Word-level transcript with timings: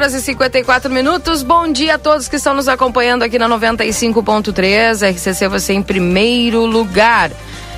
horas 0.00 0.14
e 0.14 0.22
54 0.22 0.90
minutos. 0.90 1.42
Bom 1.42 1.70
dia 1.70 1.96
a 1.96 1.98
todos 1.98 2.26
que 2.26 2.36
estão 2.36 2.54
nos 2.54 2.68
acompanhando 2.68 3.22
aqui 3.22 3.38
na 3.38 3.46
95.3. 3.46 5.06
RCC 5.14 5.46
você 5.46 5.74
em 5.74 5.82
primeiro 5.82 6.64
lugar. 6.64 7.30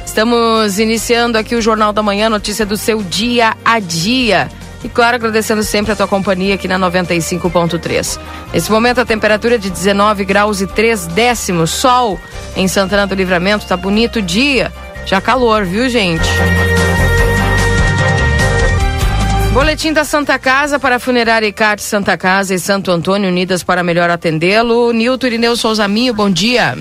Estamos 0.06 0.78
iniciando 0.78 1.36
aqui 1.36 1.56
o 1.56 1.60
Jornal 1.60 1.92
da 1.92 2.00
Manhã, 2.00 2.30
notícia 2.30 2.64
do 2.64 2.76
seu 2.76 3.02
dia 3.02 3.56
a 3.64 3.80
dia. 3.80 4.48
E 4.84 4.88
claro, 4.88 5.16
agradecendo 5.16 5.64
sempre 5.64 5.90
a 5.90 5.96
tua 5.96 6.06
companhia 6.06 6.54
aqui 6.54 6.68
na 6.68 6.78
95.3. 6.78 8.20
Nesse 8.54 8.70
momento 8.70 9.00
a 9.00 9.04
temperatura 9.04 9.56
é 9.56 9.58
de 9.58 9.68
19 9.68 10.24
graus 10.24 10.60
e 10.60 10.68
3 10.68 11.08
décimos. 11.08 11.70
Sol 11.70 12.20
em 12.54 12.68
Santana 12.68 13.04
do 13.04 13.16
Livramento, 13.16 13.66
tá 13.66 13.76
bonito 13.76 14.22
dia. 14.22 14.72
Já 15.06 15.20
calor, 15.20 15.64
viu, 15.64 15.88
gente? 15.88 16.28
Boletim 19.52 19.92
da 19.92 20.02
Santa 20.02 20.38
Casa 20.38 20.78
para 20.78 20.98
Funerária 20.98 21.46
Icarte 21.46 21.82
Santa 21.82 22.16
Casa 22.16 22.54
e 22.54 22.58
Santo 22.58 22.90
Antônio 22.90 23.28
unidas 23.28 23.62
para 23.62 23.82
melhor 23.82 24.08
atendê-lo. 24.08 24.90
Nilton 24.92 25.26
Irineu 25.26 25.54
Souza 25.56 25.86
Minho, 25.86 26.14
bom 26.14 26.30
dia. 26.30 26.74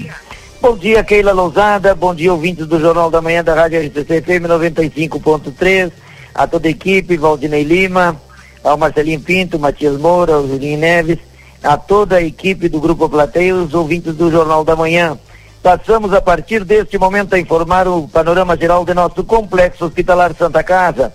Bom 0.62 0.78
dia, 0.78 1.04
Keila 1.04 1.34
Lousada. 1.34 1.94
Bom 1.94 2.16
dia, 2.16 2.32
ouvintes 2.32 2.66
do 2.66 2.80
Jornal 2.80 3.12
da 3.12 3.22
Manhã 3.22 3.44
da 3.44 3.54
Rádio 3.54 3.82
RCC 3.82 4.22
FM 4.22 4.48
95.3. 4.48 5.92
A 6.34 6.48
toda 6.48 6.70
a 6.70 6.72
equipe, 6.72 7.18
Valdinei 7.18 7.64
Lima, 7.64 8.16
ao 8.64 8.78
Marcelinho 8.78 9.20
Pinto, 9.20 9.60
Matias 9.60 9.98
Moura, 9.98 10.36
ao 10.36 10.48
Julinho 10.48 10.80
Neves, 10.80 11.20
a 11.62 11.76
toda 11.76 12.16
a 12.16 12.24
equipe 12.24 12.70
do 12.70 12.80
Grupo 12.80 13.10
Plateia, 13.10 13.54
os 13.54 13.74
ouvintes 13.74 14.16
do 14.16 14.32
Jornal 14.32 14.64
da 14.64 14.78
Manhã. 14.78 15.20
Passamos 15.62 16.14
a 16.14 16.22
partir 16.22 16.64
deste 16.64 16.98
momento 16.98 17.34
a 17.34 17.40
informar 17.40 17.86
o 17.86 18.08
panorama 18.08 18.56
geral 18.56 18.86
de 18.86 18.94
nosso 18.94 19.26
complexo 19.26 19.84
hospitalar 19.84 20.34
Santa 20.34 20.64
Casa 20.64 21.12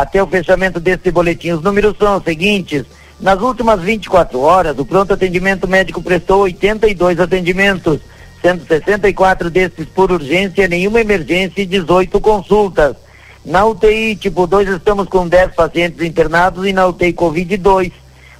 até 0.00 0.20
o 0.20 0.26
fechamento 0.26 0.80
deste 0.80 1.10
boletim. 1.12 1.52
Os 1.52 1.62
números 1.62 1.96
são 1.96 2.16
os 2.16 2.24
seguintes. 2.24 2.84
Nas 3.20 3.40
últimas 3.40 3.80
24 3.80 4.40
horas, 4.40 4.76
o 4.76 4.84
pronto 4.84 5.14
atendimento 5.14 5.68
médico 5.68 6.02
prestou 6.02 6.40
82 6.42 7.20
atendimentos, 7.20 8.00
sendo 8.42 8.66
64 8.66 9.48
desses 9.48 9.86
por 9.86 10.10
urgência, 10.10 10.66
nenhuma 10.66 11.00
emergência 11.00 11.62
e 11.62 11.66
18 11.66 12.20
consultas. 12.20 12.96
Na 13.44 13.64
UTI 13.64 14.16
tipo 14.16 14.48
2 14.48 14.68
estamos 14.68 15.06
com 15.06 15.28
10 15.28 15.54
pacientes 15.54 16.02
internados 16.02 16.66
e 16.66 16.72
na 16.72 16.86
UTI 16.88 17.12
Covid 17.12 17.56
2. 17.56 17.92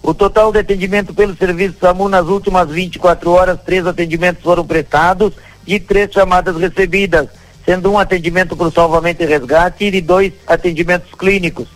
O 0.02 0.12
total 0.12 0.50
de 0.50 0.58
atendimento 0.58 1.14
pelo 1.14 1.36
serviço 1.36 1.76
SAMU 1.80 2.08
nas 2.08 2.26
últimas 2.26 2.68
24 2.68 3.30
horas, 3.30 3.60
três 3.64 3.86
atendimentos 3.86 4.42
foram 4.42 4.66
prestados 4.66 5.32
e 5.64 5.78
três 5.78 6.10
chamadas 6.10 6.56
recebidas 6.56 7.28
sendo 7.64 7.90
um 7.90 7.98
atendimento 7.98 8.56
para 8.56 8.68
o 8.68 8.72
salvamento 8.72 9.22
e 9.22 9.26
resgate 9.26 9.84
e 9.84 10.00
dois 10.00 10.32
atendimentos 10.46 11.10
clínicos. 11.14 11.68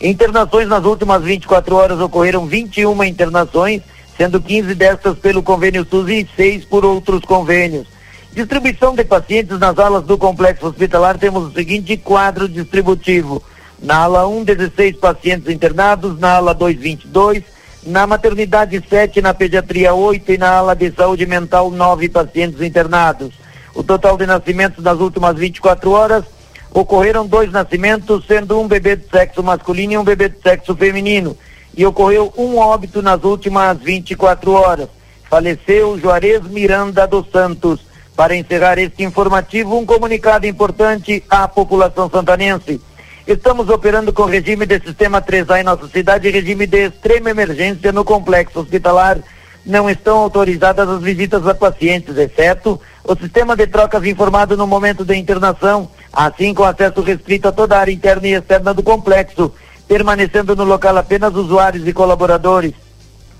Internações 0.00 0.68
nas 0.68 0.84
últimas 0.84 1.22
24 1.22 1.74
horas 1.74 2.00
ocorreram 2.00 2.46
21 2.46 3.04
internações, 3.04 3.82
sendo 4.16 4.40
15 4.40 4.74
destas 4.74 5.18
pelo 5.18 5.42
convênio 5.42 5.86
SUS 5.88 6.08
e 6.08 6.28
6 6.36 6.64
por 6.66 6.84
outros 6.84 7.22
convênios. 7.22 7.86
Distribuição 8.32 8.94
de 8.94 9.02
pacientes 9.02 9.58
nas 9.58 9.78
alas 9.78 10.04
do 10.04 10.18
complexo 10.18 10.66
hospitalar, 10.66 11.16
temos 11.16 11.44
o 11.44 11.52
seguinte 11.54 11.96
quadro 11.96 12.46
distributivo. 12.46 13.42
Na 13.80 14.02
ala 14.02 14.26
1, 14.26 14.44
16 14.44 14.96
pacientes 14.96 15.48
internados, 15.48 16.18
na 16.18 16.34
ala 16.34 16.52
2, 16.52 16.76
22, 16.76 17.42
na 17.86 18.06
maternidade 18.06 18.82
7, 18.86 19.22
na 19.22 19.32
pediatria 19.32 19.94
8 19.94 20.32
e 20.32 20.38
na 20.38 20.50
ala 20.50 20.74
de 20.74 20.90
saúde 20.90 21.24
mental 21.24 21.70
9 21.70 22.08
pacientes 22.10 22.60
internados. 22.60 23.45
O 23.76 23.84
total 23.84 24.16
de 24.16 24.24
nascimentos 24.24 24.82
nas 24.82 24.98
últimas 24.98 25.36
24 25.36 25.90
horas 25.90 26.24
ocorreram 26.72 27.26
dois 27.26 27.52
nascimentos, 27.52 28.24
sendo 28.26 28.58
um 28.58 28.66
bebê 28.66 28.96
de 28.96 29.06
sexo 29.06 29.42
masculino 29.42 29.92
e 29.92 29.98
um 29.98 30.02
bebê 30.02 30.30
de 30.30 30.40
sexo 30.40 30.74
feminino. 30.74 31.36
E 31.76 31.84
ocorreu 31.84 32.32
um 32.38 32.56
óbito 32.56 33.02
nas 33.02 33.22
últimas 33.22 33.78
24 33.78 34.50
horas. 34.50 34.88
Faleceu 35.28 35.98
Juarez 35.98 36.42
Miranda 36.44 37.06
dos 37.06 37.30
Santos. 37.30 37.80
Para 38.16 38.34
encerrar 38.34 38.78
este 38.78 39.04
informativo, 39.04 39.76
um 39.76 39.84
comunicado 39.84 40.46
importante 40.46 41.22
à 41.28 41.46
população 41.46 42.08
santanense. 42.08 42.80
Estamos 43.26 43.68
operando 43.68 44.10
com 44.10 44.24
regime 44.24 44.64
de 44.64 44.80
sistema 44.80 45.20
3A 45.20 45.60
em 45.60 45.64
nossa 45.64 45.86
cidade, 45.88 46.30
regime 46.30 46.66
de 46.66 46.86
extrema 46.86 47.28
emergência 47.28 47.92
no 47.92 48.04
complexo 48.04 48.60
hospitalar. 48.60 49.18
Não 49.66 49.90
estão 49.90 50.18
autorizadas 50.18 50.88
as 50.88 51.02
visitas 51.02 51.46
a 51.46 51.54
pacientes, 51.54 52.16
exceto 52.16 52.80
o 53.08 53.16
sistema 53.16 53.54
de 53.54 53.66
trocas 53.68 54.04
informado 54.04 54.56
no 54.56 54.66
momento 54.66 55.04
da 55.04 55.14
internação, 55.14 55.88
assim 56.12 56.52
com 56.52 56.64
acesso 56.64 57.00
restrito 57.00 57.46
a 57.46 57.52
toda 57.52 57.76
a 57.76 57.80
área 57.80 57.92
interna 57.92 58.26
e 58.26 58.34
externa 58.34 58.74
do 58.74 58.82
complexo, 58.82 59.52
permanecendo 59.86 60.56
no 60.56 60.64
local 60.64 60.96
apenas 60.98 61.34
usuários 61.34 61.86
e 61.86 61.92
colaboradores. 61.92 62.74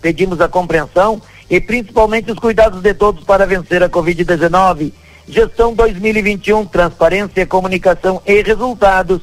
Pedimos 0.01 0.41
a 0.41 0.49
compreensão 0.49 1.21
e 1.51 1.61
principalmente 1.61 2.31
os 2.31 2.39
cuidados 2.39 2.81
de 2.81 2.95
todos 2.95 3.25
para 3.25 3.45
vencer 3.45 3.83
a 3.83 3.89
Covid-19. 3.89 4.93
Gestão 5.29 5.75
2021, 5.75 6.65
transparência, 6.67 7.45
comunicação 7.45 8.23
e 8.25 8.43
resultados. 8.43 9.21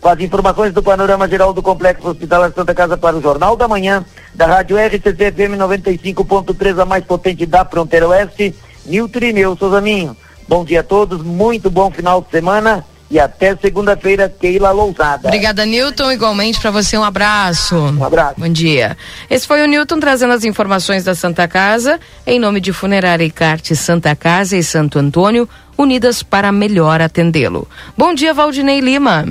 Com 0.00 0.08
as 0.08 0.18
informações 0.18 0.72
do 0.74 0.82
panorama 0.82 1.28
geral 1.28 1.52
do 1.52 1.62
Complexo 1.62 2.08
Hospitalar 2.08 2.52
Santa 2.52 2.74
Casa 2.74 2.96
para 2.96 3.16
o 3.16 3.22
Jornal 3.22 3.56
da 3.56 3.68
Manhã, 3.68 4.04
da 4.34 4.46
Rádio 4.46 4.76
RCC 4.76 5.32
FM 5.32 5.56
95.3, 5.56 6.82
a 6.82 6.84
mais 6.84 7.04
potente 7.04 7.46
da 7.46 7.64
fronteira 7.64 8.08
oeste, 8.08 8.54
Nilton 8.86 9.18
Irineu 9.18 9.56
Souzaminho. 9.56 10.16
Bom 10.48 10.64
dia 10.64 10.80
a 10.80 10.82
todos, 10.82 11.22
muito 11.22 11.70
bom 11.70 11.90
final 11.90 12.20
de 12.20 12.30
semana 12.30 12.84
e 13.10 13.18
até 13.20 13.54
segunda-feira, 13.56 14.28
Keila 14.28 14.72
Lousada. 14.72 15.28
Obrigada, 15.28 15.64
Nilton. 15.64 16.10
Igualmente 16.10 16.60
para 16.60 16.70
você, 16.70 16.96
um 16.98 17.04
abraço. 17.04 17.76
Um 17.76 18.04
abraço. 18.04 18.34
Bom 18.38 18.48
dia. 18.48 18.96
Esse 19.30 19.46
foi 19.46 19.62
o 19.62 19.66
Nilton 19.66 20.00
trazendo 20.00 20.32
as 20.32 20.44
informações 20.44 21.04
da 21.04 21.14
Santa 21.14 21.46
Casa, 21.46 22.00
em 22.26 22.40
nome 22.40 22.60
de 22.60 22.72
Funerária 22.72 23.24
Icarte 23.24 23.76
Santa 23.76 24.16
Casa 24.16 24.56
e 24.56 24.62
Santo 24.62 24.98
Antônio, 24.98 25.48
unidas 25.78 26.22
para 26.22 26.50
melhor 26.50 27.00
atendê-lo. 27.00 27.68
Bom 27.96 28.14
dia, 28.14 28.34
Valdinei 28.34 28.80
Lima. 28.80 29.26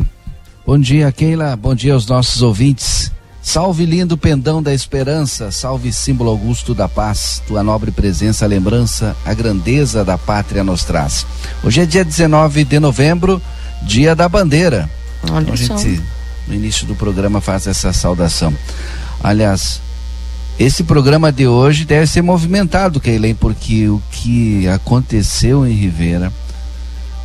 Bom 0.65 0.79
dia, 0.79 1.11
Keila. 1.11 1.55
Bom 1.57 1.75
dia 1.75 1.93
aos 1.93 2.07
nossos 2.07 2.41
ouvintes. 2.41 3.11
Salve 3.43 3.85
lindo 3.85 4.17
pendão 4.17 4.63
da 4.63 4.73
esperança, 4.73 5.51
salve 5.51 5.91
símbolo 5.91 6.29
augusto 6.29 6.73
da 6.73 6.87
paz, 6.87 7.43
tua 7.45 7.61
nobre 7.61 7.91
presença, 7.91 8.45
a 8.45 8.47
lembrança, 8.47 9.17
a 9.25 9.33
grandeza 9.33 10.03
da 10.05 10.17
pátria 10.17 10.63
nos 10.63 10.85
traz. 10.85 11.25
Hoje 11.61 11.81
é 11.81 11.85
dia 11.85 12.05
19 12.05 12.63
de 12.63 12.79
novembro, 12.79 13.41
dia 13.81 14.15
da 14.15 14.29
bandeira. 14.29 14.89
Olha 15.29 15.41
Então, 15.41 15.75
a 15.75 15.79
gente, 15.79 16.01
no 16.47 16.55
início 16.55 16.87
do 16.87 16.95
programa, 16.95 17.41
faz 17.41 17.67
essa 17.67 17.91
saudação. 17.91 18.53
Aliás, 19.21 19.81
esse 20.57 20.85
programa 20.85 21.29
de 21.29 21.45
hoje 21.45 21.83
deve 21.83 22.07
ser 22.07 22.21
movimentado, 22.21 23.01
Keilen, 23.01 23.35
porque 23.35 23.89
o 23.89 24.01
que 24.09 24.67
aconteceu 24.69 25.67
em 25.67 25.73
Rivera, 25.73 26.31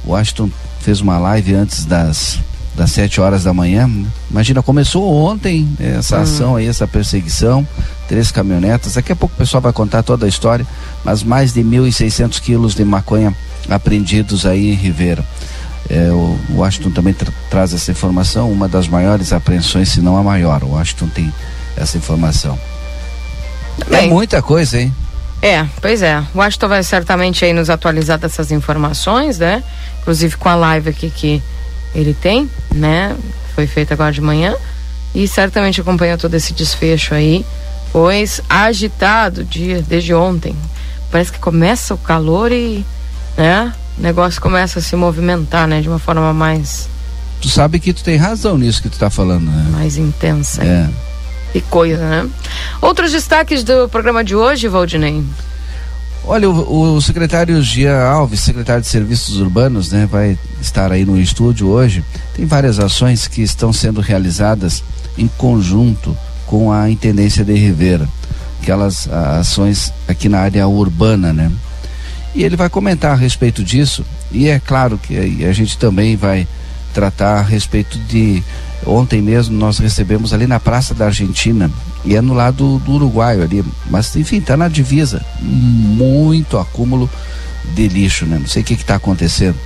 o 0.05 0.11
Washington 0.11 0.51
fez 0.81 1.01
uma 1.01 1.17
live 1.19 1.55
antes 1.55 1.85
das 1.85 2.41
das 2.79 2.93
7 2.93 3.21
horas 3.21 3.43
da 3.43 3.53
manhã. 3.53 3.91
Imagina, 4.31 4.63
começou 4.63 5.13
ontem 5.13 5.69
essa 5.81 6.21
ação 6.21 6.55
aí, 6.55 6.67
essa 6.67 6.87
perseguição, 6.87 7.67
três 8.07 8.31
caminhonetas. 8.31 8.95
Daqui 8.95 9.11
a 9.11 9.17
pouco 9.17 9.35
o 9.35 9.39
pessoal 9.39 9.61
vai 9.61 9.73
contar 9.73 10.05
toda 10.05 10.25
a 10.25 10.29
história, 10.29 10.65
mas 11.05 11.25
mais 11.25 11.53
de 11.53 11.61
1.600 11.61 12.41
quilos 12.41 12.75
de 12.77 12.85
maconha 12.85 13.35
apreendidos 13.69 14.47
aí 14.47 14.71
em 14.71 14.75
Rivera. 14.75 15.25
É, 15.91 16.11
o 16.13 16.39
Washington 16.55 16.91
também 16.91 17.13
tra 17.13 17.33
traz 17.51 17.75
essa 17.75 17.91
informação, 17.91 18.51
uma 18.53 18.69
das 18.69 18.87
maiores 18.87 19.33
apreensões, 19.33 19.89
se 19.89 20.01
não 20.01 20.17
a 20.17 20.23
maior. 20.23 20.63
O 20.63 20.69
Washington 20.69 21.09
tem 21.09 21.33
essa 21.77 21.99
informação. 21.99 22.57
É 23.89 24.03
Bem. 24.03 24.09
muita 24.09 24.41
coisa, 24.41 24.81
hein? 24.81 24.95
É, 25.43 25.67
pois 25.81 26.03
é. 26.03 26.21
O 26.33 26.39
Washington 26.39 26.69
vai 26.69 26.83
certamente 26.83 27.45
aí 27.45 27.53
nos 27.53 27.71
atualizar 27.71 28.19
dessas 28.19 28.53
informações, 28.53 29.39
né? 29.39 29.65
Inclusive 30.01 30.37
com 30.37 30.49
a 30.49 30.55
live 30.55 30.91
aqui 30.91 31.11
que 31.11 31.43
ele 31.95 32.15
tem, 32.15 32.51
né? 32.75 33.17
Foi 33.55 33.67
feita 33.67 33.95
agora 33.95 34.13
de 34.13 34.21
manhã. 34.21 34.55
E 35.15 35.27
certamente 35.27 35.81
acompanha 35.81 36.19
todo 36.19 36.35
esse 36.35 36.53
desfecho 36.53 37.15
aí, 37.15 37.45
pois 37.93 38.41
agitado 38.49 39.43
dia 39.45 39.83
desde 39.83 40.15
ontem. 40.15 40.55
Parece 41.11 41.33
que 41.33 41.39
começa 41.39 41.95
o 41.95 41.99
calor 41.99 42.53
e, 42.53 42.85
né? 43.37 43.73
O 43.99 44.03
negócio 44.03 44.41
começa 44.41 44.79
a 44.79 44.83
se 44.83 44.95
movimentar, 44.95 45.67
né? 45.67 45.81
De 45.81 45.89
uma 45.89 45.99
forma 45.99 46.33
mais, 46.33 46.89
Tu 47.41 47.49
sabe 47.49 47.79
que 47.79 47.93
tu 47.93 48.03
tem 48.03 48.17
razão 48.17 48.59
nisso 48.59 48.83
que 48.83 48.89
tu 48.89 48.99
tá 48.99 49.11
falando, 49.11 49.47
né? 49.47 49.67
mais 49.71 49.97
intensa. 49.97 50.63
É. 50.65 50.89
Que 51.53 51.61
coisa, 51.63 52.05
né? 52.09 52.29
Outros 52.83 53.13
destaques 53.13 53.63
do 53.63 53.89
programa 53.89 54.25
de 54.25 54.35
hoje, 54.35 54.69
Valdinei? 54.69 55.25
Olha, 56.31 56.51
o, 56.51 56.97
o 56.97 57.01
secretário 57.01 57.63
Gia 57.63 58.03
Alves, 58.05 58.41
secretário 58.41 58.83
de 58.83 58.89
Serviços 58.89 59.39
Urbanos, 59.39 59.91
né, 59.91 60.07
vai 60.07 60.39
estar 60.61 60.93
aí 60.93 61.03
no 61.03 61.19
estúdio 61.19 61.69
hoje. 61.69 62.05
Tem 62.37 62.45
várias 62.45 62.79
ações 62.79 63.27
que 63.27 63.41
estão 63.41 63.73
sendo 63.73 64.03
realizadas 64.03 64.85
em 65.17 65.27
conjunto 65.27 66.15
com 66.45 66.71
a 66.71 66.91
Intendência 66.91 67.43
de 67.43 67.55
Rivera, 67.55 68.07
aquelas 68.61 69.09
a, 69.11 69.39
ações 69.39 69.91
aqui 70.07 70.29
na 70.29 70.41
área 70.41 70.69
urbana, 70.69 71.33
né? 71.33 71.51
E 72.35 72.45
ele 72.45 72.57
vai 72.57 72.69
comentar 72.69 73.13
a 73.13 73.17
respeito 73.17 73.65
disso. 73.65 74.05
E 74.31 74.49
é 74.49 74.61
claro 74.61 74.99
que 74.99 75.47
a 75.47 75.53
gente 75.55 75.79
também 75.79 76.15
vai 76.15 76.47
tratar 76.99 77.39
a 77.39 77.43
respeito 77.43 77.97
de 77.97 78.43
Ontem 78.85 79.23
mesmo 79.23 79.57
nós 79.57 79.79
recebemos 79.79 80.33
ali 80.33 80.49
na 80.49 80.59
Praça 80.59 80.95
da 80.95 81.07
Argentina 81.07 81.71
E 82.05 82.17
é 82.17 82.21
no 82.21 82.35
lado 82.35 82.81
do 82.81 82.93
Uruguai 82.93 83.41
ali. 83.41 83.65
Mas 83.89 84.15
enfim, 84.17 84.39
está 84.39 84.57
na 84.57 84.67
divisa. 84.67 85.25
Muito 85.41 86.59
acúmulo 86.59 87.09
de 87.75 87.87
lixo, 87.87 88.27
né? 88.27 88.39
Não 88.39 88.49
sei 88.49 88.63
o 88.63 88.65
que 88.65 88.75
está 88.75 88.97
acontecendo. 88.97 89.57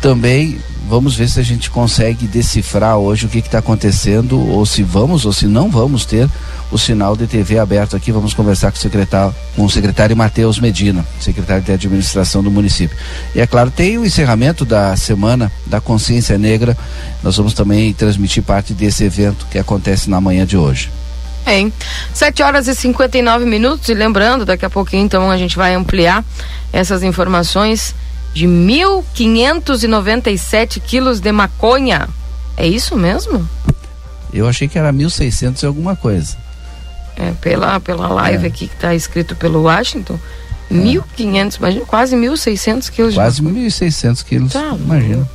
Também 0.00 0.58
vamos 0.88 1.14
ver 1.14 1.28
se 1.28 1.38
a 1.38 1.42
gente 1.42 1.70
consegue 1.70 2.26
decifrar 2.26 2.96
hoje 2.96 3.26
o 3.26 3.28
que 3.28 3.38
está 3.38 3.58
acontecendo, 3.58 4.40
ou 4.40 4.64
se 4.64 4.82
vamos 4.82 5.24
ou 5.24 5.32
se 5.32 5.46
não 5.46 5.70
vamos 5.70 6.04
ter 6.04 6.28
o 6.70 6.78
sinal 6.78 7.16
de 7.16 7.26
TV 7.26 7.58
aberto 7.58 7.96
aqui. 7.96 8.10
Vamos 8.10 8.32
conversar 8.32 8.70
com 8.72 8.78
o 8.78 8.80
secretário, 8.80 9.34
com 9.54 9.64
o 9.64 9.70
secretário 9.70 10.16
Matheus 10.16 10.58
Medina, 10.58 11.04
secretário 11.20 11.62
de 11.62 11.72
administração 11.72 12.42
do 12.42 12.50
município. 12.50 12.96
E 13.34 13.40
é 13.40 13.46
claro, 13.46 13.70
tem 13.70 13.98
o 13.98 14.04
encerramento 14.04 14.64
da 14.64 14.96
semana 14.96 15.52
da 15.66 15.80
consciência 15.80 16.38
negra. 16.38 16.76
Nós 17.22 17.36
vamos 17.36 17.52
também 17.52 17.92
transmitir 17.92 18.42
parte 18.42 18.72
desse 18.72 19.04
evento 19.04 19.46
que 19.50 19.58
acontece 19.58 20.08
na 20.08 20.20
manhã 20.20 20.46
de 20.46 20.56
hoje. 20.56 20.90
Bem, 21.44 21.72
7 22.14 22.42
horas 22.42 22.68
e 22.68 22.74
59 22.74 23.44
minutos, 23.44 23.88
e 23.88 23.94
lembrando, 23.94 24.44
daqui 24.44 24.64
a 24.64 24.70
pouquinho 24.70 25.04
então 25.04 25.30
a 25.30 25.36
gente 25.36 25.56
vai 25.56 25.74
ampliar 25.74 26.24
essas 26.72 27.02
informações 27.02 27.94
de 28.32 28.46
1.597 28.46 30.80
quilos 30.80 31.20
de 31.20 31.30
maconha. 31.32 32.08
É 32.56 32.66
isso 32.66 32.96
mesmo? 32.96 33.46
Eu 34.32 34.48
achei 34.48 34.66
que 34.68 34.78
era 34.78 34.90
1.600 34.92 35.62
e 35.62 35.66
alguma 35.66 35.96
coisa. 35.96 36.36
É, 37.16 37.32
pela, 37.40 37.80
pela 37.80 38.06
live 38.08 38.44
é. 38.44 38.48
aqui 38.48 38.68
que 38.68 38.74
está 38.74 38.94
escrito 38.94 39.34
pelo 39.34 39.62
Washington, 39.62 40.20
é. 40.70 40.74
1.500, 40.74 41.58
imagina, 41.58 41.84
quase 41.84 42.16
1.600 42.16 42.90
quilos 42.90 43.14
quase 43.14 43.42
de 43.42 43.42
Quase 43.42 43.60
1.600 43.60 44.24
quilos, 44.24 44.52
tá, 44.52 44.76
imagina. 44.78 45.28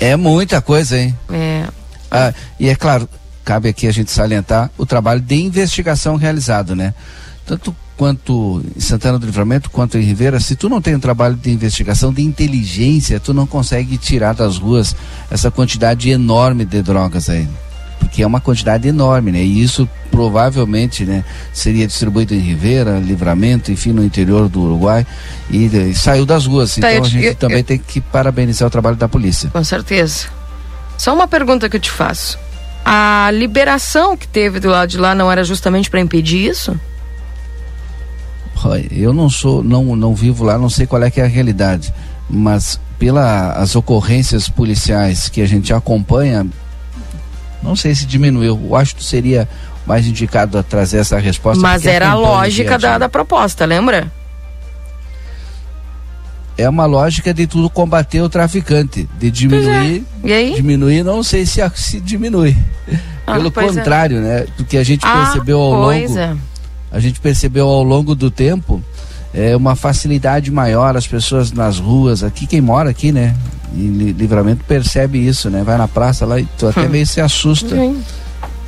É 0.00 0.16
muita 0.16 0.62
coisa, 0.62 0.98
hein? 0.98 1.16
É. 1.30 1.68
Ah, 2.10 2.32
e 2.58 2.68
é 2.68 2.74
claro, 2.74 3.08
cabe 3.44 3.68
aqui 3.68 3.86
a 3.86 3.92
gente 3.92 4.10
salientar 4.10 4.70
o 4.78 4.86
trabalho 4.86 5.20
de 5.20 5.34
investigação 5.34 6.16
realizado, 6.16 6.74
né? 6.74 6.94
Tanto 7.44 7.76
quanto 7.98 8.62
em 8.76 8.80
Santana 8.80 9.18
do 9.18 9.26
Livramento 9.26 9.68
quanto 9.68 9.98
em 9.98 10.02
Ribeira, 10.02 10.38
se 10.38 10.54
tu 10.54 10.68
não 10.68 10.80
tem 10.80 10.94
um 10.94 11.00
trabalho 11.00 11.34
de 11.34 11.50
investigação, 11.50 12.12
de 12.12 12.22
inteligência, 12.22 13.18
tu 13.18 13.34
não 13.34 13.46
consegue 13.46 13.98
tirar 13.98 14.34
das 14.34 14.56
ruas 14.56 14.96
essa 15.30 15.50
quantidade 15.50 16.08
enorme 16.08 16.64
de 16.64 16.80
drogas 16.80 17.28
aí. 17.28 17.46
Porque 17.98 18.22
é 18.22 18.26
uma 18.26 18.40
quantidade 18.40 18.86
enorme, 18.86 19.32
né? 19.32 19.42
E 19.42 19.60
isso 19.60 19.88
provavelmente, 20.08 21.04
né, 21.04 21.24
seria 21.52 21.86
distribuído 21.86 22.32
em 22.34 22.38
Ribeira, 22.38 22.98
Livramento, 22.98 23.72
enfim, 23.72 23.92
no 23.92 24.04
interior 24.04 24.48
do 24.48 24.60
Uruguai 24.60 25.04
e, 25.50 25.66
e 25.66 25.94
saiu 25.94 26.24
das 26.24 26.46
ruas. 26.46 26.76
Tá, 26.76 26.92
então 26.92 27.04
a 27.04 27.08
gente 27.08 27.24
eu, 27.24 27.34
também 27.34 27.58
eu, 27.58 27.64
tem 27.64 27.78
que 27.78 28.00
parabenizar 28.00 28.68
o 28.68 28.70
trabalho 28.70 28.96
da 28.96 29.08
polícia. 29.08 29.50
Com 29.50 29.64
certeza. 29.64 30.28
Só 30.96 31.12
uma 31.12 31.26
pergunta 31.26 31.68
que 31.68 31.76
eu 31.76 31.80
te 31.80 31.90
faço 31.90 32.38
a 32.90 33.30
liberação 33.32 34.16
que 34.16 34.26
teve 34.26 34.60
do 34.60 34.68
lado 34.68 34.88
de 34.88 34.96
lá 34.96 35.14
não 35.14 35.30
era 35.30 35.44
justamente 35.44 35.90
para 35.90 36.00
impedir 36.00 36.48
isso? 36.48 36.78
Eu 38.90 39.12
não 39.12 39.28
sou, 39.28 39.62
não, 39.62 39.96
não 39.96 40.14
vivo 40.14 40.44
lá, 40.44 40.58
não 40.58 40.68
sei 40.70 40.86
qual 40.86 41.02
é 41.02 41.10
que 41.10 41.20
é 41.20 41.24
a 41.24 41.28
realidade, 41.28 41.92
mas 42.28 42.80
pelas 42.98 43.74
ocorrências 43.76 44.48
policiais 44.48 45.28
que 45.28 45.40
a 45.40 45.46
gente 45.46 45.72
acompanha, 45.72 46.46
não 47.62 47.76
sei 47.76 47.94
se 47.94 48.06
diminuiu. 48.06 48.60
Eu 48.68 48.76
acho 48.76 48.96
que 48.96 49.04
seria 49.04 49.48
mais 49.86 50.06
indicado 50.06 50.58
a 50.58 50.62
trazer 50.62 50.98
essa 50.98 51.18
resposta. 51.18 51.62
Mas 51.62 51.86
era 51.86 52.10
a 52.10 52.14
lógica 52.14 52.78
da, 52.78 52.98
da 52.98 53.08
proposta, 53.08 53.64
lembra? 53.64 54.10
é 56.58 56.68
uma 56.68 56.86
lógica 56.86 57.32
de 57.32 57.46
tudo 57.46 57.70
combater 57.70 58.20
o 58.20 58.28
traficante, 58.28 59.08
de 59.16 59.30
diminuir. 59.30 60.04
É. 60.24 60.28
E 60.28 60.32
aí? 60.32 60.54
Diminuir, 60.56 61.04
não 61.04 61.22
sei 61.22 61.46
se, 61.46 61.60
se 61.76 62.00
diminui. 62.00 62.56
Ah, 63.24 63.34
Pelo 63.34 63.48
é. 63.48 63.50
contrário, 63.50 64.18
é. 64.18 64.20
né? 64.20 64.46
Do 64.56 64.64
que 64.64 64.76
a 64.76 64.82
gente 64.82 65.06
ah, 65.06 65.22
percebeu 65.22 65.60
ao 65.60 65.72
longo. 65.72 66.18
É. 66.18 66.36
A 66.90 67.00
gente 67.00 67.20
percebeu 67.20 67.66
ao 67.66 67.82
longo 67.82 68.14
do 68.14 68.30
tempo 68.30 68.82
é 69.34 69.54
uma 69.54 69.76
facilidade 69.76 70.50
maior 70.50 70.96
as 70.96 71.06
pessoas 71.06 71.52
nas 71.52 71.78
ruas 71.78 72.22
aqui 72.22 72.46
quem 72.46 72.62
mora 72.62 72.88
aqui 72.88 73.12
né 73.12 73.36
em 73.74 74.12
livramento 74.12 74.64
percebe 74.64 75.18
isso 75.18 75.50
né 75.50 75.62
vai 75.62 75.76
na 75.76 75.86
praça 75.86 76.24
lá 76.24 76.40
e 76.40 76.48
tu 76.56 76.66
até 76.66 76.80
hum. 76.80 76.88
meio 76.88 77.06
se 77.06 77.20
assusta 77.20 77.76
Sim. 77.76 78.02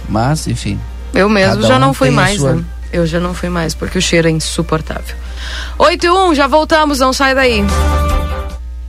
mas 0.06 0.46
enfim 0.46 0.78
eu 1.14 1.30
mesmo 1.30 1.62
já 1.62 1.76
um 1.76 1.78
não 1.78 1.94
fui 1.94 2.10
mais 2.10 2.38
sua... 2.38 2.56
né? 2.56 2.64
eu 2.92 3.06
já 3.06 3.18
não 3.18 3.32
fui 3.32 3.48
mais 3.48 3.72
porque 3.72 3.96
o 3.96 4.02
cheiro 4.02 4.28
é 4.28 4.30
insuportável 4.30 5.16
8 5.78 6.06
e 6.06 6.10
1, 6.10 6.34
já 6.34 6.46
voltamos, 6.46 6.98
não 6.98 7.12
sai 7.12 7.34
daí. 7.34 7.64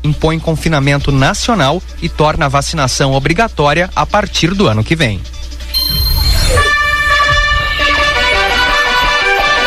Impõe 0.04 0.40
confinamento 0.40 1.12
nacional 1.12 1.82
e 2.02 2.10
torna 2.10 2.46
a 2.46 2.50
vacinação 2.50 3.14
obrigatória 3.14 3.90
a 3.96 4.06
partir 4.06 4.54
do 4.54 4.68
ano 4.68 4.84
que 4.84 4.96
vem. 4.96 5.22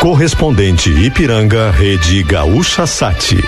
Correspondente 0.05 0.91
Ipiranga, 0.91 1.71
Rede 1.71 2.23
Gaúcha 2.25 2.87
Sati. 2.87 3.39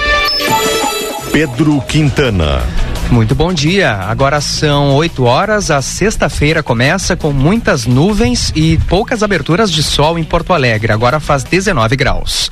Pedro 1.31 1.83
Quintana. 1.83 2.86
Muito 3.11 3.35
bom 3.37 3.53
dia. 3.53 3.93
Agora 3.93 4.41
são 4.41 4.95
8 4.97 5.25
horas. 5.25 5.71
A 5.71 5.81
sexta-feira 5.81 6.63
começa 6.63 7.17
com 7.17 7.33
muitas 7.33 7.87
nuvens 7.87 8.53
e 8.55 8.77
poucas 8.89 9.23
aberturas 9.23 9.71
de 9.71 9.83
sol 9.83 10.19
em 10.19 10.25
Porto 10.25 10.53
Alegre. 10.53 10.93
Agora 10.93 11.21
faz 11.21 11.45
19 11.45 11.97
graus. 11.97 12.51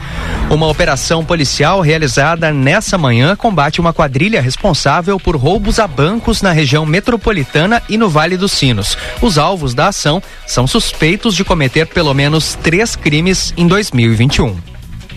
Uma 0.49 0.69
operação 0.69 1.25
policial 1.25 1.81
realizada 1.81 2.53
nessa 2.53 2.97
manhã 2.97 3.35
combate 3.35 3.81
uma 3.81 3.93
quadrilha 3.93 4.41
responsável 4.41 5.19
por 5.19 5.37
roubos 5.37 5.79
a 5.79 5.89
bancos 5.89 6.41
na 6.41 6.53
região 6.53 6.87
metropolitana 6.87 7.83
e 7.89 7.99
no 7.99 8.09
Vale 8.09 8.37
dos 8.37 8.53
Sinos. 8.53 8.97
Os 9.21 9.39
alvos 9.39 9.75
da 9.75 9.89
ação 9.89 10.23
são 10.47 10.67
suspeitos 10.67 11.35
de 11.35 11.45
cometer 11.45 11.87
pelo 11.87 12.15
menos 12.15 12.55
três 12.63 12.95
crimes 12.95 13.53
em 13.57 13.67
2021. 13.67 14.74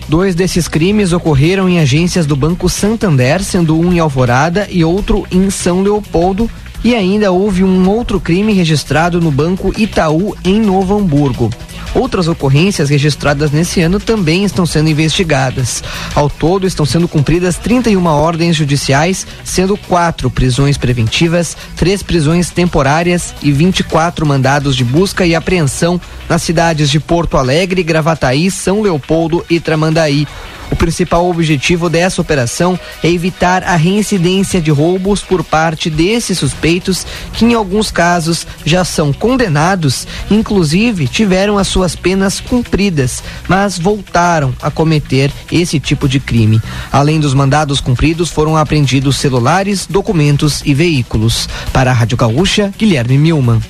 Dois 0.08 0.34
desses 0.34 0.66
crimes 0.66 1.12
ocorreram 1.12 1.68
em 1.68 1.80
agências 1.80 2.24
do 2.24 2.34
Banco 2.34 2.66
Santander, 2.66 3.44
sendo 3.44 3.78
um 3.78 3.92
em 3.92 3.98
Alvorada 3.98 4.66
e 4.70 4.82
outro 4.82 5.26
em 5.30 5.50
São 5.50 5.82
Leopoldo. 5.82 6.50
E 6.84 6.94
ainda 6.94 7.32
houve 7.32 7.64
um 7.64 7.88
outro 7.88 8.20
crime 8.20 8.52
registrado 8.52 9.20
no 9.20 9.30
Banco 9.30 9.72
Itaú, 9.76 10.36
em 10.44 10.60
Novo 10.60 10.96
Hamburgo. 10.96 11.50
Outras 11.94 12.28
ocorrências 12.28 12.90
registradas 12.90 13.50
nesse 13.50 13.80
ano 13.80 13.98
também 13.98 14.44
estão 14.44 14.64
sendo 14.64 14.90
investigadas. 14.90 15.82
Ao 16.14 16.28
todo, 16.28 16.66
estão 16.66 16.86
sendo 16.86 17.08
cumpridas 17.08 17.56
31 17.56 18.04
ordens 18.06 18.54
judiciais, 18.54 19.26
sendo 19.42 19.76
quatro 19.76 20.30
prisões 20.30 20.76
preventivas, 20.76 21.56
três 21.76 22.02
prisões 22.02 22.50
temporárias 22.50 23.34
e 23.42 23.50
24 23.50 24.26
mandados 24.26 24.76
de 24.76 24.84
busca 24.84 25.26
e 25.26 25.34
apreensão 25.34 26.00
nas 26.28 26.42
cidades 26.42 26.90
de 26.90 27.00
Porto 27.00 27.36
Alegre, 27.36 27.82
Gravataí, 27.82 28.50
São 28.50 28.82
Leopoldo 28.82 29.44
e 29.48 29.58
Tramandaí. 29.58 30.28
O 30.70 30.76
principal 30.76 31.28
objetivo 31.28 31.88
dessa 31.88 32.20
operação 32.20 32.78
é 33.02 33.10
evitar 33.10 33.62
a 33.64 33.76
reincidência 33.76 34.60
de 34.60 34.70
roubos 34.70 35.22
por 35.22 35.42
parte 35.42 35.88
desses 35.90 36.38
suspeitos, 36.38 37.06
que 37.32 37.44
em 37.44 37.54
alguns 37.54 37.90
casos 37.90 38.46
já 38.64 38.84
são 38.84 39.12
condenados, 39.12 40.06
inclusive 40.30 41.08
tiveram 41.08 41.58
as 41.58 41.68
suas 41.68 41.96
penas 41.96 42.40
cumpridas, 42.40 43.22
mas 43.48 43.78
voltaram 43.78 44.54
a 44.60 44.70
cometer 44.70 45.32
esse 45.50 45.80
tipo 45.80 46.08
de 46.08 46.20
crime. 46.20 46.60
Além 46.92 47.18
dos 47.18 47.34
mandados 47.34 47.80
cumpridos, 47.80 48.30
foram 48.30 48.56
apreendidos 48.56 49.16
celulares, 49.16 49.86
documentos 49.86 50.62
e 50.64 50.74
veículos. 50.74 51.48
Para 51.72 51.90
a 51.90 51.94
Rádio 51.94 52.16
Gaúcha, 52.16 52.72
Guilherme 52.78 53.16
Milman. 53.18 53.60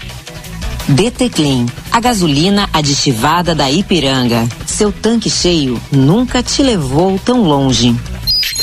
DT 0.88 1.28
Clean, 1.28 1.66
a 1.92 2.00
gasolina 2.00 2.66
aditivada 2.72 3.54
da 3.54 3.70
Ipiranga. 3.70 4.48
Seu 4.64 4.90
tanque 4.90 5.28
cheio 5.28 5.78
nunca 5.92 6.42
te 6.42 6.62
levou 6.62 7.18
tão 7.18 7.42
longe. 7.42 7.94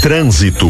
Trânsito. 0.01 0.67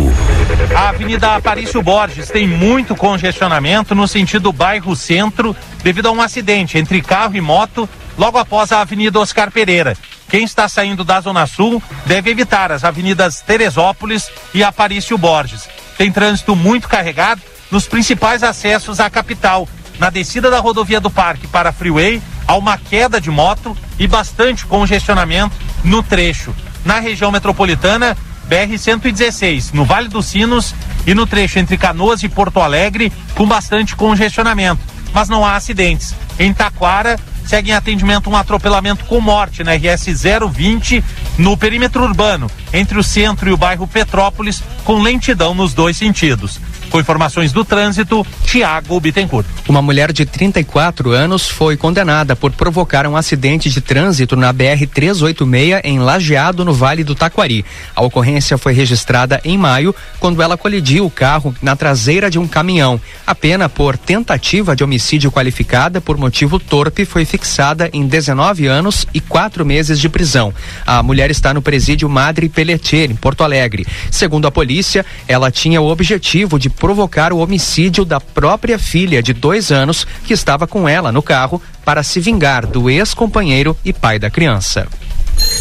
A 0.76 0.90
Avenida 0.90 1.34
Aparício 1.34 1.82
Borges 1.82 2.28
tem 2.28 2.46
muito 2.46 2.94
congestionamento 2.94 3.96
no 3.96 4.06
sentido 4.06 4.52
bairro 4.52 4.98
centro 4.98 5.56
devido 5.82 6.08
a 6.08 6.12
um 6.12 6.22
acidente 6.22 6.78
entre 6.78 7.02
carro 7.02 7.38
e 7.38 7.42
moto 7.42 7.88
logo 8.18 8.38
após 8.38 8.74
a 8.74 8.82
Avenida 8.82 9.18
Oscar 9.18 9.50
Pereira. 9.50 9.96
Quem 10.28 10.44
está 10.44 10.68
saindo 10.68 11.06
da 11.06 11.22
Zona 11.22 11.48
Sul 11.48 11.82
deve 12.06 12.32
evitar 12.32 12.70
as 12.70 12.84
avenidas 12.84 13.40
Teresópolis 13.40 14.30
e 14.54 14.62
Aparício 14.62 15.18
Borges. 15.18 15.70
Tem 15.98 16.12
trânsito 16.12 16.54
muito 16.54 16.90
carregado 16.90 17.42
nos 17.72 17.88
principais 17.88 18.44
acessos 18.44 19.00
à 19.00 19.10
capital, 19.10 19.68
na 20.00 20.10
descida 20.10 20.50
da 20.50 20.60
rodovia 20.60 21.00
do 21.00 21.10
Parque 21.10 21.48
para 21.48 21.70
a 21.70 21.74
Freeway, 21.74 22.22
há 22.48 22.56
uma 22.56 22.78
queda 22.78 23.20
de 23.20 23.30
moto 23.30 23.76
e 23.98 24.08
bastante 24.08 24.66
congestionamento 24.66 25.56
no 25.84 26.04
trecho. 26.04 26.54
Na 26.84 27.00
região 27.00 27.32
metropolitana, 27.32 28.16
BR-116, 28.50 29.74
no 29.74 29.86
Vale 29.86 30.08
dos 30.08 30.28
Sinos 30.28 30.76
e 31.08 31.14
no 31.14 31.26
trecho 31.26 31.60
entre 31.60 31.78
Canoas 31.78 32.24
e 32.24 32.30
Porto 32.30 32.60
Alegre, 32.60 33.12
com 33.34 33.48
bastante 33.48 33.96
congestionamento. 33.96 34.82
Mas 35.14 35.30
não 35.30 35.46
há 35.46 35.56
acidentes. 35.56 36.14
Em 36.38 36.54
Taquara, 36.54 37.18
segue 37.46 37.72
em 37.72 37.74
atendimento 37.74 38.30
um 38.30 38.36
atropelamento 38.36 39.06
com 39.06 39.22
morte 39.22 39.64
na 39.64 39.74
RS 39.74 40.08
020 40.52 41.04
no 41.38 41.56
perímetro 41.56 42.04
urbano, 42.04 42.50
entre 42.74 43.00
o 43.00 43.04
centro 43.04 43.50
e 43.50 43.54
o 43.54 43.58
bairro 43.58 43.88
Petrópolis, 43.88 44.62
com 44.84 45.02
lentidão 45.02 45.54
nos 45.54 45.74
dois 45.74 45.96
sentidos. 45.96 46.60
Com 46.96 47.02
informações 47.02 47.52
do 47.52 47.66
trânsito, 47.66 48.26
Tiago 48.46 48.98
Bittencourt. 49.02 49.46
Uma 49.68 49.82
mulher 49.82 50.14
de 50.14 50.26
34 50.26 51.12
anos 51.12 51.50
foi 51.50 51.76
condenada 51.76 52.38
por 52.38 52.54
provocar 52.54 53.06
um 53.06 53.18
acidente 53.18 53.70
de 53.70 53.82
trânsito 53.82 54.38
na 54.38 54.54
BR 54.54 54.88
386 54.94 55.82
em 55.84 56.00
Lajeado, 56.00 56.64
no 56.64 56.74
Vale 56.74 57.04
do 57.04 57.14
Taquari. 57.14 57.66
A 57.94 58.02
ocorrência 58.02 58.58
foi 58.58 58.72
registrada 58.72 59.42
em 59.44 59.58
maio, 59.58 59.94
quando 60.22 60.42
ela 60.42 60.56
colidiu 60.56 61.06
o 61.06 61.12
carro 61.12 61.54
na 61.62 61.76
traseira 61.76 62.30
de 62.30 62.40
um 62.40 62.48
caminhão. 62.48 63.02
A 63.28 63.36
pena 63.36 63.68
por 63.68 63.98
tentativa 63.98 64.74
de 64.74 64.82
homicídio 64.82 65.30
qualificada 65.30 66.00
por 66.00 66.18
motivo 66.18 66.60
torpe 66.60 67.04
foi 67.04 67.26
fixada 67.26 67.90
em 67.92 68.08
19 68.08 68.68
anos 68.68 69.06
e 69.14 69.20
quatro 69.20 69.66
meses 69.66 70.00
de 70.00 70.08
prisão. 70.08 70.54
A 70.86 71.04
mulher 71.04 71.30
está 71.30 71.54
no 71.54 71.62
presídio 71.62 72.08
Madre 72.08 72.48
Pelletier, 72.48 73.12
em 73.12 73.16
Porto 73.18 73.44
Alegre. 73.44 73.86
Segundo 74.10 74.48
a 74.48 74.52
polícia, 74.52 75.06
ela 75.28 75.52
tinha 75.52 75.82
o 75.82 75.90
objetivo 75.90 76.58
de 76.58 76.70
provocar 76.86 77.34
o 77.34 77.40
homicídio 77.40 78.06
da 78.06 78.22
própria 78.22 78.78
filha 78.78 79.24
de 79.24 79.34
dois 79.34 79.72
anos 79.72 80.06
que 80.24 80.34
estava 80.34 80.68
com 80.68 80.88
ela 80.88 81.12
no 81.12 81.20
carro 81.20 81.60
para 81.84 82.04
se 82.04 82.20
vingar 82.20 82.68
do 82.68 82.92
ex-companheiro 82.92 83.76
e 83.84 83.92
pai 83.92 84.20
da 84.20 84.30
criança. 84.30 84.88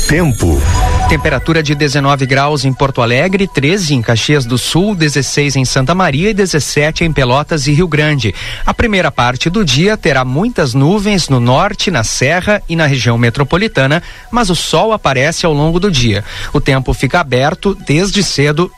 Tempo. 0.06 0.60
Temperatura 1.08 1.62
de 1.62 1.74
19 1.74 2.26
graus 2.26 2.66
em 2.66 2.74
Porto 2.74 3.00
Alegre, 3.00 3.48
13 3.48 3.94
em 3.94 4.02
Caxias 4.02 4.44
do 4.44 4.58
Sul, 4.58 4.94
16 4.94 5.56
em 5.56 5.64
Santa 5.64 5.94
Maria 5.94 6.28
e 6.28 6.34
17 6.34 7.04
em 7.04 7.12
Pelotas 7.12 7.66
e 7.66 7.72
Rio 7.72 7.88
Grande. 7.88 8.34
A 8.66 8.74
primeira 8.74 9.10
parte 9.10 9.48
do 9.48 9.64
dia 9.64 9.96
terá 9.96 10.26
muitas 10.26 10.74
nuvens 10.74 11.30
no 11.30 11.40
norte, 11.40 11.90
na 11.90 12.04
Serra 12.04 12.62
e 12.68 12.76
na 12.76 12.84
região 12.84 13.16
metropolitana, 13.16 14.02
mas 14.30 14.50
o 14.50 14.54
sol 14.54 14.92
aparece 14.92 15.46
ao 15.46 15.54
longo 15.54 15.80
do 15.80 15.90
dia. 15.90 16.22
O 16.52 16.60
tempo 16.60 16.92
fica 16.92 17.18
aberto 17.18 17.74
desde 17.74 18.22
cedo 18.22 18.70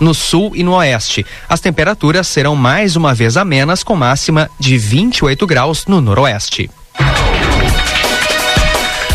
no 0.00 0.14
sul 0.14 0.52
e 0.54 0.62
no 0.62 0.72
oeste. 0.74 1.24
As 1.48 1.60
temperaturas 1.60 2.26
serão 2.28 2.56
mais 2.56 2.96
uma 2.96 3.14
vez 3.14 3.36
amenas, 3.36 3.82
com 3.82 3.96
máxima 3.96 4.50
de 4.58 4.76
28 4.78 5.46
graus 5.46 5.86
no 5.86 6.00
noroeste. 6.00 6.70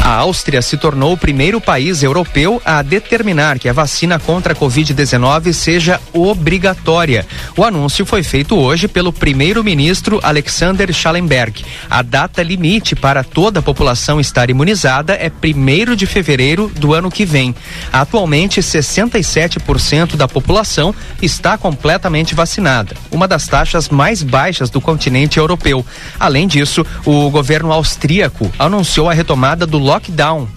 A 0.06 0.18
Áustria 0.18 0.62
se 0.62 0.78
tornou 0.78 1.14
o 1.14 1.18
primeiro 1.18 1.60
país 1.60 2.04
europeu 2.04 2.62
a 2.64 2.84
determinar 2.84 3.58
que 3.58 3.68
a 3.68 3.74
vacina 3.74 4.20
contra 4.20 4.54
a 4.54 4.56
Covid-19 4.56 5.52
seja 5.52 6.00
obrigatória. 6.14 7.26
O 7.58 7.64
anúncio 7.64 8.06
foi 8.06 8.22
feito 8.22 8.56
hoje 8.56 8.88
pelo 8.88 9.12
primeiro-ministro 9.12 10.20
Alexander 10.22 10.94
Schallenberg. 10.94 11.66
A 11.90 12.04
data 12.04 12.44
limite 12.44 12.96
para 12.96 13.24
toda 13.24 13.62
a 13.62 13.64
população 13.64 14.20
estar 14.20 14.48
imunizada 14.48 15.16
é 15.16 15.32
1 15.32 15.96
de 15.96 16.06
fevereiro 16.06 16.72
do 16.76 16.94
ano 16.94 17.10
que 17.10 17.26
vem. 17.26 17.56
Atualmente, 17.92 18.62
67% 18.62 20.16
da 20.16 20.28
população 20.28 20.94
está 21.20 21.58
completamente 21.58 22.36
vacinada, 22.36 22.96
uma 23.10 23.28
das 23.28 23.48
taxas 23.48 23.90
mais 23.90 24.22
baixas 24.22 24.70
do 24.70 24.80
continente 24.80 25.40
europeu. 25.40 25.84
Além 26.20 26.48
disso, 26.48 26.86
o 27.04 27.28
governo 27.32 27.72
austríaco 27.72 28.52
anunciou 28.60 29.10
a 29.10 29.14
retomada 29.14 29.66
do 29.66 29.80
lockdown 29.80 29.95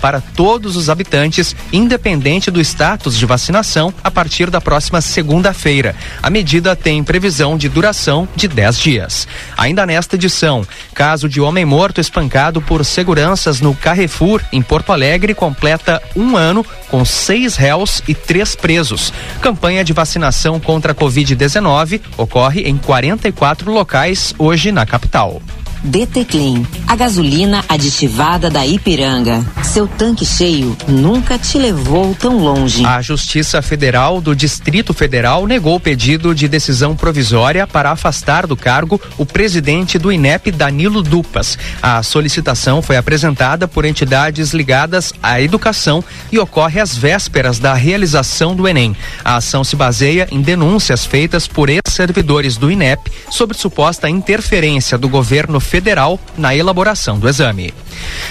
para 0.01 0.21
todos 0.21 0.77
os 0.77 0.89
habitantes, 0.89 1.55
independente 1.73 2.51
do 2.51 2.61
status 2.61 3.17
de 3.17 3.27
vacinação, 3.27 3.93
a 4.03 4.11
partir 4.11 4.51
da 4.51 4.61
próxima 4.61 5.01
segunda-feira. 5.01 5.95
A 6.23 6.31
medida 6.31 6.75
tem 6.75 7.03
previsão 7.05 7.57
de 7.57 7.69
duração 7.69 8.29
de 8.35 8.49
10 8.49 8.79
dias. 8.79 9.29
Ainda 9.57 9.87
nesta 9.87 10.17
edição, 10.17 10.67
caso 10.95 11.29
de 11.29 11.41
homem 11.41 11.65
morto 11.65 12.01
espancado 12.01 12.61
por 12.61 12.85
seguranças 12.85 13.61
no 13.61 13.75
Carrefour, 13.75 14.43
em 14.53 14.63
Porto 14.63 14.93
Alegre, 14.93 15.35
completa 15.35 16.03
um 16.17 16.37
ano 16.37 16.65
com 16.89 17.05
seis 17.05 17.57
réus 17.57 18.03
e 18.09 18.15
três 18.15 18.55
presos. 18.55 19.13
Campanha 19.41 19.85
de 19.85 19.93
vacinação 19.93 20.59
contra 20.59 20.93
a 20.93 20.95
Covid-19 20.95 22.01
ocorre 22.17 22.63
em 22.63 22.77
44 22.77 23.71
locais 23.71 24.35
hoje 24.39 24.73
na 24.73 24.85
capital. 24.87 25.43
DT 25.85 26.25
Clean, 26.25 26.63
a 26.87 26.97
gasolina 26.97 27.65
aditivada 27.69 28.51
da 28.51 28.67
Ipiranga. 28.67 29.45
Seu 29.63 29.87
tanque 29.87 30.25
cheio 30.25 30.77
nunca 30.89 31.39
te 31.39 31.57
levou 31.57 32.15
tão 32.15 32.39
longe. 32.39 32.85
A 32.85 33.01
Justiça 33.01 33.63
Federal 33.63 34.21
do 34.21 34.35
Distrito 34.35 34.93
Federal 34.93 35.47
negou 35.47 35.77
o 35.77 35.81
pedido 35.81 36.35
de 36.35 36.49
decisão 36.49 36.97
provisória 36.97 37.67
para 37.67 37.93
afastar 37.93 38.47
do 38.47 38.57
cargo 38.57 39.01
o 39.17 39.25
presidente 39.25 39.99
do 39.99 40.11
INEP, 40.11 40.51
Danilo 40.51 41.01
Dupas. 41.01 41.57
A 41.81 42.03
solicitação 42.03 42.83
foi 42.83 42.97
apresentada 42.97 43.69
por 43.69 43.85
entidades 43.85 44.53
ligadas 44.53 45.13
à 45.23 45.41
educação 45.41 46.03
e 46.33 46.39
ocorre 46.39 46.81
às 46.81 46.97
vésperas 46.97 47.59
da 47.59 47.75
realização 47.75 48.57
do 48.57 48.67
Enem. 48.67 48.97
A 49.25 49.37
ação 49.37 49.63
se 49.63 49.77
baseia 49.77 50.27
em 50.31 50.43
denúncias 50.43 51.07
feitas 51.07 51.47
por 51.47 51.69
ex-servidores 51.69 52.57
do 52.57 52.71
INEP 52.71 53.11
sobre 53.31 53.57
suposta 53.57 54.09
interferência 54.09 54.99
do 54.99 55.09
governo 55.09 55.61
federal 55.69 56.19
na 56.37 56.57
elaboração 56.57 57.19
do 57.19 57.29
exame. 57.29 57.73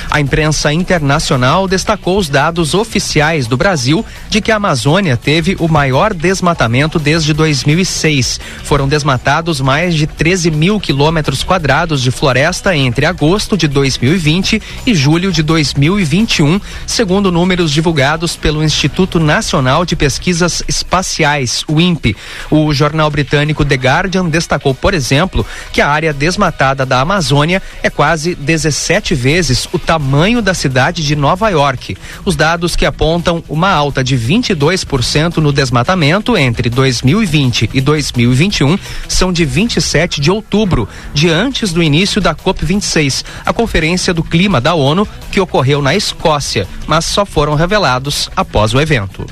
A 0.09 0.19
imprensa 0.19 0.71
internacional 0.71 1.67
destacou 1.67 2.17
os 2.17 2.29
dados 2.29 2.73
oficiais 2.73 3.47
do 3.47 3.57
Brasil 3.57 4.05
de 4.29 4.41
que 4.41 4.51
a 4.51 4.55
Amazônia 4.55 5.17
teve 5.17 5.55
o 5.59 5.67
maior 5.67 6.13
desmatamento 6.13 6.97
desde 6.97 7.33
2006. 7.33 8.39
Foram 8.63 8.87
desmatados 8.87 9.59
mais 9.61 9.95
de 9.95 10.07
13 10.07 10.51
mil 10.51 10.79
quilômetros 10.79 11.43
quadrados 11.43 12.01
de 12.01 12.11
floresta 12.11 12.75
entre 12.75 13.05
agosto 13.05 13.57
de 13.57 13.67
2020 13.67 14.61
e 14.85 14.95
julho 14.95 15.31
de 15.31 15.43
2021, 15.43 16.59
segundo 16.85 17.31
números 17.31 17.71
divulgados 17.71 18.35
pelo 18.35 18.63
Instituto 18.63 19.19
Nacional 19.19 19.85
de 19.85 19.95
Pesquisas 19.95 20.63
Espaciais, 20.67 21.63
o 21.67 21.79
INPE. 21.79 22.15
O 22.49 22.73
jornal 22.73 23.09
britânico 23.09 23.65
The 23.65 23.75
Guardian 23.75 24.29
destacou, 24.29 24.73
por 24.73 24.93
exemplo, 24.93 25.45
que 25.71 25.81
a 25.81 25.89
área 25.89 26.13
desmatada 26.13 26.85
da 26.85 27.01
Amazônia 27.01 27.61
é 27.83 27.89
quase 27.89 28.35
17 28.35 29.15
vezes 29.15 29.56
o 29.71 29.79
tamanho 29.79 30.41
da 30.41 30.53
cidade 30.53 31.03
de 31.03 31.15
Nova 31.15 31.49
York. 31.49 31.97
Os 32.25 32.35
dados 32.35 32.75
que 32.75 32.85
apontam 32.85 33.43
uma 33.49 33.69
alta 33.69 34.03
de 34.03 34.17
22% 34.17 35.37
no 35.37 35.51
desmatamento 35.51 36.37
entre 36.37 36.69
2020 36.69 37.69
e 37.73 37.81
2021 37.81 38.77
são 39.07 39.31
de 39.31 39.45
27 39.45 40.21
de 40.21 40.29
outubro, 40.29 40.87
de 41.13 41.29
antes 41.29 41.71
do 41.71 41.81
início 41.81 42.21
da 42.21 42.35
COP26, 42.35 43.23
a 43.45 43.53
Conferência 43.53 44.13
do 44.13 44.23
Clima 44.23 44.61
da 44.61 44.73
ONU, 44.73 45.07
que 45.31 45.39
ocorreu 45.39 45.81
na 45.81 45.95
Escócia, 45.95 46.67
mas 46.85 47.05
só 47.05 47.25
foram 47.25 47.55
revelados 47.55 48.29
após 48.35 48.73
o 48.73 48.79
evento. 48.81 49.25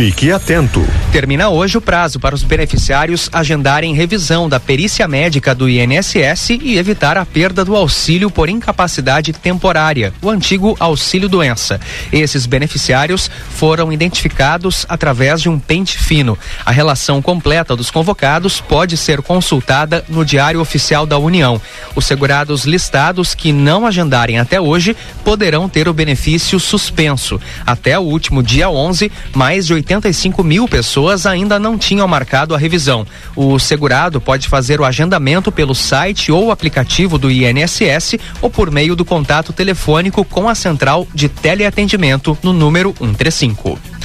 Fique 0.00 0.32
atento. 0.32 0.82
Termina 1.12 1.50
hoje 1.50 1.76
o 1.76 1.80
prazo 1.80 2.18
para 2.18 2.34
os 2.34 2.42
beneficiários 2.42 3.28
agendarem 3.32 3.94
revisão 3.94 4.48
da 4.48 4.58
perícia 4.58 5.06
médica 5.06 5.54
do 5.54 5.68
INSS 5.68 6.50
e 6.62 6.78
evitar 6.78 7.18
a 7.18 7.26
perda 7.26 7.64
do 7.64 7.76
auxílio 7.76 8.30
por 8.30 8.48
incapacidade 8.48 9.32
temporária, 9.32 10.14
o 10.22 10.30
antigo 10.30 10.74
auxílio 10.80 11.28
doença. 11.28 11.78
Esses 12.10 12.46
beneficiários 12.46 13.30
foram 13.50 13.92
identificados 13.92 14.86
através 14.88 15.42
de 15.42 15.50
um 15.50 15.58
pente 15.58 15.98
fino. 15.98 16.38
A 16.64 16.70
relação 16.70 17.20
completa 17.20 17.76
dos 17.76 17.90
convocados 17.90 18.58
pode 18.58 18.96
ser 18.96 19.20
consultada 19.20 20.02
no 20.08 20.24
Diário 20.24 20.60
Oficial 20.62 21.04
da 21.04 21.18
União. 21.18 21.60
Os 21.94 22.06
segurados 22.06 22.64
listados 22.64 23.34
que 23.34 23.52
não 23.52 23.86
agendarem 23.86 24.38
até 24.38 24.58
hoje 24.58 24.96
poderão 25.24 25.68
ter 25.68 25.88
o 25.88 25.92
benefício 25.92 26.58
suspenso. 26.58 27.38
Até 27.66 27.98
o 27.98 28.02
último 28.02 28.42
dia 28.42 28.70
11, 28.70 29.12
mais 29.40 29.66
de 29.66 29.72
85 29.72 30.44
mil 30.44 30.68
pessoas 30.68 31.24
ainda 31.24 31.58
não 31.58 31.78
tinham 31.78 32.06
marcado 32.06 32.54
a 32.54 32.58
revisão. 32.58 33.06
O 33.34 33.58
segurado 33.58 34.20
pode 34.20 34.46
fazer 34.46 34.78
o 34.78 34.84
agendamento 34.84 35.50
pelo 35.50 35.74
site 35.74 36.30
ou 36.30 36.50
aplicativo 36.50 37.16
do 37.16 37.30
INSS 37.30 38.18
ou 38.42 38.50
por 38.50 38.70
meio 38.70 38.94
do 38.94 39.02
contato 39.02 39.50
telefônico 39.50 40.26
com 40.26 40.46
a 40.46 40.54
central 40.54 41.08
de 41.14 41.26
teleatendimento 41.26 42.36
no 42.42 42.52
número 42.52 42.94
135. 42.98 43.99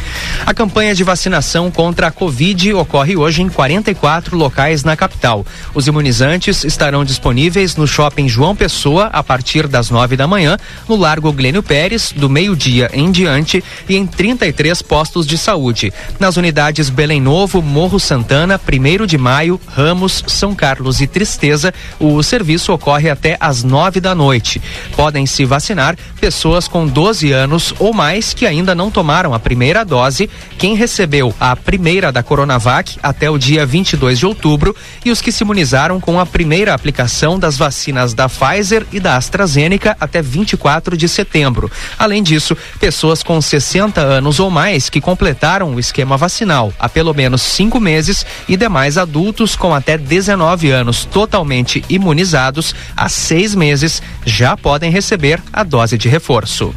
A 0.46 0.54
campanha 0.54 0.94
de 0.94 1.04
vacinação 1.04 1.72
contra 1.72 2.08
a 2.08 2.12
Covid 2.12 2.72
ocorre 2.76 3.18
hoje 3.18 3.42
em 3.42 3.50
44 3.50 4.38
locais 4.38 4.84
na 4.84 4.96
capital. 4.96 5.44
Os 5.74 5.88
imunizantes 5.88 6.64
estarão 6.64 7.04
disponíveis 7.04 7.76
no 7.76 7.88
shopping 7.88 8.30
João 8.30 8.56
Pessoa 8.56 9.10
a 9.12 9.24
partir 9.24 9.68
das 9.68 9.90
9 9.90 10.16
da 10.16 10.28
manhã, 10.28 10.56
no 10.88 10.96
Largo 10.96 11.34
Glênio 11.34 11.64
Pérez, 11.64 12.14
do 12.16 12.30
meio-dia 12.30 12.92
em 12.94 13.12
diante, 13.12 13.64
e 13.90 13.96
em 13.96 14.06
33 14.06 14.84
postos 14.84 15.26
de 15.26 15.36
saúde. 15.36 15.92
Nas 16.20 16.38
unidades 16.38 16.92
Belém 16.92 17.20
Novo, 17.20 17.60
Morro 17.60 18.00
Santana, 18.00 18.62
1 18.62 19.08
de 19.08 19.18
Maio, 19.18 19.60
Ramos, 19.68 20.24
São 20.28 20.54
Carlos 20.54 21.02
e 21.02 21.08
Tristeza, 21.08 21.74
o 22.00 22.22
serviço 22.22 22.72
ocorre 22.72 23.10
até 23.10 23.36
às 23.40 23.64
9 23.64 24.00
da 24.00 24.14
noite. 24.14 24.62
Podem 24.96 25.26
se 25.26 25.44
vacinar 25.44 25.98
pessoas 26.22 26.68
com 26.68 26.86
12 26.86 27.32
anos 27.32 27.74
ou 27.80 27.94
mais 27.94 28.32
que 28.32 28.46
ainda 28.46 28.76
não 28.76 28.92
tomaram 28.92 29.34
a 29.34 29.40
primeira 29.40 29.84
dose 29.84 29.95
dose, 29.96 30.30
quem 30.58 30.76
recebeu 30.76 31.34
a 31.40 31.56
primeira 31.56 32.12
da 32.12 32.22
Coronavac 32.22 32.98
até 33.02 33.30
o 33.30 33.38
dia 33.38 33.66
22 33.66 34.20
de 34.20 34.26
outubro 34.26 34.76
e 35.06 35.10
os 35.10 35.22
que 35.22 35.32
se 35.32 35.42
imunizaram 35.42 36.02
com 36.02 36.20
a 36.20 36.26
primeira 36.26 36.74
aplicação 36.74 37.40
das 37.40 37.58
vacinas 37.58 38.14
da 38.14 38.28
Pfizer 38.28 38.86
e 38.92 39.00
da 39.00 39.16
AstraZeneca 39.16 39.96
até 39.98 40.22
24 40.22 40.98
de 40.98 41.08
setembro. 41.08 41.72
Além 41.98 42.22
disso, 42.22 42.58
pessoas 42.78 43.24
com 43.24 43.40
60 43.40 44.02
anos 44.02 44.38
ou 44.38 44.50
mais 44.50 44.90
que 44.90 45.00
completaram 45.00 45.74
o 45.74 45.80
esquema 45.80 46.18
vacinal 46.18 46.74
há 46.78 46.90
pelo 46.90 47.14
menos 47.14 47.42
cinco 47.42 47.80
meses 47.80 48.26
e 48.50 48.58
demais 48.58 48.98
adultos 48.98 49.56
com 49.56 49.74
até 49.74 49.98
19 49.98 50.72
anos 50.72 51.06
totalmente 51.06 51.86
imunizados 51.88 52.76
há 52.98 53.08
seis 53.08 53.56
meses 53.56 54.04
já 54.26 54.58
podem 54.58 54.92
receber 54.92 55.42
a 55.54 55.64
dose 55.64 55.98
de 55.98 56.10
reforço. 56.10 56.74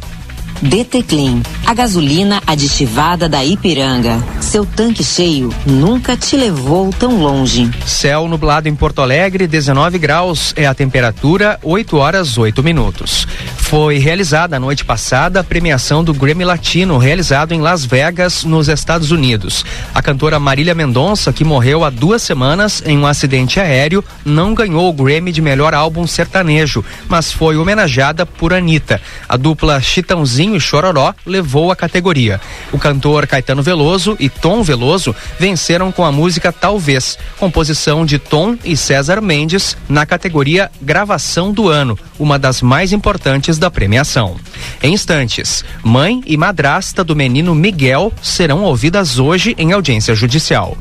DT 0.61 1.03
Clean, 1.03 1.41
a 1.65 1.73
gasolina 1.73 2.43
aditivada 2.45 3.29
da 3.29 3.45
Ipiranga. 3.45 4.21
Seu 4.41 4.65
tanque 4.65 5.05
cheio 5.05 5.53
nunca 5.65 6.17
te 6.17 6.35
levou 6.35 6.91
tão 6.91 7.21
longe. 7.21 7.71
Céu 7.85 8.27
nublado 8.27 8.67
em 8.67 8.75
Porto 8.75 9.01
Alegre, 9.01 9.47
19 9.47 9.97
graus 9.97 10.53
é 10.57 10.65
a 10.65 10.73
temperatura, 10.73 11.57
8 11.63 11.95
horas 11.95 12.37
8 12.37 12.61
minutos. 12.61 13.25
Foi 13.57 13.99
realizada 13.99 14.57
a 14.57 14.59
noite 14.59 14.83
passada 14.83 15.39
a 15.39 15.43
premiação 15.43 16.03
do 16.03 16.13
Grammy 16.13 16.43
Latino, 16.43 16.97
realizado 16.97 17.53
em 17.53 17.61
Las 17.61 17.85
Vegas, 17.85 18.43
nos 18.43 18.67
Estados 18.67 19.11
Unidos. 19.11 19.63
A 19.93 20.01
cantora 20.01 20.39
Marília 20.39 20.73
Mendonça, 20.73 21.31
que 21.31 21.45
morreu 21.45 21.85
há 21.85 21.89
duas 21.89 22.21
semanas 22.23 22.81
em 22.85 22.97
um 22.97 23.05
acidente 23.05 23.59
aéreo, 23.59 24.03
não 24.25 24.55
ganhou 24.55 24.89
o 24.89 24.93
Grammy 24.93 25.31
de 25.31 25.41
melhor 25.41 25.73
álbum 25.73 26.07
sertanejo, 26.07 26.83
mas 27.07 27.31
foi 27.31 27.57
homenageada 27.57 28.25
por 28.25 28.53
Anitta. 28.53 28.99
A 29.27 29.37
dupla 29.37 29.79
Chitãozinho 29.79 30.48
e 30.55 30.59
Chororó 30.59 31.13
levou 31.25 31.71
a 31.71 31.75
categoria. 31.75 32.39
O 32.71 32.77
cantor 32.77 33.27
Caetano 33.27 33.61
Veloso 33.61 34.15
e 34.19 34.29
Tom 34.29 34.63
Veloso 34.63 35.15
venceram 35.39 35.91
com 35.91 36.03
a 36.03 36.11
música 36.11 36.51
Talvez, 36.51 37.17
composição 37.37 38.05
de 38.05 38.19
Tom 38.19 38.57
e 38.63 38.75
César 38.75 39.21
Mendes 39.21 39.77
na 39.87 40.05
categoria 40.05 40.71
Gravação 40.81 41.51
do 41.51 41.67
Ano, 41.67 41.97
uma 42.17 42.37
das 42.37 42.61
mais 42.61 42.91
importantes 42.91 43.57
da 43.57 43.71
premiação. 43.71 44.35
Em 44.81 44.93
instantes, 44.93 45.63
mãe 45.83 46.21
e 46.25 46.37
madrasta 46.37 47.03
do 47.03 47.15
menino 47.15 47.55
Miguel 47.55 48.11
serão 48.21 48.63
ouvidas 48.63 49.19
hoje 49.19 49.55
em 49.57 49.71
audiência 49.71 50.13
judicial. 50.15 50.77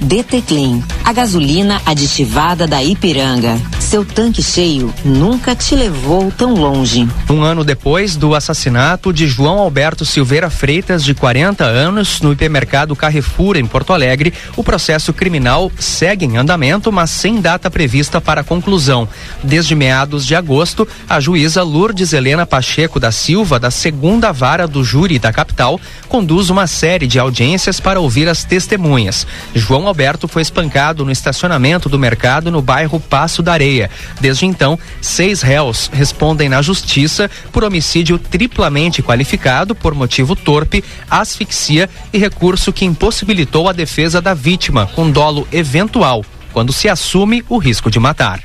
DT 0.00 0.42
Clean, 0.42 0.82
a 1.04 1.12
gasolina 1.12 1.80
aditivada 1.86 2.66
da 2.66 2.82
Ipiranga. 2.82 3.58
Seu 3.80 4.04
tanque 4.04 4.42
cheio 4.42 4.92
nunca 5.04 5.54
te 5.54 5.74
levou 5.74 6.30
tão 6.30 6.54
longe. 6.54 7.08
Um 7.30 7.42
ano 7.42 7.64
depois 7.64 8.14
do 8.14 8.34
assassinato 8.34 9.12
de 9.12 9.26
João 9.26 9.58
Alberto 9.58 10.04
Silveira 10.04 10.50
Freitas, 10.50 11.02
de 11.02 11.14
40 11.14 11.64
anos, 11.64 12.20
no 12.20 12.32
hipermercado 12.32 12.94
Carrefour, 12.94 13.56
em 13.56 13.64
Porto 13.64 13.92
Alegre, 13.92 14.34
o 14.56 14.62
processo 14.62 15.12
criminal 15.12 15.72
segue 15.78 16.26
em 16.26 16.36
andamento, 16.36 16.92
mas 16.92 17.10
sem 17.10 17.40
data 17.40 17.70
prevista 17.70 18.20
para 18.20 18.44
conclusão. 18.44 19.08
Desde 19.42 19.74
meados 19.74 20.26
de 20.26 20.34
agosto, 20.34 20.86
a 21.08 21.20
juíza 21.20 21.62
Lourdes 21.62 22.12
Helena 22.12 22.44
Pacheco 22.44 23.00
da 23.00 23.10
Silva, 23.10 23.58
da 23.58 23.70
segunda 23.70 24.30
vara 24.30 24.66
do 24.66 24.84
júri 24.84 25.18
da 25.18 25.32
capital, 25.32 25.80
conduz 26.08 26.50
uma 26.50 26.66
série 26.66 27.06
de 27.06 27.18
audiências 27.18 27.80
para 27.80 28.00
ouvir 28.00 28.28
as 28.28 28.44
testemunhas. 28.44 29.26
João 29.54 29.85
Alberto 29.88 30.26
foi 30.26 30.42
espancado 30.42 31.04
no 31.04 31.10
estacionamento 31.10 31.88
do 31.88 31.98
mercado 31.98 32.50
no 32.50 32.62
bairro 32.62 32.98
Passo 32.98 33.42
da 33.42 33.52
Areia. 33.52 33.90
Desde 34.20 34.46
então, 34.46 34.78
seis 35.00 35.42
réus 35.42 35.90
respondem 35.92 36.48
na 36.48 36.62
justiça 36.62 37.30
por 37.52 37.64
homicídio 37.64 38.18
triplamente 38.18 39.02
qualificado 39.02 39.74
por 39.74 39.94
motivo 39.94 40.34
torpe, 40.34 40.82
asfixia 41.10 41.88
e 42.12 42.18
recurso 42.18 42.72
que 42.72 42.84
impossibilitou 42.84 43.68
a 43.68 43.72
defesa 43.72 44.20
da 44.20 44.34
vítima 44.34 44.86
com 44.94 45.10
dolo 45.10 45.46
eventual, 45.52 46.24
quando 46.52 46.72
se 46.72 46.88
assume 46.88 47.44
o 47.48 47.58
risco 47.58 47.90
de 47.90 47.98
matar. 47.98 48.40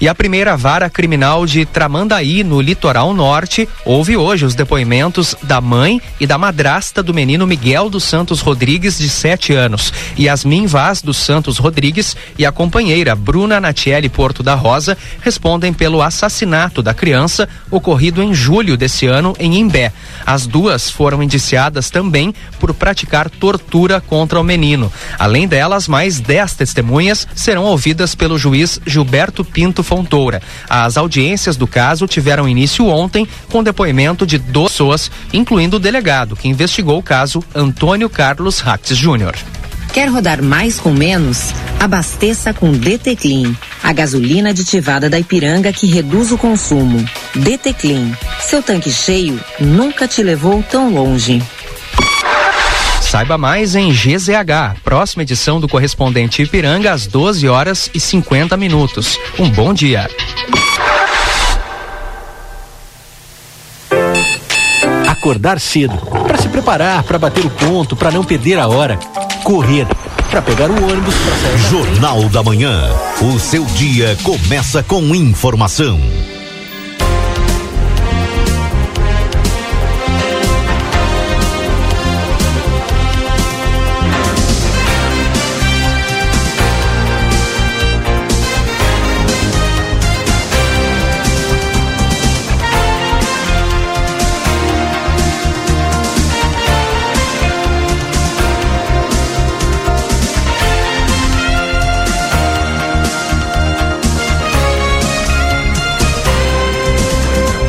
E 0.00 0.08
a 0.08 0.14
primeira 0.14 0.56
vara 0.56 0.88
criminal 0.88 1.44
de 1.44 1.66
Tramandaí, 1.66 2.44
no 2.44 2.60
litoral 2.60 3.12
norte, 3.12 3.68
houve 3.84 4.16
hoje 4.16 4.44
os 4.44 4.54
depoimentos 4.54 5.34
da 5.42 5.60
mãe 5.60 6.00
e 6.20 6.26
da 6.26 6.38
madrasta 6.38 7.02
do 7.02 7.12
menino 7.14 7.46
Miguel 7.46 7.90
dos 7.90 8.04
Santos 8.04 8.40
Rodrigues, 8.40 8.98
de 8.98 9.08
7 9.08 9.52
anos, 9.52 9.92
Yasmin 10.18 10.66
Vaz 10.66 11.02
dos 11.02 11.16
Santos 11.16 11.58
Rodrigues 11.58 12.16
e 12.38 12.46
a 12.46 12.52
companheira 12.52 13.14
Bruna 13.16 13.60
Natiele 13.60 14.08
Porto 14.08 14.42
da 14.42 14.54
Rosa 14.54 14.96
respondem 15.20 15.72
pelo 15.72 16.02
assassinato 16.02 16.82
da 16.82 16.94
criança 16.94 17.48
ocorrido 17.70 18.22
em 18.22 18.32
julho 18.32 18.76
desse 18.76 19.06
ano 19.06 19.34
em 19.38 19.58
Imbé. 19.58 19.92
As 20.24 20.46
duas 20.46 20.90
foram 20.90 21.22
indiciadas 21.22 21.90
também 21.90 22.34
por 22.60 22.72
praticar 22.74 23.28
tortura 23.28 24.00
contra 24.00 24.38
o 24.40 24.44
menino. 24.44 24.92
Além 25.18 25.48
delas, 25.48 25.88
mais 25.88 26.20
10 26.20 26.54
testemunhas 26.54 27.26
serão 27.34 27.64
ouvidas 27.64 28.14
pelo 28.14 28.38
juiz 28.38 28.80
Gilberto 28.86 29.44
Pinto 29.52 29.82
Fontoura. 29.82 30.40
As 30.68 30.96
audiências 30.96 31.56
do 31.56 31.66
caso 31.66 32.06
tiveram 32.06 32.48
início 32.48 32.86
ontem 32.86 33.26
com 33.50 33.62
depoimento 33.62 34.26
de 34.26 34.38
duas 34.38 34.78
pessoas, 34.78 35.10
incluindo 35.32 35.76
o 35.76 35.80
delegado 35.80 36.36
que 36.36 36.46
investigou 36.46 36.98
o 36.98 37.02
caso, 37.02 37.42
Antônio 37.52 38.08
Carlos 38.08 38.60
Rax 38.60 38.90
Júnior. 38.90 39.34
Quer 39.92 40.08
rodar 40.08 40.40
mais 40.40 40.78
com 40.78 40.92
menos? 40.92 41.52
Abasteça 41.80 42.54
com 42.54 42.70
DT 42.70 43.16
Clean, 43.16 43.56
a 43.82 43.92
gasolina 43.92 44.50
aditivada 44.50 45.10
da 45.10 45.18
Ipiranga 45.18 45.72
que 45.72 45.86
reduz 45.86 46.30
o 46.30 46.38
consumo. 46.38 47.04
DT 47.34 47.72
Clean, 47.72 48.12
seu 48.40 48.62
tanque 48.62 48.92
cheio 48.92 49.40
nunca 49.58 50.06
te 50.06 50.22
levou 50.22 50.62
tão 50.62 50.92
longe. 50.92 51.42
Saiba 53.10 53.38
mais 53.38 53.74
em 53.74 53.90
GZH, 53.90 54.82
próxima 54.84 55.22
edição 55.22 55.58
do 55.58 55.66
correspondente 55.66 56.42
Ipiranga 56.42 56.92
às 56.92 57.06
12 57.06 57.48
horas 57.48 57.90
e 57.94 57.98
50 57.98 58.54
minutos. 58.54 59.18
Um 59.38 59.48
bom 59.48 59.72
dia. 59.72 60.10
Acordar 65.08 65.58
cedo, 65.58 65.96
para 65.96 66.36
se 66.36 66.50
preparar, 66.50 67.02
para 67.02 67.18
bater 67.18 67.46
o 67.46 67.50
ponto, 67.50 67.96
para 67.96 68.10
não 68.10 68.22
perder 68.22 68.58
a 68.58 68.68
hora. 68.68 68.98
Correr, 69.42 69.86
para 70.30 70.42
pegar 70.42 70.70
o 70.70 70.74
ônibus 70.74 71.14
para 71.14 71.36
sair. 71.36 71.58
Jornal 71.70 72.28
da 72.28 72.42
Manhã. 72.42 72.90
O 73.22 73.40
seu 73.40 73.64
dia 73.64 74.18
começa 74.22 74.82
com 74.82 75.14
informação. 75.14 75.98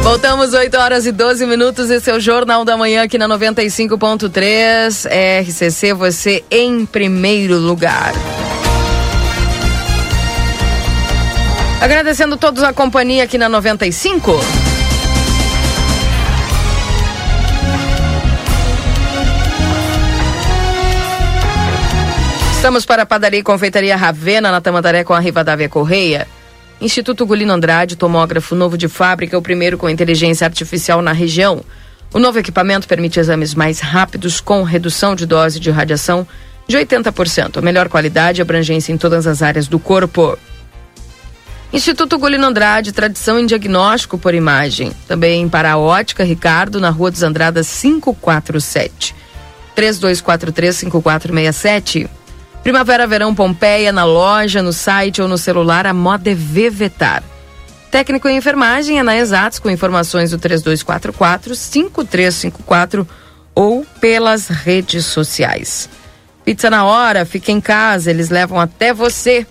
Voltamos 0.10 0.56
8 0.56 0.76
horas 0.76 1.06
e 1.06 1.12
12 1.12 1.46
minutos. 1.46 1.92
Esse 1.92 2.10
é 2.10 2.16
o 2.16 2.20
Jornal 2.20 2.66
da 2.66 2.76
Manhã 2.76 3.04
aqui 3.04 3.16
na 3.16 3.28
95.3. 3.28 5.06
RCC, 5.44 5.94
você 5.94 6.44
em 6.50 6.84
primeiro 6.84 7.58
lugar. 7.58 8.12
Agradecendo 11.80 12.38
todos 12.38 12.64
a 12.64 12.74
companhia 12.74 13.26
aqui 13.26 13.38
na 13.38 13.48
95. 13.48 14.32
Estamos 22.56 22.84
para 22.84 23.04
a 23.04 23.06
padaria 23.06 23.42
e 23.42 23.44
confeitaria 23.44 23.96
Ravena, 23.96 24.50
na 24.50 24.60
Tamandaré, 24.60 25.04
com 25.04 25.14
a 25.14 25.20
Rivadavia 25.20 25.70
Correia. 25.70 26.28
Instituto 26.82 27.26
Gulino 27.26 27.52
Andrade, 27.52 27.98
tomógrafo 27.98 28.56
novo 28.56 28.78
de 28.78 28.88
fábrica, 28.88 29.38
o 29.38 29.42
primeiro 29.42 29.78
com 29.78 29.90
inteligência 29.90 30.46
artificial 30.46 31.02
na 31.02 31.12
região. 31.12 31.62
O 32.14 32.20
novo 32.20 32.40
equipamento 32.40 32.88
permite 32.88 33.20
exames 33.20 33.54
mais 33.54 33.80
rápidos 33.80 34.40
com 34.40 34.64
redução 34.64 35.14
de 35.14 35.26
dose 35.26 35.60
de 35.60 35.70
radiação 35.70 36.26
de 36.68 36.78
80%, 36.78 37.58
a 37.58 37.62
melhor 37.62 37.90
qualidade 37.90 38.40
e 38.40 38.42
abrangência 38.42 38.94
em 38.94 38.98
todas 38.98 39.28
as 39.28 39.42
áreas 39.42 39.68
do 39.68 39.78
corpo. 39.78 40.38
Instituto 41.72 42.18
Gulino 42.18 42.48
Andrade, 42.48 42.92
tradição 42.92 43.38
em 43.38 43.46
diagnóstico 43.46 44.18
por 44.18 44.34
imagem. 44.34 44.92
Também 45.08 45.48
para 45.50 45.74
a 45.74 45.78
Ótica 45.78 46.24
Ricardo, 46.24 46.80
na 46.80 46.90
Rua 46.90 47.12
dos 47.12 47.22
Andradas 47.22 47.68
547. 47.82 49.14
3243-5467. 49.76 52.10
Primavera 52.64 53.08
Verão 53.08 53.34
Pompeia 53.34 53.92
na 53.92 54.04
loja, 54.04 54.62
no 54.62 54.74
site 54.74 55.22
ou 55.22 55.28
no 55.28 55.38
celular, 55.38 55.88
a 55.88 55.94
moda 55.94 56.30
é 56.30 56.36
Vevetar. 56.36 57.24
Técnico 57.90 58.28
em 58.28 58.38
enfermagem 58.38 59.00
é 59.00 59.04
na 59.04 59.18
Exatos, 59.18 59.58
com 59.58 59.70
informações 59.70 60.32
do 60.32 60.38
3244 60.38 61.56
5354 61.56 63.08
ou 63.56 63.86
pelas 64.00 64.48
redes 64.48 65.06
sociais. 65.06 65.90
Pizza 66.46 66.70
na 66.70 66.86
hora, 66.86 67.26
fica 67.26 67.52
em 67.52 67.60
casa, 67.60 68.10
eles 68.10 68.30
levam 68.30 68.60
até 68.60 68.94
você. 68.94 69.46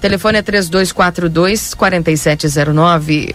Telefone 0.00 0.38
é 0.38 0.42
3242 0.42 1.74
4709. 1.74 3.34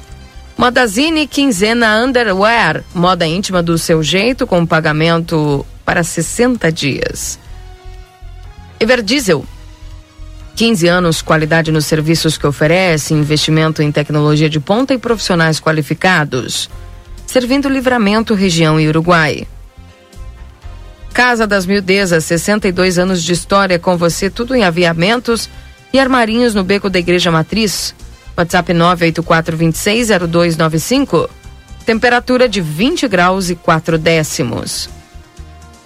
Modazine 0.58 1.28
Quinzena 1.28 1.98
Underwear, 1.98 2.82
moda 2.94 3.28
íntima 3.28 3.62
do 3.62 3.78
seu 3.78 4.02
jeito, 4.02 4.48
com 4.48 4.66
pagamento 4.66 5.66
para 5.84 6.02
60 6.02 6.72
dias. 6.72 7.38
Everdiesel, 8.80 9.46
15 10.56 10.88
anos, 10.88 11.22
qualidade 11.22 11.72
nos 11.72 11.86
serviços 11.86 12.38
que 12.38 12.48
oferece, 12.48 13.14
investimento 13.14 13.82
em 13.82 13.92
tecnologia 13.92 14.50
de 14.50 14.58
ponta 14.60 14.94
e 14.94 14.98
profissionais 14.98 15.60
qualificados. 15.60 16.70
Servindo 17.28 17.68
Livramento, 17.68 18.34
região 18.34 18.80
e 18.80 18.88
Uruguai. 18.88 19.46
Casa 21.14 21.46
das 21.46 21.66
Mildezas, 21.66 22.24
62 22.26 22.98
anos 22.98 23.22
de 23.24 23.34
história 23.34 23.78
com 23.78 23.98
você, 23.98 24.30
tudo 24.30 24.56
em 24.56 24.64
aviamentos 24.64 25.50
e 25.92 26.00
armarinhos 26.00 26.54
no 26.54 26.64
beco 26.64 26.90
da 26.90 27.00
Igreja 27.00 27.32
Matriz. 27.32 27.94
WhatsApp 28.38 28.74
984260295. 28.74 31.30
Temperatura 31.86 32.50
de 32.50 32.62
20 32.62 33.08
graus 33.08 33.50
e 33.50 33.56
4 33.56 33.98
décimos. 33.98 34.90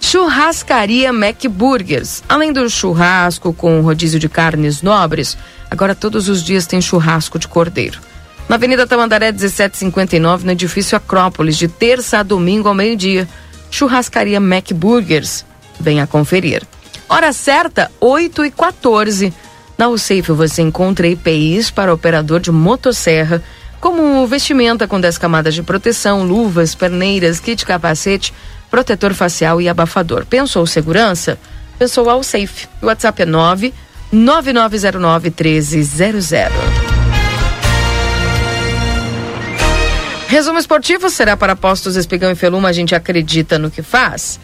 Churrascaria 0.00 1.12
Mac 1.12 1.44
Burgers. 1.46 2.22
Além 2.28 2.52
do 2.52 2.68
churrasco 2.68 3.52
com 3.52 3.80
rodízio 3.82 4.18
de 4.18 4.28
carnes 4.28 4.82
nobres, 4.82 5.36
agora 5.70 5.94
todos 5.94 6.28
os 6.28 6.42
dias 6.42 6.66
tem 6.66 6.80
churrasco 6.80 7.38
de 7.38 7.46
cordeiro. 7.46 8.00
Na 8.48 8.56
Avenida 8.56 8.86
Tamandaré 8.86 9.30
1759, 9.30 10.44
no 10.44 10.52
edifício 10.52 10.96
Acrópolis, 10.96 11.56
de 11.56 11.68
terça 11.68 12.18
a 12.18 12.22
domingo 12.22 12.68
ao 12.68 12.74
meio-dia. 12.74 13.28
Churrascaria 13.70 14.40
Mac 14.40 14.72
Burgers. 14.72 15.44
Venha 15.78 16.06
conferir. 16.06 16.66
Hora 17.08 17.32
certa, 17.32 17.90
8 18.00 18.44
e 18.44 18.50
14 18.50 19.32
Na 19.78 19.88
USAFE 19.88 20.32
você 20.32 20.62
encontra 20.62 21.06
EPIs 21.06 21.70
para 21.70 21.94
operador 21.94 22.40
de 22.40 22.50
motosserra, 22.50 23.42
como 23.80 24.26
vestimenta 24.26 24.88
com 24.88 25.00
10 25.00 25.16
camadas 25.18 25.54
de 25.54 25.62
proteção, 25.62 26.22
luvas, 26.24 26.74
perneiras, 26.74 27.40
kit 27.40 27.64
capacete, 27.64 28.34
protetor 28.70 29.14
facial 29.14 29.60
e 29.60 29.68
abafador. 29.68 30.24
Pensou 30.24 30.66
segurança? 30.66 31.38
Pensou 31.78 32.08
ao 32.08 32.22
Safe. 32.22 32.68
O 32.80 32.86
WhatsApp 32.86 33.22
é 33.22 33.26
9 33.26 33.74
9909 34.12 35.30
1300. 35.30 36.30
Resumo 40.28 40.58
esportivo 40.58 41.10
será 41.10 41.36
para 41.36 41.56
Postos 41.56 41.96
Espigão 41.96 42.30
e 42.30 42.36
Feluma, 42.36 42.68
a 42.68 42.72
gente 42.72 42.94
acredita 42.94 43.58
no 43.58 43.70
que 43.70 43.82
faz. 43.82 44.38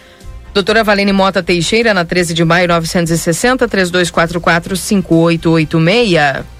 Doutora 0.53 0.83
Valene 0.83 1.13
Mota 1.13 1.43
Teixeira, 1.43 1.95
na 1.95 2.05
13 2.05 2.35
de 2.35 2.45
maio, 2.45 2.67
960, 2.67 3.69
3244 3.69 4.77
5886. 4.77 6.56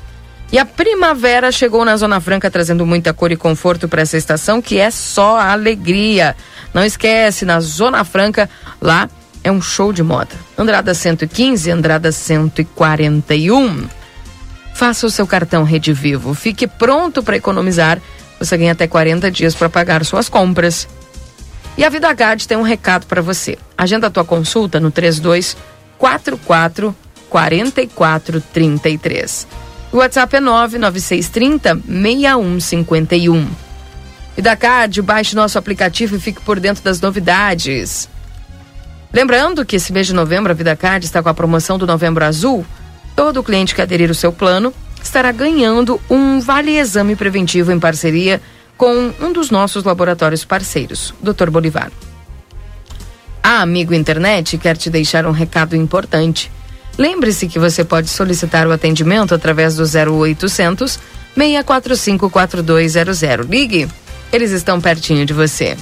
E 0.53 0.59
a 0.59 0.65
primavera 0.65 1.51
chegou 1.51 1.85
na 1.85 1.97
Zona 1.97 2.21
Franca 2.21 2.51
trazendo 2.51 2.87
muita 2.87 3.13
cor 3.13 3.33
e 3.33 3.37
conforto 3.37 3.89
para 3.89 4.03
essa 4.03 4.17
estação, 4.17 4.63
que 4.63 4.79
é 4.79 4.91
só 4.91 5.41
alegria. 5.41 6.37
Não 6.73 6.85
esquece, 6.85 7.45
na 7.45 7.61
Zona 7.61 8.05
Franca, 8.05 8.49
lá 8.81 9.09
é 9.43 9.51
um 9.51 9.61
show 9.61 9.93
de 9.93 10.03
moda. 10.03 10.35
Andrada 10.57 10.95
115, 10.95 11.71
Andrada 11.71 12.13
141. 12.13 13.89
Faça 14.75 15.07
o 15.07 15.11
seu 15.11 15.27
cartão 15.27 15.65
Rede 15.65 15.93
Vivo. 15.93 16.35
Fique 16.35 16.67
pronto 16.67 17.23
para 17.23 17.37
economizar. 17.37 18.01
Você 18.39 18.57
ganha 18.57 18.73
até 18.73 18.87
40 18.87 19.31
dias 19.31 19.55
para 19.55 19.69
pagar 19.69 20.05
suas 20.05 20.29
compras. 20.29 20.87
E 21.77 21.85
a 21.85 21.89
Vida 21.89 22.13
Gad 22.13 22.45
tem 22.45 22.57
um 22.57 22.63
recado 22.63 23.07
para 23.07 23.23
você. 23.23 23.59
Agenda 23.77 24.07
a 24.07 24.11
tua 24.11 24.25
consulta 24.25 24.79
no 24.79 24.91
32 24.91 25.57
44 25.99 26.95
44 27.29 28.41
33. 28.41 29.66
O 29.93 29.99
WhatsApp 29.99 30.37
é 30.37 30.41
99630 30.41 31.75
6151. 31.87 33.49
E 34.37 34.43
da 34.43 34.55
CAD, 34.55 35.01
baixe 35.01 35.35
nosso 35.35 35.59
aplicativo 35.59 36.17
e 36.17 36.21
fique 36.21 36.41
por 36.43 36.61
dentro 36.61 36.85
das 36.85 37.01
novidades. 37.01 38.09
Lembrando 39.13 39.65
que 39.65 39.77
esse 39.77 39.93
mês 39.93 40.07
de 40.07 40.15
novembro 40.15 40.53
a 40.53 40.55
VidaCard 40.55 41.07
está 41.07 41.23
com 41.23 41.29
a 41.29 41.35
promoção 41.35 41.79
do 41.79 41.87
Novembro 41.87 42.25
Azul. 42.25 42.67
Todo 43.15 43.43
cliente 43.43 43.75
que 43.75 43.81
aderir 43.81 44.11
o 44.11 44.15
seu 44.15 44.31
plano 44.33 44.75
estará 45.03 45.33
ganhando 45.33 45.99
um 46.11 46.41
vale 46.41 46.77
exame 46.77 47.17
preventivo 47.17 47.73
em 47.73 47.81
parceria 47.81 48.43
com 48.77 49.13
um 49.21 49.33
dos 49.33 49.51
nossos 49.51 49.85
laboratórios 49.85 50.45
parceiros, 50.45 51.15
Dr. 51.23 51.49
Bolivar. 51.49 51.91
A 53.43 53.63
Amigo 53.63 53.95
Internet 53.95 54.59
quer 54.59 54.77
te 54.77 54.91
deixar 54.91 55.25
um 55.25 55.31
recado 55.31 55.75
importante. 55.75 56.51
Lembre-se 56.99 57.47
que 57.47 57.59
você 57.59 57.85
pode 57.85 58.09
solicitar 58.09 58.67
o 58.67 58.73
atendimento 58.73 59.35
através 59.35 59.77
do 59.77 59.83
0800 59.83 60.99
645 61.35 62.31
4200. 62.31 63.47
Ligue, 63.47 63.89
eles 64.33 64.51
estão 64.51 64.81
pertinho 64.81 65.27
de 65.27 65.35
você. 65.35 65.77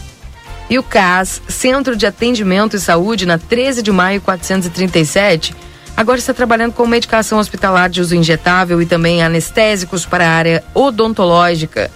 E 0.69 0.79
o 0.79 0.83
CAS, 0.83 1.41
Centro 1.47 1.95
de 1.95 2.07
Atendimento 2.07 2.75
e 2.75 2.81
Saúde, 2.81 3.27
na 3.27 3.39
13 3.39 3.83
de 3.83 3.93
maio 3.93 4.21
437, 4.21 5.55
agora 5.97 6.19
está 6.19 6.35
trabalhando 6.35 6.73
com 6.73 6.87
medicação 6.87 7.39
hospitalar 7.39 7.89
de 7.89 8.01
uso 8.01 8.17
injetável 8.17 8.81
e 8.83 8.87
também 8.87 9.23
anestésicos 9.23 10.05
para 10.05 10.27
a 10.27 10.33
área 10.33 10.65
odontológica. 10.75 11.91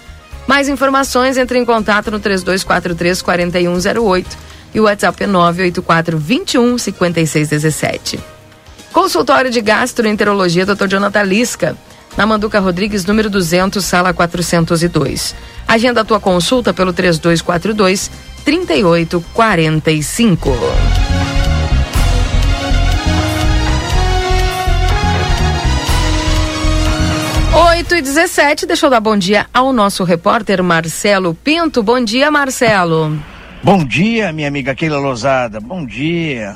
Mais 0.47 0.69
informações, 0.69 1.37
entre 1.37 1.59
em 1.59 1.65
contato 1.65 2.09
no 2.09 2.19
3243 2.19 3.21
4108 3.21 4.37
e 4.73 4.79
o 4.79 4.83
WhatsApp 4.83 5.23
é 5.23 5.27
984 5.27 6.17
21 6.17 6.77
5617. 6.77 8.38
Consultório 8.91 9.51
de 9.51 9.61
Gastroenterologia 9.61 10.65
Dr. 10.65 10.87
Jonathan 10.87 11.23
Lisca, 11.23 11.77
na 12.17 12.25
Manduca 12.25 12.59
Rodrigues, 12.59 13.05
número 13.05 13.29
200, 13.29 13.85
sala 13.85 14.11
402. 14.13 15.35
Agenda 15.67 16.01
a 16.01 16.05
tua 16.05 16.19
consulta 16.19 16.73
pelo 16.73 16.91
3242 16.91 18.09
3845. 18.43 20.49
Oito 27.71 27.95
e 27.95 28.01
17, 28.01 28.65
deixa 28.65 28.85
eu 28.85 28.89
dar 28.89 28.99
bom 28.99 29.17
dia 29.17 29.45
ao 29.53 29.71
nosso 29.71 30.03
repórter 30.03 30.61
Marcelo 30.63 31.35
Pinto. 31.35 31.83
Bom 31.83 32.03
dia, 32.03 32.29
Marcelo. 32.29 33.17
Bom 33.63 33.83
dia, 33.83 34.31
minha 34.31 34.47
amiga 34.47 34.75
Keila 34.75 34.99
Lozada. 34.99 35.59
Bom 35.59 35.85
dia. 35.85 36.55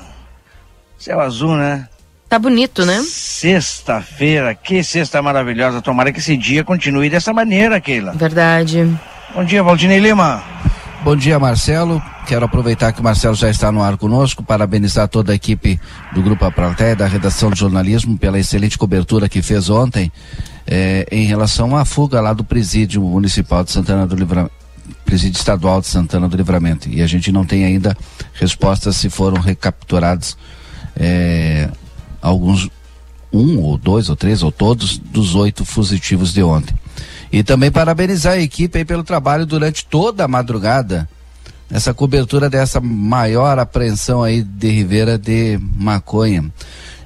Céu 0.97 1.19
azul, 1.19 1.55
né? 1.55 1.87
Tá 2.33 2.39
bonito, 2.39 2.83
né? 2.83 2.99
Sexta-feira, 3.07 4.55
que 4.55 4.83
sexta 4.83 5.21
maravilhosa. 5.21 5.83
Tomara 5.83 6.11
que 6.11 6.17
esse 6.17 6.35
dia 6.35 6.63
continue 6.63 7.07
dessa 7.07 7.31
maneira, 7.31 7.79
Keila. 7.79 8.13
Verdade. 8.13 8.89
Bom 9.35 9.45
dia, 9.45 9.61
Valdinei 9.61 9.99
Lima. 9.99 10.43
Bom 11.03 11.15
dia, 11.15 11.37
Marcelo. 11.37 12.01
Quero 12.25 12.43
aproveitar 12.43 12.91
que 12.91 13.01
o 13.01 13.03
Marcelo 13.03 13.35
já 13.35 13.51
está 13.51 13.71
no 13.71 13.83
ar 13.83 13.97
conosco, 13.97 14.41
parabenizar 14.41 15.07
toda 15.07 15.31
a 15.31 15.35
equipe 15.35 15.79
do 16.11 16.23
Grupo 16.23 16.43
Aplateia, 16.43 16.95
da 16.95 17.05
redação 17.05 17.51
de 17.51 17.59
jornalismo, 17.59 18.17
pela 18.17 18.39
excelente 18.39 18.79
cobertura 18.79 19.29
que 19.29 19.43
fez 19.43 19.69
ontem 19.69 20.11
eh, 20.65 21.05
em 21.11 21.25
relação 21.25 21.77
à 21.77 21.85
fuga 21.85 22.19
lá 22.19 22.33
do 22.33 22.43
presídio 22.43 23.03
municipal 23.03 23.63
de 23.63 23.69
Santana 23.69 24.07
do 24.07 24.15
Livramento. 24.15 24.55
Presídio 25.05 25.37
Estadual 25.37 25.81
de 25.81 25.85
Santana 25.85 26.27
do 26.27 26.35
Livramento. 26.35 26.89
E 26.89 27.03
a 27.03 27.05
gente 27.05 27.31
não 27.31 27.45
tem 27.45 27.63
ainda 27.63 27.95
respostas 28.33 28.95
se 28.95 29.07
foram 29.07 29.39
recapturados 29.39 30.35
eh, 30.95 31.62
alguns, 32.33 32.69
um 33.31 33.59
ou 33.59 33.77
dois 33.77 34.09
ou 34.09 34.15
três 34.15 34.43
ou 34.43 34.51
todos 34.51 34.97
dos 34.97 35.35
oito 35.35 35.63
fugitivos 35.63 36.33
de 36.33 36.43
ontem. 36.43 36.75
E 37.31 37.43
também 37.43 37.71
parabenizar 37.71 38.33
a 38.33 38.39
equipe 38.39 38.85
pelo 38.85 39.03
trabalho 39.03 39.45
durante 39.45 39.85
toda 39.85 40.23
a 40.23 40.27
madrugada, 40.27 41.09
essa 41.71 41.93
cobertura 41.93 42.49
dessa 42.49 42.79
maior 42.79 43.57
apreensão 43.57 44.21
aí 44.21 44.43
de 44.43 44.69
Ribeira 44.69 45.17
de 45.17 45.57
maconha. 45.75 46.45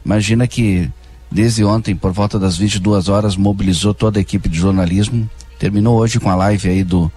Imagina 0.03 0.47
que 0.47 0.89
desde 1.31 1.63
ontem, 1.63 1.95
por 1.95 2.11
volta 2.11 2.39
das 2.39 2.57
22 2.57 3.09
horas, 3.09 3.35
mobilizou 3.35 3.93
toda 3.93 4.19
a 4.19 4.21
equipe 4.21 4.49
de 4.49 4.57
jornalismo. 4.57 5.29
Terminou 5.59 5.97
hoje 5.97 6.19
com 6.19 6.29
a 6.29 6.35
live 6.35 6.69
aí 6.69 6.83
do 6.83 7.11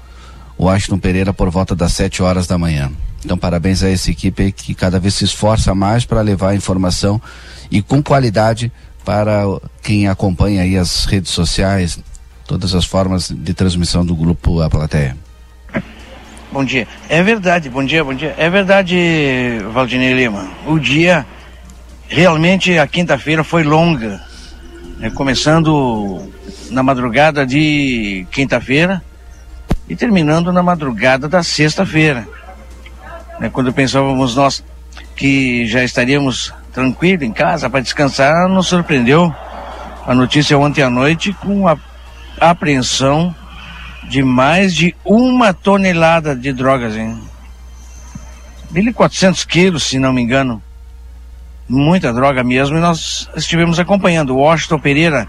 Washington 0.58 0.98
Pereira 0.98 1.32
por 1.32 1.50
volta 1.50 1.74
das 1.74 1.92
7 1.92 2.22
horas 2.22 2.46
da 2.46 2.58
manhã. 2.58 2.90
Então, 3.24 3.36
parabéns 3.36 3.82
a 3.82 3.90
essa 3.90 4.10
equipe 4.10 4.42
aí 4.42 4.52
que 4.52 4.74
cada 4.74 4.98
vez 4.98 5.14
se 5.14 5.24
esforça 5.24 5.74
mais 5.74 6.04
para 6.04 6.20
levar 6.22 6.50
a 6.50 6.54
informação 6.54 7.20
e 7.70 7.80
com 7.83 8.02
qualidade 8.02 8.72
para 9.04 9.44
quem 9.83 10.09
acompanha 10.09 10.62
aí 10.62 10.76
as 10.76 11.04
redes 11.04 11.30
sociais, 11.30 11.98
todas 12.46 12.74
as 12.74 12.85
formas 12.85 13.30
de 13.30 13.54
transmissão 13.54 14.04
do 14.04 14.14
grupo 14.14 14.61
A 14.61 14.68
Plateia. 14.68 15.16
Bom 16.52 16.64
dia. 16.64 16.87
É 17.09 17.22
verdade, 17.22 17.70
bom 17.70 17.85
dia, 17.85 18.02
bom 18.02 18.12
dia. 18.12 18.35
É 18.37 18.50
verdade, 18.50 18.96
Valdinei 19.72 20.12
Lima. 20.14 20.48
O 20.66 20.78
dia, 20.80 21.24
realmente, 22.09 22.76
a 22.76 22.87
quinta-feira 22.88 23.44
foi 23.44 23.62
longa. 23.62 24.20
Né? 24.98 25.11
Começando 25.11 26.28
na 26.70 26.83
madrugada 26.83 27.46
de 27.46 28.26
quinta-feira 28.33 29.00
e 29.88 29.94
terminando 29.94 30.52
na 30.52 30.62
madrugada 30.62 31.28
da 31.28 31.42
sexta-feira. 31.42 32.26
né, 33.38 33.48
quando 33.48 33.72
pensávamos 33.72 34.35
nós 34.35 34.64
que 35.16 35.66
já 35.66 35.85
estaríamos 35.85 36.52
tranquilos 36.72 37.26
em 37.26 37.33
casa 37.33 37.68
para 37.68 37.80
descansar, 37.80 38.48
nos 38.48 38.68
surpreendeu 38.68 39.35
a 40.06 40.14
notícia 40.14 40.59
ontem 40.59 40.83
à 40.83 40.90
noite 40.90 41.33
com 41.33 41.68
a 41.68 41.76
apreensão 42.40 43.35
de 44.09 44.22
mais 44.22 44.74
de 44.74 44.94
uma 45.04 45.52
tonelada 45.52 46.35
de 46.35 46.52
drogas, 46.52 46.96
hein? 46.96 47.20
1.400 48.72 49.46
quilos, 49.46 49.85
se 49.85 49.98
não 49.98 50.12
me 50.12 50.22
engano. 50.22 50.62
Muita 51.68 52.12
droga 52.12 52.42
mesmo, 52.42 52.76
e 52.76 52.80
nós 52.80 53.28
estivemos 53.37 53.78
acompanhando. 53.78 54.35
O 54.35 54.38
Washington 54.38 54.78
Pereira, 54.80 55.28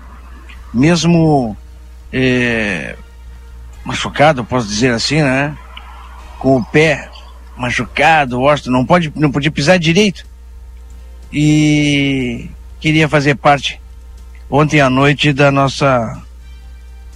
mesmo 0.74 1.56
é, 2.12 2.96
machucado, 3.84 4.44
posso 4.44 4.68
dizer 4.68 4.94
assim, 4.94 5.22
né? 5.22 5.56
Com 6.40 6.58
o 6.58 6.66
pé 6.66 7.10
machucado, 7.56 8.40
Washington 8.40 8.72
não, 8.72 8.86
pode, 8.86 9.12
não 9.16 9.32
podia 9.32 9.52
pisar 9.52 9.78
direito. 9.78 10.26
E 11.32 12.50
queria 12.80 13.08
fazer 13.08 13.36
parte 13.36 13.80
ontem 14.50 14.82
à 14.82 14.90
noite 14.90 15.32
da 15.32 15.50
nossa 15.52 16.22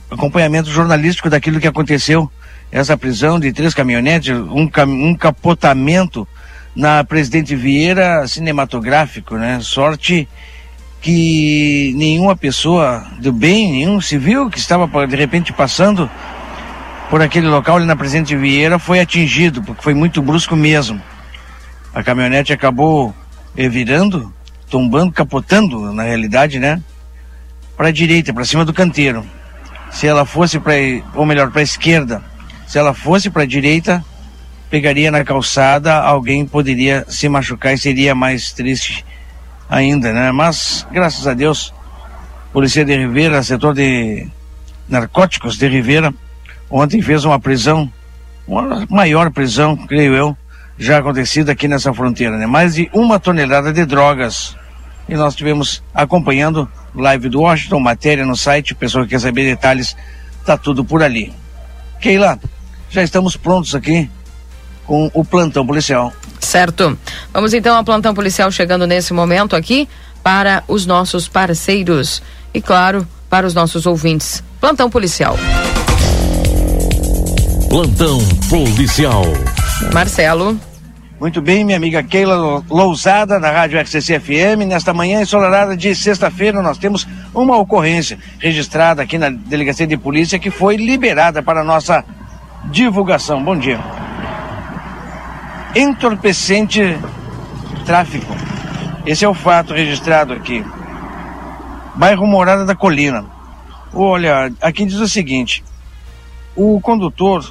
acompanhamento 0.10 0.70
jornalístico 0.70 1.30
daquilo 1.30 1.60
que 1.60 1.68
aconteceu, 1.68 2.32
essa 2.72 2.98
prisão 2.98 3.40
de 3.40 3.52
três 3.52 3.74
caminhonetes, 3.74 4.36
um, 4.36 4.70
um 4.88 5.16
capotamento 5.16 6.28
na 6.76 7.04
Presidente 7.04 7.56
Vieira 7.56 8.28
cinematográfico, 8.28 9.36
né? 9.36 9.60
Sorte 9.62 10.28
que 11.02 11.94
nenhuma 11.96 12.36
pessoa 12.36 13.06
do 13.20 13.32
bem, 13.32 13.72
nenhum 13.72 14.02
civil 14.02 14.50
que 14.50 14.58
estava 14.58 14.88
de 15.06 15.16
repente 15.16 15.54
passando 15.54 16.10
por 17.10 17.22
aquele 17.22 17.48
local 17.48 17.78
ali 17.78 17.86
na 17.86 17.96
Presidente 17.96 18.36
Vieira 18.36 18.80
foi 18.80 19.00
atingido, 19.00 19.62
porque 19.62 19.84
foi 19.84 19.94
muito 19.94 20.22
brusco 20.22 20.56
mesmo. 20.56 21.02
A 21.94 22.04
caminhonete 22.04 22.52
acabou 22.52 23.14
eh, 23.58 23.70
virando, 23.70 24.34
tombando, 24.70 25.12
capotando, 25.12 25.94
na 25.94 26.04
realidade, 26.04 26.60
né? 26.60 26.82
Para 27.78 27.90
a 27.90 27.92
direita, 27.92 28.34
para 28.34 28.46
cima 28.46 28.66
do 28.66 28.74
canteiro. 28.74 29.26
Se 29.92 30.08
ela 30.08 30.26
fosse 30.26 30.60
para, 30.60 30.74
ou 31.14 31.26
melhor, 31.26 31.52
para 31.52 31.62
a 31.62 31.64
esquerda, 31.64 32.24
se 32.68 32.78
ela 32.78 32.94
fosse 32.94 33.30
para 33.30 33.44
a 33.44 33.46
direita, 33.46 34.04
pegaria 34.70 35.12
na 35.12 35.24
calçada, 35.24 35.96
alguém 35.96 36.46
poderia 36.46 37.06
se 37.08 37.30
machucar 37.30 37.74
e 37.74 37.78
seria 37.78 38.16
mais 38.16 38.52
triste 38.52 39.06
ainda, 39.70 40.12
né? 40.12 40.32
Mas, 40.32 40.86
graças 40.92 41.28
a 41.28 41.34
Deus, 41.34 41.74
Polícia 42.52 42.86
de 42.86 42.98
Ribeira, 42.98 43.44
setor 43.44 43.74
de 43.74 44.28
narcóticos 44.88 45.58
de 45.58 45.68
Ribeira, 45.68 46.14
ontem 46.70 47.02
fez 47.02 47.26
uma 47.26 47.40
prisão, 47.40 47.92
uma 48.48 48.86
maior 48.90 49.32
prisão, 49.32 49.76
creio 49.76 50.14
eu, 50.14 50.38
já 50.78 50.98
acontecida 50.98 51.52
aqui 51.52 51.68
nessa 51.68 51.94
fronteira, 51.94 52.38
né? 52.38 52.46
Mais 52.46 52.76
de 52.76 52.90
uma 52.94 53.20
tonelada 53.20 53.72
de 53.72 53.86
drogas. 53.86 54.56
E 55.08 55.16
nós 55.16 55.34
estivemos 55.34 55.84
acompanhando 55.94 56.70
live 56.94 57.30
do 57.30 57.42
Washington, 57.42 57.80
matéria 57.80 58.26
no 58.26 58.36
site, 58.36 58.74
pessoa 58.74 59.04
que 59.04 59.12
quer 59.12 59.20
saber 59.20 59.46
detalhes, 59.46 59.96
tá 60.46 60.58
tudo 60.58 60.84
por 60.84 61.04
ali. 61.04 61.32
Keila, 62.02 62.40
já 62.90 63.04
estamos 63.04 63.38
prontos 63.38 63.76
aqui 63.76 64.10
com 64.86 65.10
o 65.14 65.24
plantão 65.24 65.66
policial. 65.66 66.12
Certo. 66.40 66.98
Vamos 67.34 67.54
então 67.54 67.76
ao 67.76 67.84
plantão 67.84 68.14
policial 68.14 68.52
chegando 68.52 68.86
nesse 68.88 69.14
momento 69.14 69.56
aqui 69.56 69.88
para 70.24 70.64
os 70.68 70.86
nossos 70.86 71.28
parceiros 71.28 72.22
e, 72.54 72.62
claro, 72.62 73.08
para 73.30 73.46
os 73.46 73.54
nossos 73.54 73.86
ouvintes. 73.86 74.44
Plantão 74.60 74.90
policial. 74.90 75.38
Plantão 77.70 78.20
policial. 78.50 79.24
Marcelo. 79.94 80.60
Muito 81.20 81.42
bem, 81.42 81.64
minha 81.64 81.78
amiga 81.78 82.04
Keila 82.04 82.64
Lousada, 82.70 83.40
da 83.40 83.50
Rádio 83.50 83.80
RCC 83.80 84.20
FM. 84.20 84.68
Nesta 84.68 84.94
manhã 84.94 85.22
ensolarada 85.22 85.76
de 85.76 85.96
sexta-feira, 85.96 86.62
nós 86.62 86.78
temos 86.78 87.08
uma 87.34 87.58
ocorrência 87.58 88.20
registrada 88.40 89.02
aqui 89.02 89.18
na 89.18 89.30
Delegacia 89.30 89.88
de 89.88 89.98
Polícia 89.98 90.40
que 90.40 90.50
foi 90.50 90.76
liberada 90.76 91.42
para 91.42 91.64
nossa 91.64 92.04
divulgação. 92.66 93.44
Bom 93.44 93.58
dia. 93.58 93.80
Entorpecente 95.76 96.98
tráfico. 97.86 98.34
Esse 99.06 99.24
é 99.24 99.30
o 99.30 99.34
fato 99.34 99.74
registrado 99.74 100.34
aqui. 100.34 100.66
Bairro 101.96 102.28
Morada 102.28 102.66
da 102.66 102.76
Colina. 102.76 103.26
Olha, 103.94 104.52
aqui 104.62 104.86
diz 104.86 105.00
o 105.00 105.08
seguinte: 105.08 105.64
o 106.56 106.80
condutor 106.82 107.50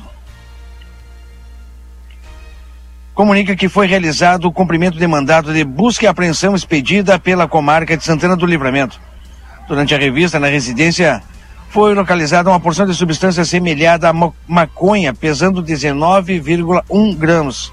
comunica 3.14 3.54
que 3.54 3.68
foi 3.68 3.86
realizado 3.86 4.46
o 4.46 4.52
cumprimento 4.52 4.98
de 4.98 5.06
mandado 5.06 5.52
de 5.52 5.64
busca 5.64 6.04
e 6.04 6.08
apreensão 6.08 6.54
expedida 6.54 7.18
pela 7.18 7.46
comarca 7.46 7.96
de 7.96 8.04
Santana 8.04 8.36
do 8.36 8.44
Livramento. 8.44 9.00
Durante 9.68 9.94
a 9.94 9.98
revista 9.98 10.40
na 10.40 10.48
residência, 10.48 11.22
foi 11.70 11.94
localizada 11.94 12.50
uma 12.50 12.58
porção 12.58 12.86
de 12.86 12.94
substância 12.94 13.44
semelhada 13.44 14.10
a 14.10 14.32
maconha, 14.48 15.14
pesando 15.14 15.62
19,1 15.62 17.16
gramas, 17.16 17.72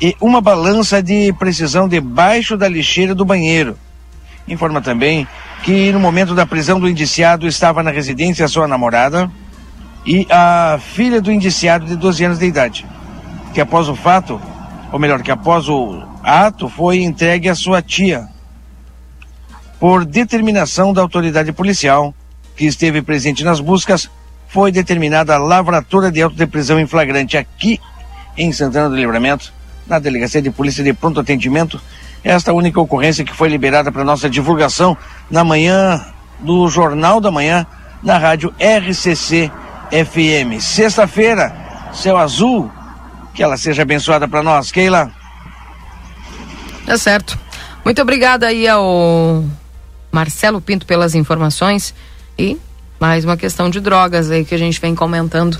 e 0.00 0.16
uma 0.20 0.40
balança 0.40 1.00
de 1.00 1.32
precisão 1.34 1.88
debaixo 1.88 2.56
da 2.56 2.68
lixeira 2.68 3.14
do 3.14 3.24
banheiro. 3.24 3.78
Informa 4.46 4.82
também 4.82 5.26
que 5.62 5.92
no 5.92 6.00
momento 6.00 6.34
da 6.34 6.44
prisão 6.44 6.78
do 6.78 6.88
indiciado 6.88 7.46
estava 7.46 7.82
na 7.82 7.90
residência 7.90 8.46
sua 8.48 8.68
namorada 8.68 9.30
e 10.04 10.26
a 10.30 10.78
filha 10.78 11.20
do 11.20 11.32
indiciado 11.32 11.86
de 11.86 11.96
12 11.96 12.24
anos 12.24 12.38
de 12.38 12.44
idade, 12.44 12.84
que 13.54 13.60
após 13.60 13.88
o 13.88 13.94
fato 13.94 14.38
ou 14.94 15.00
melhor, 15.00 15.24
que 15.24 15.30
após 15.32 15.68
o 15.68 16.04
ato 16.22 16.68
foi 16.68 17.02
entregue 17.02 17.48
à 17.48 17.54
sua 17.56 17.82
tia. 17.82 18.28
Por 19.80 20.04
determinação 20.04 20.92
da 20.92 21.02
autoridade 21.02 21.50
policial, 21.50 22.14
que 22.54 22.64
esteve 22.64 23.02
presente 23.02 23.42
nas 23.42 23.58
buscas, 23.58 24.08
foi 24.46 24.70
determinada 24.70 25.34
a 25.34 25.38
lavratura 25.38 26.12
de 26.12 26.46
prisão 26.46 26.78
em 26.78 26.86
flagrante 26.86 27.36
aqui 27.36 27.80
em 28.36 28.52
Santana 28.52 28.88
do 28.88 28.94
Livramento, 28.94 29.52
na 29.84 29.98
Delegacia 29.98 30.40
de 30.40 30.52
Polícia 30.52 30.84
de 30.84 30.92
Pronto 30.92 31.18
Atendimento. 31.18 31.80
Esta 32.22 32.52
única 32.52 32.80
ocorrência 32.80 33.24
que 33.24 33.34
foi 33.34 33.48
liberada 33.48 33.90
para 33.90 34.04
nossa 34.04 34.30
divulgação 34.30 34.96
na 35.28 35.42
manhã 35.42 36.06
do 36.38 36.68
Jornal 36.68 37.20
da 37.20 37.32
Manhã, 37.32 37.66
na 38.00 38.16
rádio 38.16 38.54
RCC 38.60 39.50
FM. 39.90 40.62
Sexta-feira, 40.62 41.52
céu 41.92 42.16
azul, 42.16 42.70
que 43.34 43.42
ela 43.42 43.56
seja 43.56 43.82
abençoada 43.82 44.28
para 44.28 44.42
nós. 44.42 44.70
Keila. 44.70 45.10
Tá 46.86 46.96
certo. 46.96 47.38
Muito 47.84 48.00
obrigada 48.00 48.46
aí 48.46 48.66
ao 48.68 49.44
Marcelo 50.10 50.60
Pinto 50.60 50.86
pelas 50.86 51.14
informações 51.14 51.94
e 52.38 52.56
mais 53.00 53.24
uma 53.24 53.36
questão 53.36 53.68
de 53.68 53.80
drogas 53.80 54.30
aí 54.30 54.44
que 54.44 54.54
a 54.54 54.58
gente 54.58 54.80
vem 54.80 54.94
comentando. 54.94 55.58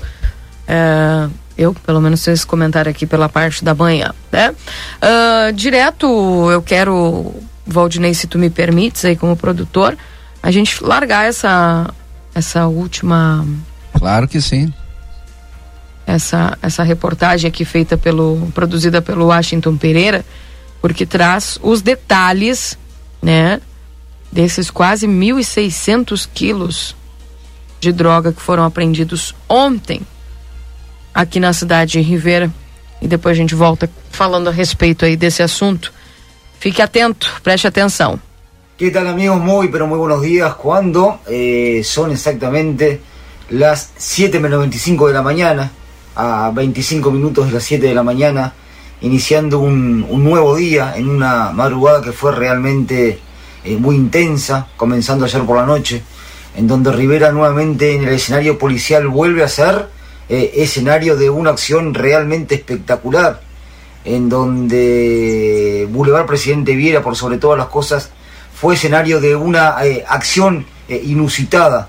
É, 0.67 1.29
eu, 1.59 1.75
pelo 1.75 2.01
menos, 2.01 2.25
fiz 2.25 2.35
esse 2.35 2.47
comentário 2.47 2.91
aqui 2.91 3.07
pela 3.07 3.29
parte 3.29 3.65
da 3.65 3.75
manhã, 3.75 4.13
né? 4.33 4.51
Uh, 4.51 5.53
direto, 5.53 6.07
eu 6.51 6.63
quero, 6.63 7.35
Valdinei, 7.67 8.15
se 8.15 8.27
tu 8.27 8.39
me 8.39 8.49
permites 8.49 9.05
aí 9.05 9.15
como 9.15 9.37
produtor, 9.37 9.97
a 10.43 10.51
gente 10.51 10.83
largar 10.83 11.27
essa, 11.27 11.93
essa 12.35 12.67
última... 12.67 13.47
Claro 13.93 14.27
que 14.27 14.41
sim 14.41 14.73
essa, 16.07 16.59
essa 16.61 16.83
reportagem 16.83 17.49
aqui 17.49 17.65
feita 17.65 17.97
pelo 17.97 18.51
produzida 18.55 19.01
pelo 19.01 19.27
Washington 19.27 19.77
Pereira, 19.77 20.25
porque 20.81 21.07
traz 21.07 21.59
os 21.63 21.81
detalhes, 21.83 22.79
né, 23.23 23.61
desses 24.31 24.71
quase 24.71 25.07
1.600 25.07 26.29
quilos 26.33 26.95
de 27.81 27.93
droga 27.93 28.33
que 28.33 28.41
foram 28.41 28.65
apreendidos 28.65 29.35
ontem 29.49 30.01
aqui 31.15 31.39
na 31.39 31.53
cidade 31.53 31.93
de 31.93 32.01
Rivera. 32.01 32.51
E 33.01 33.07
depois 33.07 33.37
a 33.37 33.41
gente 33.41 33.55
volta 33.55 33.91
falando 34.11 34.49
a 34.49 34.51
respeito 34.51 35.05
aí 35.05 35.17
desse 35.17 35.43
assunto. 35.43 35.93
Fique 36.59 36.81
atento, 36.81 37.41
preste 37.43 37.67
atenção. 37.67 38.19
¿Qué 38.77 38.91
tal 38.91 39.07
amigos? 39.07 39.39
Muy, 39.41 39.69
pero 39.69 39.87
muy 39.87 39.99
buenos 39.99 40.23
días. 40.23 40.55
Cuando 40.55 41.21
eh, 41.27 41.83
son 41.85 42.11
exactamente 42.11 43.01
las 43.51 43.93
7.95 43.99 45.07
de 45.07 45.13
la 45.13 45.23
mañana, 45.23 45.71
a 46.17 46.51
25 46.55 47.11
minutos 47.11 47.47
de 47.47 47.53
las 47.53 47.65
7 47.65 47.87
de 47.87 47.95
la 47.95 48.03
mañana, 48.03 48.55
iniciando 49.01 49.59
un, 49.59 50.07
nuevo 50.25 50.57
día 50.57 50.95
en 50.97 51.09
una 51.09 51.51
madrugada 51.51 52.03
que 52.03 52.13
fue 52.13 52.33
realmente 52.33 53.19
eh, 53.65 53.77
muy 53.77 53.97
intensa, 53.97 54.69
comenzando 54.77 55.25
ayer 55.25 55.43
por 55.43 55.57
la 55.57 55.67
noche, 55.67 56.03
en 56.57 56.67
donde 56.67 56.93
Rivera 56.93 57.33
nuevamente 57.33 57.95
en 57.95 58.05
el 58.05 58.15
escenario 58.15 58.59
policial 58.59 59.09
vuelve 59.09 59.43
a 59.43 59.49
ser 59.49 59.89
eh, 60.29 60.53
escenario 60.57 61.17
de 61.17 61.31
una 61.31 61.51
acción 61.51 61.95
realmente 61.95 62.55
espectacular, 62.55 63.41
en 64.05 64.29
donde 64.29 65.89
Boulevard 65.91 66.27
Presidente 66.27 66.77
Viera, 66.77 67.03
por 67.03 67.17
sobre 67.17 67.39
todas 67.39 67.59
las 67.59 67.69
cosas, 67.69 68.11
fue 68.55 68.75
escenario 68.75 69.21
de 69.21 69.35
una 69.35 69.85
eh, 69.85 70.05
acción 70.07 70.67
inusitada 70.87 71.89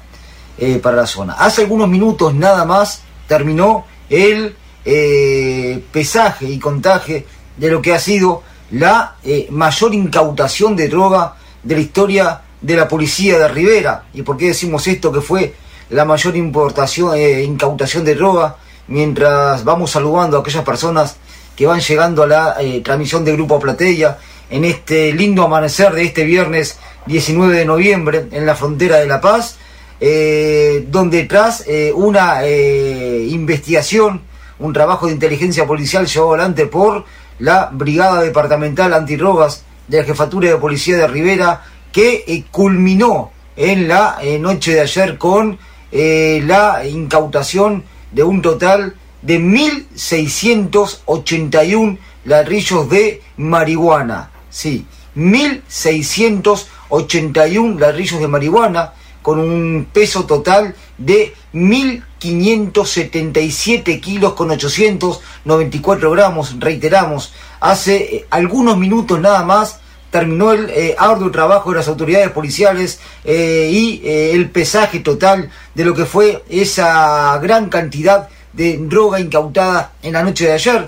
para 0.82 0.96
la 0.96 1.06
zona. 1.06 1.34
Hace 1.34 1.64
algunos 1.64 1.90
minutos 1.90 2.34
nada 2.34 2.64
más 2.64 3.02
terminó 3.28 3.84
el 4.10 4.56
eh, 4.86 5.82
pesaje 5.92 6.46
y 6.46 6.60
contaje 6.60 7.26
de 7.58 7.72
lo 7.72 7.82
que 7.82 7.94
ha 7.94 8.00
sido 8.00 8.44
la 8.72 9.16
eh, 9.24 9.48
mayor 9.52 9.94
incautación 9.94 10.76
de 10.76 10.88
droga 10.88 11.36
de 11.64 11.76
la 11.76 11.82
historia 11.82 12.42
de 12.62 12.76
la 12.76 12.88
policía 12.88 13.38
de 13.38 13.48
Rivera. 13.48 14.06
¿Y 14.14 14.24
por 14.24 14.38
qué 14.38 14.48
decimos 14.48 14.88
esto? 14.88 15.12
Que 15.12 15.22
fue 15.22 15.54
la 15.90 16.06
mayor 16.06 16.36
importación, 16.36 17.16
eh, 17.16 17.44
incautación 17.44 18.04
de 18.04 18.16
droga, 18.16 18.58
mientras 18.88 19.64
vamos 19.64 19.92
saludando 19.92 20.38
a 20.38 20.40
aquellas 20.42 20.64
personas 20.64 21.18
que 21.56 21.66
van 21.66 21.80
llegando 21.80 22.24
a 22.24 22.28
la 22.28 22.56
eh, 22.60 22.82
transmisión 22.82 23.24
de 23.24 23.34
Grupo 23.34 23.60
Platea 23.60 24.18
en 24.50 24.66
este 24.66 25.14
lindo 25.14 25.44
amanecer 25.44 25.94
de 25.94 26.04
este 26.04 26.24
viernes 26.24 26.78
19 27.06 27.56
de 27.56 27.66
noviembre 27.66 28.28
en 28.32 28.46
la 28.46 28.56
frontera 28.56 28.98
de 28.98 29.08
La 29.08 29.22
Paz, 29.22 29.58
eh, 30.00 30.86
donde 30.90 31.24
tras 31.24 31.66
una 31.96 32.48
investigación, 32.48 34.22
un 34.60 34.74
trabajo 34.74 35.08
de 35.08 35.14
inteligencia 35.14 35.66
policial 35.66 36.06
llevado 36.06 36.34
adelante 36.34 36.68
por 36.68 37.06
la 37.40 37.70
Brigada 37.72 38.22
Departamental 38.22 38.94
Antidrogas 38.94 39.64
de 39.88 40.00
la 40.00 40.04
Jefatura 40.04 40.50
de 40.50 40.58
Policía 40.58 40.98
de 40.98 41.08
Rivera, 41.08 41.64
que 41.92 42.44
culminó 42.52 43.32
en 43.56 43.88
la 43.88 44.20
noche 44.40 44.74
de 44.74 44.82
ayer 44.82 45.18
con 45.18 45.58
eh, 45.98 46.44
la 46.46 46.86
incautación 46.86 47.86
de 48.12 48.24
un 48.24 48.42
total 48.42 48.98
de 49.22 49.40
1.681 49.40 51.98
ladrillos 52.26 52.90
de 52.90 53.22
marihuana. 53.38 54.30
Sí, 54.50 54.86
1.681 55.16 57.80
ladrillos 57.80 58.20
de 58.20 58.28
marihuana 58.28 58.92
con 59.26 59.40
un 59.40 59.88
peso 59.92 60.26
total 60.28 60.76
de 61.00 61.34
1.577 61.52 64.00
kilos 64.00 64.34
con 64.34 64.52
894 64.52 66.12
gramos, 66.12 66.60
reiteramos, 66.60 67.34
hace 67.60 67.96
eh, 67.96 68.28
algunos 68.30 68.78
minutos 68.78 69.20
nada 69.20 69.44
más 69.44 69.80
terminó 70.12 70.52
el 70.52 70.70
eh, 70.70 70.94
arduo 70.96 71.32
trabajo 71.32 71.72
de 71.72 71.78
las 71.78 71.88
autoridades 71.88 72.30
policiales 72.30 73.00
eh, 73.24 73.72
y 73.74 74.00
eh, 74.06 74.34
el 74.34 74.52
pesaje 74.52 75.00
total 75.00 75.50
de 75.74 75.86
lo 75.86 75.96
que 75.96 76.06
fue 76.06 76.44
esa 76.48 77.36
gran 77.40 77.70
cantidad 77.70 78.30
de 78.54 78.78
droga 78.78 79.20
incautada 79.20 79.94
en 80.04 80.14
la 80.14 80.22
noche 80.22 80.46
de 80.46 80.54
ayer. 80.54 80.88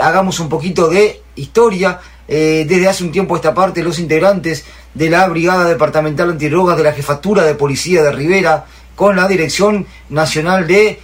hagamos 0.00 0.38
un 0.38 0.48
poquito 0.48 0.88
de 0.88 1.20
historia. 1.34 1.98
Desde 2.32 2.88
hace 2.88 3.04
un 3.04 3.12
tiempo 3.12 3.36
esta 3.36 3.52
parte, 3.52 3.82
los 3.82 3.98
integrantes 3.98 4.64
de 4.94 5.10
la 5.10 5.28
Brigada 5.28 5.66
Departamental 5.66 6.30
Antidrogas 6.30 6.78
de 6.78 6.84
la 6.84 6.92
Jefatura 6.92 7.42
de 7.42 7.54
Policía 7.54 8.02
de 8.02 8.12
Rivera, 8.12 8.64
con 8.96 9.16
la 9.16 9.28
Dirección 9.28 9.86
Nacional 10.08 10.66
de 10.66 10.98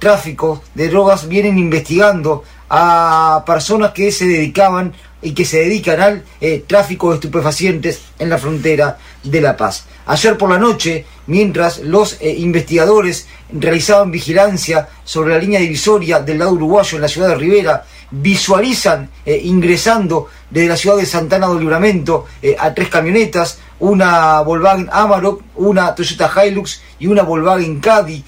Tráfico 0.00 0.62
de 0.74 0.88
Drogas, 0.88 1.28
vienen 1.28 1.58
investigando 1.58 2.42
a 2.68 3.44
personas 3.46 3.92
que 3.92 4.10
se 4.10 4.26
dedicaban 4.26 4.92
y 5.24 5.32
que 5.32 5.44
se 5.44 5.58
dedican 5.58 6.00
al 6.00 6.24
eh, 6.40 6.64
tráfico 6.66 7.08
de 7.08 7.16
estupefacientes 7.16 8.02
en 8.18 8.28
la 8.28 8.38
frontera 8.38 8.98
de 9.22 9.40
La 9.40 9.56
Paz. 9.56 9.86
Ayer 10.06 10.36
por 10.36 10.50
la 10.50 10.58
noche, 10.58 11.06
mientras 11.26 11.78
los 11.78 12.18
eh, 12.20 12.30
investigadores 12.30 13.26
realizaban 13.50 14.10
vigilancia 14.10 14.88
sobre 15.02 15.34
la 15.34 15.40
línea 15.40 15.60
divisoria 15.60 16.20
del 16.20 16.38
lado 16.38 16.52
uruguayo 16.52 16.96
en 16.96 17.02
la 17.02 17.08
ciudad 17.08 17.28
de 17.28 17.36
Rivera, 17.36 17.84
visualizan 18.22 19.10
eh, 19.24 19.40
ingresando 19.44 20.28
desde 20.50 20.68
la 20.68 20.76
ciudad 20.76 20.96
de 20.96 21.06
Santana 21.06 21.48
del 21.48 21.60
Libramento 21.60 22.26
a 22.58 22.72
tres 22.72 22.88
camionetas, 22.88 23.58
una 23.80 24.40
Volkswagen 24.42 24.88
Amarok, 24.92 25.42
una 25.56 25.94
Toyota 25.94 26.30
Hilux 26.44 26.80
y 26.98 27.06
una 27.06 27.22
Volkswagen 27.22 27.80
Caddy, 27.80 28.24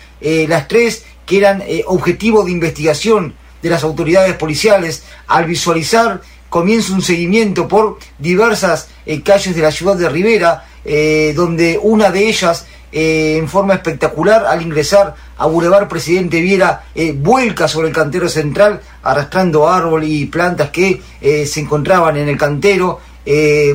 las 0.49 0.67
tres 0.67 1.05
que 1.25 1.39
eran 1.39 1.63
objetivo 1.87 2.45
de 2.45 2.51
investigación 2.51 3.35
de 3.63 3.71
las 3.71 3.85
autoridades 3.85 4.35
policiales. 4.35 5.05
Al 5.27 5.45
visualizar 5.45 6.21
comienza 6.49 6.93
un 6.93 7.03
seguimiento 7.03 7.69
por 7.69 7.99
diversas 8.19 8.89
eh, 9.05 9.23
calles 9.23 9.55
de 9.55 9.63
la 9.63 9.73
ciudad 9.73 9.97
de 9.97 10.09
Rivera, 10.09 10.67
eh, 10.85 11.33
donde 11.35 11.79
una 11.83 12.11
de 12.11 12.29
ellas, 12.29 12.67
eh, 12.99 13.37
en 13.37 13.49
forma 13.49 13.75
espectacular, 13.75 14.47
al 14.47 14.63
ingresar 14.63 15.15
a 15.37 15.47
Boulevard 15.47 15.87
Presidente 15.87 16.41
Viera, 16.41 16.85
vuelca 17.17 17.69
sobre 17.69 17.89
el 17.89 17.95
cantero 17.95 18.29
central, 18.29 18.81
arrastrando 19.03 19.69
árboles 19.69 20.09
y 20.09 20.25
plantas 20.27 20.71
que 20.71 21.03
se 21.21 21.61
encontraban 21.61 22.17
en 22.17 22.27
el 22.31 22.39
cantero, 22.39 23.01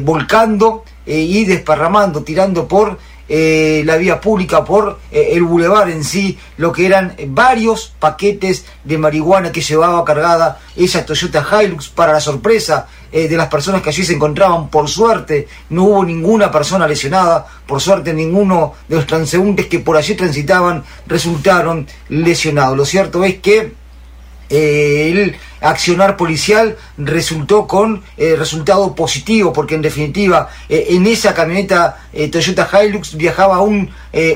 volcando 0.01 0.83
y 1.05 1.45
desparramando, 1.45 2.23
tirando 2.23 2.67
por 2.67 2.97
eh, 3.33 3.83
la 3.85 3.95
vía 3.95 4.19
pública, 4.19 4.65
por 4.65 4.99
eh, 5.09 5.29
el 5.31 5.43
bulevar 5.43 5.89
en 5.89 6.03
sí, 6.03 6.37
lo 6.57 6.73
que 6.73 6.85
eran 6.85 7.15
varios 7.27 7.93
paquetes 7.97 8.65
de 8.83 8.97
marihuana 8.97 9.53
que 9.53 9.61
llevaba 9.61 10.03
cargada 10.03 10.59
esa 10.75 11.05
Toyota 11.05 11.47
Hilux 11.49 11.87
para 11.87 12.11
la 12.11 12.19
sorpresa 12.19 12.87
eh, 13.09 13.29
de 13.29 13.37
las 13.37 13.47
personas 13.47 13.81
que 13.81 13.89
allí 13.89 14.03
se 14.03 14.15
encontraban. 14.15 14.67
Por 14.67 14.89
suerte 14.89 15.47
no 15.69 15.85
hubo 15.85 16.03
ninguna 16.03 16.51
persona 16.51 16.85
lesionada, 16.85 17.47
por 17.65 17.79
suerte 17.79 18.13
ninguno 18.13 18.73
de 18.89 18.97
los 18.97 19.07
transeúntes 19.07 19.67
que 19.67 19.79
por 19.79 19.95
allí 19.95 20.15
transitaban 20.15 20.83
resultaron 21.07 21.87
lesionados. 22.09 22.75
Lo 22.75 22.83
cierto 22.83 23.23
es 23.23 23.39
que 23.39 23.79
el 24.51 25.35
accionar 25.61 26.17
policial 26.17 26.75
resultó 26.97 27.67
con 27.67 28.03
eh, 28.17 28.35
resultado 28.37 28.93
positivo, 28.95 29.53
porque 29.53 29.75
en 29.75 29.81
definitiva 29.81 30.49
eh, 30.67 30.87
en 30.89 31.05
esa 31.07 31.33
camioneta 31.33 32.07
eh, 32.11 32.27
Toyota 32.27 32.67
Hilux 32.83 33.15
viajaba 33.15 33.61
un 33.61 33.89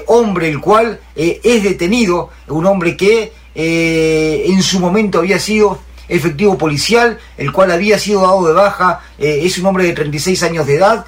hombre, 0.08 0.47
el 0.47 0.62
cual 0.62 1.01
es 1.15 1.63
detenido, 1.63 2.30
un 2.47 2.65
hombre 2.65 2.95
que 2.95 3.34
en 3.56 4.63
su 4.63 4.80
momento 4.80 5.19
había 5.19 5.38
sido 5.39 5.80
efectivo 6.08 6.58
policial, 6.58 7.19
el 7.38 7.51
cual 7.51 7.71
había 7.71 7.99
sido 7.99 8.21
dado 8.21 8.47
de 8.47 8.54
baja, 8.54 9.01
es 9.17 9.58
un 9.58 9.65
hombre 9.65 9.86
de 9.86 9.93
36 9.93 10.43
años 10.43 10.65
de 10.65 10.75
edad, 10.75 11.06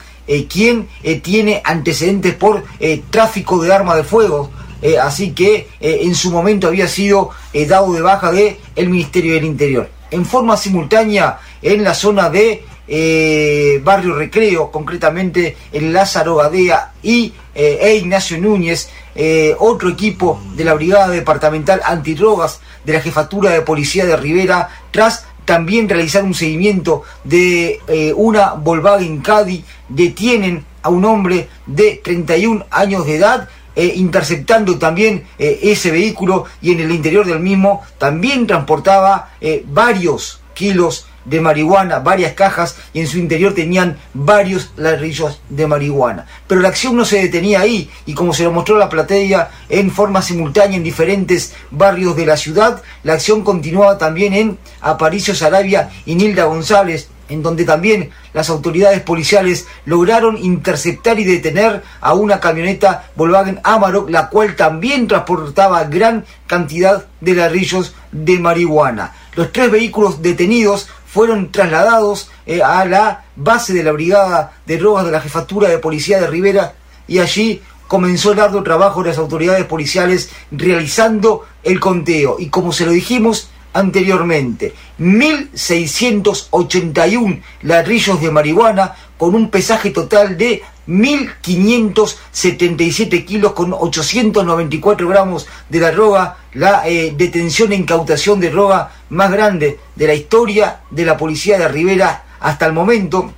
quien 0.49 0.89
tiene 1.21 1.61
antecedentes 1.63 2.33
por 2.35 2.65
tráfico 3.09 3.61
de 3.61 3.73
arma 3.73 3.95
de 3.95 4.03
fuego, 4.03 4.51
así 5.01 5.31
que 5.31 5.67
en 5.79 6.15
su 6.15 6.31
momento 6.31 6.67
había 6.67 6.87
sido 6.87 7.31
dado 7.67 7.93
de 7.93 8.01
baja 8.01 8.31
de 8.31 8.59
el 8.75 8.89
Ministerio 8.89 9.33
del 9.33 9.45
Interior. 9.45 9.89
En 10.11 10.25
forma 10.25 10.55
simultánea 10.55 11.39
en 11.61 11.83
la 11.83 11.93
zona 11.93 12.29
de 12.29 12.63
eh, 12.89 13.81
Barrio 13.83 14.15
Recreo, 14.15 14.71
concretamente 14.71 15.57
en 15.73 15.91
Lázaro 15.91 16.37
Gadea 16.37 16.93
y 17.03 17.33
eh, 17.53 17.79
e 17.81 17.95
Ignacio 17.97 18.37
Núñez, 18.37 18.89
eh, 19.13 19.53
otro 19.59 19.89
equipo 19.89 20.41
de 20.55 20.63
la 20.63 20.73
Brigada 20.73 21.09
Departamental 21.09 21.81
Antidrogas 21.83 22.61
de 22.85 22.93
la 22.93 23.01
Jefatura 23.01 23.51
de 23.51 23.61
Policía 23.61 24.05
de 24.05 24.15
Rivera, 24.15 24.69
tras 24.91 25.25
también 25.43 25.89
realizar 25.89 26.23
un 26.23 26.33
seguimiento 26.33 27.03
de 27.23 27.79
una 28.17 28.53
Volkswagen 28.53 29.21
Caddy, 29.21 29.63
detienen 29.87 30.65
a 30.81 30.89
un 30.89 31.05
hombre 31.05 31.47
de 31.65 32.01
31 32.03 32.65
años 32.69 33.05
de 33.05 33.15
edad 33.15 33.49
eh, 33.77 33.93
interceptando 33.95 34.79
también 34.79 35.27
eh, 35.37 35.59
ese 35.61 35.91
vehículo 35.91 36.45
y 36.63 36.71
en 36.71 36.79
el 36.79 36.89
interior 36.89 37.27
del 37.27 37.39
mismo 37.39 37.83
también 37.99 38.47
transportaba 38.47 39.33
eh, 39.39 39.63
varios 39.67 40.41
kilos 40.55 41.05
de 41.25 41.41
marihuana, 41.41 41.99
varias 41.99 42.33
cajas 42.33 42.75
y 42.91 43.01
en 43.01 43.07
su 43.07 43.19
interior 43.19 43.53
tenían 43.53 43.99
varios 44.15 44.71
ladrillos 44.77 45.41
de 45.49 45.67
marihuana. 45.67 46.25
Pero 46.47 46.59
la 46.59 46.69
acción 46.69 46.95
no 46.95 47.05
se 47.05 47.21
detenía 47.21 47.61
ahí 47.61 47.87
y 48.07 48.15
como 48.15 48.33
se 48.33 48.45
lo 48.45 48.51
mostró 48.51 48.79
la 48.79 48.89
platea 48.89 49.51
en 49.69 49.91
forma 49.91 50.23
simultánea 50.23 50.77
en 50.77 50.83
diferentes 50.83 51.53
barrios 51.69 52.15
de 52.15 52.25
la 52.25 52.35
ciudad, 52.35 52.81
la 53.03 53.13
acción 53.13 53.43
continuaba 53.43 53.99
también 53.99 54.33
en 54.33 54.57
Aparicio 54.81 55.35
Sarabia 55.35 55.91
y 56.07 56.15
Nilda 56.15 56.45
González, 56.45 57.09
en 57.29 57.43
donde 57.43 57.65
también 57.65 58.11
las 58.33 58.49
autoridades 58.49 59.01
policiales 59.01 59.67
lograron 59.85 60.37
interceptar 60.37 61.19
y 61.19 61.23
detener 61.23 61.83
a 62.01 62.13
una 62.13 62.39
camioneta 62.39 63.09
Volkswagen 63.15 63.59
Amarok, 63.63 64.09
la 64.09 64.29
cual 64.29 64.55
también 64.55 65.07
transportaba 65.07 65.83
gran 65.85 66.25
cantidad 66.47 67.05
de 67.21 67.35
ladrillos 67.35 67.95
de 68.11 68.39
marihuana. 68.39 69.13
Los 69.35 69.51
tres 69.51 69.69
vehículos 69.71 70.21
detenidos 70.21 70.89
fueron 71.05 71.51
trasladados 71.51 72.29
eh, 72.45 72.61
a 72.61 72.85
la 72.85 73.25
base 73.35 73.73
de 73.73 73.83
la 73.83 73.91
Brigada 73.91 74.53
de 74.65 74.77
Drogas 74.77 75.05
de 75.05 75.11
la 75.11 75.21
Jefatura 75.21 75.69
de 75.69 75.77
Policía 75.77 76.19
de 76.19 76.27
Rivera 76.27 76.73
y 77.07 77.19
allí 77.19 77.61
comenzó 77.87 78.33
el 78.33 78.39
arduo 78.39 78.63
trabajo 78.63 79.01
de 79.01 79.09
las 79.09 79.17
autoridades 79.17 79.65
policiales 79.65 80.29
realizando 80.51 81.45
el 81.63 81.79
conteo. 81.79 82.35
Y 82.39 82.49
como 82.49 82.73
se 82.73 82.85
lo 82.85 82.91
dijimos, 82.91 83.49
anteriormente. 83.73 84.73
1.681 84.99 87.41
ladrillos 87.61 88.21
de 88.21 88.31
marihuana 88.31 88.95
con 89.17 89.35
un 89.35 89.49
pesaje 89.49 89.91
total 89.91 90.37
de 90.37 90.63
1.577 90.87 93.25
kilos 93.25 93.51
con 93.53 93.73
894 93.73 95.07
gramos 95.07 95.47
de 95.69 95.79
la 95.79 95.91
droga, 95.91 96.37
la 96.53 96.87
eh, 96.87 97.13
detención 97.15 97.71
e 97.73 97.75
incautación 97.75 98.39
de 98.39 98.49
droga 98.49 98.91
más 99.09 99.31
grande 99.31 99.79
de 99.95 100.07
la 100.07 100.13
historia 100.13 100.79
de 100.89 101.05
la 101.05 101.17
policía 101.17 101.59
de 101.59 101.67
Rivera 101.67 102.23
hasta 102.39 102.67
el 102.67 102.73
momento, 102.73 103.33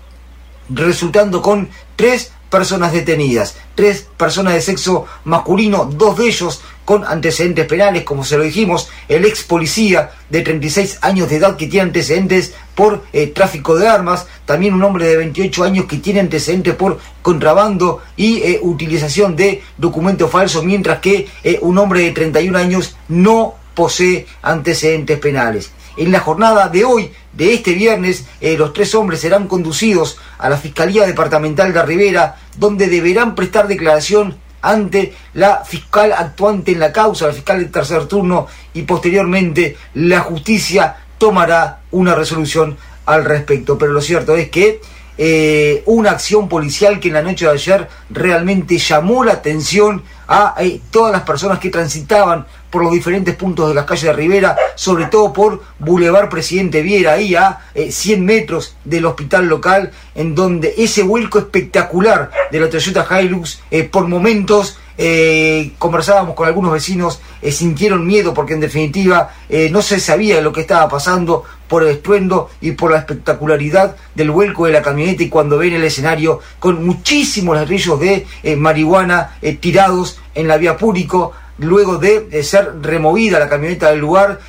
resultando 0.69 1.41
con 1.41 1.69
tres 1.95 2.33
personas 2.49 2.91
detenidas, 2.91 3.55
tres 3.75 4.07
personas 4.17 4.53
de 4.53 4.61
sexo 4.61 5.05
masculino, 5.23 5.85
dos 5.85 6.17
de 6.17 6.27
ellos 6.27 6.61
con 6.89 7.05
antecedentes 7.05 7.67
penales, 7.67 8.03
como 8.03 8.23
se 8.23 8.35
lo 8.35 8.43
dijimos, 8.43 8.89
el 9.07 9.23
ex 9.25 9.43
policía 9.43 10.09
de 10.29 10.41
36 10.41 10.97
años 11.01 11.29
de 11.29 11.35
edad 11.35 11.55
que 11.55 11.67
tiene 11.67 11.87
antecedentes 11.87 12.55
por 12.73 13.03
eh, 13.13 13.27
tráfico 13.27 13.75
de 13.75 13.87
armas, 13.87 14.25
también 14.45 14.73
un 14.73 14.83
hombre 14.83 15.07
de 15.07 15.17
28 15.17 15.63
años 15.63 15.85
que 15.85 15.97
tiene 15.97 16.19
antecedentes 16.19 16.73
por 16.73 16.99
contrabando 17.21 18.01
y 18.17 18.41
eh, 18.41 18.59
utilización 18.63 19.35
de 19.35 19.61
documentos 19.77 20.31
falsos, 20.31 20.63
mientras 20.63 20.99
que 20.99 21.27
eh, 21.43 21.59
un 21.61 21.77
hombre 21.77 22.01
de 22.01 22.11
31 22.11 22.57
años 22.57 22.95
no 23.07 23.53
posee 23.75 24.25
antecedentes 24.41 25.19
penales. 25.19 25.71
En 25.99 26.13
la 26.13 26.21
jornada 26.21 26.69
de 26.69 26.85
hoy, 26.85 27.11
de 27.33 27.53
este 27.53 27.73
viernes, 27.73 28.23
los 28.39 28.71
tres 28.71 28.95
hombres 28.95 29.19
serán 29.19 29.49
conducidos 29.49 30.17
a 30.37 30.47
la 30.47 30.55
Fiscalía 30.55 31.05
Departamental 31.05 31.73
de 31.73 31.83
Rivera, 31.83 32.37
donde 32.55 32.87
deberán 32.87 33.35
prestar 33.35 33.67
declaración 33.67 34.37
ante 34.61 35.13
la 35.33 35.65
fiscal 35.65 36.13
actuante 36.13 36.71
en 36.71 36.79
la 36.79 36.93
causa, 36.93 37.27
la 37.27 37.33
fiscal 37.33 37.59
de 37.59 37.65
tercer 37.65 38.05
turno, 38.05 38.47
y 38.73 38.83
posteriormente 38.83 39.75
la 39.95 40.21
justicia 40.21 40.95
tomará 41.17 41.81
una 41.91 42.15
resolución 42.15 42.77
al 43.05 43.25
respecto. 43.25 43.77
Pero 43.77 43.91
lo 43.91 44.01
cierto 44.01 44.37
es 44.37 44.49
que 44.49 44.79
eh, 45.17 45.83
una 45.85 46.11
acción 46.11 46.47
policial 46.47 47.01
que 47.01 47.09
en 47.09 47.15
la 47.15 47.21
noche 47.21 47.43
de 47.43 47.51
ayer 47.51 47.89
realmente 48.09 48.77
llamó 48.77 49.25
la 49.25 49.33
atención 49.33 50.01
a 50.29 50.55
eh, 50.59 50.79
todas 50.91 51.11
las 51.11 51.23
personas 51.23 51.59
que 51.59 51.69
transitaban 51.69 52.45
por 52.69 52.83
los 52.83 52.91
diferentes 52.91 53.35
puntos 53.35 53.67
de 53.67 53.75
las 53.75 53.85
calles 53.85 54.03
de 54.03 54.13
Rivera, 54.13 54.55
sobre 54.75 55.05
todo 55.05 55.33
por 55.33 55.63
Boulevard 55.79 56.29
Presidente 56.29 56.81
Viera, 56.81 57.13
ahí 57.13 57.35
a 57.35 57.59
100 57.73 58.19
eh, 58.19 58.23
metros 58.23 58.75
del 58.83 59.05
hospital 59.05 59.47
local, 59.47 59.91
en 60.15 60.35
donde 60.35 60.73
ese 60.77 61.03
vuelco 61.03 61.39
espectacular 61.39 62.31
de 62.51 62.59
la 62.59 62.69
Toyota 62.69 63.07
Hilux 63.09 63.61
por 63.91 64.07
momentos 64.07 64.77
eh, 65.01 65.71
conversábamos 65.77 66.35
con 66.35 66.45
algunos 66.45 66.73
vecinos, 66.73 67.21
eh, 67.41 67.53
sintieron 67.53 68.05
miedo 68.05 68.33
porque 68.33 68.51
en 68.51 68.59
definitiva 68.59 69.33
eh, 69.47 69.69
no 69.71 69.81
se 69.81 69.97
sabía 69.97 70.41
lo 70.41 70.51
que 70.51 70.59
estaba 70.59 70.89
pasando 70.89 71.45
por 71.69 71.83
el 71.83 71.89
estruendo 71.91 72.49
y 72.59 72.73
por 72.73 72.91
la 72.91 72.97
espectacularidad 72.97 73.95
del 74.13 74.29
vuelco 74.29 74.65
de 74.65 74.73
la 74.73 74.81
camioneta 74.81 75.23
y 75.23 75.29
cuando 75.29 75.57
ven 75.57 75.73
el 75.73 75.85
escenario 75.85 76.41
con 76.59 76.85
muchísimos 76.85 77.55
ladrillos 77.55 77.97
de 77.97 78.27
marihuana 78.57 79.37
tirados 79.61 80.19
en 80.35 80.49
la 80.49 80.57
vía 80.57 80.75
público, 80.75 81.31
luego 81.59 81.97
de, 81.97 82.43
ser 82.43 82.81
removida 82.81 83.39
la 83.39 83.49
camioneta 83.49 83.89
del 83.89 83.99
lugar, 83.99 84.39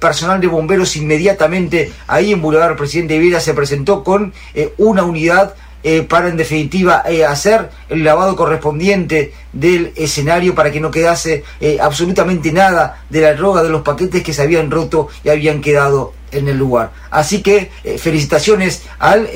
personal 0.00 0.40
de 0.40 0.46
bomberos 0.46 0.96
inmediatamente 0.96 1.92
ahí 2.06 2.32
en 2.32 2.40
Boulevard 2.40 2.76
Presidente 2.76 3.18
Vera 3.18 3.40
se 3.40 3.54
presentó 3.54 4.02
con 4.02 4.32
una 4.78 5.04
unidad 5.04 5.54
eh, 5.82 6.02
para 6.02 6.28
en 6.28 6.36
definitiva 6.36 7.02
eh, 7.08 7.24
hacer 7.24 7.70
el 7.88 8.04
lavado 8.04 8.36
correspondiente 8.36 9.32
del 9.50 9.94
escenario 9.96 10.54
para 10.54 10.70
que 10.70 10.78
no 10.78 10.90
quedase 10.90 11.42
eh, 11.58 11.78
absolutamente 11.80 12.52
nada 12.52 13.02
de 13.08 13.22
la 13.22 13.32
droga 13.32 13.62
de 13.62 13.70
los 13.70 13.80
paquetes 13.80 14.22
que 14.22 14.34
se 14.34 14.42
habían 14.42 14.70
roto 14.70 15.08
y 15.24 15.30
habían 15.30 15.62
quedado 15.62 16.12
en 16.32 16.48
el 16.48 16.58
lugar. 16.58 16.92
Así 17.10 17.42
que 17.42 17.70
felicitaciones 17.98 18.82
al 18.98 19.28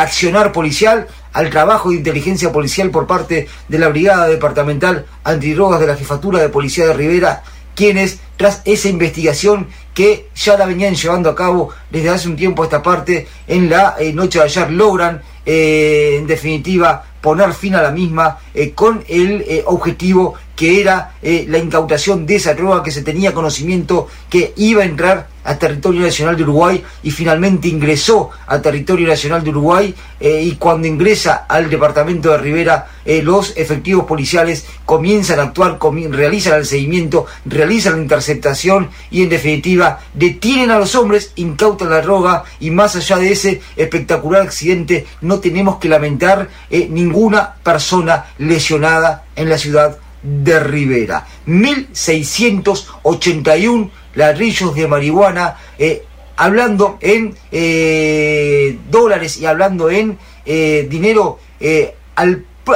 accionar 0.00 0.52
policial, 0.52 1.06
al 1.34 1.50
trabajo 1.50 1.90
de 1.90 1.96
inteligencia 1.96 2.50
policial 2.50 2.90
por 2.90 3.06
parte 3.06 3.48
de 3.68 3.78
la 3.78 3.88
Brigada 3.88 4.26
Departamental 4.26 5.04
Antidrogas 5.24 5.80
de 5.80 5.86
la 5.86 5.96
Jefatura 5.96 6.40
de 6.40 6.48
Policía 6.48 6.86
de 6.86 6.94
Rivera, 6.94 7.42
quienes 7.74 8.20
tras 8.36 8.62
esa 8.64 8.88
investigación 8.88 9.68
que 9.92 10.28
ya 10.34 10.56
la 10.56 10.66
venían 10.66 10.94
llevando 10.94 11.28
a 11.28 11.34
cabo 11.34 11.70
desde 11.90 12.08
hace 12.08 12.28
un 12.28 12.36
tiempo 12.36 12.62
a 12.62 12.66
esta 12.66 12.82
parte, 12.82 13.28
en 13.46 13.68
la 13.68 13.96
noche 14.14 14.38
de 14.38 14.44
ayer 14.44 14.70
logran 14.70 15.22
eh, 15.46 16.16
en 16.18 16.26
definitiva, 16.26 17.04
poner 17.20 17.52
fin 17.52 17.74
a 17.74 17.82
la 17.82 17.90
misma 17.90 18.38
eh, 18.54 18.72
con 18.72 19.04
el 19.08 19.42
eh, 19.42 19.62
objetivo 19.66 20.34
que 20.56 20.80
era 20.80 21.14
la 21.22 21.58
incautación 21.58 22.26
de 22.26 22.36
esa 22.36 22.54
droga 22.54 22.84
que 22.84 22.92
se 22.92 23.02
tenía 23.02 23.34
conocimiento 23.34 24.06
que 24.30 24.52
iba 24.56 24.82
a 24.82 24.84
entrar 24.84 25.26
a 25.44 25.58
territorio 25.58 26.02
nacional 26.02 26.36
de 26.36 26.42
Uruguay 26.42 26.82
y 27.02 27.10
finalmente 27.10 27.68
ingresó 27.68 28.30
a 28.46 28.60
territorio 28.60 29.06
nacional 29.06 29.44
de 29.44 29.50
Uruguay 29.50 29.94
eh, 30.18 30.42
y 30.42 30.56
cuando 30.56 30.88
ingresa 30.88 31.46
al 31.48 31.70
departamento 31.70 32.30
de 32.30 32.38
Rivera 32.38 32.86
eh, 33.04 33.22
los 33.22 33.56
efectivos 33.56 34.06
policiales 34.06 34.66
comienzan 34.84 35.38
a 35.38 35.44
actuar, 35.44 35.78
realizan 36.10 36.58
el 36.58 36.66
seguimiento, 36.66 37.26
realizan 37.44 37.96
la 37.96 38.02
interceptación 38.02 38.90
y 39.10 39.22
en 39.22 39.28
definitiva 39.28 40.00
detienen 40.14 40.70
a 40.70 40.78
los 40.78 40.94
hombres, 40.94 41.32
incautan 41.36 41.90
la 41.90 42.00
droga 42.00 42.44
y 42.60 42.70
más 42.70 42.96
allá 42.96 43.18
de 43.18 43.32
ese 43.32 43.60
espectacular 43.76 44.42
accidente 44.42 45.06
no 45.20 45.40
tenemos 45.40 45.76
que 45.76 45.88
lamentar 45.88 46.48
eh, 46.70 46.88
ninguna 46.90 47.54
persona 47.62 48.26
lesionada 48.38 49.24
en 49.36 49.48
la 49.48 49.58
ciudad 49.58 49.98
de 50.24 50.58
Rivera. 50.58 51.24
1681 51.46 53.92
ladrillos 54.14 54.74
de 54.74 54.88
marihuana, 54.88 55.56
eh, 55.78 56.02
hablando 56.36 56.98
en 57.00 57.36
eh, 57.52 58.76
dólares 58.90 59.36
y 59.36 59.46
hablando 59.46 59.88
en 59.90 60.18
eh, 60.44 60.88
dinero 60.90 61.38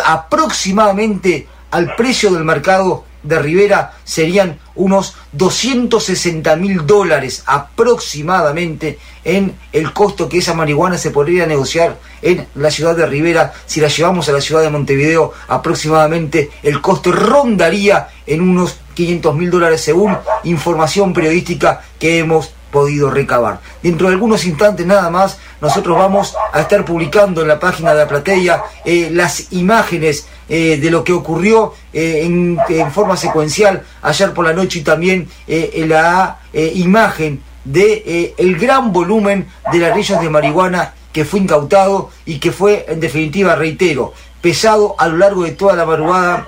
aproximadamente 0.04 1.48
al 1.70 1.94
precio 1.96 2.32
del 2.32 2.44
mercado 2.44 3.04
de 3.28 3.38
Rivera 3.38 3.92
serían 4.04 4.58
unos 4.74 5.14
260 5.32 6.56
mil 6.56 6.86
dólares 6.86 7.42
aproximadamente 7.46 8.98
en 9.24 9.54
el 9.72 9.92
costo 9.92 10.28
que 10.28 10.38
esa 10.38 10.54
marihuana 10.54 10.96
se 10.96 11.10
podría 11.10 11.46
negociar 11.46 11.98
en 12.22 12.46
la 12.54 12.70
ciudad 12.70 12.96
de 12.96 13.06
Rivera. 13.06 13.52
Si 13.66 13.80
la 13.80 13.88
llevamos 13.88 14.28
a 14.28 14.32
la 14.32 14.40
ciudad 14.40 14.62
de 14.62 14.70
Montevideo, 14.70 15.32
aproximadamente 15.48 16.50
el 16.62 16.80
costo 16.80 17.12
rondaría 17.12 18.08
en 18.26 18.40
unos 18.40 18.78
500 18.94 19.34
mil 19.36 19.50
dólares 19.50 19.82
según 19.82 20.16
información 20.44 21.12
periodística 21.12 21.82
que 21.98 22.18
hemos 22.18 22.52
podido 22.70 23.10
recabar. 23.10 23.60
Dentro 23.82 24.08
de 24.08 24.14
algunos 24.14 24.44
instantes 24.44 24.86
nada 24.86 25.10
más, 25.10 25.38
nosotros 25.60 25.96
vamos 25.96 26.36
a 26.52 26.60
estar 26.60 26.84
publicando 26.84 27.42
en 27.42 27.48
la 27.48 27.58
página 27.58 27.92
de 27.92 27.98
la 27.98 28.08
platea 28.08 28.64
eh, 28.84 29.08
las 29.12 29.52
imágenes 29.52 30.26
eh, 30.48 30.78
de 30.80 30.90
lo 30.90 31.04
que 31.04 31.12
ocurrió 31.12 31.74
eh, 31.92 32.22
en, 32.24 32.58
forma 32.92 33.16
secuencial 33.16 33.84
ayer 34.02 34.32
por 34.32 34.44
la 34.44 34.52
noche 34.52 34.80
y 34.80 34.82
también 34.82 35.28
la 35.46 36.38
imagen 36.74 37.42
de 37.64 38.34
el 38.36 38.56
gran 38.56 38.92
volumen 38.92 39.48
de 39.70 39.78
ladrillos 39.78 40.20
de 40.20 40.30
marihuana 40.30 40.94
que 41.12 41.24
fue 41.24 41.40
incautado 41.40 42.10
y 42.24 42.38
que 42.38 42.52
fue 42.52 42.86
en 42.88 43.00
definitiva, 43.00 43.56
reitero, 43.56 44.14
pesado 44.40 44.94
a 44.98 45.08
lo 45.08 45.18
largo 45.18 45.44
de 45.44 45.52
toda 45.52 45.74
la 45.74 45.84
madrugada 45.84 46.46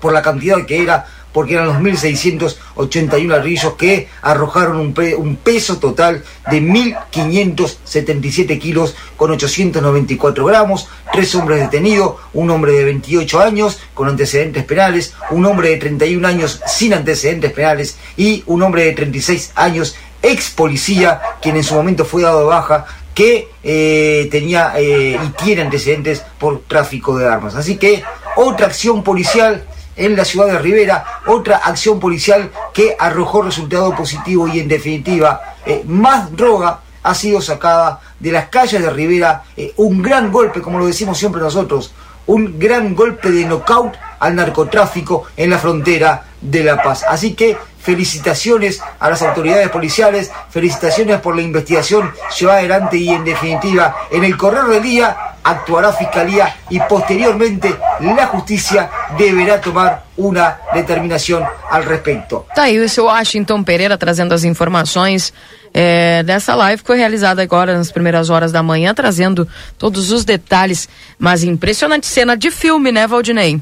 por 0.00 0.12
la 0.12 0.22
cantidad 0.22 0.64
que 0.66 0.82
era 0.82 1.06
porque 1.32 1.54
eran 1.54 1.66
los 1.66 1.76
1.681 1.76 3.26
ladrillos 3.26 3.74
que 3.74 4.08
arrojaron 4.20 4.76
un, 4.78 5.36
peso 5.36 5.78
total 5.78 6.22
de 6.50 6.62
1.577 6.62 8.58
kilos 8.58 8.94
con 9.16 9.30
894 9.30 10.44
gramos, 10.44 10.88
tres 11.12 11.34
hombres 11.34 11.60
detenidos, 11.60 12.16
un 12.32 12.50
hombre 12.50 12.72
de 12.72 12.84
28 12.84 13.40
años 13.40 13.80
con 13.94 14.08
antecedentes 14.08 14.64
penales, 14.64 15.14
un 15.30 15.46
hombre 15.46 15.70
de 15.70 15.76
31 15.76 16.26
años 16.26 16.60
sin 16.66 16.94
antecedentes 16.94 17.52
penales 17.52 17.96
y 18.16 18.42
un 18.46 18.62
hombre 18.62 18.84
de 18.84 18.92
36 18.92 19.52
años 19.54 19.96
ex 20.22 20.50
policía, 20.50 21.20
quien 21.40 21.56
en 21.56 21.64
su 21.64 21.74
momento 21.74 22.04
fue 22.04 22.22
dado 22.22 22.40
de 22.40 22.46
baja 22.46 22.86
que 23.14 23.48
eh, 23.62 24.28
tenía 24.30 24.72
eh, 24.76 25.18
y 25.22 25.44
tiene 25.44 25.62
antecedentes 25.62 26.22
por 26.38 26.62
tráfico 26.62 27.16
de 27.18 27.26
armas. 27.26 27.54
Así 27.54 27.76
que 27.76 28.02
otra 28.36 28.66
acción 28.66 29.02
policial 29.02 29.66
en 29.96 30.16
la 30.16 30.24
ciudad 30.24 30.46
de 30.46 30.58
Rivera, 30.58 31.04
otra 31.26 31.58
acción 31.58 32.00
policial 32.00 32.50
que 32.72 32.96
arrojó 32.98 33.42
resultado 33.42 33.94
positivo 33.94 34.48
y 34.48 34.60
en 34.60 34.68
definitiva 34.68 35.56
eh, 35.66 35.82
más 35.86 36.34
droga 36.34 36.80
ha 37.02 37.14
sido 37.14 37.40
sacada 37.40 38.00
de 38.18 38.32
las 38.32 38.48
calles 38.48 38.80
de 38.80 38.90
Rivera, 38.90 39.44
eh, 39.56 39.72
un 39.76 40.02
gran 40.02 40.30
golpe, 40.30 40.62
como 40.62 40.78
lo 40.78 40.86
decimos 40.86 41.18
siempre 41.18 41.40
nosotros, 41.40 41.92
un 42.26 42.58
gran 42.58 42.94
golpe 42.94 43.30
de 43.30 43.44
knockout 43.44 43.94
al 44.20 44.36
narcotráfico 44.36 45.24
en 45.36 45.50
la 45.50 45.58
frontera 45.58 46.24
de 46.40 46.62
La 46.62 46.80
Paz. 46.80 47.04
Así 47.08 47.34
que 47.34 47.56
felicitaciones 47.80 48.80
a 49.00 49.10
las 49.10 49.22
autoridades 49.22 49.68
policiales, 49.70 50.30
felicitaciones 50.50 51.20
por 51.20 51.34
la 51.34 51.42
investigación 51.42 52.12
llevada 52.38 52.60
adelante 52.60 52.96
y 52.96 53.08
en 53.08 53.24
definitiva 53.24 53.96
en 54.10 54.22
el 54.22 54.36
correr 54.36 54.64
del 54.66 54.82
día 54.82 55.31
actuará 55.42 55.92
Fiscalía 55.92 56.56
y 56.70 56.78
posteriormente 56.80 57.74
la 58.00 58.26
justicia 58.26 58.88
deberá 59.18 59.60
tomar 59.60 60.04
una 60.16 60.58
determinação 60.74 61.42
al 61.70 61.84
respecto. 61.84 62.46
Tá 62.54 62.64
aí 62.64 62.78
o 62.78 62.88
seu 62.88 63.06
Washington 63.06 63.62
Pereira 63.64 63.98
trazendo 63.98 64.32
as 64.32 64.44
informações 64.44 65.32
é, 65.74 66.22
dessa 66.22 66.54
live 66.54 66.82
que 66.82 66.86
foi 66.86 66.98
realizada 66.98 67.42
agora 67.42 67.76
nas 67.76 67.90
primeiras 67.90 68.30
horas 68.30 68.52
da 68.52 68.62
manhã, 68.62 68.94
trazendo 68.94 69.48
todos 69.78 70.10
os 70.10 70.24
detalhes. 70.24 70.88
Mas 71.18 71.42
impressionante 71.42 72.06
cena 72.06 72.36
de 72.36 72.50
filme, 72.50 72.92
né, 72.92 73.06
Valdinei? 73.06 73.60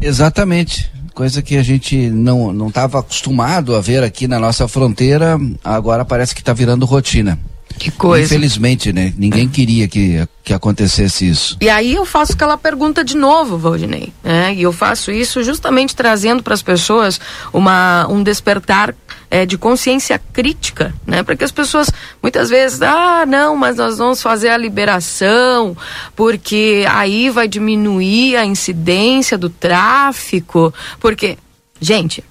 Exatamente. 0.00 0.90
Coisa 1.14 1.42
que 1.42 1.56
a 1.56 1.62
gente 1.62 2.08
não 2.08 2.52
não 2.52 2.68
estava 2.68 3.00
acostumado 3.00 3.74
a 3.76 3.80
ver 3.80 4.02
aqui 4.02 4.26
na 4.26 4.38
nossa 4.38 4.66
fronteira, 4.66 5.38
agora 5.62 6.04
parece 6.04 6.34
que 6.34 6.40
está 6.40 6.52
virando 6.52 6.86
rotina. 6.86 7.38
Que 7.80 7.90
coisa. 7.90 8.26
Infelizmente, 8.26 8.92
né? 8.92 9.10
Ninguém 9.16 9.48
queria 9.48 9.88
que, 9.88 10.28
que 10.44 10.52
acontecesse 10.52 11.26
isso. 11.26 11.56
E 11.62 11.70
aí 11.70 11.94
eu 11.94 12.04
faço 12.04 12.34
aquela 12.34 12.58
pergunta 12.58 13.02
de 13.02 13.16
novo, 13.16 13.56
Valdinei. 13.56 14.12
Né? 14.22 14.54
E 14.54 14.60
eu 14.60 14.70
faço 14.70 15.10
isso 15.10 15.42
justamente 15.42 15.96
trazendo 15.96 16.42
para 16.42 16.52
as 16.52 16.60
pessoas 16.60 17.18
uma, 17.54 18.06
um 18.06 18.22
despertar 18.22 18.94
é, 19.30 19.46
de 19.46 19.56
consciência 19.56 20.20
crítica, 20.30 20.92
né? 21.06 21.22
Para 21.22 21.34
que 21.34 21.42
as 21.42 21.50
pessoas 21.50 21.90
muitas 22.22 22.50
vezes, 22.50 22.82
ah, 22.82 23.24
não, 23.26 23.56
mas 23.56 23.76
nós 23.76 23.96
vamos 23.96 24.20
fazer 24.20 24.50
a 24.50 24.58
liberação, 24.58 25.74
porque 26.14 26.84
aí 26.86 27.30
vai 27.30 27.48
diminuir 27.48 28.36
a 28.36 28.44
incidência 28.44 29.38
do 29.38 29.48
tráfico, 29.48 30.74
porque, 31.00 31.38
gente, 31.80 32.22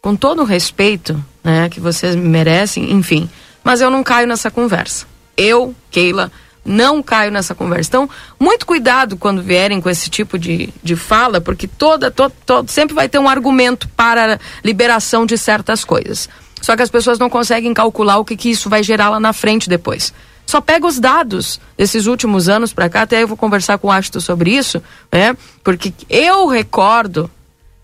com 0.00 0.16
todo 0.16 0.40
o 0.40 0.46
respeito, 0.46 1.22
né, 1.44 1.68
que 1.68 1.78
vocês 1.78 2.16
merecem, 2.16 2.90
enfim, 2.92 3.28
mas 3.64 3.80
eu 3.80 3.90
não 3.90 4.02
caio 4.02 4.26
nessa 4.26 4.50
conversa. 4.50 5.06
Eu, 5.36 5.74
Keila, 5.90 6.30
não 6.64 7.02
caio 7.02 7.30
nessa 7.30 7.54
conversa. 7.54 7.88
Então, 7.88 8.10
muito 8.38 8.66
cuidado 8.66 9.16
quando 9.16 9.42
vierem 9.42 9.80
com 9.80 9.90
esse 9.90 10.08
tipo 10.08 10.38
de, 10.38 10.72
de 10.82 10.96
fala, 10.96 11.40
porque 11.40 11.66
toda, 11.66 12.10
to, 12.10 12.30
to, 12.46 12.64
sempre 12.68 12.94
vai 12.94 13.08
ter 13.08 13.18
um 13.18 13.28
argumento 13.28 13.88
para 13.88 14.38
liberação 14.64 15.26
de 15.26 15.36
certas 15.36 15.84
coisas. 15.84 16.28
Só 16.60 16.76
que 16.76 16.82
as 16.82 16.90
pessoas 16.90 17.18
não 17.18 17.28
conseguem 17.28 17.74
calcular 17.74 18.18
o 18.18 18.24
que, 18.24 18.36
que 18.36 18.50
isso 18.50 18.70
vai 18.70 18.82
gerar 18.82 19.10
lá 19.10 19.18
na 19.18 19.32
frente 19.32 19.68
depois. 19.68 20.12
Só 20.46 20.60
pega 20.60 20.86
os 20.86 21.00
dados 21.00 21.60
desses 21.76 22.06
últimos 22.06 22.48
anos 22.48 22.72
para 22.72 22.88
cá, 22.88 23.02
até 23.02 23.22
eu 23.22 23.28
vou 23.28 23.36
conversar 23.36 23.78
com 23.78 23.88
o 23.88 23.90
Ashton 23.90 24.20
sobre 24.20 24.50
isso, 24.50 24.82
né? 25.10 25.36
Porque 25.64 25.92
eu 26.08 26.46
recordo 26.46 27.30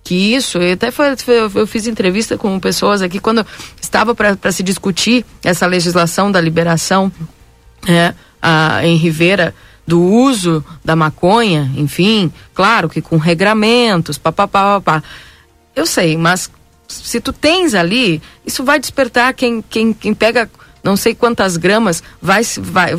que 0.02 0.34
isso, 0.34 0.58
eu 0.58 0.72
até 0.72 0.90
foi, 0.90 1.06
eu 1.54 1.66
fiz 1.66 1.86
entrevista 1.86 2.38
com 2.38 2.58
pessoas 2.58 3.02
aqui 3.02 3.18
quando 3.18 3.46
estava 3.80 4.14
para 4.14 4.52
se 4.52 4.62
discutir 4.62 5.24
essa 5.44 5.66
legislação 5.66 6.32
da 6.32 6.40
liberação 6.40 7.12
é, 7.86 8.14
a, 8.40 8.84
em 8.86 8.96
Rivera 8.96 9.54
do 9.86 10.02
uso 10.02 10.64
da 10.84 10.94
maconha, 10.94 11.70
enfim, 11.74 12.32
claro 12.54 12.88
que 12.88 13.00
com 13.00 13.16
regramentos, 13.16 14.18
papapá, 14.18 14.80
papá. 14.80 15.02
Eu 15.74 15.86
sei, 15.86 16.16
mas 16.16 16.50
se 16.86 17.20
tu 17.20 17.32
tens 17.32 17.74
ali, 17.74 18.20
isso 18.44 18.64
vai 18.64 18.78
despertar 18.78 19.32
quem, 19.32 19.62
quem, 19.62 19.92
quem 19.92 20.14
pega 20.14 20.50
não 20.82 20.96
sei 20.96 21.14
quantas 21.14 21.56
gramas 21.56 22.02
vai, 22.20 22.42
vai, 22.60 22.92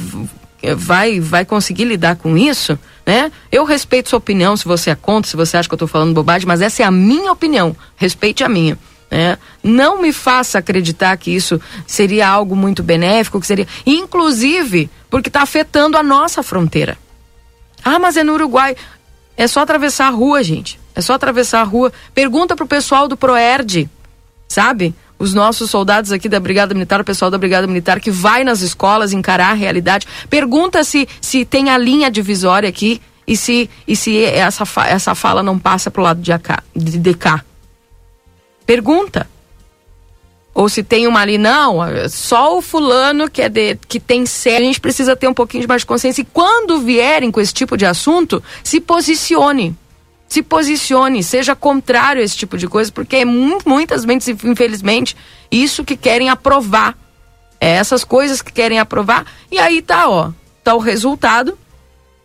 vai, 0.76 1.20
vai 1.20 1.45
conseguir 1.45 1.86
lidar 1.86 2.16
com 2.16 2.38
isso, 2.38 2.78
né? 3.05 3.32
Eu 3.51 3.64
respeito 3.64 4.10
sua 4.10 4.20
opinião, 4.20 4.57
se 4.57 4.66
você 4.66 4.89
é 4.89 4.95
contra, 4.95 5.30
se 5.30 5.38
você 5.38 5.57
acha 5.57 5.68
que 5.68 5.74
eu 5.74 5.78
estou 5.78 5.88
falando 5.88 6.14
bobagem, 6.14 6.47
mas 6.47 6.62
essa 6.62 6.84
é 6.84 6.86
a 6.86 6.91
minha 6.91 7.32
opinião, 7.32 7.76
respeite 7.95 8.43
a 8.43 8.49
minha. 8.49 8.78
Né? 9.10 9.38
Não 9.64 10.01
me 10.01 10.14
faça 10.14 10.60
acreditar 10.60 11.16
que 11.18 11.32
isso 11.32 11.60
seria 11.88 12.28
algo 12.28 12.55
muito 12.55 12.84
benéfico, 12.84 13.39
que 13.39 13.47
seria, 13.47 13.68
inclusive, 13.86 14.89
porque 15.10 15.30
está 15.30 15.41
afetando 15.41 15.97
a 15.97 16.03
nossa 16.03 16.43
fronteira. 16.43 16.97
Ah, 17.84 17.97
mas 17.97 18.18
é 18.18 18.24
no 18.24 18.34
Uruguai. 18.34 18.76
É 19.36 19.47
só 19.47 19.62
atravessar 19.62 20.07
a 20.07 20.12
rua, 20.12 20.43
gente. 20.43 20.80
É 20.93 21.01
só 21.01 21.14
atravessar 21.14 21.62
a 21.62 21.64
rua. 21.64 21.91
Pergunta 22.14 22.55
pro 22.55 22.68
pessoal 22.68 23.07
do 23.07 23.16
Proerd, 23.16 23.89
sabe? 24.47 24.93
Os 25.20 25.34
nossos 25.34 25.70
soldados 25.70 26.13
aqui 26.13 26.30
da 26.30 26.39
Brigada 26.39 26.74
Militar, 26.74 27.01
o 27.01 27.03
pessoal 27.03 27.30
da 27.30 27.38
Brigada 27.38 27.67
Militar 27.67 27.99
que 27.99 28.09
vai 28.09 28.45
nas 28.45 28.61
escolas 28.61 29.11
encarar 29.11 29.51
a 29.51 29.53
realidade. 29.53 30.07
Pergunta 30.30 30.82
se, 30.84 31.07
se 31.20 31.43
tem 31.43 31.70
a 31.70 31.78
linha 31.78 32.09
divisória 32.09 32.70
aqui 32.70 33.01
e 33.28 33.36
se, 33.36 33.70
e 33.86 33.95
se 33.95 34.24
essa, 34.24 34.63
essa 34.88 35.13
fala 35.13 35.43
não 35.43 35.59
passa 35.59 35.91
pro 35.91 36.01
lado 36.01 36.22
de, 36.22 36.32
AK, 36.32 36.63
de, 36.74 36.97
de 36.97 37.13
cá. 37.13 37.43
Pergunta. 38.65 39.30
Ou 40.53 40.67
se 40.67 40.84
tem 40.84 41.05
uma 41.05 41.22
ali, 41.22 41.38
não, 41.38 41.80
só 42.09 42.57
o 42.57 42.61
fulano 42.61 43.30
que, 43.30 43.41
é 43.41 43.49
de, 43.49 43.76
que 43.88 43.99
tem 43.99 44.26
sério, 44.26 44.63
a 44.63 44.67
gente 44.67 44.82
precisa 44.82 45.15
ter 45.15 45.28
um 45.28 45.34
pouquinho 45.34 45.61
de 45.61 45.67
mais 45.67 45.84
consciência. 45.84 46.22
E 46.22 46.26
quando 46.26 46.80
vierem 46.80 47.30
com 47.30 47.39
esse 47.39 47.53
tipo 47.53 47.78
de 47.78 47.86
assunto, 47.86 48.41
se 48.63 48.82
posicione. 48.82 49.76
Se 50.30 50.43
posicione, 50.43 51.23
seja 51.23 51.55
contrário 51.55 52.21
a 52.21 52.25
esse 52.25 52.38
tipo 52.38 52.57
de 52.57 52.67
coisa, 52.67 52.91
porque 52.91 53.17
é 53.17 53.25
muitas 53.25 54.05
vezes, 54.05 54.27
infelizmente, 54.43 55.17
isso 55.51 55.84
que 55.84 55.97
querem 55.97 56.30
aprovar. 56.30 56.95
É 57.59 57.71
essas 57.71 58.05
coisas 58.05 58.41
que 58.41 58.53
querem 58.53 58.80
aprovar. 58.80 59.25
E 59.51 59.57
aí 59.59 59.82
tá, 59.82 60.07
ó, 60.07 60.32
tá 60.63 60.75
o 60.75 60.80
resultado. 60.80 61.57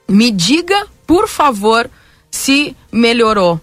Me 0.06 0.30
diga, 0.30 0.86
por 1.06 1.26
favor, 1.26 1.90
se 2.30 2.76
melhorou 2.92 3.60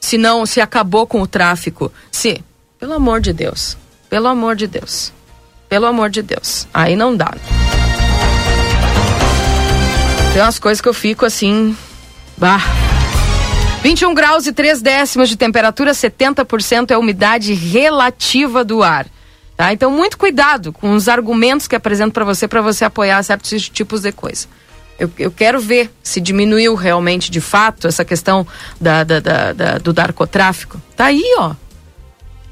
se 0.00 0.16
não, 0.16 0.46
se 0.46 0.60
acabou 0.60 1.06
com 1.06 1.20
o 1.20 1.26
tráfico, 1.26 1.92
se, 2.10 2.42
pelo 2.78 2.94
amor 2.94 3.20
de 3.20 3.32
Deus, 3.32 3.76
pelo 4.08 4.28
amor 4.28 4.56
de 4.56 4.66
Deus, 4.66 5.12
pelo 5.68 5.86
amor 5.86 6.10
de 6.10 6.22
Deus, 6.22 6.66
aí 6.72 6.96
não 6.96 7.16
dá. 7.16 7.34
Tem 10.32 10.42
umas 10.42 10.58
coisas 10.58 10.80
que 10.80 10.88
eu 10.88 10.94
fico 10.94 11.24
assim, 11.24 11.76
bah. 12.36 12.87
21 13.82 14.12
graus 14.12 14.46
e 14.46 14.52
3 14.52 14.82
décimos 14.82 15.28
de 15.28 15.36
temperatura, 15.36 15.92
70% 15.92 16.90
é 16.90 16.94
a 16.94 16.98
umidade 16.98 17.54
relativa 17.54 18.64
do 18.64 18.82
ar. 18.82 19.06
Tá? 19.56 19.72
Então, 19.72 19.90
muito 19.90 20.18
cuidado 20.18 20.72
com 20.72 20.94
os 20.94 21.08
argumentos 21.08 21.68
que 21.68 21.76
apresento 21.76 22.12
para 22.12 22.24
você, 22.24 22.48
para 22.48 22.60
você 22.60 22.84
apoiar 22.84 23.22
certos 23.22 23.68
tipos 23.68 24.02
de 24.02 24.10
coisa. 24.10 24.48
Eu, 24.98 25.10
eu 25.16 25.30
quero 25.30 25.60
ver 25.60 25.92
se 26.02 26.20
diminuiu 26.20 26.74
realmente 26.74 27.30
de 27.30 27.40
fato 27.40 27.86
essa 27.86 28.04
questão 28.04 28.44
da, 28.80 29.04
da, 29.04 29.20
da, 29.20 29.52
da 29.52 29.78
do 29.78 29.94
narcotráfico. 29.94 30.80
Tá 30.96 31.06
aí, 31.06 31.22
ó. 31.38 31.54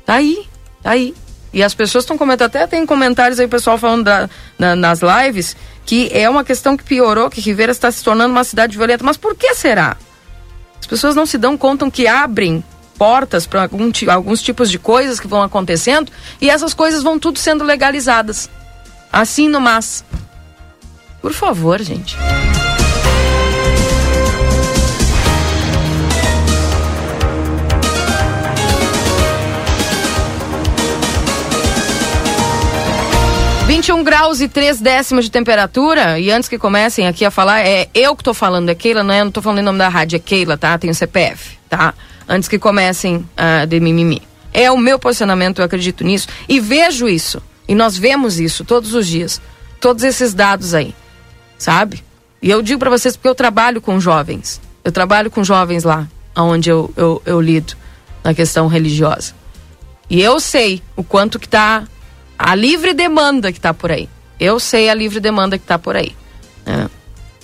Tá 0.05 0.14
aí, 0.14 0.47
tá 0.81 0.91
aí. 0.91 1.12
E 1.53 1.61
as 1.61 1.74
pessoas 1.74 2.05
estão 2.05 2.16
comentando, 2.16 2.47
até 2.47 2.66
tem 2.68 2.87
comentários 2.87 3.41
aí, 3.41 3.49
pessoal 3.49 3.77
falando 3.79 4.05
da, 4.05 4.31
na, 4.57 4.77
nas 4.77 5.01
lives, 5.01 5.57
que 5.85 6.09
é 6.12 6.31
uma 6.31 6.45
questão 6.45 6.77
que 6.77 6.85
piorou, 6.85 7.29
que 7.29 7.41
Rivera 7.41 7.72
está 7.72 7.91
se 7.91 8.05
tornando 8.05 8.33
uma 8.33 8.45
cidade 8.45 8.77
violenta. 8.77 9.03
Mas 9.03 9.16
por 9.16 9.35
que 9.35 9.53
será? 9.55 9.97
As 10.81 10.87
pessoas 10.87 11.14
não 11.16 11.27
se 11.27 11.39
dão 11.39 11.57
conta 11.57 11.91
que 11.91 12.07
abrem 12.07 12.62
portas 12.99 13.47
para 13.47 13.68
alguns 14.09 14.43
tipos 14.43 14.70
de 14.70 14.79
coisas 14.79 15.20
que 15.20 15.27
vão 15.27 15.43
acontecendo 15.43 16.11
e 16.41 16.49
essas 16.49 16.72
coisas 16.74 17.03
vão 17.03 17.18
tudo 17.18 17.39
sendo 17.39 17.64
legalizadas. 17.64 18.49
Assim 19.12 19.49
no 19.49 19.61
mas. 19.61 20.05
Por 21.20 21.33
favor, 21.33 21.81
gente. 21.83 22.16
Vinte 33.67 33.89
e 33.89 33.93
um 33.93 34.05
graus 34.05 34.41
e 34.41 34.49
três 34.49 34.81
décimos 34.81 35.25
de 35.25 35.31
temperatura. 35.31 36.19
E 36.19 36.31
antes 36.31 36.49
que 36.49 36.59
comecem 36.59 37.09
aqui 37.09 37.25
a 37.25 37.31
falar, 37.31 37.61
é 37.61 37.89
eu 37.95 38.14
que 38.14 38.23
tô 38.23 38.33
falando, 38.33 38.69
é 38.69 38.75
Keila, 38.75 39.03
não 39.03 39.12
é? 39.12 39.21
Eu 39.21 39.25
não 39.25 39.33
tô 39.33 39.43
falando 39.43 39.59
em 39.59 39.64
nome 39.64 39.79
da 39.79 39.89
rádio, 39.89 40.17
é 40.17 40.21
Keila, 40.21 40.57
tá? 40.57 40.79
Tem 40.79 40.89
o 40.89 40.95
CPF, 40.95 41.59
tá? 41.69 41.93
Antes 42.29 42.49
que 42.49 42.59
comecem 42.59 43.17
uh, 43.17 43.67
de 43.67 43.81
mimimi. 43.81 44.23
É 44.53 44.71
o 44.71 44.79
meu 44.79 44.99
posicionamento, 44.99 45.59
eu 45.59 45.64
acredito 45.64 46.05
nisso. 46.05 46.29
E 46.49 46.61
vejo 46.61 47.09
isso. 47.09 47.43
E 47.69 47.75
nós 47.75 47.99
vemos 47.99 48.39
isso 48.39 48.64
todos 48.64 48.95
os 48.95 49.07
dias. 49.07 49.41
Todos 49.81 50.05
esses 50.05 50.33
dados 50.33 50.73
aí 50.73 50.95
sabe? 51.59 52.05
E 52.41 52.51
eu 52.51 52.62
digo 52.62 52.79
para 52.79 52.91
vocês 52.91 53.17
porque 53.17 53.29
eu 53.29 53.35
trabalho 53.35 53.81
com 53.81 53.99
jovens. 54.01 54.61
Eu 54.85 54.93
trabalho 54.93 55.31
com 55.31 55.43
jovens 55.43 55.85
lá, 55.85 56.07
onde 56.37 56.71
eu, 56.71 56.93
eu, 56.97 57.23
eu 57.25 57.41
lido 57.41 57.75
na 58.23 58.35
questão 58.35 58.69
religiosa. 58.69 59.35
E 60.09 60.21
eu 60.21 60.39
sei 60.39 60.83
o 60.95 61.03
quanto 61.03 61.39
que 61.39 61.49
tá 61.49 61.85
a 62.39 62.55
livre 62.55 62.93
demanda 62.93 63.53
que 63.53 63.61
tá 63.61 63.72
por 63.72 63.91
aí. 63.91 64.09
Eu 64.39 64.61
sei 64.61 64.89
a 64.89 64.95
livre 64.95 65.20
demanda 65.20 65.59
que 65.59 65.64
tá 65.64 65.78
por 65.78 65.97
aí. 65.97 66.14
Né? 66.64 66.89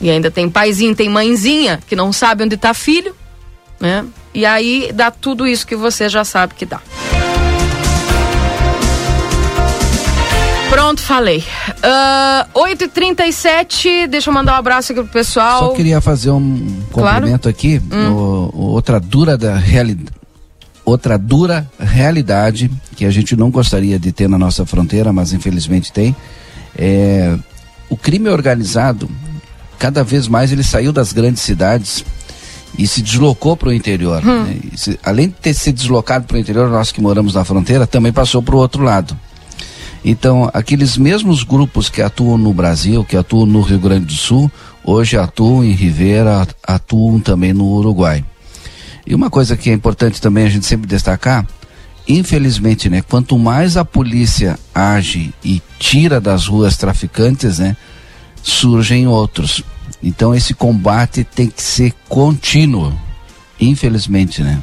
E 0.00 0.10
ainda 0.10 0.30
tem 0.30 0.50
paizinho, 0.50 0.94
tem 0.94 1.08
mãezinha 1.08 1.80
que 1.86 1.96
não 1.96 2.12
sabe 2.12 2.44
onde 2.44 2.56
tá 2.56 2.74
filho, 2.74 3.14
né? 3.80 4.04
E 4.34 4.44
aí 4.44 4.90
dá 4.92 5.10
tudo 5.10 5.46
isso 5.46 5.66
que 5.66 5.76
você 5.76 6.08
já 6.08 6.24
sabe 6.24 6.54
que 6.54 6.66
dá. 6.66 6.80
Pronto, 10.70 11.02
falei. 11.02 11.44
Uh, 12.54 12.60
8h37, 12.60 14.06
deixa 14.06 14.30
eu 14.30 14.34
mandar 14.34 14.54
um 14.54 14.56
abraço 14.56 14.92
aqui 14.92 15.02
pro 15.02 15.12
pessoal. 15.12 15.68
Só 15.68 15.74
queria 15.74 16.00
fazer 16.00 16.30
um 16.30 16.82
complemento 16.90 17.42
claro. 17.42 17.48
aqui. 17.48 17.80
Hum. 17.92 18.08
No, 18.08 18.54
outra 18.54 18.98
dura 18.98 19.36
da 19.36 19.54
realidade. 19.54 20.10
Outra 20.84 21.16
dura 21.16 21.70
realidade 21.78 22.70
que 23.02 23.06
a 23.06 23.10
gente 23.10 23.34
não 23.34 23.50
gostaria 23.50 23.98
de 23.98 24.12
ter 24.12 24.28
na 24.28 24.38
nossa 24.38 24.64
fronteira, 24.64 25.12
mas 25.12 25.32
infelizmente 25.32 25.92
tem, 25.92 26.14
é 26.78 27.36
o 27.90 27.96
crime 27.96 28.28
organizado. 28.28 29.10
Cada 29.76 30.04
vez 30.04 30.28
mais 30.28 30.52
ele 30.52 30.62
saiu 30.62 30.92
das 30.92 31.12
grandes 31.12 31.42
cidades 31.42 32.04
e 32.78 32.86
se 32.86 33.02
deslocou 33.02 33.56
para 33.56 33.70
o 33.70 33.72
interior. 33.72 34.24
Hum. 34.24 34.44
Né? 34.44 34.56
Se, 34.76 35.00
além 35.02 35.30
de 35.30 35.34
ter 35.34 35.52
se 35.52 35.72
deslocado 35.72 36.26
para 36.26 36.36
o 36.36 36.38
interior, 36.38 36.70
nós 36.70 36.92
que 36.92 37.00
moramos 37.00 37.34
na 37.34 37.44
fronteira 37.44 37.88
também 37.88 38.12
passou 38.12 38.40
para 38.40 38.54
o 38.54 38.58
outro 38.58 38.84
lado. 38.84 39.18
Então, 40.04 40.48
aqueles 40.54 40.96
mesmos 40.96 41.42
grupos 41.42 41.88
que 41.88 42.02
atuam 42.02 42.38
no 42.38 42.54
Brasil, 42.54 43.04
que 43.04 43.16
atuam 43.16 43.46
no 43.46 43.62
Rio 43.62 43.80
Grande 43.80 44.06
do 44.06 44.12
Sul, 44.12 44.48
hoje 44.84 45.16
atuam 45.16 45.64
em 45.64 45.72
Rivera, 45.72 46.46
atuam 46.62 47.18
também 47.18 47.52
no 47.52 47.64
Uruguai. 47.64 48.24
E 49.04 49.12
uma 49.12 49.28
coisa 49.28 49.56
que 49.56 49.70
é 49.70 49.72
importante 49.72 50.20
também 50.20 50.44
a 50.44 50.48
gente 50.48 50.66
sempre 50.66 50.86
destacar 50.86 51.44
infelizmente, 52.06 52.88
né, 52.88 53.02
quanto 53.02 53.38
mais 53.38 53.76
a 53.76 53.84
polícia 53.84 54.58
age 54.74 55.32
e 55.44 55.62
tira 55.78 56.20
das 56.20 56.46
ruas 56.46 56.76
traficantes, 56.76 57.58
né, 57.58 57.76
surgem 58.42 59.06
outros. 59.06 59.62
Então 60.02 60.34
esse 60.34 60.52
combate 60.52 61.24
tem 61.24 61.48
que 61.48 61.62
ser 61.62 61.92
contínuo, 62.08 62.92
infelizmente, 63.60 64.42
né? 64.42 64.60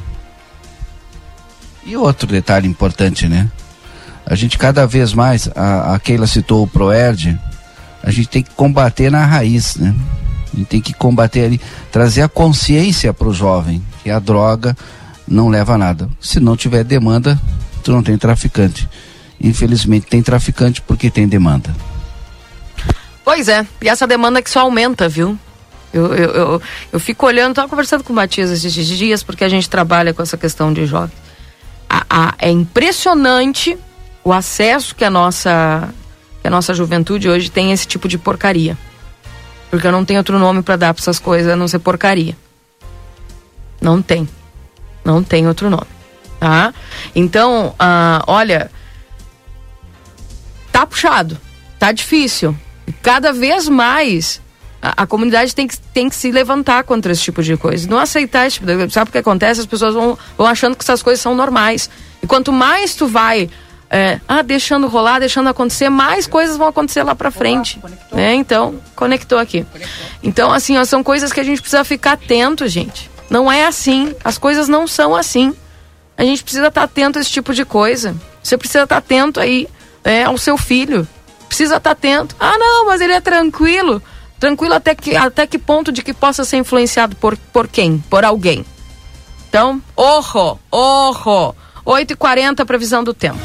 E 1.84 1.96
outro 1.96 2.26
detalhe 2.26 2.68
importante, 2.68 3.26
né? 3.26 3.50
A 4.26 4.34
gente 4.34 4.58
cada 4.58 4.86
vez 4.86 5.14
mais, 5.14 5.48
a, 5.56 5.94
a 5.94 5.98
Keila 5.98 6.26
citou 6.26 6.62
o 6.62 6.66
Proerd, 6.66 7.38
a 8.02 8.10
gente 8.10 8.28
tem 8.28 8.42
que 8.42 8.50
combater 8.50 9.10
na 9.10 9.24
raiz, 9.24 9.76
né? 9.76 9.94
A 10.52 10.56
gente 10.56 10.68
tem 10.68 10.80
que 10.80 10.92
combater 10.92 11.44
ali, 11.44 11.60
trazer 11.90 12.22
a 12.22 12.28
consciência 12.28 13.14
para 13.14 13.28
o 13.28 13.34
jovem 13.34 13.82
que 14.02 14.10
a 14.10 14.18
droga 14.18 14.76
não 15.30 15.48
leva 15.48 15.74
a 15.74 15.78
nada. 15.78 16.10
Se 16.20 16.40
não 16.40 16.56
tiver 16.56 16.82
demanda, 16.82 17.40
tu 17.84 17.92
não 17.92 18.02
tem 18.02 18.18
traficante. 18.18 18.88
Infelizmente 19.40 20.06
tem 20.06 20.22
traficante 20.22 20.82
porque 20.82 21.10
tem 21.10 21.28
demanda. 21.28 21.74
Pois 23.24 23.48
é, 23.48 23.66
e 23.80 23.88
essa 23.88 24.06
demanda 24.06 24.42
que 24.42 24.50
só 24.50 24.60
aumenta, 24.60 25.08
viu? 25.08 25.38
Eu, 25.92 26.14
eu, 26.14 26.30
eu, 26.30 26.62
eu 26.92 27.00
fico 27.00 27.26
olhando, 27.26 27.50
estava 27.50 27.68
conversando 27.68 28.04
com 28.04 28.12
o 28.12 28.16
Matias 28.16 28.50
esses 28.50 28.86
dias, 28.86 29.22
porque 29.22 29.44
a 29.44 29.48
gente 29.48 29.68
trabalha 29.68 30.12
com 30.12 30.22
essa 30.22 30.36
questão 30.36 30.72
de 30.72 30.84
jovens. 30.86 31.16
A, 31.88 32.04
a, 32.08 32.34
é 32.38 32.50
impressionante 32.50 33.76
o 34.22 34.32
acesso 34.32 34.94
que 34.94 35.04
a 35.04 35.10
nossa 35.10 35.88
que 36.40 36.48
a 36.48 36.50
nossa 36.50 36.72
juventude 36.72 37.28
hoje 37.28 37.50
tem 37.50 37.70
a 37.70 37.74
esse 37.74 37.86
tipo 37.86 38.08
de 38.08 38.16
porcaria. 38.16 38.76
Porque 39.70 39.86
eu 39.86 39.92
não 39.92 40.04
tenho 40.04 40.20
outro 40.20 40.38
nome 40.38 40.62
para 40.62 40.76
dar 40.76 40.94
para 40.94 41.02
essas 41.02 41.18
coisas 41.18 41.52
a 41.52 41.56
não 41.56 41.68
ser 41.68 41.78
porcaria. 41.80 42.36
Não 43.80 44.00
tem. 44.00 44.28
Não 45.04 45.22
tem 45.22 45.46
outro 45.46 45.70
nome. 45.70 45.86
Tá? 46.38 46.72
Então, 47.14 47.74
ah, 47.78 48.22
olha, 48.26 48.70
tá 50.72 50.86
puxado, 50.86 51.38
tá 51.78 51.92
difícil. 51.92 52.56
Cada 53.02 53.32
vez 53.32 53.68
mais 53.68 54.40
a, 54.82 55.02
a, 55.02 55.06
comunidade 55.06 55.54
tem 55.54 55.66
que, 55.66 55.78
tem 55.78 56.08
que 56.08 56.16
se 56.16 56.30
levantar 56.30 56.84
contra 56.84 57.12
esse 57.12 57.22
tipo 57.22 57.42
de 57.42 57.56
coisa. 57.56 57.88
Não 57.88 57.98
aceitar 57.98 58.46
esse 58.46 58.54
tipo 58.54 58.66
de 58.66 58.74
coisa. 58.74 58.90
Sabe 58.90 59.10
o 59.10 59.12
que 59.12 59.18
acontece? 59.18 59.60
As 59.60 59.66
pessoas 59.66 59.94
vão, 59.94 60.18
vão 60.36 60.46
achando 60.46 60.74
que 60.74 60.82
essas 60.82 61.02
coisas 61.02 61.20
são 61.20 61.34
normais. 61.34 61.90
E 62.22 62.26
quanto 62.26 62.52
mais 62.52 62.94
tu 62.94 63.06
vai 63.06 63.50
é, 63.90 64.20
ah, 64.28 64.42
deixando 64.42 64.86
rolar, 64.86 65.18
deixando 65.18 65.48
acontecer, 65.48 65.90
mais 65.90 66.26
coisas 66.26 66.56
vão 66.56 66.68
acontecer 66.68 67.02
lá 67.02 67.14
pra 67.14 67.30
frente. 67.30 67.80
né? 68.12 68.34
Então, 68.34 68.76
conectou 68.94 69.38
aqui. 69.38 69.66
Então, 70.22 70.52
assim, 70.52 70.78
ó, 70.78 70.84
são 70.84 71.02
coisas 71.02 71.32
que 71.32 71.40
a 71.40 71.44
gente 71.44 71.60
precisa 71.60 71.84
ficar 71.84 72.12
atento, 72.12 72.66
gente. 72.68 73.09
Não 73.30 73.50
é 73.50 73.64
assim. 73.64 74.14
As 74.22 74.36
coisas 74.36 74.68
não 74.68 74.86
são 74.88 75.14
assim. 75.14 75.54
A 76.18 76.24
gente 76.24 76.42
precisa 76.42 76.66
estar 76.66 76.82
atento 76.82 77.18
a 77.18 77.22
esse 77.22 77.30
tipo 77.30 77.54
de 77.54 77.64
coisa. 77.64 78.14
Você 78.42 78.58
precisa 78.58 78.82
estar 78.82 78.96
atento 78.96 79.38
aí 79.40 79.68
é, 80.04 80.24
ao 80.24 80.36
seu 80.36 80.58
filho. 80.58 81.08
Precisa 81.46 81.76
estar 81.76 81.92
atento. 81.92 82.34
Ah, 82.38 82.58
não, 82.58 82.86
mas 82.86 83.00
ele 83.00 83.12
é 83.12 83.20
tranquilo. 83.20 84.02
Tranquilo 84.38 84.74
até 84.74 84.94
que, 84.94 85.16
até 85.16 85.46
que 85.46 85.58
ponto 85.58 85.92
de 85.92 86.02
que 86.02 86.12
possa 86.12 86.44
ser 86.44 86.56
influenciado 86.56 87.14
por, 87.16 87.36
por 87.36 87.68
quem? 87.68 87.98
Por 88.10 88.24
alguém. 88.24 88.64
Então, 89.48 89.82
orro, 89.96 90.58
orro. 90.70 91.54
8h40, 91.86 92.64
previsão 92.64 93.02
do 93.02 93.14
tempo. 93.14 93.38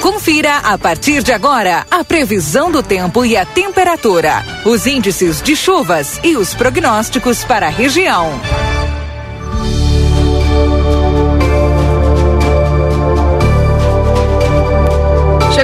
Confira 0.00 0.58
a 0.58 0.76
partir 0.76 1.22
de 1.22 1.32
agora 1.32 1.86
a 1.90 2.04
previsão 2.04 2.70
do 2.70 2.82
tempo 2.82 3.24
e 3.24 3.36
a 3.36 3.46
temperatura, 3.46 4.44
os 4.64 4.86
índices 4.86 5.40
de 5.40 5.56
chuvas 5.56 6.20
e 6.22 6.36
os 6.36 6.54
prognósticos 6.54 7.42
para 7.42 7.66
a 7.66 7.70
região. 7.70 8.30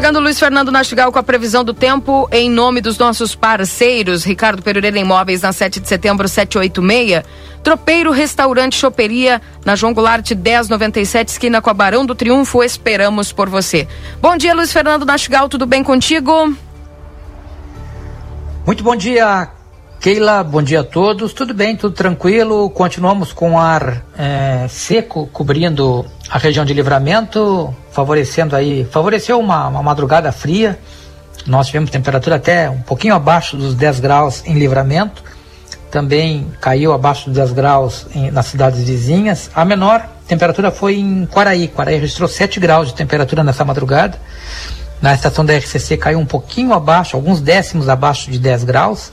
Chegando 0.01 0.18
Luiz 0.18 0.38
Fernando 0.38 0.72
Nastigal 0.72 1.12
com 1.12 1.18
a 1.18 1.22
previsão 1.22 1.62
do 1.62 1.74
tempo 1.74 2.26
em 2.32 2.48
nome 2.48 2.80
dos 2.80 2.96
nossos 2.96 3.34
parceiros, 3.34 4.24
Ricardo 4.24 4.62
Pereira 4.62 4.98
Imóveis 4.98 5.42
na 5.42 5.53
7 5.53 5.78
de 5.78 5.86
setembro 5.86 6.26
786, 6.26 7.22
Tropeiro 7.62 8.11
Restaurante 8.11 8.78
Choperia 8.78 9.42
na 9.62 9.76
João 9.76 9.92
Goulart 9.92 10.30
1097, 10.30 11.28
esquina 11.28 11.61
com 11.61 11.68
a 11.68 11.74
Barão 11.74 12.07
do 12.07 12.14
Triunfo, 12.14 12.64
esperamos 12.64 13.30
por 13.30 13.51
você. 13.51 13.86
Bom 14.22 14.38
dia 14.38 14.55
Luiz 14.55 14.72
Fernando 14.72 15.05
Nastigal, 15.05 15.51
tudo 15.51 15.66
bem 15.66 15.84
contigo? 15.84 16.32
Muito 18.64 18.82
bom 18.82 18.96
dia, 18.96 19.51
Keila, 20.01 20.42
bom 20.42 20.62
dia 20.62 20.80
a 20.80 20.84
todos. 20.84 21.34
Tudo 21.34 21.53
bem, 21.53 21.76
tudo 21.76 21.94
tranquilo. 21.94 22.70
Continuamos 22.70 23.34
com 23.34 23.59
ar 23.59 24.03
é, 24.16 24.66
seco 24.66 25.26
cobrindo 25.26 26.07
a 26.30 26.38
região 26.38 26.64
de 26.64 26.72
livramento, 26.72 27.74
favorecendo 27.92 28.57
aí, 28.57 28.88
favoreceu 28.90 29.38
uma, 29.38 29.68
uma 29.68 29.82
madrugada 29.82 30.32
fria. 30.32 30.78
Nós 31.46 31.66
tivemos 31.66 31.90
temperatura 31.90 32.36
até 32.36 32.70
um 32.70 32.80
pouquinho 32.80 33.14
abaixo 33.14 33.59
dos 33.59 33.74
10 33.74 34.01
graus 34.01 34.42
em 34.46 34.55
livramento. 34.55 35.22
Também 35.90 36.46
caiu 36.62 36.94
abaixo 36.94 37.26
dos 37.26 37.34
10 37.34 37.53
graus 37.53 38.07
em, 38.14 38.30
nas 38.30 38.46
cidades 38.46 38.80
vizinhas. 38.80 39.51
A 39.55 39.66
menor 39.66 40.09
temperatura 40.26 40.70
foi 40.70 40.96
em 40.96 41.26
Quaraí. 41.26 41.68
Quaraí 41.68 41.98
registrou 41.98 42.26
7 42.26 42.59
graus 42.59 42.88
de 42.88 42.94
temperatura 42.94 43.44
nessa 43.44 43.66
madrugada. 43.66 44.18
Na 45.03 45.12
estação 45.12 45.44
da 45.44 45.55
RCC 45.55 45.98
caiu 45.98 46.18
um 46.18 46.26
pouquinho 46.26 46.72
abaixo, 46.72 47.16
alguns 47.16 47.38
décimos 47.38 47.86
abaixo 47.86 48.30
de 48.30 48.38
10 48.38 48.64
graus 48.64 49.12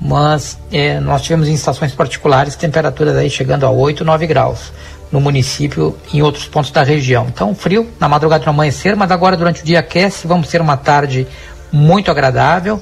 mas 0.00 0.58
é, 0.70 1.00
nós 1.00 1.22
tivemos 1.22 1.48
em 1.48 1.54
estações 1.54 1.92
particulares 1.92 2.54
temperaturas 2.54 3.16
aí 3.16 3.30
chegando 3.30 3.64
a 3.64 3.70
8, 3.70 4.04
9 4.04 4.26
graus 4.26 4.72
no 5.10 5.20
município 5.20 5.96
em 6.12 6.20
outros 6.22 6.46
pontos 6.46 6.70
da 6.70 6.82
região. 6.82 7.26
Então, 7.28 7.54
frio 7.54 7.88
na 7.98 8.08
madrugada 8.08 8.44
no 8.44 8.50
amanhecer, 8.50 8.96
mas 8.96 9.10
agora 9.10 9.36
durante 9.36 9.62
o 9.62 9.64
dia 9.64 9.78
aquece, 9.78 10.26
vamos 10.26 10.48
ter 10.48 10.60
uma 10.60 10.76
tarde 10.76 11.26
muito 11.72 12.10
agradável. 12.10 12.80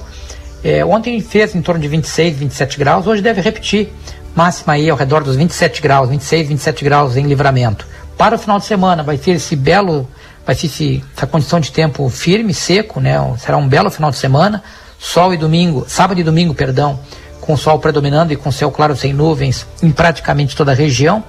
É, 0.63 0.83
ontem 0.83 1.19
fez 1.21 1.53
em 1.55 1.61
torno 1.61 1.79
de 1.79 1.87
26, 1.87 2.37
27 2.37 2.79
graus, 2.79 3.05
hoje 3.05 3.21
deve 3.21 3.39
repetir, 3.39 3.93
máxima 4.35 4.73
aí 4.73 4.89
ao 4.89 4.97
redor 4.97 5.23
dos 5.23 5.35
27 5.35 5.81
graus, 5.81 6.09
26, 6.09 6.47
27 6.49 6.83
graus 6.83 7.15
em 7.15 7.27
livramento. 7.27 7.87
Para 8.17 8.35
o 8.35 8.39
final 8.39 8.57
de 8.57 8.65
semana 8.65 9.03
vai 9.03 9.17
ter 9.17 9.31
esse 9.31 9.55
belo, 9.55 10.07
vai 10.45 10.55
ter 10.55 10.65
esse, 10.65 11.03
essa 11.15 11.27
condição 11.27 11.59
de 11.59 11.71
tempo 11.71 12.09
firme, 12.09 12.53
seco, 12.53 12.99
né? 12.99 13.15
Será 13.37 13.57
um 13.57 13.67
belo 13.67 13.91
final 13.91 14.09
de 14.09 14.17
semana 14.17 14.63
sol 15.05 15.33
e 15.35 15.37
domingo, 15.37 15.85
sábado 15.87 16.19
e 16.19 16.23
domingo, 16.23 16.55
perdão, 16.55 16.99
com 17.39 17.55
sol 17.55 17.77
predominando 17.77 18.33
e 18.33 18.35
com 18.35 18.51
céu 18.51 18.71
claro 18.71 18.95
sem 18.95 19.13
nuvens 19.13 19.67
em 19.83 19.91
praticamente 19.91 20.55
toda 20.55 20.71
a 20.71 20.75
região. 20.75 21.23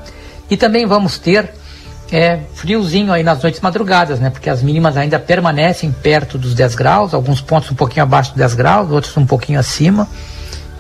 E 0.50 0.56
também 0.56 0.86
vamos 0.86 1.18
ter 1.18 1.50
é, 2.10 2.40
friozinho 2.54 3.12
aí 3.12 3.22
nas 3.22 3.42
noites 3.42 3.60
madrugadas, 3.60 4.18
né? 4.18 4.30
Porque 4.30 4.48
as 4.48 4.62
mínimas 4.62 4.96
ainda 4.96 5.18
permanecem 5.18 5.92
perto 5.92 6.38
dos 6.38 6.54
10 6.54 6.74
graus, 6.74 7.12
alguns 7.12 7.42
pontos 7.42 7.70
um 7.70 7.74
pouquinho 7.74 8.04
abaixo 8.04 8.30
dos 8.30 8.38
10 8.38 8.54
graus, 8.54 8.90
outros 8.90 9.14
um 9.18 9.26
pouquinho 9.26 9.60
acima. 9.60 10.08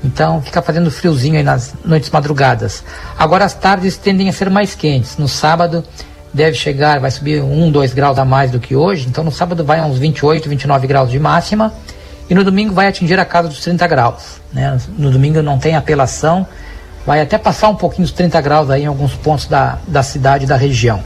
Então 0.02 0.40
fica 0.40 0.62
fazendo 0.62 0.90
friozinho 0.90 1.36
aí 1.36 1.42
nas 1.42 1.74
noites 1.84 2.08
madrugadas. 2.08 2.82
Agora 3.18 3.44
as 3.44 3.52
tardes 3.52 3.98
tendem 3.98 4.30
a 4.30 4.32
ser 4.32 4.48
mais 4.48 4.74
quentes. 4.74 5.18
No 5.18 5.28
sábado 5.28 5.84
deve 6.32 6.56
chegar, 6.56 6.98
vai 6.98 7.10
subir 7.10 7.42
1, 7.42 7.70
2 7.70 7.92
graus 7.92 8.18
a 8.18 8.24
mais 8.24 8.50
do 8.50 8.58
que 8.58 8.74
hoje. 8.74 9.06
Então 9.06 9.22
no 9.22 9.30
sábado 9.30 9.62
vai 9.64 9.80
a 9.80 9.84
uns 9.84 9.98
28, 9.98 10.48
29 10.48 10.86
graus 10.86 11.10
de 11.10 11.18
máxima 11.18 11.74
e 12.28 12.34
no 12.34 12.44
domingo 12.44 12.74
vai 12.74 12.88
atingir 12.88 13.18
a 13.18 13.24
casa 13.24 13.48
dos 13.48 13.60
30 13.60 13.86
graus. 13.86 14.40
Né? 14.52 14.76
No 14.98 15.10
domingo 15.10 15.42
não 15.42 15.58
tem 15.58 15.76
apelação, 15.76 16.46
vai 17.06 17.20
até 17.20 17.38
passar 17.38 17.68
um 17.68 17.76
pouquinho 17.76 18.02
dos 18.06 18.12
30 18.12 18.40
graus 18.40 18.70
aí 18.70 18.82
em 18.82 18.86
alguns 18.86 19.14
pontos 19.14 19.46
da, 19.46 19.78
da 19.86 20.02
cidade 20.02 20.44
e 20.44 20.46
da 20.46 20.56
região. 20.56 21.02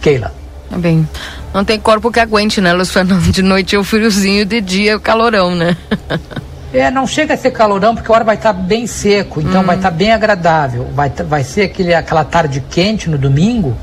Keila. 0.00 0.32
Tá 0.70 0.78
bem. 0.78 1.08
Não 1.52 1.64
tem 1.64 1.78
corpo 1.78 2.10
que 2.10 2.18
aguente, 2.18 2.60
né, 2.60 2.72
Luiz 2.72 2.90
Fernando? 2.90 3.30
De 3.30 3.42
noite 3.42 3.76
é 3.76 3.78
o 3.78 3.84
friozinho, 3.84 4.44
de 4.44 4.60
dia 4.60 4.92
é 4.92 4.96
o 4.96 5.00
calorão, 5.00 5.54
né? 5.54 5.76
É, 6.74 6.90
não 6.90 7.06
chega 7.06 7.34
a 7.34 7.36
ser 7.36 7.52
calorão 7.52 7.94
porque 7.94 8.10
a 8.10 8.14
hora 8.16 8.24
vai 8.24 8.34
estar 8.34 8.52
tá 8.52 8.60
bem 8.60 8.84
seco, 8.84 9.40
então 9.40 9.60
hum. 9.60 9.64
vai 9.64 9.76
estar 9.76 9.92
tá 9.92 9.96
bem 9.96 10.10
agradável. 10.10 10.88
Vai, 10.92 11.08
vai 11.08 11.44
ser 11.44 11.62
aquele, 11.62 11.94
aquela 11.94 12.24
tarde 12.24 12.60
quente 12.68 13.08
no 13.08 13.16
domingo, 13.16 13.76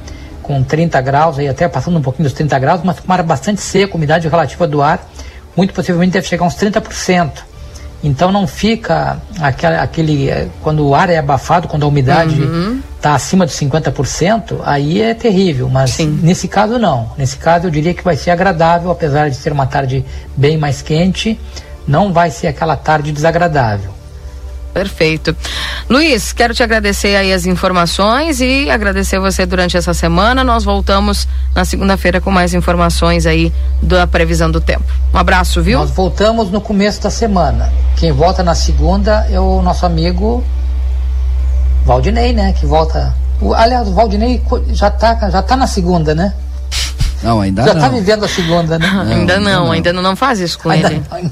com 0.43 0.61
30 0.61 0.99
graus, 0.99 1.39
aí 1.39 1.47
até 1.47 1.69
passando 1.69 1.97
um 1.97 2.01
pouquinho 2.01 2.25
dos 2.25 2.33
30 2.33 2.59
graus, 2.59 2.81
mas 2.83 2.99
com 2.99 3.13
ar 3.13 3.23
bastante 3.23 3.61
seco, 3.61 3.95
umidade 3.95 4.27
relativa 4.27 4.67
do 4.67 4.81
ar 4.81 5.09
muito 5.55 5.73
possivelmente 5.73 6.13
deve 6.13 6.27
chegar 6.27 6.43
a 6.43 6.47
uns 6.47 6.55
30%. 6.55 7.31
Então 8.03 8.31
não 8.31 8.47
fica 8.47 9.21
aquele, 9.39 9.75
aquele 9.75 10.29
eh, 10.29 10.47
quando 10.63 10.87
o 10.87 10.95
ar 10.95 11.09
é 11.09 11.19
abafado, 11.19 11.67
quando 11.67 11.83
a 11.83 11.87
umidade 11.87 12.33
está 12.33 12.45
uhum. 12.45 12.81
Tá 13.01 13.15
acima 13.15 13.47
de 13.47 13.51
50%, 13.53 14.59
aí 14.63 15.01
é 15.01 15.13
terrível, 15.13 15.67
mas 15.69 15.91
Sim. 15.91 16.19
nesse 16.21 16.47
caso 16.47 16.77
não. 16.77 17.11
Nesse 17.17 17.37
caso 17.37 17.67
eu 17.67 17.71
diria 17.71 17.93
que 17.93 18.03
vai 18.03 18.15
ser 18.15 18.29
agradável, 18.31 18.91
apesar 18.91 19.29
de 19.29 19.35
ser 19.35 19.51
uma 19.51 19.65
tarde 19.65 20.05
bem 20.35 20.57
mais 20.57 20.81
quente, 20.81 21.39
não 21.87 22.13
vai 22.13 22.29
ser 22.29 22.47
aquela 22.47 22.75
tarde 22.75 23.11
desagradável. 23.11 24.00
Perfeito. 24.73 25.35
Luiz, 25.89 26.31
quero 26.31 26.53
te 26.53 26.63
agradecer 26.63 27.15
aí 27.15 27.33
as 27.33 27.45
informações 27.45 28.39
e 28.39 28.69
agradecer 28.69 29.19
você 29.19 29.45
durante 29.45 29.75
essa 29.75 29.93
semana. 29.93 30.43
Nós 30.43 30.63
voltamos 30.63 31.27
na 31.53 31.65
segunda-feira 31.65 32.21
com 32.21 32.31
mais 32.31 32.53
informações 32.53 33.25
aí 33.25 33.51
da 33.81 34.07
previsão 34.07 34.49
do 34.49 34.61
tempo. 34.61 34.85
Um 35.13 35.17
abraço, 35.17 35.61
viu? 35.61 35.79
Nós 35.79 35.91
voltamos 35.91 36.49
no 36.49 36.61
começo 36.61 37.01
da 37.01 37.09
semana. 37.09 37.71
Quem 37.97 38.11
volta 38.11 38.41
na 38.43 38.55
segunda 38.55 39.27
é 39.29 39.39
o 39.39 39.61
nosso 39.61 39.85
amigo 39.85 40.43
Valdinei, 41.85 42.31
né? 42.33 42.53
Que 42.53 42.65
volta. 42.65 43.13
O, 43.41 43.53
aliás, 43.53 43.87
o 43.87 43.93
Valdinei 43.93 44.41
já 44.69 44.89
tá, 44.89 45.29
já 45.29 45.41
tá 45.41 45.57
na 45.57 45.67
segunda, 45.67 46.13
né? 46.15 46.33
Não, 47.23 47.41
ainda 47.41 47.63
Já 47.63 47.73
não. 47.75 47.81
tá 47.81 47.89
vivendo 47.89 48.25
a 48.25 48.27
segunda, 48.27 48.79
né? 48.79 48.87
ainda 49.07 49.39
não, 49.39 49.71
ainda 49.71 49.93
não, 49.93 50.01
não 50.01 50.15
faz 50.15 50.39
isso 50.39 50.57
com 50.57 50.71
Ainda 50.71 50.87
ele. 50.91 51.03
não, 51.11 51.31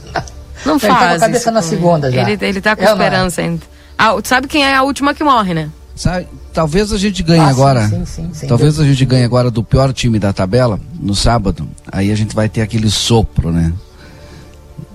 Não 0.65 0.73
Ele 0.75 0.81
tá 0.81 0.87
com 0.87 0.93
a 0.93 0.97
faz. 0.99 1.21
cabeça 1.21 1.39
isso 1.39 1.51
na 1.51 1.61
segunda 1.61 2.07
ele. 2.07 2.15
já. 2.17 2.29
Ele, 2.29 2.45
ele 2.45 2.61
tá 2.61 2.75
com 2.75 2.81
É 2.81 2.85
não 2.85 2.91
é? 2.91 2.95
esperança 2.95 3.41
ainda. 3.41 3.61
Ah, 3.97 4.13
tu 4.21 4.27
sabe 4.27 4.47
quem 4.47 4.63
é 4.65 4.75
a 4.75 4.83
última 4.83 5.13
que 5.13 5.23
morre, 5.23 5.53
né? 5.53 5.69
Sabe, 5.95 6.27
talvez 6.53 6.93
a 6.93 6.97
gente 6.97 7.21
ganhe 7.21 7.41
Ah, 7.41 7.45
sim, 7.45 7.49
agora. 7.51 7.87
sim, 7.89 8.05
sim, 8.05 8.29
sem 8.33 8.47
talvez 8.47 8.75
dúvida. 8.75 8.89
a 8.89 8.93
gente 8.93 9.05
ganhe 9.05 9.23
agora 9.25 9.51
do 9.51 9.61
pior 9.63 9.91
time 9.91 10.17
da 10.17 10.31
tabela 10.31 10.79
no 10.99 11.13
sábado. 11.13 11.67
Aí 11.91 12.09
a 12.11 12.15
gente 12.15 12.33
vai 12.33 12.47
ter 12.47 12.61
aquele 12.61 12.89
sopro, 12.89 13.51
né? 13.51 13.73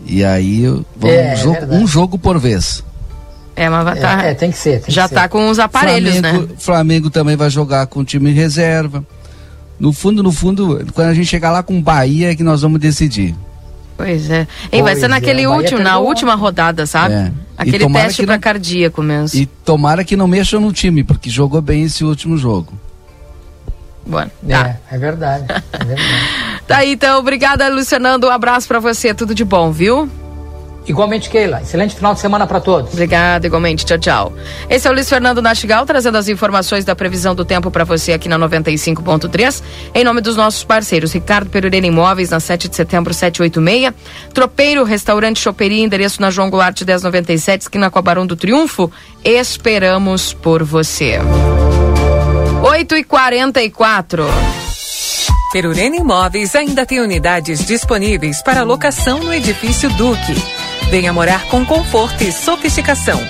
E 0.07 0.25
aí 0.25 0.63
vamos 0.97 1.17
É, 1.17 1.33
um, 1.33 1.37
jogo, 1.37 1.53
verdade. 1.61 1.83
um 1.83 1.87
jogo 1.87 2.19
por 2.19 2.39
vez. 2.39 2.83
É, 3.57 3.69
mas 3.69 3.85
vai 3.85 3.97
tá, 3.99 4.25
É, 4.25 4.31
é, 4.31 4.35
tem 4.35 4.51
que 4.51 4.59
ser. 4.59 4.81
tem 4.81 4.95
já 4.95 5.03
que 5.05 5.11
ser. 5.11 5.15
tá 5.15 5.29
com 5.29 5.49
os 5.49 5.59
aparelhos, 5.59 6.17
Flamengo, 6.19 6.47
né? 6.47 6.55
Flamengo 6.59 7.11
também 7.11 7.37
vai 7.37 7.51
jogar 7.51 7.87
com 7.87 8.01
o 8.01 8.05
time 8.05 8.33
reserva. 8.33 9.05
No 9.79 9.93
fundo, 9.93 10.23
no 10.23 10.33
fundo, 10.33 10.87
quando 10.95 11.09
a 11.09 11.15
gente 11.15 11.27
chegar 11.27 11.51
lá 11.51 11.63
com 11.63 11.79
o 11.79 11.83
Bahia 11.83 12.31
é 12.33 12.35
que 12.35 12.43
nós 12.43 12.63
vamos 12.63 12.81
decidir. 12.81 13.35
Pois 13.97 14.29
é. 14.31 14.47
Ei, 14.73 14.83
vai 14.83 14.97
ser 14.97 15.05
é, 15.05 15.09
naquele 15.09 15.47
Bahia 15.47 15.51
último, 15.57 15.81
na 15.81 15.99
última 15.99 16.35
rodada, 16.35 16.85
sabe? 16.87 17.15
É. 17.15 17.33
Aquele 17.57 17.87
teste 17.93 18.27
não- 18.27 18.39
cardíaco 18.41 19.03
mesmo. 19.03 19.39
E 19.39 19.47
tomara 19.47 20.05
que 20.05 20.17
não 20.17 20.27
mexam 20.27 20.61
no 20.61 20.73
time, 20.73 21.05
porque 21.05 21.31
jogou 21.31 21.63
bem 21.63 21.85
esse 21.85 22.05
último 22.05 22.37
jogo. 22.37 22.73
Bom, 24.07 24.27
tá. 24.49 24.77
É, 24.91 24.95
é 24.97 24.99
verdade. 24.99 25.45
É 25.73 25.85
verdade. 25.85 26.45
Tá 26.67 26.79
aí, 26.79 26.93
então. 26.93 27.19
Obrigada, 27.19 27.69
Lucianando. 27.69 28.27
Um 28.27 28.31
abraço 28.31 28.67
pra 28.67 28.81
você. 28.81 29.13
Tudo 29.13 29.35
de 29.35 29.45
bom, 29.45 29.71
viu? 29.71 30.09
Igualmente, 30.87 31.31
Keila. 31.31 31.63
Excelente 31.63 31.95
final 31.95 32.15
de 32.15 32.21
semana 32.21 32.47
para 32.47 32.61
todos. 32.61 32.93
Obrigada, 32.93 33.47
igualmente. 33.47 33.85
Tchau, 33.85 33.99
tchau. 33.99 34.33
Esse 34.69 34.87
é 34.87 34.91
o 34.91 34.95
Luiz 34.95 35.09
Fernando 35.09 35.41
Nastigal, 35.41 35.87
trazendo 35.87 36.19
as 36.19 36.29
informações 36.29 36.85
da 36.85 36.95
previsão 36.95 37.35
do 37.35 37.45
tempo 37.45 37.71
para 37.71 37.85
você 37.85 38.13
aqui 38.13 38.29
na 38.29 38.39
95.3. 38.39 39.63
Em 39.95 40.05
nome 40.05 40.21
dos 40.21 40.37
nossos 40.37 40.63
parceiros, 40.63 41.13
Ricardo 41.13 41.49
Pereira 41.49 41.87
Imóveis, 41.87 42.31
na 42.31 42.41
7 42.41 42.69
de 42.69 42.77
setembro, 42.77 43.15
786. 43.15 43.95
Tropeiro, 44.33 44.85
Restaurante 44.85 45.41
Choperia, 45.41 45.85
endereço 45.85 46.21
na 46.21 46.31
João 46.31 46.51
Goulart 46.51 46.81
1097, 46.81 47.63
esquina 47.63 47.91
com 47.91 47.99
a 47.99 48.03
Barão 48.03 48.27
do 48.27 48.37
Triunfo. 48.37 48.91
Esperamos 49.25 50.35
por 50.35 50.63
você. 50.63 51.19
8 52.63 52.97
e 52.97 53.05
44 53.05 54.27
Perurena 55.53 55.97
Imóveis 55.97 56.57
ainda 56.57 56.85
tem 56.85 57.01
unidades 57.01 57.65
disponíveis 57.65 58.43
para 58.43 58.65
locação 58.65 59.21
no 59.21 59.33
edifício 59.33 59.89
Duque. 59.91 60.35
Venha 60.91 61.13
morar 61.13 61.47
com 61.47 61.65
conforto 61.65 62.23
e 62.23 62.33
sofisticação. 62.33 63.21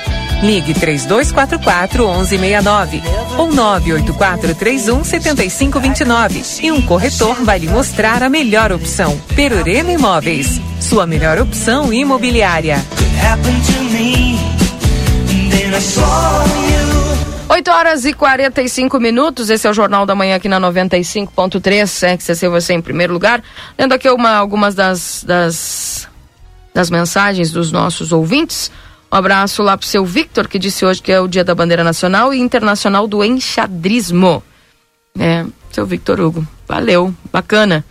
Ligue 0.43 0.75
3244 0.75 2.07
1169 2.07 3.03
ou 3.39 3.53
984 3.53 4.55
31 4.55 5.05
7529 5.05 6.43
e 6.63 6.71
um 6.71 6.83
corretor 6.83 7.43
vai 7.43 7.59
lhe 7.59 7.69
mostrar 7.69 8.23
a 8.23 8.29
melhor 8.29 8.73
opção. 8.73 9.19
Perurena 9.35 9.93
Imóveis, 9.93 10.61
sua 10.81 11.07
melhor 11.07 11.39
opção 11.39 11.93
imobiliária. 11.93 12.77
8 17.49 17.71
horas 17.71 18.05
e 18.05 18.13
45 18.13 18.99
minutos, 18.99 19.49
esse 19.49 19.67
é 19.67 19.71
o 19.71 19.75
Jornal 19.75 20.05
da 20.05 20.15
Manhã 20.15 20.37
aqui 20.37 20.49
na 20.49 20.61
95.3, 20.61 22.19
XCC 22.19 22.49
você 22.49 22.75
em 22.75 22.81
primeiro 22.81 23.13
lugar. 23.13 23.43
Lendo 23.79 23.93
aqui 23.93 24.09
uma, 24.09 24.31
algumas 24.31 24.75
das, 24.75 25.25
das, 25.27 26.09
das 26.75 26.91
mensagens 26.91 27.53
dos 27.53 27.71
nossos 27.71 28.11
ouvintes. 28.11 28.71
Um 29.11 29.17
abraço 29.17 29.63
lá 29.63 29.79
pro 29.79 29.87
seu 29.87 30.05
Victor, 30.05 30.49
que 30.49 30.59
disse 30.59 30.85
hoje 30.85 31.01
que 31.01 31.13
é 31.13 31.21
o 31.21 31.29
dia 31.29 31.45
da 31.45 31.55
bandeira 31.55 31.85
nacional 31.85 32.35
e 32.35 32.41
internacional 32.41 33.07
do 33.07 33.23
enxadrismo. 33.23 34.43
É, 35.17 35.47
seu 35.71 35.87
Victor 35.87 36.21
Hugo, 36.21 36.45
valeu, 36.67 37.15
bacana. 37.33 37.85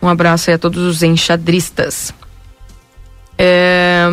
Um 0.00 0.08
abraço 0.08 0.48
aí 0.48 0.54
a 0.54 0.58
todos 0.58 0.82
os 0.82 1.02
enxadristas. 1.02 2.14
É... 3.36 4.06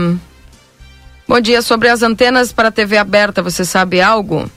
Bom 1.26 1.40
dia, 1.40 1.62
sobre 1.62 1.88
as 1.88 2.04
antenas 2.04 2.52
para 2.52 2.70
TV 2.70 2.98
aberta, 2.98 3.42
você 3.42 3.64
sabe 3.64 4.02
algo? 4.02 4.52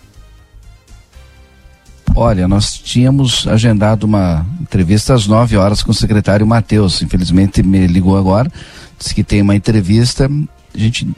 Olha, 2.17 2.47
nós 2.47 2.75
tínhamos 2.79 3.47
agendado 3.49 4.05
uma 4.05 4.47
entrevista 4.61 5.15
às 5.15 5.27
9 5.27 5.57
horas 5.57 5.83
com 5.83 5.91
o 5.91 5.95
secretário 5.95 6.47
Matheus. 6.47 7.03
Infelizmente 7.03 7.63
me 7.63 7.87
ligou 7.87 8.17
agora, 8.17 8.51
disse 8.99 9.15
que 9.15 9.25
tem 9.25 9.43
uma 9.43 9.55
entrevista. 9.57 10.31
A 10.75 10.79
gente 10.79 11.09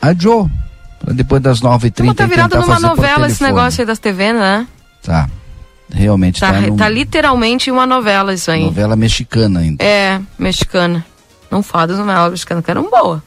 adiou 0.00 0.50
para 0.98 1.12
depois 1.12 1.42
das 1.42 1.60
9h30. 1.60 2.14
Tá 2.14 2.24
e 2.24 2.26
virado 2.26 2.58
numa 2.58 2.80
novela 2.80 3.26
esse 3.26 3.42
negócio 3.42 3.82
aí 3.82 3.86
das 3.86 3.98
TV, 3.98 4.32
né? 4.32 4.66
Tá. 5.02 5.28
Realmente 5.92 6.40
Tá, 6.40 6.52
tá, 6.52 6.60
num- 6.62 6.76
tá 6.76 6.88
literalmente 6.88 7.70
uma 7.70 7.86
novela 7.86 8.32
isso 8.34 8.50
aí. 8.50 8.64
novela 8.64 8.96
mexicana 8.96 9.60
ainda. 9.60 9.84
É, 9.84 10.20
mexicana. 10.38 11.04
Não 11.50 11.62
fala 11.62 11.88
das 11.88 11.98
novelas 11.98 12.30
mexicanas, 12.30 12.64
que 12.64 12.70
eram 12.70 12.90
boas. 12.90 13.20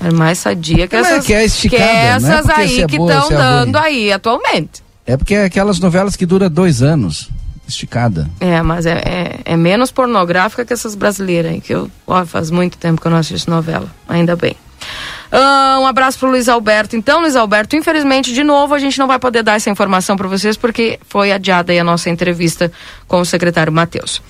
Era 0.00 0.12
mais 0.12 0.38
sadia 0.38 0.88
que 0.88 0.96
Mas 0.96 1.06
é 1.06 1.10
essas, 1.12 1.26
que 1.26 1.34
é 1.34 1.44
esticada, 1.44 1.84
que 1.84 1.88
é 1.90 2.06
essas 2.06 2.46
se 2.46 2.52
aí 2.52 2.80
é 2.80 2.86
que 2.88 2.96
boa, 2.96 3.12
estão 3.12 3.30
é 3.30 3.34
ruim. 3.34 3.36
dando 3.64 3.76
aí 3.76 4.12
atualmente. 4.12 4.82
É 5.12 5.16
porque 5.16 5.34
é 5.34 5.44
aquelas 5.44 5.78
novelas 5.78 6.16
que 6.16 6.24
duram 6.24 6.48
dois 6.48 6.82
anos. 6.82 7.28
Esticada. 7.68 8.28
É, 8.40 8.60
mas 8.62 8.86
é, 8.86 8.98
é, 9.04 9.40
é 9.44 9.56
menos 9.56 9.90
pornográfica 9.90 10.64
que 10.64 10.72
essas 10.72 10.94
brasileiras 10.94 11.52
aí, 11.52 11.60
que 11.60 11.74
eu, 11.74 11.90
ó, 12.06 12.24
faz 12.24 12.50
muito 12.50 12.78
tempo 12.78 13.00
que 13.00 13.06
eu 13.06 13.10
não 13.10 13.18
assisto 13.18 13.50
novela, 13.50 13.86
ainda 14.08 14.34
bem. 14.34 14.56
Ah, 15.30 15.78
um 15.80 15.86
abraço 15.86 16.18
pro 16.18 16.30
Luiz 16.30 16.48
Alberto. 16.48 16.96
Então, 16.96 17.20
Luiz 17.20 17.36
Alberto, 17.36 17.76
infelizmente, 17.76 18.32
de 18.32 18.42
novo, 18.42 18.74
a 18.74 18.78
gente 18.78 18.98
não 18.98 19.06
vai 19.06 19.18
poder 19.18 19.42
dar 19.42 19.54
essa 19.54 19.70
informação 19.70 20.16
para 20.16 20.28
vocês, 20.28 20.56
porque 20.56 20.98
foi 21.08 21.30
adiada 21.30 21.72
aí 21.72 21.78
a 21.78 21.84
nossa 21.84 22.10
entrevista 22.10 22.72
com 23.06 23.20
o 23.20 23.24
secretário 23.24 23.72
Matheus. 23.72 24.22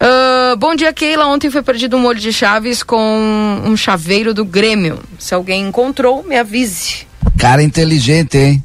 Ah, 0.00 0.56
bom 0.58 0.74
dia, 0.74 0.92
Keila. 0.92 1.26
Ontem 1.26 1.50
foi 1.50 1.62
perdido 1.62 1.96
um 1.96 2.00
molho 2.00 2.18
de 2.18 2.32
chaves 2.32 2.82
com 2.82 3.62
um 3.64 3.76
chaveiro 3.76 4.32
do 4.32 4.44
Grêmio. 4.44 4.98
Se 5.18 5.34
alguém 5.34 5.68
encontrou, 5.68 6.22
me 6.22 6.38
avise. 6.38 7.06
Cara 7.38 7.62
inteligente, 7.62 8.38
hein? 8.38 8.62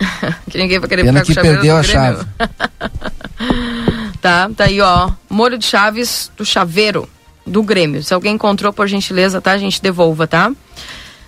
que 0.50 0.58
ninguém 0.58 0.78
vai 0.78 0.88
querer 0.88 1.04
Pena 1.04 1.24
ficar 1.24 1.42
com 1.42 1.48
que 1.48 1.50
o 1.50 1.54
chaveiro 1.54 1.56
perdeu 1.58 1.76
a 1.76 1.82
chave. 1.82 2.26
Tá, 4.20 4.50
tá 4.54 4.64
aí, 4.64 4.80
ó. 4.82 5.10
Molho 5.30 5.56
de 5.56 5.64
chaves 5.64 6.30
do 6.36 6.44
chaveiro 6.44 7.08
do 7.46 7.62
Grêmio. 7.62 8.02
Se 8.02 8.12
alguém 8.12 8.34
encontrou, 8.34 8.70
por 8.70 8.86
gentileza, 8.86 9.40
tá? 9.40 9.52
A 9.52 9.58
gente 9.58 9.80
devolva, 9.80 10.26
tá? 10.26 10.52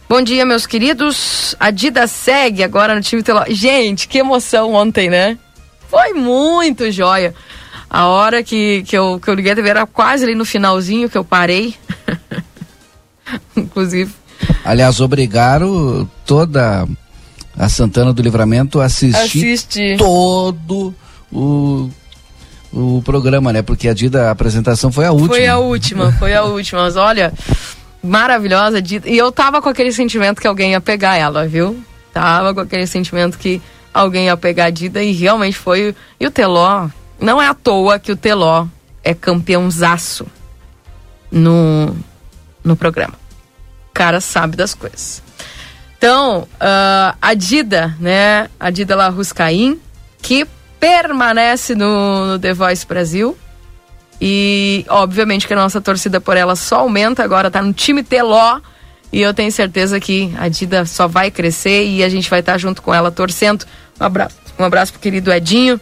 Bom 0.08 0.20
dia, 0.20 0.44
meus 0.44 0.66
queridos. 0.66 1.56
A 1.58 1.70
Dida 1.70 2.06
segue 2.06 2.62
agora 2.62 2.94
no 2.94 3.00
time 3.00 3.22
Teló. 3.22 3.44
Gente, 3.48 4.06
que 4.06 4.18
emoção 4.18 4.74
ontem, 4.74 5.08
né? 5.08 5.38
Foi 5.88 6.12
muito 6.12 6.90
joia. 6.90 7.34
A 7.88 8.06
hora 8.06 8.42
que, 8.42 8.82
que, 8.82 8.96
eu, 8.96 9.18
que 9.18 9.28
eu 9.28 9.34
liguei 9.34 9.52
a 9.52 9.54
TV 9.54 9.70
era 9.70 9.86
quase 9.86 10.24
ali 10.24 10.34
no 10.34 10.44
finalzinho 10.44 11.08
que 11.08 11.16
eu 11.16 11.24
parei. 11.24 11.74
Inclusive. 13.56 14.12
Aliás, 14.64 15.00
obrigaram 15.00 16.08
toda 16.26 16.86
a 17.56 17.68
Santana 17.68 18.12
do 18.12 18.22
Livramento 18.22 18.80
Assiste. 18.80 19.96
todo 19.96 20.94
o, 21.30 21.90
o 22.72 23.02
programa, 23.04 23.52
né? 23.52 23.62
Porque 23.62 23.88
a 23.88 23.94
Dida, 23.94 24.28
a 24.28 24.30
apresentação 24.30 24.90
foi 24.90 25.04
a 25.04 25.12
última. 25.12 25.34
Foi 25.34 25.46
a 25.46 25.58
última, 25.58 26.12
foi 26.12 26.34
a 26.34 26.42
última. 26.44 26.82
Mas 26.82 26.96
olha, 26.96 27.32
maravilhosa. 28.02 28.80
Dita. 28.80 29.08
E 29.08 29.16
eu 29.16 29.30
tava 29.30 29.60
com 29.60 29.68
aquele 29.68 29.92
sentimento 29.92 30.40
que 30.40 30.46
alguém 30.46 30.72
ia 30.72 30.80
pegar 30.80 31.16
ela, 31.16 31.46
viu? 31.46 31.82
Tava 32.12 32.54
com 32.54 32.60
aquele 32.60 32.86
sentimento 32.86 33.38
que 33.38 33.60
alguém 33.92 34.26
ia 34.26 34.36
pegar 34.36 34.66
a 34.66 34.70
Dida 34.70 35.02
e 35.02 35.12
realmente 35.12 35.56
foi. 35.56 35.94
E 36.18 36.26
o 36.26 36.30
Teló, 36.30 36.88
não 37.20 37.40
é 37.40 37.48
à 37.48 37.54
toa 37.54 37.98
que 37.98 38.12
o 38.12 38.16
Teló 38.16 38.66
é 39.04 39.14
campeãozaço 39.14 40.26
no, 41.30 41.94
no 42.64 42.76
programa. 42.76 43.14
O 43.90 43.94
cara 43.94 44.20
sabe 44.20 44.56
das 44.56 44.74
coisas. 44.74 45.22
Então, 46.02 46.48
ah, 46.58 47.14
a 47.22 47.32
Dida, 47.32 47.94
né? 48.00 48.50
A 48.58 48.70
Dida 48.70 48.96
Larruscaim, 48.96 49.80
que 50.20 50.44
permanece 50.80 51.76
no, 51.76 52.26
no 52.26 52.38
The 52.40 52.52
Voice 52.52 52.84
Brasil. 52.84 53.38
E, 54.20 54.84
obviamente, 54.88 55.46
que 55.46 55.52
a 55.52 55.56
nossa 55.56 55.80
torcida 55.80 56.20
por 56.20 56.36
ela 56.36 56.56
só 56.56 56.80
aumenta 56.80 57.22
agora, 57.22 57.52
tá 57.52 57.62
no 57.62 57.72
time 57.72 58.02
Teló. 58.02 58.60
E 59.12 59.20
eu 59.20 59.32
tenho 59.32 59.52
certeza 59.52 60.00
que 60.00 60.34
a 60.36 60.48
Dida 60.48 60.84
só 60.86 61.06
vai 61.06 61.30
crescer 61.30 61.86
e 61.86 62.02
a 62.02 62.08
gente 62.08 62.28
vai 62.28 62.40
estar 62.40 62.58
junto 62.58 62.82
com 62.82 62.92
ela 62.92 63.12
torcendo. 63.12 63.64
Um 64.00 64.04
abraço, 64.04 64.34
um 64.58 64.64
abraço 64.64 64.90
pro 64.90 65.00
querido 65.00 65.32
Edinho 65.32 65.80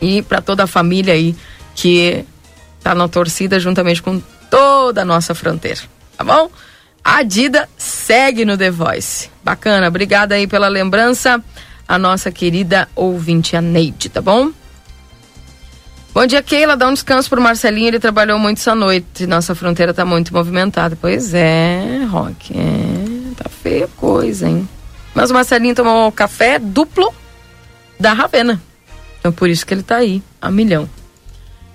e 0.00 0.20
para 0.22 0.40
toda 0.40 0.64
a 0.64 0.66
família 0.66 1.14
aí 1.14 1.36
que 1.76 2.24
tá 2.82 2.92
na 2.92 3.06
torcida 3.06 3.60
juntamente 3.60 4.02
com 4.02 4.20
toda 4.50 5.02
a 5.02 5.04
nossa 5.04 5.32
fronteira. 5.32 5.82
Tá 6.16 6.24
bom? 6.24 6.50
A 7.04 7.22
Dida 7.22 7.68
segue 7.76 8.44
no 8.44 8.56
The 8.56 8.70
Voice. 8.70 9.30
Bacana, 9.42 9.88
obrigada 9.88 10.34
aí 10.34 10.46
pela 10.46 10.68
lembrança, 10.68 11.42
a 11.86 11.98
nossa 11.98 12.30
querida 12.30 12.88
ouvinte, 12.94 13.56
a 13.56 13.60
Neide, 13.60 14.08
tá 14.08 14.20
bom? 14.20 14.52
Bom 16.14 16.26
dia, 16.26 16.42
Keila. 16.42 16.76
Dá 16.76 16.86
um 16.88 16.92
descanso 16.92 17.28
pro 17.30 17.40
Marcelinho, 17.40 17.88
ele 17.88 17.98
trabalhou 17.98 18.38
muito 18.38 18.58
essa 18.58 18.74
noite. 18.74 19.26
Nossa 19.26 19.54
fronteira 19.54 19.94
tá 19.94 20.04
muito 20.04 20.32
movimentada. 20.34 20.96
Pois 21.00 21.32
é, 21.32 22.04
Rock. 22.10 22.52
É, 22.54 23.34
tá 23.34 23.48
feia 23.48 23.88
coisa, 23.96 24.46
hein? 24.46 24.68
Mas 25.14 25.30
o 25.30 25.34
Marcelinho 25.34 25.74
tomou 25.74 26.12
café 26.12 26.58
duplo 26.58 27.12
da 27.98 28.12
Ravena. 28.12 28.60
Então 29.18 29.32
por 29.32 29.48
isso 29.48 29.64
que 29.64 29.72
ele 29.72 29.82
tá 29.82 29.96
aí, 29.96 30.22
a 30.40 30.50
milhão. 30.50 30.88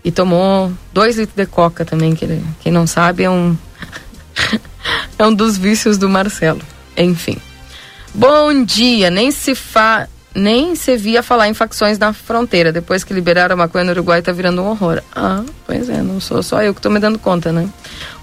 E 0.03 0.11
tomou 0.11 0.71
dois 0.93 1.17
litros 1.17 1.35
de 1.35 1.45
coca 1.47 1.83
também, 1.83 2.13
que 2.13 2.23
ele, 2.23 2.43
quem 2.59 2.71
não 2.71 2.85
sabe 2.85 3.23
é 3.23 3.29
um. 3.29 3.57
é 5.17 5.25
um 5.25 5.33
dos 5.33 5.57
vícios 5.57 5.97
do 5.97 6.09
Marcelo. 6.09 6.61
Enfim. 6.95 7.37
Bom 8.13 8.63
dia, 8.63 9.09
nem 9.09 9.31
se 9.31 9.53
fa 9.53 10.07
nem 10.37 10.75
se 10.75 10.95
via 10.95 11.23
falar 11.23 11.49
em 11.49 11.53
facções 11.53 11.97
na 11.97 12.13
fronteira. 12.13 12.71
Depois 12.71 13.03
que 13.03 13.11
liberaram 13.11 13.53
a 13.53 13.57
maconha 13.57 13.85
no 13.85 13.91
Uruguai, 13.91 14.21
tá 14.21 14.31
virando 14.31 14.61
um 14.61 14.67
horror. 14.67 15.01
Ah, 15.15 15.43
pois 15.65 15.89
é, 15.89 16.01
não 16.03 16.19
sou 16.19 16.43
só 16.43 16.61
eu 16.61 16.75
que 16.75 16.81
tô 16.81 16.91
me 16.91 16.99
dando 16.99 17.17
conta, 17.17 17.51
né? 17.51 17.67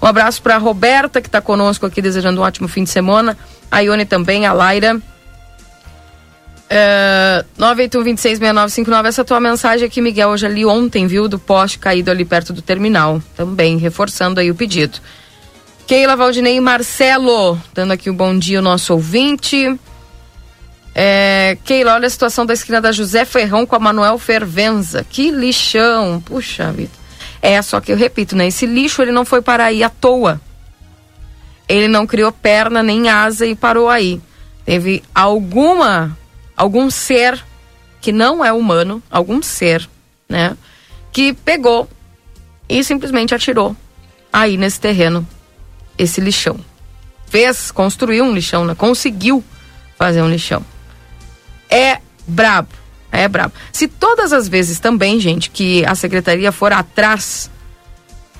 Um 0.01 0.05
abraço 0.05 0.41
pra 0.41 0.57
Roberta, 0.57 1.21
que 1.21 1.29
tá 1.29 1.41
conosco 1.41 1.85
aqui, 1.85 2.01
desejando 2.01 2.39
um 2.39 2.43
ótimo 2.43 2.69
fim 2.69 2.85
de 2.85 2.89
semana. 2.89 3.37
A 3.69 3.81
Ione 3.81 4.05
também, 4.05 4.45
a 4.45 4.53
Laira. 4.53 4.99
É, 6.69 7.43
981266959, 7.59 9.05
essa 9.05 9.25
tua 9.25 9.39
mensagem 9.41 9.85
aqui, 9.85 10.01
Miguel, 10.01 10.31
eu 10.31 10.37
já 10.37 10.47
li 10.47 10.65
ontem, 10.65 11.05
viu, 11.07 11.27
do 11.27 11.37
poste 11.37 11.77
caído 11.77 12.09
ali 12.09 12.23
perto 12.23 12.53
do 12.53 12.61
terminal. 12.61 13.21
Também, 13.35 13.77
reforçando 13.77 14.39
aí 14.39 14.49
o 14.49 14.55
pedido. 14.55 14.99
Keila, 15.87 16.15
Valdinei 16.15 16.55
e 16.55 16.59
Marcelo, 16.59 17.61
dando 17.71 17.93
aqui 17.93 18.09
o 18.09 18.13
um 18.13 18.15
bom 18.15 18.37
dia 18.37 18.57
ao 18.57 18.63
nosso 18.63 18.91
ouvinte. 18.91 19.79
É, 20.95 21.59
Keila, 21.63 21.93
olha 21.93 22.07
a 22.07 22.09
situação 22.09 22.43
da 22.43 22.55
esquina 22.55 22.81
da 22.81 22.91
José 22.91 23.23
Ferrão 23.23 23.67
com 23.67 23.75
a 23.75 23.79
Manuel 23.79 24.17
Fervenza. 24.17 25.05
Que 25.07 25.29
lixão. 25.29 26.19
Puxa 26.25 26.71
vida. 26.71 26.91
É, 27.39 27.61
só 27.61 27.79
que 27.79 27.91
eu 27.91 27.97
repito, 27.97 28.35
né? 28.35 28.47
Esse 28.47 28.65
lixo 28.65 29.03
ele 29.03 29.11
não 29.11 29.23
foi 29.23 29.43
para 29.43 29.65
aí 29.65 29.83
à 29.83 29.89
toa. 29.89 30.41
Ele 31.69 31.87
não 31.87 32.07
criou 32.07 32.31
perna 32.31 32.81
nem 32.81 33.07
asa 33.07 33.45
e 33.45 33.53
parou 33.53 33.87
aí. 33.87 34.19
Teve 34.65 35.03
alguma, 35.13 36.17
algum 36.57 36.89
ser 36.89 37.45
que 38.01 38.11
não 38.11 38.43
é 38.43 38.51
humano, 38.51 39.03
algum 39.11 39.39
ser, 39.39 39.87
né? 40.27 40.57
Que 41.11 41.31
pegou 41.31 41.87
e 42.67 42.83
simplesmente 42.83 43.35
atirou 43.35 43.75
aí 44.33 44.57
nesse 44.57 44.79
terreno 44.79 45.27
esse 45.97 46.21
lixão. 46.21 46.59
Fez, 47.27 47.71
construiu 47.71 48.23
um 48.23 48.33
lixão, 48.33 48.65
né? 48.65 48.75
Conseguiu 48.75 49.43
fazer 49.97 50.21
um 50.21 50.29
lixão 50.29 50.63
é 51.69 51.99
brabo. 52.27 52.69
É 53.11 53.27
brabo. 53.27 53.53
Se 53.71 53.87
todas 53.87 54.33
as 54.33 54.47
vezes 54.47 54.79
também, 54.79 55.19
gente, 55.19 55.49
que 55.49 55.85
a 55.85 55.95
secretaria 55.95 56.51
for 56.51 56.73
atrás 56.73 57.49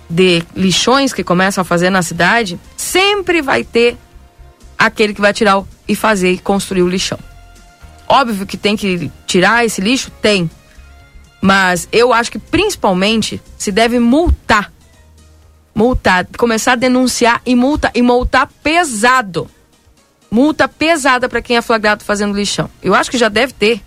de 0.10 0.44
lixões 0.56 1.14
que 1.14 1.24
começam 1.24 1.62
a 1.62 1.66
fazer 1.66 1.90
na 1.90 2.02
cidade, 2.02 2.60
sempre 2.76 3.42
vai 3.42 3.64
ter 3.64 3.98
aquele 4.78 5.14
que 5.14 5.22
vai 5.22 5.34
tirar 5.34 5.64
e 5.88 5.96
fazer 5.96 6.32
e 6.32 6.38
construir 6.38 6.82
o 6.82 6.90
lixão. 6.90 7.20
Óbvio 8.08 8.46
que 8.46 8.58
tem 8.58 8.76
que 8.76 9.12
tirar 9.26 9.66
esse 9.66 9.82
lixo? 9.82 10.12
Tem. 10.22 10.50
Mas 11.42 11.88
eu 11.92 12.14
acho 12.14 12.32
que 12.32 12.40
principalmente 12.40 13.42
se 13.58 13.72
deve 13.72 14.00
multar. 14.00 14.72
Multar, 15.76 16.26
começar 16.38 16.72
a 16.72 16.78
denunciar 16.78 17.42
e 17.46 17.54
multa 17.54 17.92
e 17.94 18.02
multar 18.02 18.50
pesado 18.64 19.50
multa 20.36 20.68
pesada 20.68 21.30
para 21.30 21.42
quem 21.42 21.56
é 21.56 21.62
flagrado 21.62 22.04
fazendo 22.04 22.36
lixão. 22.36 22.70
Eu 22.84 22.94
acho 22.94 23.10
que 23.10 23.18
já 23.18 23.30
deve 23.30 23.54
ter 23.54 23.82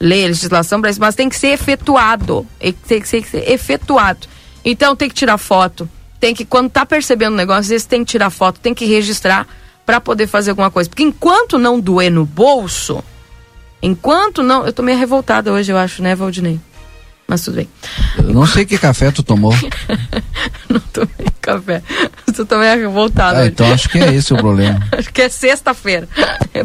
lei, 0.00 0.26
legislação 0.26 0.80
para 0.80 0.88
isso, 0.88 0.98
mas 0.98 1.14
tem 1.14 1.28
que 1.28 1.36
ser 1.36 1.48
efetuado. 1.48 2.46
Tem 2.88 3.02
que 3.02 3.06
ser, 3.06 3.22
efetuado. 3.50 4.26
Então 4.64 4.96
tem 4.96 5.10
que 5.10 5.14
tirar 5.14 5.36
foto. 5.36 5.86
Tem 6.18 6.34
que, 6.34 6.46
quando 6.46 6.70
tá 6.70 6.86
percebendo 6.86 7.34
o 7.34 7.36
negócio, 7.36 7.60
às 7.60 7.68
vezes 7.68 7.86
tem 7.86 8.02
que 8.02 8.10
tirar 8.10 8.30
foto, 8.30 8.60
tem 8.60 8.72
que 8.72 8.86
registrar 8.86 9.46
para 9.84 10.00
poder 10.00 10.26
fazer 10.26 10.52
alguma 10.52 10.70
coisa. 10.70 10.88
Porque 10.88 11.02
enquanto 11.02 11.58
não 11.58 11.78
doer 11.78 12.10
no 12.10 12.24
bolso, 12.24 13.04
enquanto 13.82 14.42
não. 14.42 14.64
Eu 14.64 14.72
tô 14.72 14.82
meio 14.82 14.96
revoltada 14.96 15.52
hoje, 15.52 15.70
eu 15.70 15.76
acho, 15.76 16.02
né, 16.02 16.14
Valdinei? 16.14 16.58
Mas 17.26 17.42
tudo 17.42 17.56
bem. 17.56 17.68
Eu 18.18 18.34
não 18.34 18.46
sei 18.46 18.64
que 18.64 18.78
café 18.78 19.10
tu 19.10 19.22
tomou. 19.22 19.54
não 20.68 20.80
tomei 20.92 21.26
café. 21.40 21.82
Tu 22.34 22.44
também 22.44 22.76
revoltado. 22.78 23.38
Ah, 23.38 23.46
então 23.46 23.72
acho 23.72 23.88
que 23.88 23.98
é 23.98 24.12
esse 24.12 24.32
o 24.34 24.36
problema. 24.36 24.80
acho 24.92 25.12
que 25.12 25.22
é 25.22 25.28
sexta-feira. 25.28 26.08
É. 26.56 26.62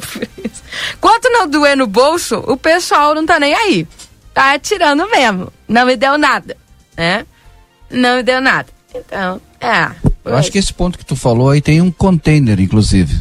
Quanto 1.01 1.31
não 1.31 1.49
doer 1.49 1.75
no 1.75 1.87
bolso, 1.87 2.43
o 2.45 2.55
pessoal 2.55 3.15
não 3.15 3.25
tá 3.25 3.39
nem 3.39 3.55
aí. 3.55 3.87
Tá 4.35 4.53
atirando 4.53 5.09
mesmo. 5.09 5.51
Não 5.67 5.83
me 5.83 5.95
deu 5.95 6.15
nada, 6.15 6.55
né? 6.95 7.25
Não 7.89 8.17
me 8.17 8.23
deu 8.23 8.39
nada. 8.39 8.67
Então, 8.93 9.41
é. 9.59 9.89
Eu 10.23 10.35
acho 10.35 10.51
que 10.51 10.59
esse 10.59 10.71
ponto 10.71 10.95
que 10.95 11.03
tu 11.03 11.15
falou 11.15 11.49
aí 11.49 11.59
tem 11.59 11.81
um 11.81 11.89
container, 11.89 12.59
inclusive. 12.59 13.19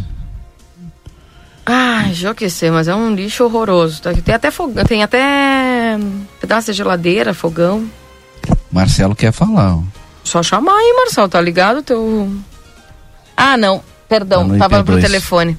Ai, 1.70 2.14
enlouquecer, 2.18 2.72
mas 2.72 2.88
é 2.88 2.94
um 2.94 3.14
lixo 3.14 3.44
horroroso. 3.44 4.00
Tá? 4.00 4.10
Tem 4.14 4.34
até 4.34 4.50
fogão, 4.50 4.82
tem 4.86 5.02
até 5.02 5.98
pedaço 6.40 6.72
de 6.72 6.78
geladeira, 6.78 7.34
fogão. 7.34 7.86
Marcelo 8.72 9.14
quer 9.14 9.32
falar. 9.32 9.78
Só 10.24 10.42
chamar 10.42 10.72
aí, 10.72 10.94
Marcelo, 10.96 11.28
tá 11.28 11.38
ligado? 11.38 11.82
Teu. 11.82 12.34
Ah, 13.36 13.58
não. 13.58 13.82
Perdão, 14.08 14.48
tá 14.48 14.56
tava 14.66 14.82
pro 14.82 14.98
telefone. 14.98 15.58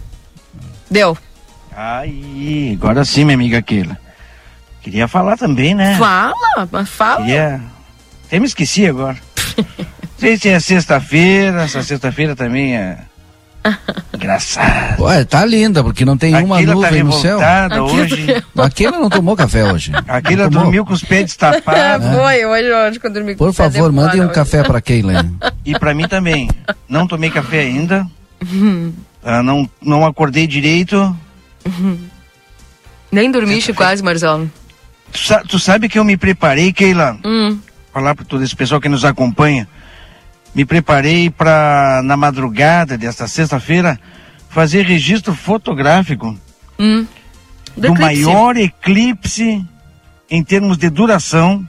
Deu. 0.89 1.15
Aí, 1.75 2.75
agora 2.81 3.05
sim, 3.05 3.23
minha 3.23 3.35
amiga 3.35 3.61
Keila. 3.61 3.95
Queria 4.81 5.07
falar 5.07 5.37
também, 5.37 5.75
né? 5.75 5.95
Fala, 5.99 6.67
mas 6.71 6.89
fala. 6.89 7.21
Queria... 7.21 7.61
Até 8.25 8.39
me 8.39 8.47
esqueci 8.47 8.87
agora. 8.87 9.17
Sei 10.17 10.37
se 10.37 10.49
é 10.49 10.59
sexta-feira, 10.59 11.63
essa 11.63 11.83
sexta-feira 11.83 12.35
também 12.35 12.75
é 12.75 12.97
Engraçado. 14.13 15.03
Ué, 15.03 15.23
tá 15.25 15.45
linda, 15.45 15.83
porque 15.83 16.05
não 16.05 16.17
tem 16.17 16.35
uma 16.35 16.57
Aquila 16.57 16.73
tá 16.73 16.75
nuvem 16.75 16.99
tá 16.99 17.03
no 17.03 17.13
céu. 17.13 17.39
hoje. 17.83 18.43
Aquela 18.57 18.99
não 18.99 19.09
tomou 19.09 19.35
café 19.35 19.71
hoje. 19.71 19.91
Aquela 20.07 20.49
dormiu 20.49 20.85
com 20.85 20.93
os 20.93 21.03
pés 21.03 21.25
destapados. 21.25 22.05
É. 22.05 22.11
Foi, 22.15 22.45
hoje, 22.45 22.71
hoje 22.71 22.99
que 22.99 23.07
eu 23.07 23.13
dormi 23.13 23.35
com 23.35 23.45
Por 23.45 23.53
favor, 23.53 23.91
mandem 23.91 24.21
um 24.21 24.25
hoje. 24.25 24.33
café 24.33 24.63
pra 24.63 24.81
Keila. 24.81 25.25
E 25.65 25.77
pra 25.77 25.93
mim 25.93 26.07
também. 26.07 26.49
Não 26.87 27.05
tomei 27.05 27.29
café 27.29 27.59
ainda. 27.59 28.07
Uhum. 28.51 28.91
Ah, 29.23 29.43
não, 29.43 29.69
não 29.79 30.03
acordei 30.05 30.47
direito. 30.47 31.15
Uhum. 31.65 31.99
Nem 33.11 33.29
dormiste 33.29 33.71
quase, 33.73 34.01
Marcelo. 34.01 34.49
Tu, 35.11 35.47
tu, 35.47 35.59
sabe 35.59 35.87
que 35.87 35.99
eu 35.99 36.03
me 36.03 36.17
preparei, 36.17 36.73
Keila? 36.73 37.17
Hum. 37.23 37.59
Falar 37.93 38.15
pra 38.15 38.25
todo 38.25 38.43
esse 38.43 38.55
pessoal 38.55 38.81
que 38.81 38.89
nos 38.89 39.05
acompanha 39.05 39.67
me 40.53 40.65
preparei 40.65 41.29
para, 41.29 42.01
na 42.03 42.17
madrugada 42.17 42.97
desta 42.97 43.27
sexta-feira, 43.27 43.99
fazer 44.49 44.83
registro 44.83 45.33
fotográfico 45.33 46.37
hum. 46.77 47.05
do, 47.75 47.87
do 47.87 47.99
maior 47.99 48.57
eclipse 48.57 49.63
em 50.29 50.43
termos 50.43 50.77
de 50.77 50.89
duração. 50.89 51.67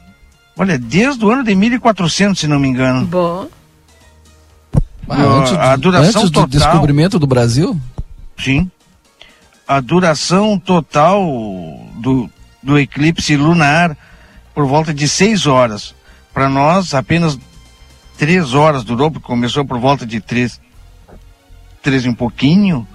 Olha, 0.56 0.78
desde 0.78 1.24
o 1.24 1.30
ano 1.30 1.44
de 1.44 1.54
1400, 1.54 2.38
se 2.38 2.46
não 2.46 2.58
me 2.58 2.68
engano. 2.68 3.06
Bom. 3.06 3.48
Ah, 5.08 5.22
antes, 5.22 5.52
a 5.52 5.76
duração 5.76 6.22
antes 6.22 6.30
do 6.30 6.30
total, 6.30 6.48
descobrimento 6.48 7.18
do 7.18 7.26
Brasil? 7.26 7.78
Sim. 8.38 8.70
A 9.66 9.80
duração 9.80 10.58
total 10.58 11.20
do, 11.96 12.30
do 12.62 12.78
eclipse 12.78 13.36
lunar 13.36 13.96
por 14.54 14.66
volta 14.66 14.92
de 14.92 15.08
seis 15.08 15.46
horas. 15.46 15.94
Para 16.32 16.48
nós, 16.48 16.94
apenas 16.94 17.38
três 18.20 18.52
horas 18.52 18.84
durou, 18.84 19.10
porque 19.10 19.26
começou 19.26 19.64
por 19.64 19.78
volta 19.78 20.04
de 20.04 20.20
três, 20.20 20.60
três 21.82 22.04
e 22.04 22.08
um 22.10 22.14
pouquinho, 22.14 22.86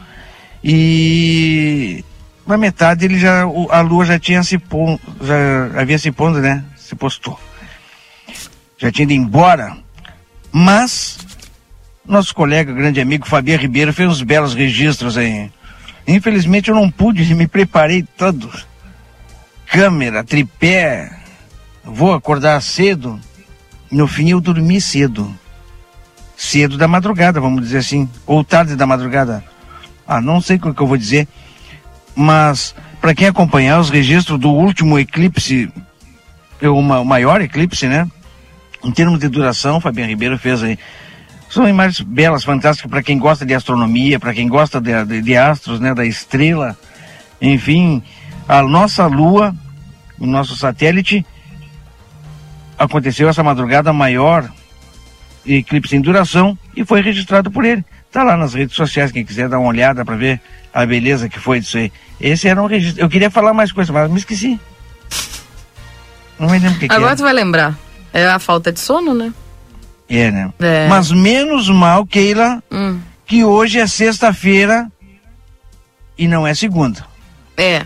e 0.63 2.05
na 2.45 2.55
metade 2.57 3.05
ele 3.05 3.17
já, 3.17 3.41
a 3.71 3.81
lua 3.81 4.05
já 4.05 4.19
tinha 4.19 4.43
se 4.43 4.59
pondo, 4.59 5.01
já 5.19 5.81
havia 5.81 5.97
se 5.97 6.11
pondo, 6.11 6.39
né? 6.39 6.63
Se 6.77 6.93
postou. 6.95 7.39
Já 8.77 8.91
tinha 8.91 9.01
ido 9.01 9.13
embora, 9.13 9.75
mas 10.51 11.17
nosso 12.07 12.35
colega, 12.35 12.71
grande 12.71 13.01
amigo 13.01 13.25
Fabiano 13.25 13.63
Ribeiro 13.63 13.91
fez 13.91 14.07
uns 14.07 14.21
belos 14.21 14.53
registros 14.53 15.17
aí. 15.17 15.51
Infelizmente 16.07 16.69
eu 16.69 16.75
não 16.75 16.91
pude, 16.91 17.25
me 17.33 17.47
preparei 17.47 18.05
todo. 18.15 18.47
Câmera, 19.65 20.23
tripé, 20.23 21.11
vou 21.83 22.13
acordar 22.13 22.61
cedo, 22.61 23.19
no 23.95 24.07
fim 24.07 24.29
eu 24.29 24.41
dormi 24.41 24.81
cedo. 24.81 25.33
Cedo 26.35 26.77
da 26.77 26.87
madrugada, 26.87 27.39
vamos 27.39 27.61
dizer 27.61 27.77
assim. 27.77 28.09
Ou 28.27 28.43
tarde 28.43 28.75
da 28.75 28.85
madrugada. 28.85 29.43
Ah, 30.05 30.19
não 30.19 30.41
sei 30.41 30.57
o 30.57 30.73
que 30.73 30.81
eu 30.81 30.87
vou 30.87 30.97
dizer. 30.97 31.27
Mas, 32.13 32.75
para 32.99 33.15
quem 33.15 33.27
acompanhar 33.27 33.79
os 33.79 33.89
registros 33.89 34.37
do 34.37 34.49
último 34.49 34.99
eclipse, 34.99 35.71
o 36.61 36.81
maior 36.81 37.41
eclipse, 37.41 37.87
né? 37.87 38.05
Em 38.83 38.91
termos 38.91 39.19
de 39.19 39.29
duração, 39.29 39.79
Fabiano 39.79 40.09
Ribeiro 40.09 40.37
fez 40.37 40.61
aí. 40.61 40.77
São 41.49 41.67
imagens 41.67 42.01
belas, 42.01 42.43
fantásticas 42.43 42.91
para 42.91 43.01
quem 43.01 43.17
gosta 43.17 43.45
de 43.45 43.53
astronomia, 43.53 44.19
para 44.19 44.33
quem 44.33 44.47
gosta 44.49 44.81
de, 44.81 45.05
de, 45.05 45.21
de, 45.21 45.37
astros, 45.37 45.79
né? 45.79 45.93
Da 45.93 46.05
estrela. 46.05 46.77
Enfim, 47.41 48.03
a 48.47 48.61
nossa 48.61 49.05
Lua, 49.07 49.55
o 50.19 50.25
nosso 50.25 50.55
satélite, 50.57 51.25
aconteceu 52.77 53.29
essa 53.29 53.43
madrugada 53.43 53.91
maior 53.93 54.49
eclipse 55.45 55.95
em 55.95 56.01
duração 56.01 56.57
e 56.75 56.83
foi 56.83 57.01
registrado 57.01 57.51
por 57.51 57.65
ele. 57.65 57.83
Tá 58.11 58.23
lá 58.23 58.35
nas 58.37 58.53
redes 58.53 58.75
sociais, 58.75 59.11
quem 59.11 59.25
quiser 59.25 59.49
dar 59.49 59.59
uma 59.59 59.67
olhada 59.69 60.03
para 60.05 60.15
ver 60.15 60.41
a 60.73 60.85
beleza 60.85 61.29
que 61.29 61.39
foi 61.39 61.59
disso 61.59 61.77
aí. 61.77 61.91
Esse 62.19 62.47
era 62.47 62.61
um 62.61 62.65
registro. 62.65 63.03
Eu 63.03 63.09
queria 63.09 63.29
falar 63.29 63.53
mais 63.53 63.71
coisas, 63.71 63.93
mas 63.93 64.09
me 64.09 64.17
esqueci. 64.17 64.59
Não 66.39 66.49
me 66.49 66.59
lembro 66.59 66.75
o 66.77 66.79
que 66.79 66.85
Agora 66.89 67.11
que 67.11 67.17
tu 67.17 67.23
vai 67.23 67.33
lembrar. 67.33 67.77
É 68.13 68.25
a 68.27 68.39
falta 68.39 68.71
de 68.71 68.79
sono, 68.79 69.13
né? 69.13 69.33
É, 70.07 70.31
né? 70.31 70.53
É. 70.59 70.87
Mas 70.87 71.11
menos 71.11 71.69
mal, 71.69 72.05
Keila, 72.05 72.63
Hum. 72.71 72.99
que 73.25 73.43
hoje 73.43 73.79
é 73.79 73.87
sexta-feira 73.87 74.89
e 76.17 76.27
não 76.27 76.45
é 76.45 76.53
segunda. 76.53 77.05
É. 77.57 77.85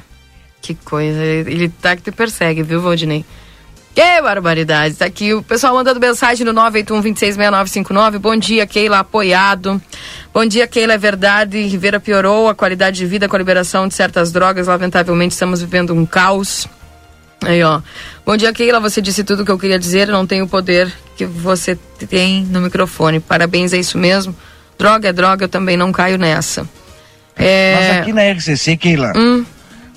Que 0.61 0.75
coisa. 0.75 1.23
Ele 1.23 1.69
tá 1.69 1.95
que 1.95 2.01
te 2.03 2.11
persegue, 2.11 2.61
viu, 2.61 2.81
Valdinei? 2.81 3.25
Que 3.93 4.21
barbaridade. 4.21 4.95
Tá 4.95 5.05
aqui 5.05 5.33
o 5.33 5.43
pessoal 5.43 5.73
mandando 5.73 5.99
mensagem 5.99 6.45
no 6.45 6.53
981-266959. 6.53 8.17
Bom 8.19 8.35
dia, 8.37 8.65
Keila, 8.65 8.99
apoiado. 8.99 9.81
Bom 10.33 10.45
dia, 10.45 10.67
Keila, 10.67 10.93
é 10.93 10.97
verdade. 10.97 11.61
Rivera 11.63 11.99
piorou 11.99 12.47
a 12.47 12.55
qualidade 12.55 12.97
de 12.97 13.05
vida 13.05 13.27
com 13.27 13.35
a 13.35 13.39
liberação 13.39 13.87
de 13.87 13.93
certas 13.93 14.31
drogas. 14.31 14.67
Lamentavelmente, 14.67 15.33
estamos 15.33 15.59
vivendo 15.61 15.93
um 15.93 16.05
caos. 16.05 16.67
Aí, 17.41 17.61
ó. 17.63 17.81
Bom 18.25 18.37
dia, 18.37 18.53
Keila. 18.53 18.79
Você 18.79 19.01
disse 19.01 19.23
tudo 19.23 19.41
o 19.41 19.45
que 19.45 19.51
eu 19.51 19.59
queria 19.59 19.79
dizer. 19.79 20.07
Eu 20.07 20.13
não 20.13 20.25
tenho 20.25 20.45
o 20.45 20.47
poder 20.49 20.91
que 21.17 21.25
você 21.25 21.77
tem 22.07 22.43
no 22.45 22.61
microfone. 22.61 23.19
Parabéns, 23.19 23.73
é 23.73 23.77
isso 23.77 23.97
mesmo. 23.97 24.33
Droga 24.77 25.09
é 25.09 25.13
droga, 25.13 25.43
eu 25.45 25.49
também 25.49 25.75
não 25.75 25.91
caio 25.91 26.17
nessa. 26.17 26.65
É... 27.35 27.75
Mas 27.75 27.97
aqui 28.01 28.13
na 28.13 28.21
RCC, 28.31 28.77
Keila, 28.77 29.11
Hum. 29.15 29.43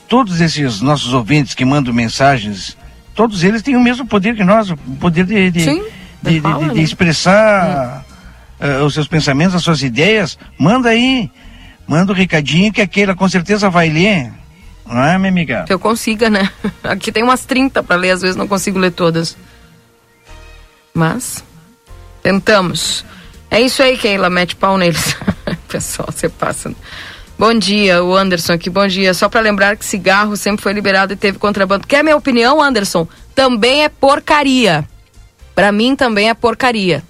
todos 0.08 0.40
esses 0.40 0.80
nossos 0.80 1.12
ouvintes 1.12 1.54
que 1.54 1.64
mandam 1.64 1.92
mensagens, 1.94 2.76
todos 3.14 3.42
eles 3.44 3.62
têm 3.62 3.76
o 3.76 3.80
mesmo 3.82 4.06
poder 4.06 4.34
que 4.34 4.44
nós, 4.44 4.70
o 4.70 4.76
poder 5.00 5.24
de, 5.24 5.50
de, 5.50 5.60
Sim, 5.64 5.82
de, 6.22 6.40
de- 6.40 6.40
de- 6.40 6.74
né? 6.74 6.82
expressar 6.82 8.04
eh, 8.60 8.78
os 8.78 8.94
seus 8.94 9.08
pensamentos, 9.08 9.54
as 9.54 9.62
suas 9.62 9.82
ideias. 9.82 10.38
Manda 10.58 10.88
aí, 10.90 11.30
manda 11.86 12.12
o 12.12 12.14
recadinho 12.14 12.72
que 12.72 12.80
a 12.80 12.86
Keila 12.86 13.14
com 13.14 13.28
certeza 13.28 13.68
vai 13.70 13.88
ler. 13.88 14.32
Não 14.86 15.02
é, 15.02 15.16
minha 15.18 15.30
amiga? 15.30 15.64
Se 15.66 15.72
eu 15.72 15.78
consiga, 15.78 16.28
né? 16.28 16.50
Aqui 16.82 17.12
tem 17.12 17.22
umas 17.22 17.44
30 17.44 17.82
para 17.82 17.96
ler, 17.96 18.10
às 18.10 18.20
vezes 18.22 18.36
não 18.36 18.48
consigo 18.48 18.78
ler 18.78 18.90
todas. 18.92 19.36
Mas, 20.94 21.42
tentamos. 22.22 23.04
É 23.50 23.60
isso 23.60 23.82
aí, 23.82 23.96
Keila, 23.96 24.28
mete 24.30 24.56
pau 24.56 24.76
neles. 24.76 25.16
Pessoal, 25.68 26.08
você 26.10 26.28
passa. 26.28 26.72
Bom 27.42 27.54
dia, 27.54 28.04
o 28.04 28.16
Anderson 28.16 28.52
aqui, 28.52 28.70
bom 28.70 28.86
dia. 28.86 29.12
Só 29.12 29.28
para 29.28 29.40
lembrar 29.40 29.76
que 29.76 29.84
cigarro 29.84 30.36
sempre 30.36 30.62
foi 30.62 30.72
liberado 30.72 31.12
e 31.12 31.16
teve 31.16 31.40
contrabando. 31.40 31.88
Quer 31.88 32.04
minha 32.04 32.16
opinião, 32.16 32.62
Anderson? 32.62 33.08
Também 33.34 33.82
é 33.82 33.88
porcaria. 33.88 34.88
Para 35.52 35.72
mim 35.72 35.96
também 35.96 36.30
é 36.30 36.34
porcaria. 36.34 37.02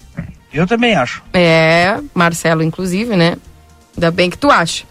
Eu 0.50 0.66
também 0.66 0.94
acho. 0.94 1.22
É, 1.34 1.98
Marcelo, 2.14 2.62
inclusive, 2.62 3.14
né? 3.14 3.36
Ainda 3.94 4.10
bem 4.10 4.30
que 4.30 4.38
tu 4.38 4.50
acha. 4.50 4.86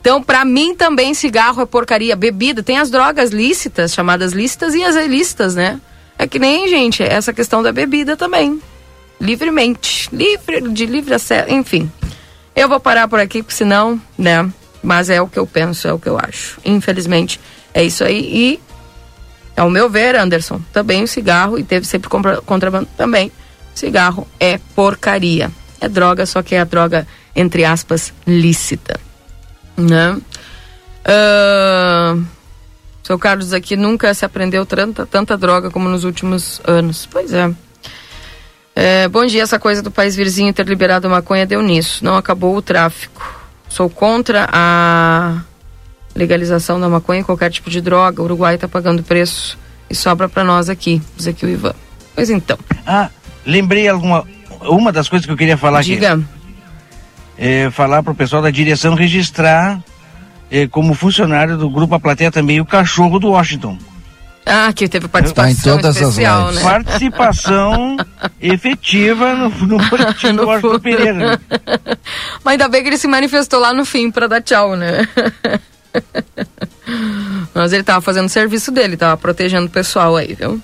Então, 0.00 0.20
pra 0.20 0.44
mim 0.44 0.74
também 0.74 1.14
cigarro 1.14 1.62
é 1.62 1.66
porcaria. 1.66 2.16
Bebida, 2.16 2.60
tem 2.60 2.76
as 2.76 2.90
drogas 2.90 3.30
lícitas, 3.30 3.94
chamadas 3.94 4.32
lícitas 4.32 4.74
e 4.74 4.82
as 4.82 4.96
ilícitas, 4.96 5.54
né? 5.54 5.80
É 6.18 6.26
que 6.26 6.40
nem, 6.40 6.68
gente, 6.68 7.00
essa 7.00 7.32
questão 7.32 7.62
da 7.62 7.70
bebida 7.70 8.16
também. 8.16 8.60
Livremente. 9.20 10.08
Livre, 10.12 10.68
de 10.68 10.84
livre 10.84 11.14
acesso, 11.14 11.48
enfim. 11.48 11.88
Eu 12.56 12.68
vou 12.68 12.80
parar 12.80 13.06
por 13.06 13.20
aqui, 13.20 13.40
porque 13.40 13.54
senão, 13.54 14.02
né? 14.18 14.50
Mas 14.82 15.10
é 15.10 15.20
o 15.20 15.28
que 15.28 15.38
eu 15.38 15.46
penso, 15.46 15.86
é 15.86 15.92
o 15.92 15.98
que 15.98 16.08
eu 16.08 16.18
acho. 16.18 16.60
Infelizmente, 16.64 17.40
é 17.74 17.84
isso 17.84 18.02
aí. 18.02 18.20
E, 18.20 18.60
ao 19.56 19.68
meu 19.68 19.90
ver, 19.90 20.16
Anderson, 20.16 20.60
também 20.72 21.02
o 21.02 21.08
cigarro, 21.08 21.58
e 21.58 21.62
teve 21.62 21.86
sempre 21.86 22.08
contrabando 22.46 22.88
também, 22.96 23.30
cigarro 23.74 24.26
é 24.38 24.58
porcaria. 24.74 25.50
É 25.80 25.88
droga, 25.88 26.26
só 26.26 26.42
que 26.42 26.54
é 26.54 26.60
a 26.60 26.64
droga, 26.64 27.06
entre 27.34 27.64
aspas, 27.64 28.12
lícita. 28.26 29.00
Né? 29.76 30.18
Ah, 31.04 32.16
seu 33.02 33.18
Carlos 33.18 33.52
aqui 33.52 33.76
nunca 33.76 34.12
se 34.14 34.24
aprendeu 34.24 34.64
tanta, 34.66 35.06
tanta 35.06 35.36
droga 35.36 35.70
como 35.70 35.88
nos 35.88 36.04
últimos 36.04 36.60
anos. 36.64 37.08
Pois 37.10 37.32
é. 37.32 37.50
É, 38.74 39.08
bom 39.08 39.26
dia, 39.26 39.42
essa 39.42 39.58
coisa 39.58 39.82
do 39.82 39.90
país 39.90 40.14
vizinho 40.14 40.54
ter 40.54 40.66
liberado 40.66 41.10
maconha 41.10 41.46
deu 41.46 41.62
nisso. 41.62 42.04
Não 42.04 42.14
acabou 42.14 42.54
o 42.56 42.62
tráfico. 42.62 43.39
Sou 43.70 43.88
contra 43.88 44.48
a 44.52 45.38
legalização 46.14 46.80
da 46.80 46.88
maconha 46.88 47.20
em 47.20 47.24
qualquer 47.24 47.50
tipo 47.50 47.70
de 47.70 47.80
droga. 47.80 48.20
O 48.20 48.24
Uruguai 48.24 48.56
está 48.56 48.68
pagando 48.68 49.02
preço 49.02 49.56
e 49.88 49.94
sobra 49.94 50.28
para 50.28 50.44
nós 50.44 50.68
aqui, 50.68 51.00
diz 51.16 51.28
aqui 51.28 51.46
o 51.46 51.48
Ivan. 51.48 51.74
Pois 52.14 52.28
então. 52.28 52.58
Ah, 52.84 53.08
lembrei 53.46 53.88
alguma. 53.88 54.26
Uma 54.62 54.92
das 54.92 55.08
coisas 55.08 55.24
que 55.24 55.32
eu 55.32 55.36
queria 55.36 55.56
falar 55.56 55.82
Diga. 55.82 56.14
aqui. 56.14 56.24
É, 57.38 57.70
falar 57.70 58.02
pro 58.02 58.14
pessoal 58.14 58.42
da 58.42 58.50
direção 58.50 58.94
registrar 58.94 59.80
é, 60.50 60.66
como 60.66 60.92
funcionário 60.92 61.56
do 61.56 61.70
grupo 61.70 61.94
A 61.94 62.00
Plateia 62.00 62.30
também 62.30 62.60
o 62.60 62.66
cachorro 62.66 63.18
do 63.18 63.30
Washington. 63.30 63.78
Ah, 64.46 64.72
que 64.72 64.88
teve 64.88 65.06
participação 65.06 65.44
Tá 65.44 65.50
em 65.50 65.76
todas 65.76 65.96
as 65.96 66.02
especial, 66.08 66.48
lives. 66.48 66.64
né? 66.64 66.70
Participação 66.70 67.96
efetiva 68.40 69.34
no, 69.34 69.48
no 69.50 69.78
do 69.78 70.46
Washington 70.46 70.78
Pereira. 70.80 71.40
Mas 72.42 72.52
ainda 72.52 72.68
bem 72.68 72.82
que 72.82 72.88
ele 72.88 72.98
se 72.98 73.06
manifestou 73.06 73.60
lá 73.60 73.72
no 73.72 73.84
fim 73.84 74.10
para 74.10 74.26
dar 74.26 74.40
tchau, 74.40 74.76
né? 74.76 75.06
Mas 77.54 77.72
ele 77.72 77.82
tava 77.82 78.00
fazendo 78.00 78.26
o 78.26 78.30
serviço 78.30 78.70
dele, 78.70 78.96
tava 78.96 79.16
protegendo 79.16 79.66
o 79.66 79.70
pessoal 79.70 80.16
aí, 80.16 80.34
viu? 80.34 80.60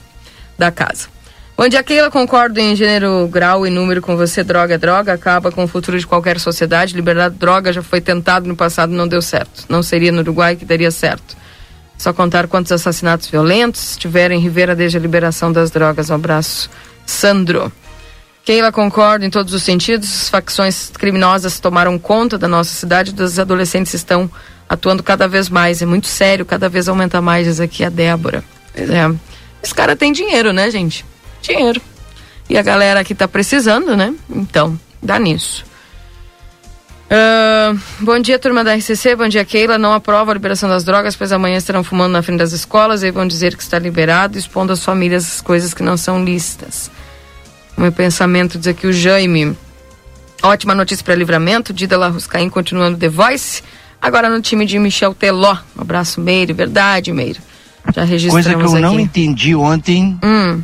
Da 0.59 0.71
casa. 0.71 1.09
Bom 1.57 1.69
dia, 1.69 1.83
Keila. 1.83 2.11
Concordo 2.11 2.59
em 2.61 2.77
gênero, 2.77 3.27
grau 3.29 3.67
e 3.67 3.71
número 3.71 4.03
com 4.03 4.15
você. 4.17 4.45
Droga 4.45 4.75
é 4.75 4.79
droga, 4.79 5.13
acaba 5.15 5.51
com 5.51 5.65
o 5.65 5.69
futuro 5.69 5.99
de 5.99 6.07
qualquer 6.07 6.39
sociedade. 6.39 6.95
Liberdade 6.95 7.35
de 7.35 7.41
droga 7.41 7.73
já 7.73 7.83
foi 7.83 8.01
tentado 8.01 8.47
no 8.47 8.55
passado 8.55 8.93
não 8.93 9.09
deu 9.09 9.23
certo. 9.23 9.65
Não 9.69 9.83
seria 9.83 10.13
no 10.13 10.21
Uruguai 10.21 10.55
que 10.57 10.65
daria 10.67 10.91
certo. 10.91 11.37
Só 11.99 12.13
contar 12.13 12.47
quantos 12.47 12.73
assassinatos 12.73 13.29
violentos 13.29 13.97
tiveram 13.97 14.35
em 14.35 14.39
Rivera 14.39 14.75
desde 14.75 14.99
a 14.99 15.01
liberação 15.01 15.51
das 15.51 15.71
drogas. 15.71 16.11
Um 16.11 16.15
abraço, 16.15 16.71
Sandro. 17.07 17.73
Keila 18.45 18.71
concorda 18.71 19.27
em 19.27 19.31
todos 19.31 19.53
os 19.53 19.63
sentidos. 19.63 20.09
As 20.09 20.29
facções 20.29 20.91
criminosas 20.91 21.59
tomaram 21.59 21.99
conta 21.99 22.39
da 22.39 22.47
nossa 22.47 22.73
cidade. 22.73 23.15
Os 23.21 23.39
adolescentes 23.39 23.93
estão 23.95 24.31
atuando 24.69 25.03
cada 25.03 25.27
vez 25.27 25.49
mais. 25.49 25.83
É 25.83 25.87
muito 25.87 26.07
sério, 26.07 26.45
cada 26.45 26.69
vez 26.69 26.89
aumenta 26.89 27.21
mais. 27.21 27.47
Diz 27.47 27.61
aqui 27.61 27.83
a 27.83 27.89
Débora. 27.89 28.45
É. 28.75 29.13
Esse 29.63 29.75
cara 29.75 29.97
tem 29.97 30.13
dinheiro, 30.13 30.53
né, 30.53 30.71
gente? 30.71 31.05
Dinheiro. 31.43 31.81
E 32.49 32.57
a 32.57 32.63
galera 32.63 33.01
aqui 33.01 33.15
tá 33.15 33.27
precisando, 33.27 33.97
né? 33.97 34.15
Então, 34.31 34.79
dá 35.03 35.19
nisso. 35.19 35.65
Ah, 37.09 37.75
bom 38.01 38.19
dia, 38.19 38.39
turma 38.39 38.65
da 38.65 38.75
RCC. 38.75 39.15
Bom 39.15 39.29
dia, 39.29 39.45
Keila. 39.45 39.79
Não 39.79 39.93
aprova 39.93 40.33
a 40.33 40.35
liberação 40.35 40.69
das 40.69 40.85
drogas, 40.85 41.15
pois 41.15 41.31
amanhã 41.33 41.57
estarão 41.57 41.85
fumando 41.85 42.13
na 42.13 42.23
frente 42.23 42.39
das 42.39 42.53
escolas 42.53 43.03
e 43.03 43.11
vão 43.11 43.27
dizer 43.27 43.57
que 43.57 43.63
está 43.63 43.79
liberado, 43.79 44.37
expondo 44.39 44.73
às 44.73 44.85
famílias 44.85 45.25
as 45.27 45.41
coisas 45.41 45.73
que 45.73 45.83
não 45.83 45.97
são 45.97 46.25
lícitas. 46.25 46.91
O 47.77 47.81
meu 47.81 47.93
pensamento 47.93 48.59
diz 48.59 48.67
aqui 48.69 48.87
o 48.87 48.93
Jaime. 48.93 49.57
Ótima 50.43 50.75
notícia 50.75 51.05
para 51.05 51.15
livramento. 51.15 51.73
Dida 51.73 51.97
Larruscaim 51.97 52.49
continuando 52.51 52.99
The 52.99 53.09
Voice. 53.09 53.63
Agora 54.03 54.29
no 54.29 54.41
time 54.41 54.67
de 54.67 54.79
Michel 54.79 55.15
Teló. 55.15 55.57
Um 55.77 55.83
abraço, 55.83 56.21
Meire. 56.21 56.53
Verdade, 56.53 57.13
Meire. 57.13 57.39
Já 57.95 58.03
registramos 58.05 58.45
Coisa 58.47 58.59
que 58.59 58.65
eu 58.65 58.73
aqui. 58.73 58.81
não 58.83 58.99
entendi 59.01 59.55
ontem, 59.55 60.19
Hum, 60.25 60.61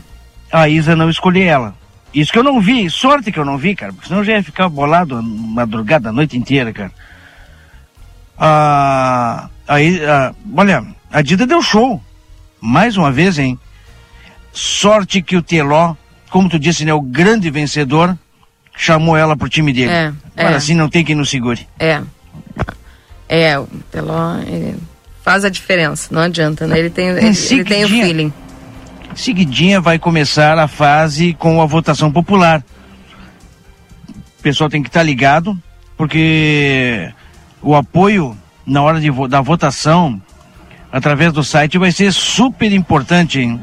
a 0.50 0.68
Isa 0.68 0.96
não 0.96 1.08
escolher 1.08 1.44
ela. 1.44 1.74
Isso 2.14 2.32
que 2.32 2.38
eu 2.38 2.42
não 2.42 2.60
vi, 2.60 2.90
sorte 2.90 3.32
que 3.32 3.38
eu 3.38 3.44
não 3.44 3.56
vi, 3.56 3.74
cara, 3.74 3.92
porque 3.92 4.08
senão 4.08 4.20
eu 4.20 4.24
já 4.24 4.32
ia 4.34 4.42
ficar 4.42 4.68
bolado 4.68 5.16
a 5.16 5.22
madrugada, 5.22 6.10
a 6.10 6.12
noite 6.12 6.36
inteira, 6.36 6.72
cara. 6.72 6.92
Ah, 8.38 9.48
aí, 9.66 10.04
ah, 10.04 10.34
olha, 10.56 10.84
a 11.10 11.22
Dida 11.22 11.46
deu 11.46 11.62
show. 11.62 12.02
Mais 12.60 12.96
uma 12.96 13.10
vez, 13.10 13.38
hein? 13.38 13.58
Sorte 14.52 15.22
que 15.22 15.36
o 15.36 15.42
Teló, 15.42 15.94
como 16.30 16.48
tu 16.48 16.58
disse, 16.58 16.84
né, 16.84 16.92
o 16.92 17.00
grande 17.00 17.50
vencedor, 17.50 18.16
chamou 18.76 19.16
ela 19.16 19.36
pro 19.36 19.48
time 19.48 19.72
dele. 19.72 19.90
É, 19.90 20.12
Agora 20.36 20.54
é. 20.54 20.56
assim 20.56 20.74
não 20.74 20.88
tem 20.88 21.04
quem 21.04 21.14
nos 21.14 21.30
segure. 21.30 21.66
é. 21.78 22.02
É, 23.28 23.58
o 23.58 23.66
Teló 23.90 24.34
faz 25.22 25.42
a 25.42 25.48
diferença. 25.48 26.08
Não 26.10 26.20
adianta, 26.20 26.66
né? 26.66 26.78
Ele 26.78 26.90
tem, 26.90 27.08
ele, 27.08 27.26
ele 27.26 27.64
tem 27.64 27.84
o 27.84 27.88
feeling. 27.88 28.32
Seguidinha 29.14 29.80
vai 29.80 29.98
começar 29.98 30.58
a 30.58 30.66
fase 30.66 31.34
com 31.34 31.60
a 31.60 31.66
votação 31.66 32.10
popular. 32.10 32.64
O 34.38 34.42
pessoal 34.42 34.70
tem 34.70 34.82
que 34.82 34.88
estar 34.88 35.02
ligado, 35.02 35.56
porque 35.96 37.12
o 37.60 37.74
apoio 37.74 38.36
na 38.66 38.82
hora 38.82 39.00
de, 39.00 39.10
da 39.28 39.40
votação 39.40 40.20
através 40.90 41.32
do 41.32 41.42
site 41.42 41.78
vai 41.78 41.90
ser 41.90 42.12
super 42.12 42.72
importante, 42.72 43.40
hein? 43.40 43.60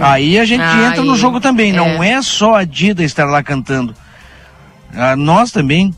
Aí 0.00 0.38
a 0.38 0.44
gente 0.44 0.62
Aí, 0.62 0.84
entra 0.86 1.02
no 1.02 1.16
jogo 1.16 1.38
também, 1.40 1.72
não 1.72 2.02
é. 2.02 2.12
é 2.12 2.22
só 2.22 2.54
a 2.54 2.64
Dida 2.64 3.02
estar 3.04 3.26
lá 3.26 3.42
cantando. 3.42 3.94
Ah, 4.94 5.16
nós 5.16 5.50
também 5.50 5.94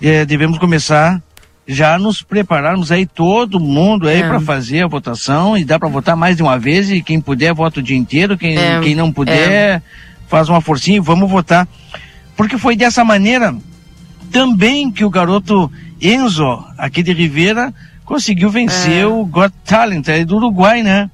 eh, 0.00 0.24
devemos 0.24 0.58
começar 0.58 1.20
já 1.66 1.98
nos 1.98 2.22
prepararmos 2.22 2.92
aí 2.92 3.06
todo 3.06 3.58
mundo 3.58 4.08
aí 4.08 4.20
é. 4.20 4.28
para 4.28 4.40
fazer 4.40 4.84
a 4.84 4.88
votação 4.88 5.56
e 5.56 5.64
dá 5.64 5.78
para 5.78 5.88
votar 5.88 6.16
mais 6.16 6.36
de 6.36 6.42
uma 6.42 6.58
vez 6.58 6.90
e 6.90 7.02
quem 7.02 7.20
puder 7.20 7.54
vota 7.54 7.80
o 7.80 7.82
dia 7.82 7.96
inteiro, 7.96 8.36
quem, 8.36 8.56
é. 8.56 8.80
quem 8.80 8.94
não 8.94 9.10
puder 9.10 9.50
é. 9.50 9.82
faz 10.28 10.48
uma 10.48 10.60
forcinha 10.60 10.98
e 10.98 11.00
vamos 11.00 11.30
votar. 11.30 11.66
Porque 12.36 12.58
foi 12.58 12.76
dessa 12.76 13.04
maneira 13.04 13.54
também 14.30 14.90
que 14.90 15.04
o 15.04 15.10
garoto 15.10 15.70
Enzo, 16.00 16.62
aqui 16.76 17.02
de 17.02 17.12
Rivera, 17.12 17.72
conseguiu 18.04 18.50
vencer 18.50 19.02
é. 19.02 19.06
o 19.06 19.24
Got 19.24 19.54
Talent 19.64 20.08
aí 20.08 20.24
do 20.24 20.36
Uruguai, 20.36 20.82
né? 20.82 21.10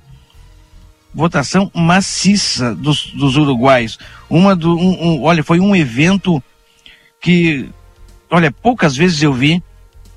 Votação 1.14 1.70
maciça 1.74 2.74
dos, 2.74 3.12
dos 3.12 3.36
uruguais. 3.36 3.98
Uma 4.28 4.54
do, 4.54 4.76
um, 4.76 5.04
um, 5.04 5.22
olha, 5.22 5.42
foi 5.42 5.60
um 5.60 5.74
evento 5.74 6.42
que, 7.20 7.68
olha, 8.30 8.50
poucas 8.50 8.96
vezes 8.96 9.20
eu 9.22 9.32
vi 9.32 9.62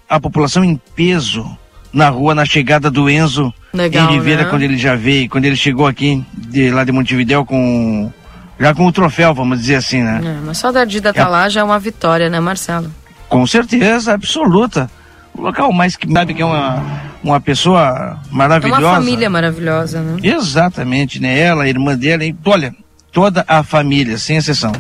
a 0.10 0.20
população 0.20 0.64
em 0.64 0.80
peso 0.96 1.46
na 1.92 2.10
rua 2.10 2.34
na 2.34 2.46
chegada 2.46 2.90
do 2.90 3.10
Enzo 3.10 3.54
Legal, 3.74 4.06
em 4.06 4.08
Oliveira, 4.14 4.44
né? 4.44 4.50
quando 4.50 4.64
ele 4.64 4.78
já 4.78 4.96
veio, 4.96 5.30
quando 5.30 5.46
ele 5.46 5.56
chegou 5.56 5.86
aqui 5.86 6.24
de, 6.34 6.72
lá 6.72 6.84
de 6.84 6.92
Montevidéu 6.92 7.46
com 7.46 8.12
já 8.60 8.74
com 8.74 8.86
o 8.86 8.92
troféu, 8.92 9.34
vamos 9.34 9.60
dizer 9.60 9.76
assim, 9.76 10.02
né? 10.02 10.22
É, 10.24 10.46
mas 10.46 10.58
só 10.58 10.72
da 10.72 10.86
Dida 10.86 11.10
é. 11.10 11.14
tá 11.14 11.28
lá 11.28 11.50
já 11.50 11.62
é 11.62 11.64
uma 11.64 11.80
vitória, 11.80 12.30
né, 12.30 12.40
Marcelo? 12.40 12.92
Com 13.28 13.46
certeza, 13.46 14.14
absoluta. 14.14 14.90
O 15.34 15.42
local 15.42 15.72
mais 15.74 15.96
que 15.96 16.12
sabe 16.12 16.34
que 16.34 16.42
é 16.42 16.46
uma, 16.46 16.84
uma 17.24 17.42
pessoa 17.42 18.20
maravilhosa. 18.30 18.82
É 18.82 18.86
uma 18.86 18.96
família 18.96 19.30
maravilhosa, 19.30 20.02
né? 20.02 20.18
Exatamente, 20.22 21.20
né? 21.20 21.40
Ela, 21.40 21.64
a 21.64 21.68
irmã 21.68 21.98
dela, 21.98 22.24
e, 22.24 22.36
olha, 22.46 22.76
toda 23.12 23.44
a 23.48 23.64
família, 23.64 24.18
sem 24.20 24.38
exceção. 24.38 24.72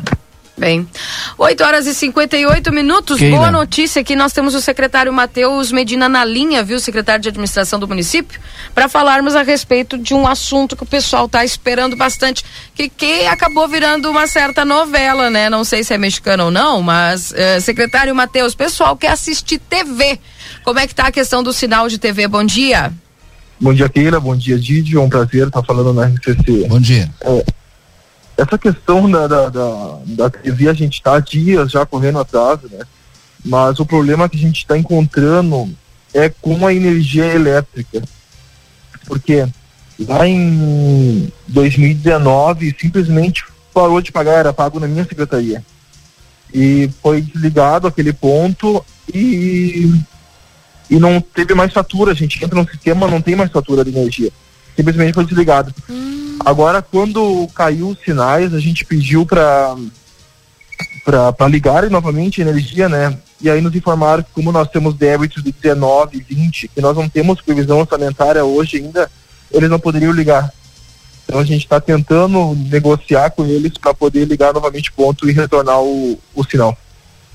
Bem, 0.55 0.87
8 1.35 1.63
horas 1.63 1.87
e 1.87 1.95
58 1.95 2.71
minutos. 2.71 3.17
Queira. 3.17 3.35
Boa 3.35 3.51
notícia 3.51 4.03
que 4.03 4.15
nós 4.15 4.33
temos 4.33 4.53
o 4.53 4.61
secretário 4.61 5.11
Matheus 5.11 5.71
Medina 5.71 6.07
na 6.07 6.23
linha, 6.23 6.63
viu, 6.63 6.79
secretário 6.79 7.23
de 7.23 7.29
administração 7.29 7.79
do 7.79 7.87
município, 7.87 8.39
para 8.73 8.87
falarmos 8.87 9.35
a 9.35 9.41
respeito 9.41 9.97
de 9.97 10.13
um 10.13 10.27
assunto 10.27 10.75
que 10.75 10.83
o 10.83 10.85
pessoal 10.85 11.25
está 11.25 11.43
esperando 11.43 11.95
bastante, 11.95 12.45
que, 12.75 12.87
que 12.87 13.25
acabou 13.25 13.67
virando 13.67 14.07
uma 14.11 14.27
certa 14.27 14.63
novela, 14.63 15.27
né? 15.31 15.49
Não 15.49 15.63
sei 15.63 15.83
se 15.83 15.91
é 15.91 15.97
mexicano 15.97 16.45
ou 16.45 16.51
não, 16.51 16.83
mas 16.83 17.33
eh, 17.35 17.59
secretário 17.59 18.13
Matheus, 18.13 18.53
pessoal 18.53 18.95
quer 18.95 19.09
assistir 19.09 19.57
TV. 19.57 20.19
Como 20.63 20.77
é 20.77 20.85
que 20.85 20.93
tá 20.93 21.07
a 21.07 21.11
questão 21.11 21.41
do 21.41 21.51
sinal 21.51 21.89
de 21.89 21.97
TV? 21.97 22.27
Bom 22.27 22.43
dia. 22.43 22.93
Bom 23.59 23.73
dia, 23.73 23.89
Keila. 23.89 24.19
Bom 24.19 24.35
dia, 24.35 24.59
Didi. 24.59 24.97
É 24.97 24.99
um 24.99 25.09
prazer 25.09 25.47
estar 25.47 25.61
tá 25.61 25.65
falando 25.65 25.93
na 25.93 26.05
RCC. 26.05 26.67
Bom 26.67 26.79
dia. 26.79 27.09
É 27.21 27.62
essa 28.37 28.57
questão 28.57 29.09
da, 29.09 29.27
da, 29.27 29.49
da, 29.49 29.99
da 30.05 30.29
TV 30.29 30.69
a 30.69 30.73
gente 30.73 30.95
está 30.95 31.15
há 31.15 31.19
dias 31.19 31.71
já 31.71 31.85
correndo 31.85 32.19
atrás, 32.19 32.59
né? 32.63 32.79
Mas 33.45 33.79
o 33.79 33.85
problema 33.85 34.29
que 34.29 34.37
a 34.37 34.39
gente 34.39 34.57
está 34.57 34.77
encontrando 34.77 35.69
é 36.13 36.29
com 36.29 36.65
a 36.65 36.73
energia 36.73 37.25
é 37.25 37.35
elétrica. 37.35 38.01
Porque 39.05 39.45
lá 39.99 40.27
em 40.27 41.31
2019 41.47 42.75
simplesmente 42.79 43.43
parou 43.73 44.01
de 44.01 44.11
pagar, 44.11 44.39
era 44.39 44.53
pago 44.53 44.79
na 44.79 44.87
minha 44.87 45.03
secretaria. 45.03 45.63
E 46.53 46.89
foi 47.01 47.21
desligado 47.21 47.87
aquele 47.87 48.13
ponto 48.13 48.83
e, 49.13 49.91
e 50.89 50.95
não 50.97 51.19
teve 51.19 51.53
mais 51.53 51.73
fatura. 51.73 52.11
A 52.11 52.15
gente 52.15 52.43
entra 52.43 52.61
no 52.61 52.69
sistema, 52.69 53.07
não 53.07 53.21
tem 53.21 53.35
mais 53.35 53.51
fatura 53.51 53.83
de 53.83 53.91
energia 53.91 54.31
simplesmente 54.75 55.13
foi 55.13 55.25
desligado. 55.25 55.73
Hum. 55.89 56.37
Agora, 56.45 56.81
quando 56.81 57.47
caiu 57.53 57.89
os 57.89 57.99
sinais, 57.99 58.53
a 58.53 58.59
gente 58.59 58.85
pediu 58.85 59.25
para 59.25 59.75
para 61.03 61.47
ligarem 61.49 61.89
novamente 61.89 62.41
a 62.41 62.47
energia, 62.47 62.87
né? 62.87 63.17
E 63.41 63.49
aí 63.49 63.59
nos 63.59 63.75
informaram 63.75 64.23
que 64.23 64.29
como 64.33 64.53
nós 64.53 64.69
temos 64.69 64.95
débitos 64.95 65.43
de 65.43 65.51
19, 65.51 66.25
20, 66.29 66.69
que 66.69 66.81
nós 66.81 66.95
não 66.95 67.09
temos 67.09 67.41
previsão 67.41 67.79
orçamentária 67.79 68.43
hoje 68.43 68.77
ainda, 68.77 69.11
eles 69.51 69.69
não 69.69 69.79
poderiam 69.79 70.13
ligar. 70.13 70.49
Então 71.25 71.39
a 71.39 71.43
gente 71.43 71.63
está 71.63 71.79
tentando 71.79 72.55
negociar 72.69 73.31
com 73.31 73.45
eles 73.45 73.77
para 73.77 73.93
poder 73.93 74.25
ligar 74.25 74.53
novamente 74.53 74.89
o 74.89 74.93
ponto 74.93 75.29
e 75.29 75.33
retornar 75.33 75.81
o, 75.81 76.17
o 76.33 76.43
sinal. 76.43 76.77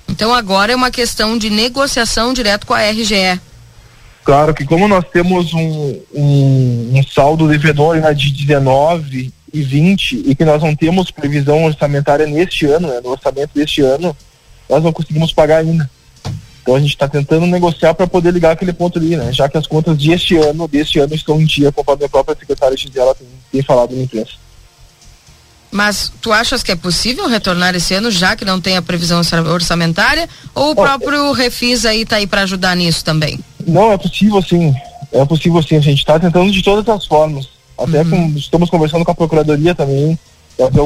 Então 0.09 0.35
agora 0.35 0.73
é 0.73 0.77
uma 0.77 0.91
questão 0.91 1.37
de 1.37 1.51
negociação 1.51 2.33
direto 2.33 2.67
com 2.67 2.73
a 2.73 2.81
RGE. 2.91 3.41
Claro 4.25 4.53
que 4.53 4.65
como 4.65 4.87
nós 4.87 5.05
temos 5.11 5.55
um, 5.55 6.01
um, 6.15 6.91
um 6.95 7.03
saldo 7.03 7.49
devedor 7.49 7.97
né, 7.97 8.13
de 8.13 8.31
19 8.31 9.33
e 9.53 9.63
20 9.63 10.25
e 10.27 10.35
que 10.35 10.45
nós 10.45 10.63
não 10.63 10.75
temos 10.75 11.11
previsão 11.11 11.65
orçamentária 11.65 12.27
neste 12.27 12.67
ano, 12.67 12.89
né, 12.89 13.01
no 13.03 13.11
orçamento 13.11 13.51
deste 13.55 13.81
ano, 13.81 14.15
nós 14.69 14.83
não 14.83 14.93
conseguimos 14.93 15.33
pagar 15.33 15.59
ainda. 15.59 15.89
Então 16.61 16.77
a 16.77 16.81
gente 16.81 16.91
está 16.91 17.09
tentando 17.09 17.47
negociar 17.47 17.95
para 17.95 18.07
poder 18.07 18.31
ligar 18.31 18.51
aquele 18.51 18.75
ponto 18.75 18.99
ali, 18.99 19.17
né? 19.17 19.33
Já 19.33 19.49
que 19.49 19.57
as 19.57 19.67
contas 19.67 19.97
deste 19.97 20.37
ano, 20.37 20.69
deste 20.69 20.99
ano 20.99 21.15
estão 21.15 21.41
em 21.41 21.47
dia, 21.47 21.73
conforme 21.73 22.05
a 22.05 22.09
própria 22.11 22.37
secretária 22.39 22.77
Gisela 22.77 23.15
tem, 23.15 23.27
tem 23.51 23.63
falado 23.63 23.97
na 23.97 24.03
imprensa. 24.03 24.33
Mas 25.71 26.11
tu 26.21 26.33
achas 26.33 26.63
que 26.63 26.73
é 26.73 26.77
possível 26.77 27.29
retornar 27.29 27.75
esse 27.75 27.95
ano, 27.95 28.11
já 28.11 28.35
que 28.35 28.45
não 28.45 28.61
tem 28.61 28.77
a 28.77 28.83
previsão 28.83 29.21
orçamentária? 29.53 30.29
Ou 30.55 30.71
o 30.71 30.75
próprio 30.75 31.33
Refis 31.33 31.85
aí 31.85 32.03
está 32.03 32.17
aí 32.17 32.27
para 32.27 32.43
ajudar 32.43 32.75
nisso 32.75 33.05
também? 33.05 33.39
Não, 33.67 33.93
é 33.93 33.99
possível 33.99 34.43
sim. 34.43 34.75
É 35.13 35.25
possível 35.25 35.63
sim. 35.63 35.77
A 35.77 35.81
gente 35.81 35.99
está 35.99 36.19
tentando 36.19 36.51
de 36.51 36.63
todas 36.63 36.89
as 36.89 37.07
formas. 37.07 37.49
Até 37.79 38.03
uhum. 38.03 38.33
com, 38.33 38.39
estamos 38.39 38.71
conversando 38.71 39.05
com 39.05 39.11
a 39.11 39.15
Procuradoria 39.15 39.75
também. 39.75 40.19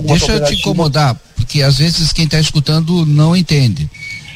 Deixa 0.05 0.33
eu 0.33 0.45
te 0.45 0.55
incomodar, 0.55 1.17
porque 1.35 1.63
às 1.63 1.79
vezes 1.79 2.13
quem 2.13 2.27
está 2.27 2.39
escutando 2.39 3.07
não 3.07 3.35
entende. 3.35 3.89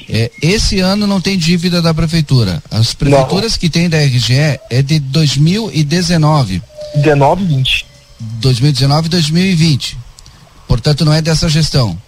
É, 0.08 0.30
esse 0.40 0.78
ano 0.80 1.06
não 1.06 1.20
tem 1.20 1.36
dívida 1.36 1.82
da 1.82 1.92
prefeitura. 1.92 2.62
As 2.70 2.94
prefeituras 2.94 3.52
não. 3.52 3.58
que 3.58 3.68
tem 3.68 3.88
da 3.88 3.98
RGE 3.98 4.58
é 4.70 4.80
de 4.82 5.00
2019. 5.00 6.62
19 6.94 7.44
20. 7.44 7.86
2019 8.40 9.06
e 9.06 9.10
2020. 9.10 9.98
Portanto, 10.66 11.04
não 11.04 11.12
é 11.12 11.22
dessa 11.22 11.48
gestão. 11.48 11.98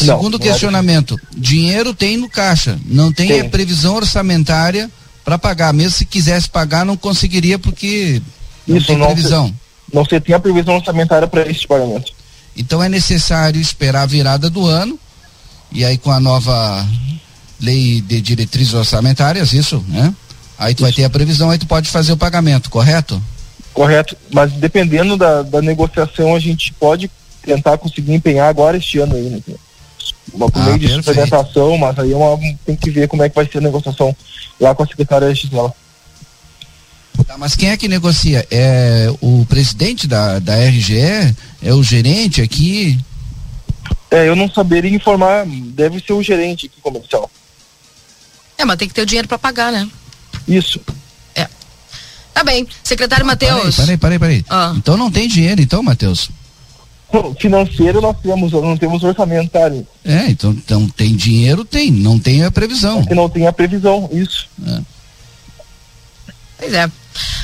Não, 0.00 0.16
Segundo 0.16 0.38
não 0.38 0.46
é 0.46 0.48
questionamento, 0.48 1.14
é 1.14 1.38
dinheiro 1.38 1.92
tem 1.92 2.16
no 2.16 2.28
caixa, 2.28 2.78
não 2.86 3.12
tem, 3.12 3.40
a 3.40 3.48
previsão 3.48 3.96
orçamentária 3.96 4.90
para 5.24 5.38
pagar. 5.38 5.72
Mesmo 5.72 5.90
se 5.90 6.04
quisesse 6.06 6.48
pagar, 6.48 6.84
não 6.84 6.96
conseguiria 6.96 7.58
porque 7.58 8.22
não 8.66 8.76
Isso, 8.76 8.86
tem 8.86 8.96
não 8.96 9.06
previsão. 9.06 9.48
Se, 9.48 9.54
não 9.94 10.04
se 10.04 10.20
tem 10.20 10.34
a 10.34 10.40
previsão 10.40 10.76
orçamentária 10.76 11.28
para 11.28 11.48
este 11.48 11.66
pagamento. 11.66 12.12
Então 12.56 12.82
é 12.82 12.88
necessário 12.88 13.60
esperar 13.60 14.02
a 14.02 14.06
virada 14.06 14.48
do 14.48 14.66
ano 14.66 14.98
e 15.70 15.84
aí 15.84 15.96
com 15.96 16.10
a 16.10 16.20
nova 16.20 16.86
lei 17.60 18.00
de 18.00 18.20
diretrizes 18.20 18.74
orçamentárias, 18.74 19.52
isso, 19.52 19.84
né? 19.88 20.12
Aí 20.58 20.74
tu 20.74 20.78
isso. 20.78 20.84
vai 20.84 20.92
ter 20.92 21.04
a 21.04 21.10
previsão, 21.10 21.50
aí 21.50 21.58
tu 21.58 21.66
pode 21.66 21.88
fazer 21.88 22.12
o 22.12 22.16
pagamento, 22.16 22.68
correto? 22.70 23.22
Correto, 23.72 24.16
mas 24.30 24.52
dependendo 24.52 25.16
da, 25.16 25.42
da 25.42 25.62
negociação 25.62 26.34
a 26.34 26.38
gente 26.38 26.72
pode 26.74 27.10
tentar 27.42 27.78
conseguir 27.78 28.14
empenhar 28.14 28.48
agora 28.48 28.76
este 28.76 28.98
ano 28.98 29.14
aí 29.14 29.28
Né? 29.30 29.42
Uma 30.32 30.50
por 30.50 30.62
ah, 30.62 30.64
meio 30.64 30.78
de 30.78 30.92
apresentação, 30.94 31.76
mas 31.76 31.98
aí 31.98 32.12
é 32.12 32.16
uma, 32.16 32.38
tem 32.64 32.76
que 32.76 32.90
ver 32.90 33.08
como 33.08 33.22
é 33.22 33.28
que 33.28 33.34
vai 33.34 33.46
ser 33.46 33.58
a 33.58 33.62
negociação 33.62 34.16
lá 34.58 34.74
com 34.74 34.82
a 34.82 34.86
secretária 34.86 35.32
de 35.32 35.40
XL. 35.40 35.66
Tá, 37.26 37.36
mas 37.38 37.54
quem 37.54 37.70
é 37.70 37.76
que 37.76 37.88
negocia? 37.88 38.46
É 38.50 39.12
o 39.20 39.44
presidente 39.46 40.06
da, 40.06 40.38
da 40.38 40.54
RGE? 40.56 41.34
É 41.62 41.72
o 41.72 41.82
gerente 41.82 42.40
aqui? 42.40 42.98
É, 44.10 44.28
eu 44.28 44.36
não 44.36 44.50
saberia 44.50 44.94
informar, 44.94 45.46
deve 45.46 46.00
ser 46.00 46.12
o 46.12 46.22
gerente 46.22 46.66
aqui 46.66 46.80
comercial. 46.80 47.30
É, 48.58 48.64
mas 48.64 48.76
tem 48.76 48.88
que 48.88 48.94
ter 48.94 49.02
o 49.02 49.06
dinheiro 49.06 49.28
para 49.28 49.38
pagar, 49.38 49.72
né? 49.72 49.88
Isso. 50.46 50.80
É. 51.34 51.48
Tá 52.32 52.44
bem. 52.44 52.66
Secretário 52.82 53.26
Matheus. 53.26 53.76
Peraí, 53.76 53.96
peraí, 53.96 54.18
peraí. 54.18 54.44
Ah. 54.48 54.72
Então 54.76 54.96
não 54.96 55.10
tem 55.10 55.28
dinheiro, 55.28 55.60
então, 55.60 55.82
Matheus? 55.82 56.30
financeiro 57.38 58.00
nós 58.00 58.16
temos, 58.22 58.52
não 58.52 58.76
temos 58.76 59.02
orçamentário. 59.02 59.86
Tá, 60.02 60.10
é, 60.10 60.30
então, 60.30 60.50
então 60.50 60.88
tem 60.88 61.14
dinheiro, 61.14 61.64
tem, 61.64 61.90
não 61.90 62.18
tem 62.18 62.44
a 62.44 62.50
previsão. 62.50 63.00
É 63.00 63.04
Se 63.04 63.14
não 63.14 63.28
tem 63.28 63.46
a 63.46 63.52
previsão, 63.52 64.08
isso. 64.12 64.48
É. 64.66 64.80
Pois 66.58 66.72
é. 66.72 66.90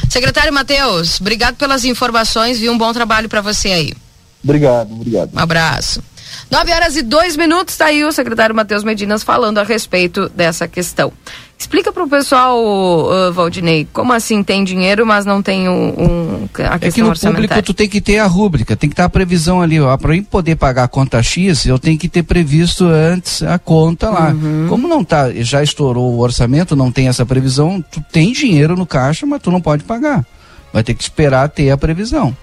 Secretário 0.09 0.53
Matheus, 0.53 1.21
obrigado 1.21 1.57
pelas 1.57 1.85
informações 1.85 2.63
e 2.63 2.69
um 2.69 2.79
bom 2.79 2.93
trabalho 2.93 3.29
para 3.29 3.41
você 3.41 3.69
aí. 3.69 3.95
Obrigado, 4.43 4.93
obrigado. 4.93 5.35
Um 5.35 5.39
abraço. 5.39 6.03
9 6.51 6.73
horas 6.73 6.97
e 6.97 7.03
dois 7.03 7.37
minutos, 7.37 7.77
tá 7.77 7.87
aí 7.87 8.05
o 8.05 8.13
secretário 8.13 8.55
Matheus 8.55 8.83
Medinas 8.83 9.23
falando 9.23 9.59
a 9.59 9.65
respeito 9.65 10.29
dessa 10.31 10.67
questão. 10.67 11.13
Explica 11.59 11.93
para 11.93 12.05
o 12.05 12.09
pessoal, 12.09 12.57
uh, 12.57 13.33
Valdinei, 13.33 13.87
como 13.93 14.13
assim 14.13 14.45
tem 14.45 14.63
dinheiro, 14.63 15.05
mas 15.05 15.27
não 15.27 15.43
tem 15.43 15.69
um, 15.69 15.89
um 15.89 16.45
a 16.45 16.79
questão 16.79 16.89
É 16.89 16.91
que 16.93 17.03
no 17.03 17.33
público 17.33 17.63
tu 17.63 17.75
tem 17.75 17.89
que 17.89 18.01
ter 18.01 18.19
a 18.19 18.27
rúbrica, 18.27 18.77
tem 18.77 18.89
que 18.89 18.93
estar 18.93 19.07
a 19.07 19.09
previsão 19.09 19.61
ali, 19.61 19.77
para 20.01 20.17
eu 20.17 20.23
poder 20.23 20.55
pagar 20.55 20.85
a 20.85 20.89
conta 20.89 21.21
X, 21.21 21.67
eu 21.67 21.77
tenho 21.77 21.99
que 21.99 22.09
ter 22.09 22.23
previsto 22.23 22.85
antes 22.85 23.43
a 23.43 23.59
conta 23.59 24.09
lá. 24.09 24.31
Uhum. 24.31 24.67
Como 24.69 24.87
não 24.87 25.03
tá, 25.03 25.33
já 25.33 25.61
estourou 25.61 26.15
o 26.15 26.21
orçamento, 26.21 26.77
não 26.77 26.93
tem 26.93 27.09
essa 27.09 27.27
previsão, 27.27 27.85
tu 27.91 28.01
tem 28.13 28.33
dinheiro 28.33 28.77
no 28.77 28.87
caixa, 28.87 29.27
mas 29.27 29.43
tu 29.43 29.51
não 29.51 29.61
pode 29.61 29.83
pagar. 29.83 30.25
Vai 30.73 30.85
ter 30.85 30.95
que 30.95 31.03
esperar 31.03 31.49
ter 31.49 31.73
a 31.73 31.77
previsão. 31.77 32.37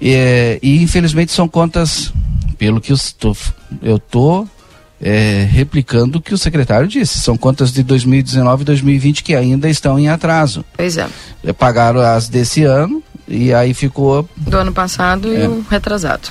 E, 0.00 0.58
e 0.60 0.82
infelizmente 0.82 1.30
são 1.30 1.46
contas, 1.46 2.12
pelo 2.58 2.80
que 2.80 2.90
eu 2.90 2.96
estou, 2.96 3.36
eu 3.80 3.96
tô 3.96 4.44
é, 5.00 5.46
replicando 5.50 6.18
o 6.18 6.20
que 6.22 6.34
o 6.34 6.38
secretário 6.38 6.88
disse. 6.88 7.18
São 7.18 7.36
contas 7.36 7.72
de 7.72 7.82
2019 7.82 8.62
e 8.62 8.64
2020 8.64 9.22
que 9.22 9.34
ainda 9.34 9.68
estão 9.68 9.98
em 9.98 10.08
atraso. 10.08 10.64
Pois 10.76 10.96
é. 10.96 11.08
é 11.44 11.52
pagaram 11.52 12.00
as 12.00 12.28
desse 12.28 12.64
ano 12.64 13.02
e 13.28 13.52
aí 13.52 13.74
ficou. 13.74 14.28
Do 14.36 14.56
ano 14.56 14.72
passado 14.72 15.34
é. 15.34 15.44
e 15.44 15.48
o 15.48 15.64
retrasado. 15.68 16.28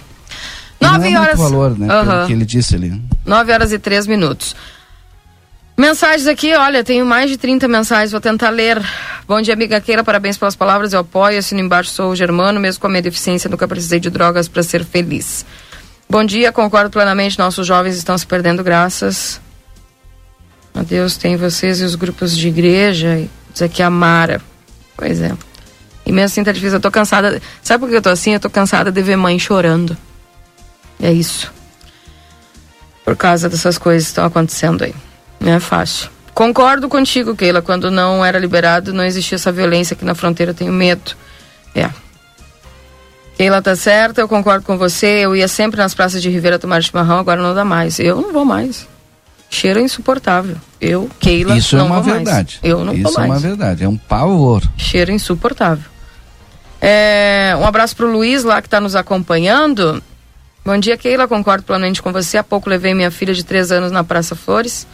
É 0.79 0.85
Nove 0.85 1.09
é 1.09 1.19
horas. 1.19 1.37
Valor, 1.37 1.77
né? 1.77 1.87
Uhum. 1.87 2.27
que 2.27 2.33
ele 2.33 2.45
disse 2.45 2.75
ali. 2.75 3.01
Nove 3.25 3.51
horas 3.51 3.71
e 3.71 3.79
três 3.79 4.07
minutos. 4.07 4.55
Mensagens 5.77 6.25
aqui, 6.25 6.55
olha, 6.55 6.85
tenho 6.85 7.05
mais 7.05 7.29
de 7.29 7.35
30 7.35 7.67
mensagens, 7.67 8.11
vou 8.11 8.21
tentar 8.21 8.49
ler. 8.49 8.81
Bom 9.27 9.41
dia, 9.41 9.53
amiga 9.53 9.81
Queira, 9.81 10.05
parabéns 10.05 10.37
pelas 10.37 10.55
palavras, 10.55 10.93
eu 10.93 11.01
apoio, 11.01 11.37
assino 11.37 11.59
embaixo, 11.59 11.89
sou 11.89 12.11
o 12.11 12.15
Germano, 12.15 12.61
mesmo 12.61 12.79
com 12.79 12.87
a 12.87 12.89
minha 12.89 13.01
deficiência, 13.01 13.49
nunca 13.49 13.67
precisei 13.67 13.99
de 13.99 14.09
drogas 14.09 14.47
para 14.47 14.63
ser 14.63 14.85
feliz. 14.85 15.45
Bom 16.09 16.23
dia, 16.23 16.51
concordo 16.51 16.89
plenamente, 16.89 17.37
nossos 17.37 17.65
jovens 17.65 17.97
estão 17.97 18.17
se 18.17 18.25
perdendo 18.25 18.63
graças 18.63 19.41
a 20.73 20.83
Deus, 20.83 21.17
tem 21.17 21.37
vocês 21.37 21.79
e 21.79 21.83
os 21.83 21.95
grupos 21.95 22.35
de 22.35 22.47
igreja, 22.49 23.27
diz 23.51 23.61
aqui 23.61 23.81
a 23.81 23.89
Mara. 23.89 24.41
Pois 24.95 25.21
é. 25.21 25.35
E 26.05 26.11
mesmo 26.11 26.25
assim 26.25 26.43
tá 26.43 26.51
difícil, 26.51 26.75
eu 26.75 26.81
tô 26.81 26.91
cansada, 26.91 27.41
sabe 27.61 27.79
por 27.79 27.89
que 27.89 27.95
eu 27.95 28.01
tô 28.01 28.09
assim? 28.09 28.33
Eu 28.33 28.39
tô 28.39 28.49
cansada 28.49 28.91
de 28.91 29.01
ver 29.01 29.15
mãe 29.15 29.39
chorando. 29.39 29.97
É 31.01 31.11
isso. 31.11 31.51
Por 33.03 33.15
causa 33.15 33.49
dessas 33.49 33.77
coisas 33.77 34.03
que 34.03 34.11
estão 34.11 34.25
acontecendo 34.25 34.83
aí. 34.83 34.93
Não 35.39 35.53
é 35.53 35.59
fácil. 35.59 36.09
Concordo 36.33 36.89
contigo, 36.89 37.35
Keila. 37.35 37.61
Quando 37.61 37.89
não 37.89 38.23
era 38.23 38.37
liberado, 38.37 38.93
não 38.93 39.03
existia 39.03 39.37
essa 39.37 39.51
violência 39.51 39.93
aqui 39.93 40.03
na 40.03 40.15
fronteira. 40.15 40.53
Tenho 40.53 40.73
medo. 40.73 41.15
É. 41.73 41.89
Keila 43.37 43.61
tá 43.61 43.75
certa, 43.75 44.21
eu 44.21 44.27
concordo 44.27 44.65
com 44.65 44.77
você. 44.77 45.25
Eu 45.25 45.35
ia 45.35 45.47
sempre 45.47 45.77
nas 45.77 45.93
praças 45.93 46.21
de 46.21 46.29
Ribeira 46.29 46.57
tomar 46.57 46.81
chimarrão, 46.81 47.19
agora 47.19 47.41
não 47.41 47.53
dá 47.53 47.65
mais. 47.65 47.99
Eu 47.99 48.21
não 48.21 48.31
vou 48.31 48.45
mais. 48.45 48.87
Cheiro 49.49 49.79
é 49.79 49.83
insuportável. 49.83 50.57
Eu, 50.81 51.09
Keila, 51.19 51.55
Isso 51.57 51.75
é 51.75 51.79
não 51.79 51.87
uma 51.87 52.01
vou 52.01 52.13
verdade. 52.13 52.59
mais. 52.61 52.71
Eu 52.71 52.83
não 52.83 52.93
Isso 52.93 53.03
vou 53.03 53.13
mais. 53.13 53.25
é 53.25 53.33
uma 53.33 53.39
verdade. 53.39 53.83
É 53.83 53.89
um 53.89 53.97
pavor. 53.97 54.63
Cheiro 54.77 55.11
insuportável. 55.11 55.85
É, 56.81 57.55
um 57.59 57.65
abraço 57.65 57.95
pro 57.95 58.11
Luiz 58.11 58.43
lá 58.43 58.61
que 58.61 58.67
está 58.67 58.79
nos 58.79 58.95
acompanhando. 58.95 60.01
Bom 60.65 60.77
dia, 60.77 60.97
Keila. 60.97 61.27
Concordo 61.27 61.63
plenamente 61.63 62.01
com 62.01 62.11
você. 62.11 62.37
Há 62.37 62.43
pouco 62.43 62.69
levei 62.69 62.93
minha 62.93 63.11
filha 63.11 63.33
de 63.33 63.43
três 63.45 63.71
anos 63.71 63.91
na 63.91 64.03
Praça 64.03 64.35
Flores. 64.35 64.87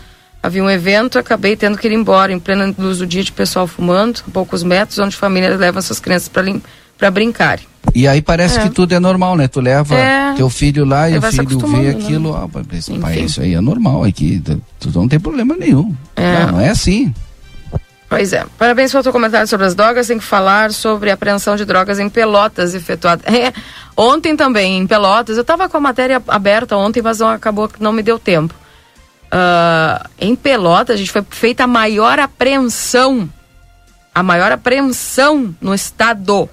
Havia 0.44 0.64
um 0.64 0.70
evento, 0.70 1.20
acabei 1.20 1.56
tendo 1.56 1.78
que 1.78 1.88
ir 1.88 1.94
embora 1.94 2.32
em 2.34 2.40
plena 2.40 2.74
luz 2.78 2.98
do 2.98 3.06
dia 3.06 3.24
de 3.24 3.32
pessoal 3.32 3.68
fumando, 3.68 4.22
a 4.28 4.32
poucos 4.32 4.64
metros, 4.64 4.98
onde 4.98 5.16
famílias 5.16 5.60
levam 5.60 5.78
essas 5.78 6.00
crianças 6.00 6.28
para 6.30 6.44
brincar. 7.10 7.60
E 7.96 8.08
aí 8.08 8.22
parece 8.22 8.60
É. 8.60 8.64
que 8.64 8.70
tudo 8.70 8.94
é 8.94 9.00
normal, 9.00 9.36
né? 9.36 9.48
Tu 9.48 9.60
leva 9.60 9.96
É. 9.96 10.34
teu 10.36 10.50
filho 10.50 10.86
lá 10.86 11.10
e 11.10 11.14
Ele 11.16 11.26
o 11.26 11.32
filho 11.32 11.60
vê 11.60 11.78
né? 11.78 11.90
aquilo, 11.90 12.36
ah, 12.36 12.48
mas, 12.54 12.90
pai, 12.90 13.20
isso 13.22 13.42
aí 13.42 13.56
é 13.56 13.62
normal 13.62 14.04
aqui, 14.04 14.42
tu, 14.44 14.62
tu 14.80 15.00
não 15.00 15.08
tem 15.08 15.20
problema 15.20 15.56
nenhum. 15.58 15.96
É. 16.16 16.46
Não, 16.46 16.52
não 16.54 16.62
é 16.62 16.70
assim. 16.70 17.14
Pois 18.08 18.34
é. 18.34 18.46
Parabéns 18.58 18.92
pelo 18.92 19.04
teu 19.04 19.12
comentário 19.14 19.48
sobre 19.48 19.66
as 19.66 19.74
drogas. 19.74 20.08
Tem 20.08 20.18
que 20.18 20.24
falar 20.26 20.74
sobre 20.74 21.10
a 21.10 21.14
apreensão 21.14 21.56
de 21.56 21.64
drogas 21.64 21.98
em 21.98 22.10
Pelotas 22.10 22.76
efetuada. 22.76 23.24
É, 23.32 23.54
ontem 23.96 24.36
também, 24.36 24.80
em 24.80 24.86
Pelotas, 24.86 25.38
eu 25.38 25.44
estava 25.44 25.70
com 25.70 25.78
a 25.78 25.80
matéria 25.80 26.22
aberta 26.28 26.76
ontem, 26.76 27.02
mas 27.02 27.20
não, 27.20 27.30
acabou 27.30 27.70
que 27.70 27.82
não 27.82 27.94
me 27.94 28.04
deu 28.04 28.20
tempo. 28.20 28.54
Ah, 29.32 30.08
em 30.20 30.36
Pelotas, 30.36 30.96
a 30.96 30.98
gente 30.98 31.10
foi 31.10 31.24
feita 31.30 31.64
a 31.64 31.68
maior 31.68 32.20
apreensão, 32.20 33.30
a 34.14 34.22
maior 34.22 34.52
apreensão 34.52 35.56
no 35.62 35.74
estado 35.74 36.50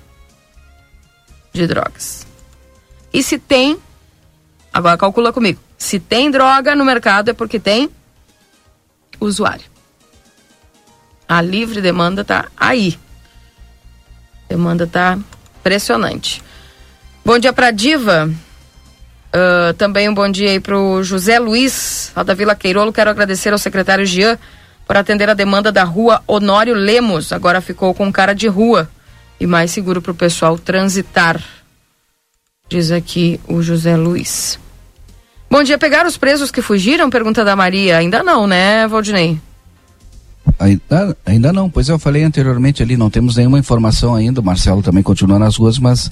de 1.59 1.67
drogas. 1.67 2.27
E 3.13 3.23
se 3.23 3.39
tem, 3.39 3.79
agora 4.73 4.97
calcula 4.97 5.33
comigo, 5.33 5.61
se 5.77 5.99
tem 5.99 6.31
droga 6.31 6.75
no 6.75 6.85
mercado 6.85 7.31
é 7.31 7.33
porque 7.33 7.59
tem 7.59 7.91
usuário. 9.21 9.65
A 11.29 11.43
livre 11.43 11.81
demanda 11.81 12.25
tá 12.25 12.47
aí. 12.57 12.99
Demanda 14.49 14.87
tá 14.87 15.19
impressionante. 15.61 16.43
Bom 17.25 17.39
dia 17.39 17.53
pra 17.53 17.71
Diva. 17.71 18.31
Ah, 19.33 19.75
também 19.77 20.09
um 20.09 20.15
bom 20.15 20.29
dia 20.31 20.51
aí 20.51 20.61
pro 20.61 21.03
José 21.03 21.39
Luiz, 21.39 22.11
lá 22.17 22.23
da 22.23 22.35
Vila 22.35 22.55
Queirolo. 22.55 22.93
Quero 22.93 23.11
agradecer 23.11 23.53
ao 23.53 23.59
secretário 23.59 24.07
Jean 24.07 24.39
por 24.87 24.97
atender 24.97 25.29
a 25.29 25.35
demanda 25.35 25.71
da 25.71 25.85
rua 25.85 26.23
Honório 26.27 26.75
Lemos. 26.75 27.33
Agora 27.33 27.61
ficou 27.61 27.93
com 27.95 28.11
cara 28.11 28.35
de 28.35 28.49
rua 28.49 28.89
e 29.41 29.47
mais 29.47 29.71
seguro 29.71 30.03
pro 30.03 30.15
pessoal 30.15 30.59
transitar. 30.59 31.43
Diz 32.69 32.91
aqui 32.91 33.41
o 33.49 33.63
José 33.63 33.97
Luiz. 33.97 34.59
Bom 35.51 35.63
dia, 35.63 35.79
pegaram 35.79 36.09
os 36.09 36.19
presos 36.19 36.51
que 36.51 36.61
fugiram? 36.61 37.09
Pergunta 37.09 37.45
da 37.45 37.57
Maria. 37.57 37.97
Ainda 37.97 38.23
não, 38.23 38.47
né, 38.47 38.87
Valdinei? 38.87 39.41
Ainda, 40.59 41.17
ainda 41.25 41.53
não, 41.53 41.71
pois 41.71 41.89
eu 41.89 41.99
falei 41.99 42.23
anteriormente 42.23 42.83
ali, 42.83 42.97
não 42.97 43.09
temos 43.09 43.37
nenhuma 43.37 43.59
informação 43.59 44.15
ainda. 44.15 44.41
O 44.41 44.45
Marcelo 44.45 44.83
também 44.83 45.03
continua 45.03 45.39
nas 45.39 45.57
ruas, 45.57 45.79
mas 45.79 46.11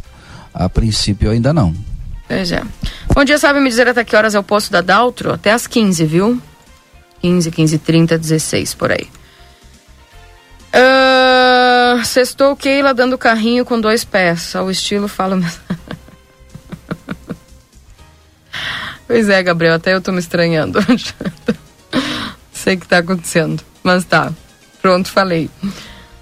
a 0.55 0.69
princípio 0.69 1.31
ainda 1.31 1.53
não. 1.53 1.75
Pois 2.27 2.51
é. 2.51 2.63
Bom 3.15 3.25
dia, 3.25 3.39
sabe 3.39 3.61
me 3.61 3.69
dizer 3.69 3.89
até 3.89 4.03
que 4.05 4.17
horas 4.17 4.35
é 4.35 4.39
o 4.39 4.43
posto 4.43 4.73
da 4.73 4.81
Daltro? 4.81 5.33
Até 5.33 5.53
às 5.53 5.67
15, 5.67 6.05
viu? 6.05 6.41
15, 7.21 7.51
15, 7.51 7.79
30, 7.79 8.19
16, 8.19 8.75
por 8.75 8.91
aí. 8.91 9.07
Ah, 10.79 12.03
sextou 12.05 12.55
Keila 12.55 12.93
dando 12.93 13.17
carrinho 13.17 13.65
com 13.65 13.81
dois 13.81 14.05
pés. 14.05 14.55
Ao 14.55 14.71
estilo 14.71 15.09
fala. 15.09 15.41
pois 19.09 19.31
é, 19.31 19.43
Gabriel, 19.43 19.75
até 19.75 19.95
eu 19.95 20.03
tô 20.03 20.13
me 20.13 20.19
estranhando. 20.19 20.79
Sei 22.53 22.77
que 22.77 22.87
tá 22.87 22.99
acontecendo. 22.99 23.63
Mas 23.83 24.05
tá. 24.05 24.31
Pronto, 24.83 25.11
falei. 25.11 25.49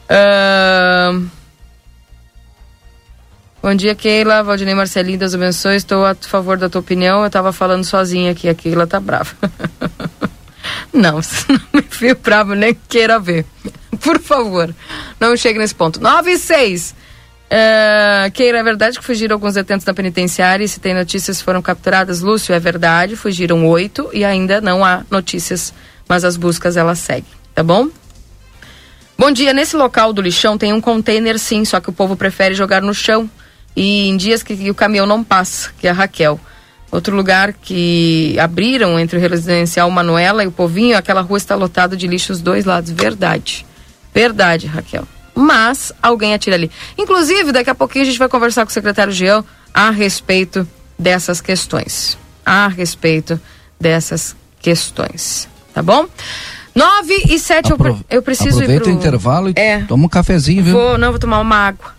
Ah, 0.08 1.20
Bom 3.60 3.74
dia, 3.74 3.94
Keila. 3.94 4.42
Valdinei 4.42 4.74
Marcelinho, 4.74 5.18
Deus 5.18 5.34
abençoe. 5.34 5.76
Estou 5.76 6.04
a 6.04 6.14
favor 6.14 6.58
da 6.58 6.68
tua 6.68 6.82
opinião. 6.82 7.24
Eu 7.24 7.30
tava 7.30 7.50
falando 7.50 7.82
sozinha 7.82 8.30
aqui. 8.30 8.46
A 8.46 8.54
Keila 8.54 8.86
tá 8.86 9.00
brava. 9.00 9.34
não, 10.92 11.22
você 11.22 11.50
não 11.50 11.60
me 11.72 11.80
viu 11.80 12.14
bravo, 12.14 12.54
nem 12.54 12.76
queira 12.88 13.18
ver. 13.18 13.46
Por 14.04 14.20
favor, 14.20 14.74
não 15.18 15.34
chegue 15.36 15.58
nesse 15.58 15.74
ponto. 15.74 16.00
9 16.00 16.32
e 16.32 16.38
6. 16.38 16.94
É, 17.50 18.30
Keila, 18.34 18.58
é 18.58 18.62
verdade 18.62 18.98
que 18.98 19.04
fugiram 19.04 19.34
alguns 19.34 19.54
detentos 19.54 19.84
da 19.84 19.94
penitenciária 19.94 20.64
e 20.64 20.68
se 20.68 20.78
tem 20.78 20.92
notícias 20.92 21.40
foram 21.40 21.62
capturadas? 21.62 22.20
Lúcio, 22.20 22.54
é 22.54 22.60
verdade. 22.60 23.16
Fugiram 23.16 23.66
oito 23.66 24.10
e 24.12 24.24
ainda 24.24 24.60
não 24.60 24.84
há 24.84 25.02
notícias, 25.10 25.72
mas 26.06 26.24
as 26.24 26.36
buscas 26.36 26.76
elas 26.76 26.98
seguem, 26.98 27.24
tá 27.54 27.62
bom? 27.62 27.88
Bom 29.16 29.30
dia, 29.30 29.54
nesse 29.54 29.76
local 29.76 30.12
do 30.12 30.20
lixão 30.20 30.58
tem 30.58 30.72
um 30.72 30.80
container 30.80 31.38
sim, 31.38 31.64
só 31.64 31.80
que 31.80 31.88
o 31.88 31.92
povo 31.92 32.16
prefere 32.16 32.54
jogar 32.54 32.82
no 32.82 32.92
chão 32.92 33.30
e 33.76 34.08
em 34.08 34.16
dias 34.16 34.42
que, 34.42 34.56
que 34.56 34.70
o 34.70 34.74
caminhão 34.74 35.06
não 35.06 35.22
passa, 35.22 35.70
que 35.78 35.86
é 35.86 35.90
a 35.90 35.94
Raquel. 35.94 36.38
Outro 36.90 37.16
lugar 37.16 37.52
que 37.52 38.36
abriram 38.38 38.98
entre 38.98 39.16
o 39.16 39.20
residencial 39.20 39.90
Manuela 39.90 40.44
e 40.44 40.46
o 40.46 40.52
Povinho, 40.52 40.96
aquela 40.96 41.20
rua 41.22 41.38
está 41.38 41.54
lotada 41.54 41.96
de 41.96 42.06
lixo 42.06 42.32
dos 42.32 42.42
dois 42.42 42.64
lados. 42.64 42.90
Verdade. 42.90 43.66
Verdade, 44.14 44.66
Raquel. 44.66 45.04
Mas 45.34 45.92
alguém 46.00 46.32
atira 46.32 46.54
ali. 46.56 46.70
Inclusive, 46.96 47.50
daqui 47.50 47.68
a 47.70 47.74
pouquinho 47.74 48.04
a 48.04 48.06
gente 48.06 48.18
vai 48.18 48.28
conversar 48.28 48.64
com 48.64 48.70
o 48.70 48.72
secretário 48.72 49.12
Jean 49.12 49.44
a 49.72 49.90
respeito 49.90 50.66
dessas 50.98 51.40
questões. 51.40 52.16
A 52.46 52.68
respeito 52.68 53.40
dessas 53.80 54.36
questões. 54.60 55.48
Tá 55.74 55.82
bom? 55.82 56.06
9 56.74 57.24
e 57.30 57.38
7 57.38 57.70
eu, 57.72 57.76
pre- 57.78 57.96
eu 58.10 58.22
preciso 58.22 58.58
ir 58.60 58.62
Aproveita 58.62 58.84
pro... 58.84 58.92
o 58.92 58.94
intervalo 58.96 59.48
e 59.50 59.54
É. 59.56 59.80
toma 59.82 60.06
um 60.06 60.08
cafezinho, 60.08 60.62
viu? 60.62 60.72
Vou, 60.74 60.98
não, 60.98 61.10
vou 61.10 61.18
tomar 61.18 61.40
uma 61.40 61.56
água. 61.56 61.92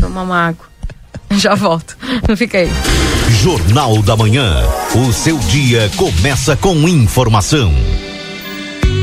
Tomar 0.00 0.22
uma 0.22 0.48
água. 0.48 0.66
Já 1.30 1.54
volto. 1.54 1.96
Não 2.28 2.36
fica 2.36 2.58
aí. 2.58 2.68
Jornal 3.42 4.02
da 4.02 4.16
Manhã. 4.16 4.62
O 4.94 5.12
seu 5.12 5.38
dia 5.38 5.90
começa 5.96 6.56
com 6.56 6.76
informação. 6.88 7.72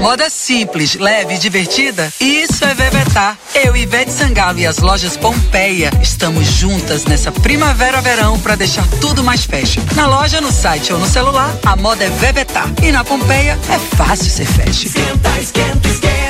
Moda 0.00 0.28
simples, 0.28 0.96
leve 0.96 1.34
e 1.34 1.38
divertida? 1.38 2.12
Isso 2.20 2.64
é 2.64 2.74
Vevetar. 2.74 3.38
Eu, 3.54 3.76
Ivete 3.76 4.12
Sangalo 4.12 4.58
e 4.58 4.66
as 4.66 4.78
lojas 4.78 5.16
Pompeia 5.16 5.90
estamos 6.02 6.46
juntas 6.46 7.04
nessa 7.04 7.32
primavera-verão 7.32 8.38
para 8.38 8.54
deixar 8.54 8.86
tudo 9.00 9.24
mais 9.24 9.44
fashion. 9.44 9.82
Na 9.94 10.06
loja, 10.06 10.40
no 10.40 10.52
site 10.52 10.92
ou 10.92 10.98
no 10.98 11.06
celular, 11.06 11.56
a 11.64 11.76
moda 11.76 12.04
é 12.04 12.10
Vevetar. 12.10 12.70
E 12.82 12.92
na 12.92 13.04
Pompeia 13.04 13.58
é 13.70 13.96
fácil 13.96 14.30
ser 14.30 14.46
fashion. 14.46 14.86
Esquenta, 14.86 15.40
esquenta, 15.40 15.88
esquenta, 15.88 16.23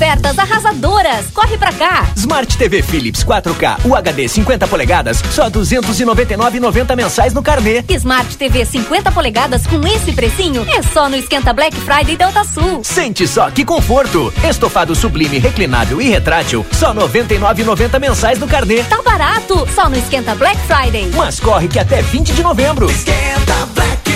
Ofertas 0.00 0.38
arrasadoras. 0.38 1.26
Corre 1.34 1.58
pra 1.58 1.70
cá. 1.74 2.06
Smart 2.16 2.56
TV 2.56 2.80
Philips 2.80 3.22
4K 3.22 3.84
UHD 3.84 4.30
50 4.30 4.66
polegadas, 4.66 5.22
só 5.30 5.50
299,90 5.50 6.96
mensais 6.96 7.34
no 7.34 7.42
carnê. 7.42 7.84
Smart 7.86 8.34
TV 8.34 8.64
50 8.64 9.12
polegadas 9.12 9.66
com 9.66 9.86
esse 9.86 10.10
precinho 10.12 10.66
é 10.70 10.80
só 10.80 11.06
no 11.10 11.16
Esquenta 11.16 11.52
Black 11.52 11.76
Friday 11.76 12.16
Delta 12.16 12.44
Sul. 12.44 12.82
Sente 12.82 13.28
só 13.28 13.50
que 13.50 13.62
conforto. 13.62 14.32
Estofado 14.48 14.94
sublime, 14.94 15.36
reclinável 15.36 16.00
e 16.00 16.08
retrátil, 16.08 16.64
só 16.72 16.94
99,90 16.94 18.00
mensais 18.00 18.38
no 18.38 18.48
carnê. 18.48 18.82
Tá 18.84 19.02
barato. 19.02 19.68
Só 19.74 19.90
no 19.90 19.98
Esquenta 19.98 20.34
Black 20.34 20.58
Friday. 20.60 21.10
Mas 21.14 21.38
corre 21.38 21.68
que 21.68 21.78
até 21.78 22.00
20 22.00 22.32
de 22.32 22.42
novembro. 22.42 22.90
Esquenta 22.90 23.66
Black. 23.74 24.09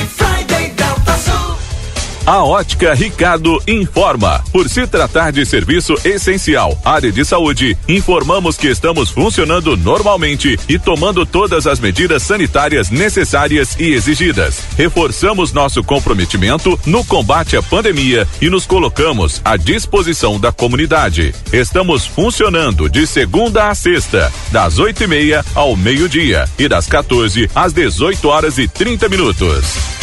A 2.26 2.42
Ótica 2.42 2.94
Ricardo 2.94 3.62
informa. 3.68 4.42
Por 4.50 4.66
se 4.66 4.86
tratar 4.86 5.30
de 5.30 5.44
serviço 5.44 5.94
essencial, 6.06 6.78
área 6.82 7.12
de 7.12 7.22
saúde, 7.22 7.76
informamos 7.86 8.56
que 8.56 8.66
estamos 8.68 9.10
funcionando 9.10 9.76
normalmente 9.76 10.58
e 10.66 10.78
tomando 10.78 11.26
todas 11.26 11.66
as 11.66 11.78
medidas 11.78 12.22
sanitárias 12.22 12.88
necessárias 12.88 13.76
e 13.78 13.92
exigidas. 13.92 14.62
Reforçamos 14.74 15.52
nosso 15.52 15.84
comprometimento 15.84 16.80
no 16.86 17.04
combate 17.04 17.58
à 17.58 17.62
pandemia 17.62 18.26
e 18.40 18.48
nos 18.48 18.64
colocamos 18.64 19.42
à 19.44 19.58
disposição 19.58 20.40
da 20.40 20.50
comunidade. 20.50 21.34
Estamos 21.52 22.06
funcionando 22.06 22.88
de 22.88 23.06
segunda 23.06 23.68
a 23.68 23.74
sexta, 23.74 24.32
das 24.50 24.78
oito 24.78 25.04
e 25.04 25.06
meia 25.06 25.44
ao 25.54 25.76
meio-dia 25.76 26.48
e 26.58 26.66
das 26.68 26.86
14 26.86 27.50
às 27.54 27.74
18 27.74 28.26
horas 28.26 28.56
e 28.56 28.66
30 28.66 29.10
minutos. 29.10 29.93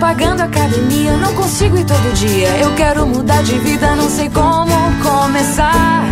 Pagando 0.00 0.40
academia, 0.40 1.12
não 1.18 1.34
consigo 1.34 1.76
ir 1.76 1.84
todo 1.84 2.14
dia. 2.14 2.48
Eu 2.56 2.74
quero 2.74 3.06
mudar 3.06 3.42
de 3.42 3.58
vida, 3.58 3.94
não 3.94 4.08
sei 4.08 4.30
como 4.30 4.72
começar. 5.02 6.02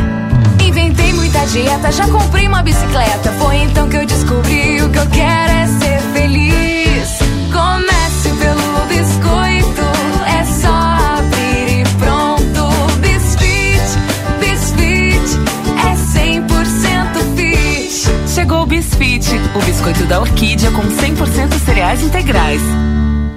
Inventei 0.63 1.15
muita 1.15 1.39
dieta, 1.47 1.91
já 1.91 2.07
comprei 2.07 2.47
uma 2.47 2.63
bicicleta. 2.63 3.33
Foi 3.39 3.57
então 3.57 3.89
que 3.89 3.97
eu 3.97 4.05
descobri 4.05 4.83
o 4.83 4.91
que 4.91 4.99
eu 4.99 5.07
quero 5.07 5.53
é 5.53 5.67
ser 5.67 6.01
feliz. 6.13 7.19
Comece 7.51 8.29
pelo 8.39 8.87
biscoito, 8.89 9.83
é 10.27 10.45
só 10.45 11.19
abrir 11.19 11.81
e 11.81 11.85
pronto. 11.97 12.69
Bisfit, 13.01 13.81
Bisfit, 14.39 15.39
é 15.87 15.95
100% 16.45 17.37
fit. 17.37 18.31
Chegou 18.35 18.65
o 18.65 18.67
Bisfit, 18.67 19.31
o 19.55 19.63
biscoito 19.65 20.05
da 20.05 20.21
orquídea 20.21 20.71
com 20.73 20.83
100% 20.83 21.65
cereais 21.65 22.03
integrais. 22.03 22.61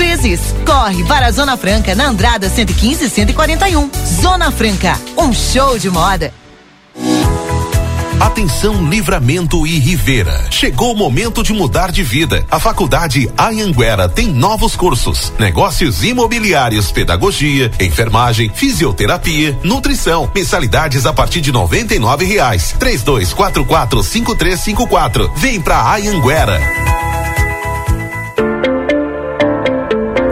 vezes. 0.00 0.40
Corre 0.64 1.04
para 1.04 1.26
a 1.26 1.30
Zona 1.30 1.58
Franca 1.58 1.94
na 1.94 2.06
Andrada 2.06 2.48
115 2.48 3.04
e 3.04 3.10
141. 3.10 3.90
Zona 4.22 4.50
Franca, 4.50 4.98
um 5.16 5.30
show 5.30 5.78
de 5.78 5.90
moda. 5.90 6.32
Atenção 8.18 8.88
Livramento 8.88 9.66
e 9.66 9.78
Rivera. 9.78 10.46
Chegou 10.50 10.92
o 10.92 10.96
momento 10.96 11.42
de 11.42 11.52
mudar 11.52 11.90
de 11.90 12.02
vida. 12.02 12.46
A 12.50 12.58
Faculdade 12.58 13.30
Anhanguera 13.38 14.08
tem 14.08 14.28
novos 14.28 14.74
cursos: 14.74 15.32
negócios 15.38 16.02
imobiliários, 16.02 16.90
pedagogia, 16.90 17.70
enfermagem, 17.78 18.50
fisioterapia, 18.54 19.58
nutrição. 19.62 20.30
Mensalidades 20.34 21.04
a 21.04 21.12
partir 21.12 21.42
de 21.42 21.52
noventa 21.52 21.94
e 21.94 21.98
nove 21.98 22.24
reais. 22.24 22.74
Três 22.78 23.02
dois 23.02 23.34
quatro 23.34 23.66
quatro 23.66 24.02
cinco 24.02 24.34
três 24.34 24.60
cinco 24.60 24.86
quatro. 24.86 25.30
Vem 25.36 25.60
pra 25.60 25.94
Anhanguera. 25.94 26.58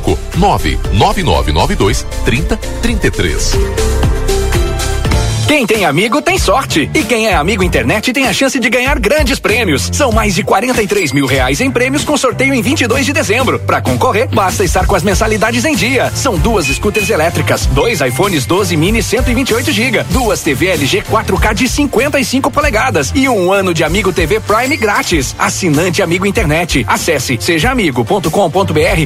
99992 0.00 2.04
3033. 2.24 4.03
Quem 5.46 5.66
tem 5.66 5.84
amigo 5.84 6.22
tem 6.22 6.38
sorte. 6.38 6.90
E 6.94 7.04
quem 7.04 7.26
é 7.26 7.34
amigo 7.34 7.62
internet 7.62 8.12
tem 8.14 8.26
a 8.26 8.32
chance 8.32 8.58
de 8.58 8.70
ganhar 8.70 8.98
grandes 8.98 9.38
prêmios. 9.38 9.90
São 9.92 10.10
mais 10.10 10.34
de 10.34 10.42
43 10.42 11.12
mil 11.12 11.26
reais 11.26 11.60
em 11.60 11.70
prêmios 11.70 12.02
com 12.02 12.16
sorteio 12.16 12.54
em 12.54 12.62
22 12.62 13.04
de 13.04 13.12
dezembro. 13.12 13.58
Para 13.58 13.82
concorrer, 13.82 14.26
basta 14.28 14.64
estar 14.64 14.86
com 14.86 14.96
as 14.96 15.02
mensalidades 15.02 15.64
em 15.66 15.76
dia. 15.76 16.10
São 16.14 16.38
duas 16.38 16.66
scooters 16.66 17.10
elétricas, 17.10 17.66
dois 17.66 18.00
iPhones 18.00 18.46
12 18.46 18.74
mini 18.76 19.02
128 19.02 19.70
GB, 19.70 20.04
duas 20.10 20.40
TV 20.40 20.68
LG 20.68 21.02
4K 21.02 21.54
de 21.54 21.68
55 21.68 22.50
polegadas 22.50 23.12
e 23.14 23.28
um 23.28 23.52
ano 23.52 23.74
de 23.74 23.84
Amigo 23.84 24.12
TV 24.12 24.40
Prime 24.40 24.76
grátis. 24.78 25.36
Assinante 25.38 26.02
Amigo 26.02 26.24
Internet. 26.24 26.84
Acesse 26.88 27.36
sejaamigo.com.br 27.38 28.30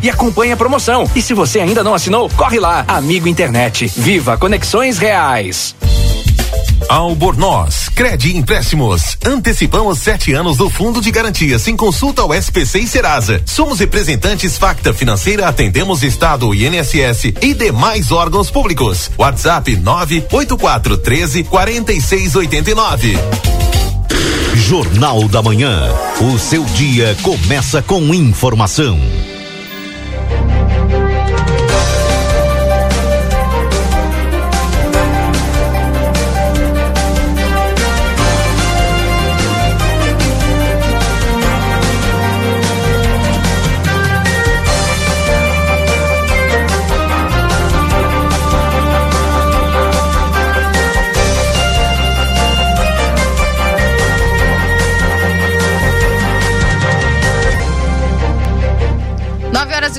e 0.02 0.08
acompanhe 0.08 0.52
a 0.52 0.56
promoção. 0.56 1.10
E 1.16 1.20
se 1.20 1.34
você 1.34 1.58
ainda 1.58 1.82
não 1.82 1.94
assinou, 1.94 2.30
corre 2.30 2.60
lá. 2.60 2.84
Amigo 2.86 3.26
Internet. 3.26 3.92
Viva 3.96 4.38
conexões 4.38 4.98
reais. 4.98 5.74
Albornoz, 6.88 7.88
Crede 7.94 8.36
Empréstimos. 8.36 9.18
Antecipamos 9.24 9.98
sete 9.98 10.32
anos 10.32 10.56
do 10.56 10.70
Fundo 10.70 11.00
de 11.00 11.10
Garantia 11.10 11.58
sem 11.58 11.76
consulta 11.76 12.22
ao 12.22 12.32
SPC 12.32 12.80
e 12.80 12.86
Serasa. 12.86 13.42
Somos 13.44 13.78
representantes 13.78 14.56
Facta 14.56 14.94
Financeira, 14.94 15.46
atendemos 15.46 16.02
Estado, 16.02 16.54
INSS 16.54 17.34
e 17.42 17.52
demais 17.54 18.10
órgãos 18.10 18.50
públicos. 18.50 19.10
WhatsApp 19.18 19.76
984 19.76 20.96
13 20.98 21.44
4689. 21.44 23.18
Jornal 24.54 25.28
da 25.28 25.42
Manhã. 25.42 25.92
O 26.20 26.38
seu 26.38 26.64
dia 26.64 27.16
começa 27.22 27.82
com 27.82 28.14
informação. 28.14 28.98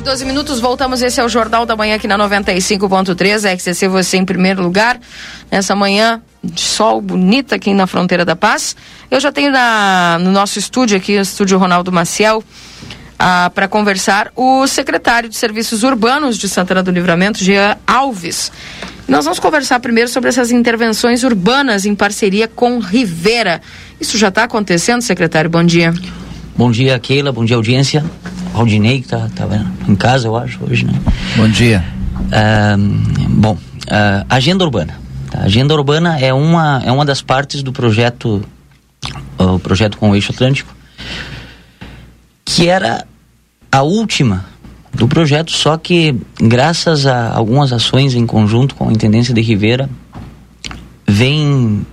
12 0.10 0.26
minutos, 0.26 0.60
voltamos. 0.60 1.04
Esse 1.04 1.22
é 1.22 1.24
o 1.24 1.30
Jornal 1.30 1.68
da 1.68 1.76
Manhã 1.76 1.94
aqui 1.94 2.08
na 2.08 2.18
95.3, 2.18 3.54
RCC 3.54 3.88
você 3.88 4.18
em 4.18 4.26
primeiro 4.26 4.60
lugar. 4.60 5.00
Nessa 5.52 5.76
manhã 5.76 6.20
de 6.44 6.62
sol 6.62 7.00
bonita 7.00 7.56
aqui 7.56 7.76
na 7.76 7.86
fronteira 7.86 8.26
da 8.26 8.36
paz. 8.36 8.76
Eu 9.12 9.20
já 9.20 9.32
tenho 9.32 9.52
na, 9.52 10.18
no 10.20 10.32
nosso 10.32 10.58
estúdio 10.58 10.98
aqui, 10.98 11.16
o 11.16 11.22
estúdio 11.22 11.60
Ronaldo 11.60 11.92
Maciel, 11.92 12.44
ah, 13.20 13.52
para 13.54 13.68
conversar 13.68 14.32
o 14.36 14.66
secretário 14.66 15.30
de 15.30 15.38
Serviços 15.38 15.84
Urbanos 15.84 16.40
de 16.40 16.50
Santana 16.50 16.82
do 16.82 16.90
Livramento, 16.90 17.44
Jean 17.44 17.78
Alves. 17.86 18.52
Nós 19.08 19.26
vamos 19.26 19.40
conversar 19.40 19.80
primeiro 19.80 20.10
sobre 20.10 20.30
essas 20.30 20.50
intervenções 20.50 21.24
urbanas 21.24 21.86
em 21.86 21.94
parceria 21.94 22.48
com 22.48 22.80
Rivera. 22.80 23.62
Isso 24.02 24.18
já 24.18 24.30
está 24.30 24.46
acontecendo, 24.46 25.04
secretário? 25.04 25.52
Bom 25.52 25.64
dia. 25.64 25.94
Bom 26.58 26.72
dia, 26.72 26.98
Keila. 26.98 27.32
Bom 27.32 27.46
dia, 27.46 27.58
audiência. 27.58 28.04
Aldinei, 28.54 29.02
que 29.02 29.08
tá, 29.08 29.30
tá 29.36 29.48
em 29.88 29.96
casa, 29.96 30.28
eu 30.28 30.36
acho, 30.36 30.60
hoje, 30.64 30.86
né? 30.86 30.94
Bom 31.36 31.48
dia. 31.50 31.84
bom, 33.30 33.54
uh, 33.54 34.26
agenda 34.30 34.64
urbana. 34.64 35.00
A 35.34 35.44
agenda 35.44 35.74
urbana 35.74 36.20
é 36.20 36.34
uma, 36.34 36.82
é 36.84 36.92
uma 36.92 37.06
das 37.06 37.22
partes 37.22 37.62
do 37.62 37.72
projeto, 37.72 38.44
o 39.38 39.60
projeto 39.60 39.98
com 39.98 40.10
o 40.10 40.16
eixo 40.16 40.32
atlântico, 40.32 40.74
que 42.44 42.68
era 42.68 43.06
a 43.72 43.84
última 43.84 44.46
do 44.94 45.08
projeto, 45.08 45.52
só 45.52 45.78
que 45.78 46.16
graças 46.42 47.06
a 47.06 47.32
algumas 47.32 47.72
ações 47.72 48.16
em 48.16 48.26
conjunto 48.26 48.74
com 48.74 48.90
a 48.90 48.92
Intendência 48.92 49.34
de 49.34 49.42
Ribeira, 49.42 49.90
vem 51.08 51.86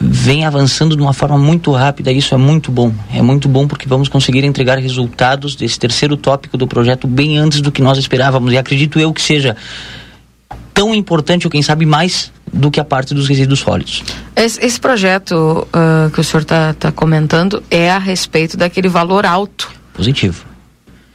vem 0.00 0.44
avançando 0.44 0.96
de 0.96 1.02
uma 1.02 1.12
forma 1.12 1.36
muito 1.36 1.72
rápida, 1.72 2.12
isso 2.12 2.34
é 2.34 2.38
muito 2.38 2.70
bom. 2.70 2.92
É 3.12 3.20
muito 3.20 3.48
bom 3.48 3.66
porque 3.66 3.88
vamos 3.88 4.08
conseguir 4.08 4.44
entregar 4.44 4.78
resultados 4.78 5.56
desse 5.56 5.78
terceiro 5.78 6.16
tópico 6.16 6.56
do 6.56 6.66
projeto 6.66 7.06
bem 7.06 7.36
antes 7.36 7.60
do 7.60 7.72
que 7.72 7.82
nós 7.82 7.98
esperávamos. 7.98 8.52
E 8.52 8.58
acredito 8.58 9.00
eu 9.00 9.12
que 9.12 9.20
seja 9.20 9.56
tão 10.72 10.94
importante, 10.94 11.46
ou 11.46 11.50
quem 11.50 11.62
sabe 11.62 11.84
mais, 11.84 12.30
do 12.52 12.70
que 12.70 12.78
a 12.78 12.84
parte 12.84 13.12
dos 13.12 13.28
resíduos 13.28 13.58
sólidos. 13.58 14.04
Esse, 14.36 14.64
esse 14.64 14.78
projeto 14.78 15.66
uh, 15.68 16.10
que 16.10 16.20
o 16.20 16.24
senhor 16.24 16.42
está 16.42 16.72
tá 16.72 16.92
comentando 16.92 17.62
é 17.68 17.90
a 17.90 17.98
respeito 17.98 18.56
daquele 18.56 18.88
valor 18.88 19.26
alto. 19.26 19.68
Positivo. 19.92 20.46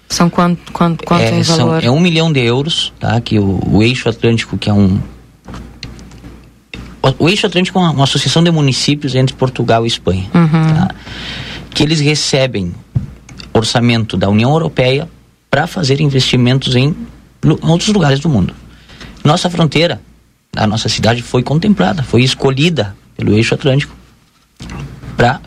São 0.10 0.30
quanto, 0.30 0.72
quanto, 0.74 1.06
quanto 1.06 1.24
é, 1.24 1.44
são, 1.44 1.58
valor? 1.58 1.84
É 1.84 1.90
um 1.90 2.00
milhão 2.00 2.32
de 2.32 2.42
euros, 2.42 2.92
tá? 3.00 3.20
Que 3.22 3.40
o, 3.40 3.62
o 3.66 3.82
eixo 3.82 4.10
atlântico, 4.10 4.58
que 4.58 4.70
é 4.70 4.74
um 4.74 5.00
o, 7.20 7.30
eixo 7.30 7.46
atlântico 7.46 7.78
é 7.78 7.82
uma, 7.82 7.92
uma, 7.92 8.04
associação 8.06 8.44
de 8.44 8.52
municípios 8.52 9.14
entre 9.16 9.36
Portugal 9.36 9.84
e 9.84 9.88
Espanha, 9.88 10.26
uhum. 10.34 10.48
tá? 10.50 10.90
que 11.74 11.84
eles 11.84 12.00
recebem 12.00 12.74
orçamento 13.54 14.16
da 14.16 14.30
União 14.30 14.52
Europeia 14.52 15.10
para 15.50 15.68
fazer 15.68 16.00
investimentos 16.02 16.76
em, 16.76 16.96
em 17.44 17.70
outros 17.70 17.90
lugares 17.90 18.20
do 18.20 18.30
mundo. 18.30 18.54
Nossa 19.24 19.50
fronteira, 19.50 20.02
a 20.56 20.66
nossa 20.66 20.88
cidade 20.90 21.22
foi 21.22 21.44
contemplada, 21.44 22.04
foi 22.04 22.24
escolhida 22.24 22.96
pelo 23.18 23.36
eixo 23.36 23.54
atlântico 23.54 23.94
para 25.16 25.42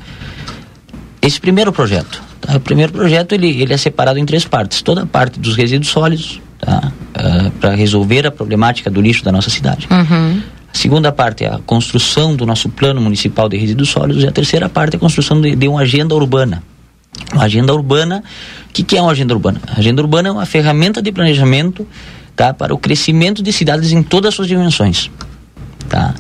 esse 1.21 1.41
primeiro 1.41 1.73
projeto. 1.73 2.23
Tá? 2.41 2.57
O 2.57 2.61
primeiro 2.61 2.93
projeto 2.93 3.33
ele, 3.33 3.49
ele 3.63 3.73
é 3.73 3.77
separado 3.77 4.19
em 4.19 4.25
três 4.25 4.45
partes. 4.45 4.83
Toda 4.83 5.03
a 5.03 5.07
parte 5.07 5.41
dos 5.41 5.57
resíduos 5.57 5.89
sólidos, 5.89 6.41
tá? 6.59 6.93
Uh, 7.17 7.51
para 7.53 7.75
resolver 7.75 8.27
a 8.27 8.31
problemática 8.31 8.91
do 8.91 9.01
lixo 9.01 9.25
da 9.25 9.33
nossa 9.33 9.51
cidade. 9.51 9.89
Uhum. 9.91 10.43
Segunda 10.77 11.11
parte 11.11 11.43
é 11.43 11.49
a 11.49 11.59
construção 11.65 12.37
do 12.37 12.45
nosso 12.45 12.69
plano 12.69 13.01
municipal 13.01 13.49
de 13.49 13.57
resíduos 13.57 13.89
sólidos 13.89 14.23
e 14.23 14.27
a 14.27 14.31
terceira 14.31 14.69
parte 14.69 14.93
é 14.93 14.97
a 14.99 15.01
construção 15.01 15.41
de, 15.41 15.57
de 15.57 15.67
uma 15.67 15.81
agenda 15.81 16.15
urbana. 16.15 16.63
Uma 17.33 17.45
agenda 17.45 17.73
urbana, 17.73 18.23
o 18.69 18.73
que, 18.75 18.83
que 18.83 18.95
é 18.95 19.01
uma 19.01 19.11
agenda 19.11 19.33
urbana? 19.33 19.59
A 19.67 19.79
agenda 19.79 20.03
urbana 20.03 20.29
é 20.29 20.33
uma 20.33 20.45
ferramenta 20.45 21.01
de 21.01 21.11
planejamento 21.11 21.89
tá? 22.37 22.53
para 22.53 22.75
o 22.75 22.79
crescimento 22.79 23.43
de 23.43 23.55
cidades 23.55 23.91
em 23.91 24.03
todas 24.03 24.29
as 24.29 24.35
suas 24.35 24.49
dimensões. 24.49 25.11
Tá? 25.89 26.15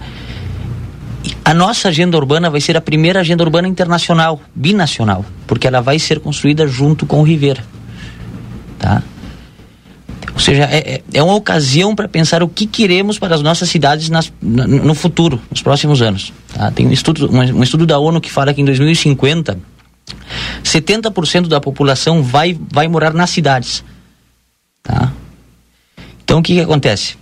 A 1.44 1.52
nossa 1.52 1.88
agenda 1.88 2.16
urbana 2.16 2.48
vai 2.48 2.62
ser 2.62 2.78
a 2.78 2.80
primeira 2.80 3.20
agenda 3.20 3.44
urbana 3.44 3.68
internacional, 3.68 4.40
binacional, 4.54 5.22
porque 5.46 5.66
ela 5.66 5.82
vai 5.82 5.98
ser 5.98 6.18
construída 6.18 6.66
junto 6.66 7.04
com 7.04 7.20
o 7.20 7.22
Rivera. 7.22 7.62
Tá? 8.78 9.02
Ou 10.36 10.40
seja, 10.40 10.64
é, 10.64 10.96
é, 10.96 11.02
é 11.14 11.22
uma 11.22 11.34
ocasião 11.34 11.96
para 11.96 12.06
pensar 12.06 12.42
o 12.42 12.48
que 12.48 12.66
queremos 12.66 13.18
para 13.18 13.34
as 13.34 13.40
nossas 13.40 13.70
cidades 13.70 14.10
nas, 14.10 14.30
no 14.42 14.94
futuro, 14.94 15.40
nos 15.50 15.62
próximos 15.62 16.02
anos. 16.02 16.30
Tá? 16.52 16.70
Tem 16.70 16.86
um 16.86 16.92
estudo, 16.92 17.32
um, 17.32 17.62
estudo 17.62 17.86
da 17.86 17.98
ONU 17.98 18.20
que 18.20 18.30
fala 18.30 18.52
que 18.52 18.60
em 18.60 18.64
2050, 18.66 19.58
70% 20.62 21.48
da 21.48 21.58
população 21.58 22.22
vai, 22.22 22.54
vai 22.70 22.86
morar 22.86 23.14
nas 23.14 23.30
cidades. 23.30 23.82
Tá? 24.82 25.10
Então 26.22 26.40
o 26.40 26.42
que, 26.42 26.56
que 26.56 26.60
acontece? 26.60 27.14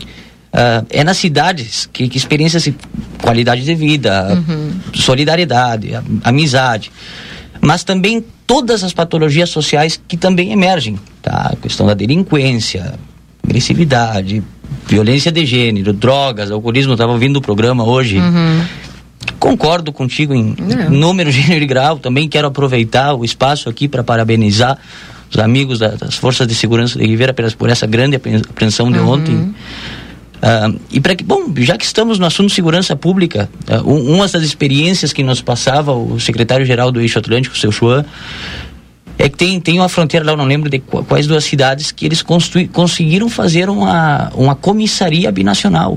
Uh, 0.00 0.86
é 0.88 1.04
nas 1.04 1.18
cidades 1.18 1.86
que, 1.92 2.08
que 2.08 2.16
experiência-se 2.16 2.74
qualidade 3.20 3.66
de 3.66 3.74
vida, 3.74 4.42
uhum. 4.48 4.80
solidariedade, 4.94 5.90
amizade, 6.24 6.90
mas 7.62 7.84
também 7.84 8.22
todas 8.46 8.82
as 8.84 8.92
patologias 8.92 9.48
sociais 9.48 9.98
que 10.08 10.16
também 10.16 10.52
emergem, 10.52 10.98
tá? 11.22 11.50
A 11.52 11.56
questão 11.56 11.86
da 11.86 11.94
delinquência, 11.94 12.94
agressividade, 13.42 14.42
violência 14.88 15.30
de 15.30 15.46
gênero, 15.46 15.92
drogas, 15.92 16.50
alcoolismo, 16.50 16.92
estava 16.94 17.12
ouvindo 17.12 17.36
o 17.36 17.40
programa 17.40 17.84
hoje. 17.84 18.18
Uhum. 18.18 18.64
Concordo 19.38 19.92
contigo 19.92 20.34
em 20.34 20.54
É. 20.58 20.88
número, 20.90 21.30
gênero 21.32 21.62
e 21.64 21.66
grau. 21.66 21.98
Também 21.98 22.28
quero 22.28 22.48
aproveitar 22.48 23.14
o 23.14 23.24
espaço 23.24 23.68
aqui 23.68 23.86
para 23.88 24.02
parabenizar 24.02 24.76
os 25.30 25.38
amigos 25.38 25.78
da- 25.78 25.94
das 25.94 26.16
Forças 26.16 26.46
de 26.46 26.54
Segurança 26.54 26.98
de 26.98 27.06
Ribeira 27.06 27.32
por 27.56 27.68
essa 27.70 27.86
grande 27.86 28.16
apre- 28.16 28.36
apreensão 28.36 28.90
de 28.90 28.98
Uhum. 28.98 29.08
ontem. 29.08 29.54
Ah, 30.44 30.72
e 30.90 31.00
para 31.00 31.14
que, 31.14 31.22
bom, 31.22 31.52
já 31.58 31.78
que 31.78 31.84
estamos 31.84 32.18
no 32.18 32.26
assunto 32.26 32.48
de 32.48 32.54
segurança 32.54 32.96
pública, 32.96 33.48
um, 33.86 34.14
uma 34.16 34.26
das 34.26 34.42
experiências 34.42 35.12
que 35.12 35.22
nos 35.22 35.40
passava 35.40 35.92
o 35.92 36.18
secretário-geral 36.18 36.90
do 36.90 37.00
Eixo 37.00 37.18
Atlântico, 37.20 37.54
o 37.54 37.58
seu 37.58 37.70
Chuan, 37.70 38.04
é 39.16 39.28
que 39.28 39.36
tem, 39.36 39.60
tem 39.60 39.78
uma 39.78 39.88
fronteira 39.88 40.26
lá, 40.26 40.32
eu 40.32 40.36
não 40.36 40.44
lembro 40.44 40.68
de 40.68 40.80
qu- 40.80 41.04
quais 41.04 41.28
duas 41.28 41.44
cidades, 41.44 41.92
que 41.92 42.04
eles 42.04 42.24
conseguiram 42.72 43.28
fazer 43.28 43.70
uma, 43.70 44.32
uma 44.34 44.56
comissaria 44.56 45.30
binacional. 45.30 45.96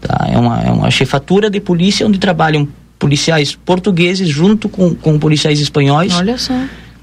Tá? 0.00 0.26
É, 0.28 0.36
uma, 0.36 0.60
é 0.60 0.70
uma 0.72 0.90
chefatura 0.90 1.48
de 1.48 1.60
polícia 1.60 2.04
onde 2.04 2.18
trabalham 2.18 2.66
policiais 2.98 3.54
portugueses 3.54 4.28
junto 4.28 4.68
com, 4.68 4.92
com 4.94 5.18
policiais 5.20 5.60
espanhóis. 5.60 6.12
Olha 6.14 6.36
só. 6.36 6.58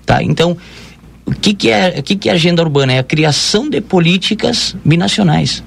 Tá? 0.05 0.21
Então, 0.21 0.57
o 1.25 1.31
que, 1.31 1.53
que, 1.53 1.69
é, 1.69 1.95
o 1.99 2.03
que, 2.03 2.17
que 2.17 2.29
é 2.29 2.33
agenda 2.33 2.61
urbana? 2.61 2.91
É 2.93 2.99
a 2.99 3.03
criação 3.03 3.69
de 3.69 3.79
políticas 3.79 4.75
binacionais. 4.83 5.63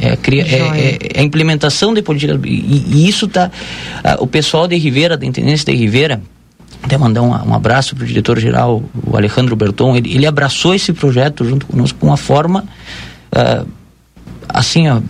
É 0.00 0.12
a, 0.12 0.16
cria- 0.16 0.44
é- 0.46 0.78
é- 0.80 0.98
é 1.14 1.20
a 1.20 1.22
implementação 1.22 1.92
de 1.94 2.02
políticas. 2.02 2.38
E, 2.44 2.84
e 2.88 3.08
isso 3.08 3.26
tá. 3.28 3.50
ah, 4.04 4.16
o 4.20 4.26
pessoal 4.26 4.66
de 4.68 4.76
Ribeira, 4.76 5.16
da 5.16 5.26
Intendência 5.26 5.64
de 5.72 5.78
Ribeira, 5.78 6.20
até 6.82 6.96
mandar 6.96 7.22
um, 7.22 7.30
um 7.30 7.54
abraço 7.54 7.94
para 7.96 8.04
o 8.04 8.06
diretor-geral, 8.06 8.82
o 9.04 9.16
Alejandro 9.16 9.56
Berton, 9.56 9.96
ele, 9.96 10.14
ele 10.14 10.26
abraçou 10.26 10.74
esse 10.74 10.92
projeto 10.92 11.44
junto 11.44 11.66
conosco 11.66 11.98
com 11.98 12.06
uma 12.06 12.16
forma. 12.16 12.64
ah, 13.32 13.64
assim, 14.48 14.88
ó. 14.88 15.00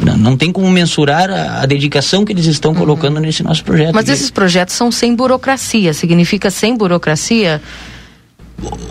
Não, 0.00 0.36
tem 0.38 0.50
como 0.50 0.68
mensurar 0.70 1.30
a, 1.30 1.60
a 1.62 1.66
dedicação 1.66 2.24
que 2.24 2.32
eles 2.32 2.46
estão 2.46 2.74
colocando 2.74 3.20
nesse 3.20 3.42
nosso 3.42 3.62
projeto. 3.62 3.88
Uhum. 3.88 3.94
Mas 3.94 4.08
esses 4.08 4.30
projetos 4.30 4.74
são 4.74 4.90
sem 4.90 5.14
burocracia. 5.14 5.92
Significa 5.92 6.50
sem 6.50 6.74
burocracia? 6.76 7.60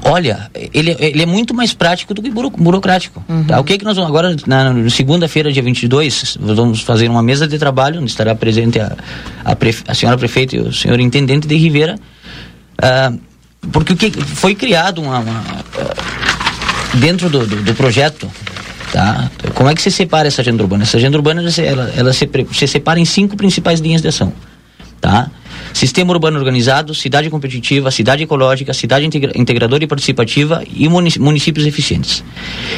Olha, 0.04 0.50
ele, 0.74 0.96
ele 1.00 1.22
é 1.24 1.26
muito 1.26 1.54
mais 1.54 1.74
prático 1.74 2.14
do 2.14 2.22
que 2.22 2.30
buro- 2.30 2.50
burocrático. 2.50 3.24
Tá? 3.48 3.60
O 3.60 3.64
que 3.64 3.78
que 3.78 3.86
nós 3.86 3.96
vamos 3.96 4.10
agora, 4.10 4.36
na, 4.46 4.90
segunda-feira, 4.90 5.52
dia 5.52 5.64
22, 5.64 6.38
nós 6.42 6.58
vamos 6.58 6.82
fazer 6.82 7.08
uma 7.10 7.22
mesa 7.24 7.48
de 7.48 7.58
trabalho, 7.58 8.02
onde 8.02 8.10
estará 8.12 8.34
presente 8.36 8.80
a, 8.80 8.96
a, 9.46 9.56
prefe- 9.56 9.84
a 9.88 9.94
senhora 9.94 10.18
prefeita 10.18 10.56
e 10.56 10.60
o 10.60 10.74
senhor 10.74 11.00
intendente 11.00 11.48
de 11.48 11.56
Ribeira, 11.56 11.98
ah, 12.82 13.14
porque 13.72 13.94
o 13.94 13.96
que 13.96 14.12
foi 14.12 14.56
criado 14.56 15.02
uma, 15.02 15.20
uma, 15.20 15.44
ah, 15.78 16.98
dentro 16.98 17.30
do, 17.30 17.46
do, 17.46 17.56
do 17.64 17.74
projeto, 17.76 18.30
tá? 18.92 19.30
Como 19.54 19.70
é 19.70 19.76
que 19.76 19.82
se 19.82 19.92
separa 19.92 20.28
essa 20.28 20.42
agenda 20.42 20.62
urbana? 20.64 20.84
Essa 20.84 20.98
agenda 20.98 21.16
urbana, 21.18 21.42
ela, 21.42 21.52
se- 21.52 21.66
ela, 21.66 22.12
se, 22.14 22.30
se 22.54 22.68
separa 22.68 23.00
em 23.00 23.06
cinco 23.06 23.38
principais 23.38 23.80
linhas 23.80 24.02
de 24.02 24.08
ação, 24.08 24.34
tá? 25.02 25.30
Sistema 25.74 26.12
urbano 26.14 26.38
organizado, 26.38 26.94
cidade 26.94 27.30
competitiva, 27.30 27.90
cidade 27.92 28.24
ecológica, 28.24 28.74
cidade 28.74 29.06
integra- 29.06 29.32
integradora 29.36 29.84
e 29.84 29.88
participativa 29.88 30.64
e 30.74 30.88
munici- 30.88 31.20
municípios 31.20 31.66
eficientes. 31.66 32.24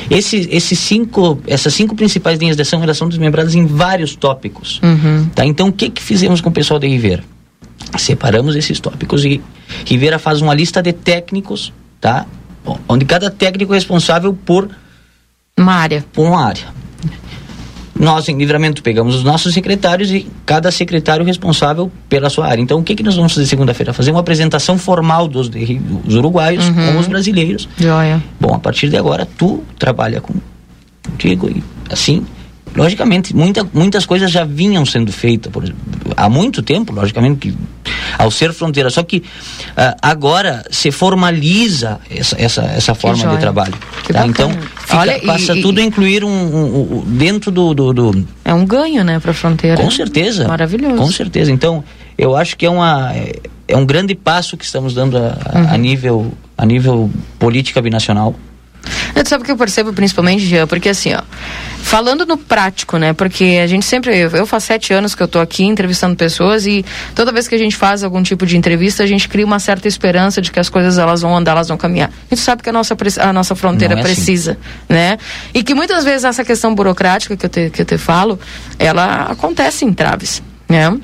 Esses, 0.09 0.47
esses 0.49 0.79
cinco, 0.79 1.39
essas 1.45 1.73
cinco 1.73 1.95
principais 1.95 2.39
linhas 2.39 2.55
de 2.55 2.61
ação 2.61 2.81
elas 2.81 2.97
são 2.97 3.09
desmembradas 3.09 3.53
em 3.55 3.65
vários 3.65 4.15
tópicos. 4.15 4.79
Uhum. 4.83 5.29
Tá? 5.35 5.45
Então, 5.45 5.67
o 5.67 5.73
que, 5.73 5.89
que 5.89 6.01
fizemos 6.01 6.39
com 6.39 6.49
o 6.49 6.51
pessoal 6.51 6.79
de 6.79 6.87
Ribeira? 6.87 7.23
Separamos 7.97 8.55
esses 8.55 8.79
tópicos 8.79 9.23
e 9.25 9.41
Ribeira 9.85 10.17
faz 10.17 10.41
uma 10.41 10.53
lista 10.53 10.81
de 10.81 10.93
técnicos, 10.93 11.73
tá? 11.99 12.25
Onde 12.87 13.05
cada 13.05 13.29
técnico 13.29 13.73
é 13.73 13.75
responsável 13.75 14.33
por 14.33 14.69
uma 15.57 15.73
área. 15.73 16.05
Por 16.13 16.25
uma 16.25 16.45
área. 16.45 16.63
Nós, 18.03 18.27
em 18.29 18.37
livramento, 18.37 18.83
pegamos 18.83 19.15
os 19.15 19.23
nossos 19.23 19.53
secretários 19.53 20.11
e 20.11 20.27
cada 20.45 20.71
secretário 20.71 21.25
responsável 21.25 21.91
pela 22.09 22.29
sua 22.29 22.47
área. 22.47 22.61
Então, 22.61 22.79
o 22.79 22.83
que, 22.83 22.95
que 22.95 23.03
nós 23.03 23.15
vamos 23.15 23.33
fazer 23.33 23.45
segunda-feira? 23.47 23.93
Fazer 23.93 24.11
uma 24.11 24.19
apresentação 24.19 24.77
formal 24.77 25.27
dos, 25.27 25.49
dos 25.49 26.15
uruguaios 26.15 26.67
Uhum. 26.67 26.73
com 26.93 26.99
os 26.99 27.07
brasileiros. 27.07 27.67
Joia. 27.77 28.21
Bom, 28.39 28.53
a 28.53 28.59
partir 28.59 28.89
de 28.89 28.97
agora, 28.97 29.27
tu 29.37 29.63
trabalha 29.79 30.19
com, 30.21 30.33
contigo 31.09 31.49
e 31.49 31.63
assim. 31.89 32.25
Logicamente, 32.75 33.35
muita, 33.35 33.67
muitas 33.73 34.05
coisas 34.05 34.31
já 34.31 34.43
vinham 34.43 34.85
sendo 34.85 35.11
feitas 35.11 35.51
por, 35.51 35.63
há 36.17 36.29
muito 36.29 36.61
tempo, 36.63 36.91
logicamente, 36.93 37.37
que 37.51 37.57
ao 38.17 38.31
ser 38.31 38.51
fronteira. 38.53 38.89
Só 38.89 39.03
que 39.03 39.23
ah, 39.77 39.95
agora 40.01 40.63
se 40.71 40.91
formaliza 40.91 41.99
essa, 42.09 42.35
essa, 42.41 42.61
essa 42.63 42.95
forma 42.95 43.27
de 43.27 43.37
trabalho. 43.39 43.73
Tá? 44.11 44.25
Então 44.25 44.51
fica- 44.51 44.97
Olha, 44.97 45.19
passa 45.19 45.55
e- 45.55 45.61
tudo 45.61 45.79
a 45.79 45.83
incluir 45.83 46.23
um, 46.23 46.29
um- 46.29 46.97
um- 46.99 47.03
dentro 47.05 47.51
do, 47.51 47.73
do, 47.73 47.93
do- 47.93 48.27
É 48.43 48.53
um 48.53 48.65
ganho, 48.65 49.03
né, 49.03 49.19
pra 49.19 49.33
fronteira. 49.33 49.77
com 49.81 49.89
certeza. 49.91 50.47
Maravilhoso. 50.47 50.95
Com 50.97 51.11
certeza. 51.11 51.51
Então, 51.51 51.83
eu 52.17 52.35
acho 52.35 52.57
que 52.57 52.65
é, 52.65 52.69
uma, 52.69 53.11
é 53.67 53.77
um 53.77 53.85
grande 53.85 54.15
passo 54.15 54.57
que 54.57 54.65
estamos 54.65 54.93
dando 54.93 55.17
a, 55.17 55.37
a- 55.53 55.59
Uhum. 55.59 55.67
a 55.69 55.77
nível, 55.77 56.33
a 56.57 56.65
nível 56.65 57.09
política 57.39 57.81
binacional. 57.81 58.35
Tu 59.23 59.29
sabe 59.29 59.43
o 59.43 59.45
que 59.45 59.51
eu 59.51 59.57
percebo 59.57 59.93
principalmente, 59.93 60.45
Jean? 60.45 60.67
Porque 60.67 60.89
assim, 60.89 61.13
ó, 61.13 61.21
falando 61.81 62.25
no 62.25 62.37
prático, 62.37 62.97
né? 62.97 63.13
Porque 63.13 63.59
a 63.63 63.67
gente 63.67 63.85
sempre. 63.85 64.17
Eu, 64.17 64.29
eu 64.31 64.45
faço 64.45 64.67
sete 64.67 64.93
anos 64.93 65.15
que 65.15 65.23
eu 65.23 65.27
tô 65.27 65.39
aqui 65.39 65.63
entrevistando 65.63 66.15
pessoas 66.15 66.65
e 66.65 66.83
toda 67.15 67.31
vez 67.31 67.47
que 67.47 67.55
a 67.55 67.57
gente 67.57 67.75
faz 67.75 68.03
algum 68.03 68.21
tipo 68.21 68.45
de 68.45 68.57
entrevista, 68.57 69.03
a 69.03 69.07
gente 69.07 69.29
cria 69.29 69.45
uma 69.45 69.59
certa 69.59 69.87
esperança 69.87 70.41
de 70.41 70.51
que 70.51 70.59
as 70.59 70.67
coisas 70.67 70.97
elas 70.97 71.21
vão 71.21 71.35
andar, 71.35 71.51
elas 71.51 71.69
vão 71.69 71.77
caminhar. 71.77 72.09
A 72.09 72.35
gente 72.35 72.43
sabe 72.43 72.63
que 72.63 72.69
a 72.69 72.73
nossa, 72.73 72.97
a 73.19 73.33
nossa 73.33 73.55
fronteira 73.55 73.93
é 73.93 73.99
assim. 73.99 74.03
precisa, 74.03 74.57
né? 74.89 75.17
E 75.53 75.63
que 75.63 75.73
muitas 75.73 76.03
vezes 76.03 76.25
essa 76.25 76.43
questão 76.43 76.75
burocrática 76.75 77.37
que 77.37 77.45
eu 77.45 77.49
te, 77.49 77.69
que 77.69 77.81
eu 77.81 77.85
te 77.85 77.97
falo, 77.97 78.39
ela 78.77 79.27
acontece 79.31 79.85
em 79.85 79.93
traves, 79.93 80.43
né? 80.67 80.97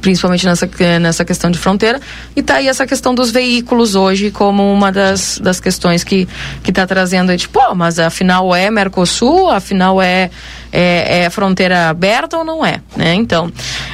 Principalmente 0.00 0.46
nessa, 0.46 0.68
nessa 1.00 1.24
questão 1.24 1.50
de 1.50 1.58
fronteira. 1.58 2.00
E 2.34 2.42
tá 2.42 2.56
aí 2.56 2.68
essa 2.68 2.86
questão 2.86 3.14
dos 3.14 3.30
veículos 3.30 3.94
hoje 3.94 4.30
como 4.30 4.72
uma 4.72 4.90
das, 4.92 5.38
das 5.42 5.60
questões 5.60 6.04
que 6.04 6.28
que 6.62 6.70
está 6.70 6.86
trazendo 6.86 7.30
aí, 7.30 7.38
tipo, 7.38 7.60
mas 7.74 7.98
afinal 7.98 8.54
é 8.54 8.70
Mercosul, 8.70 9.48
afinal 9.48 10.00
é, 10.00 10.30
é, 10.72 11.24
é 11.24 11.30
fronteira 11.30 11.88
aberta 11.88 12.38
ou 12.38 12.44
não 12.44 12.64
é, 12.64 12.80
né? 12.96 13.14
Então, 13.14 13.50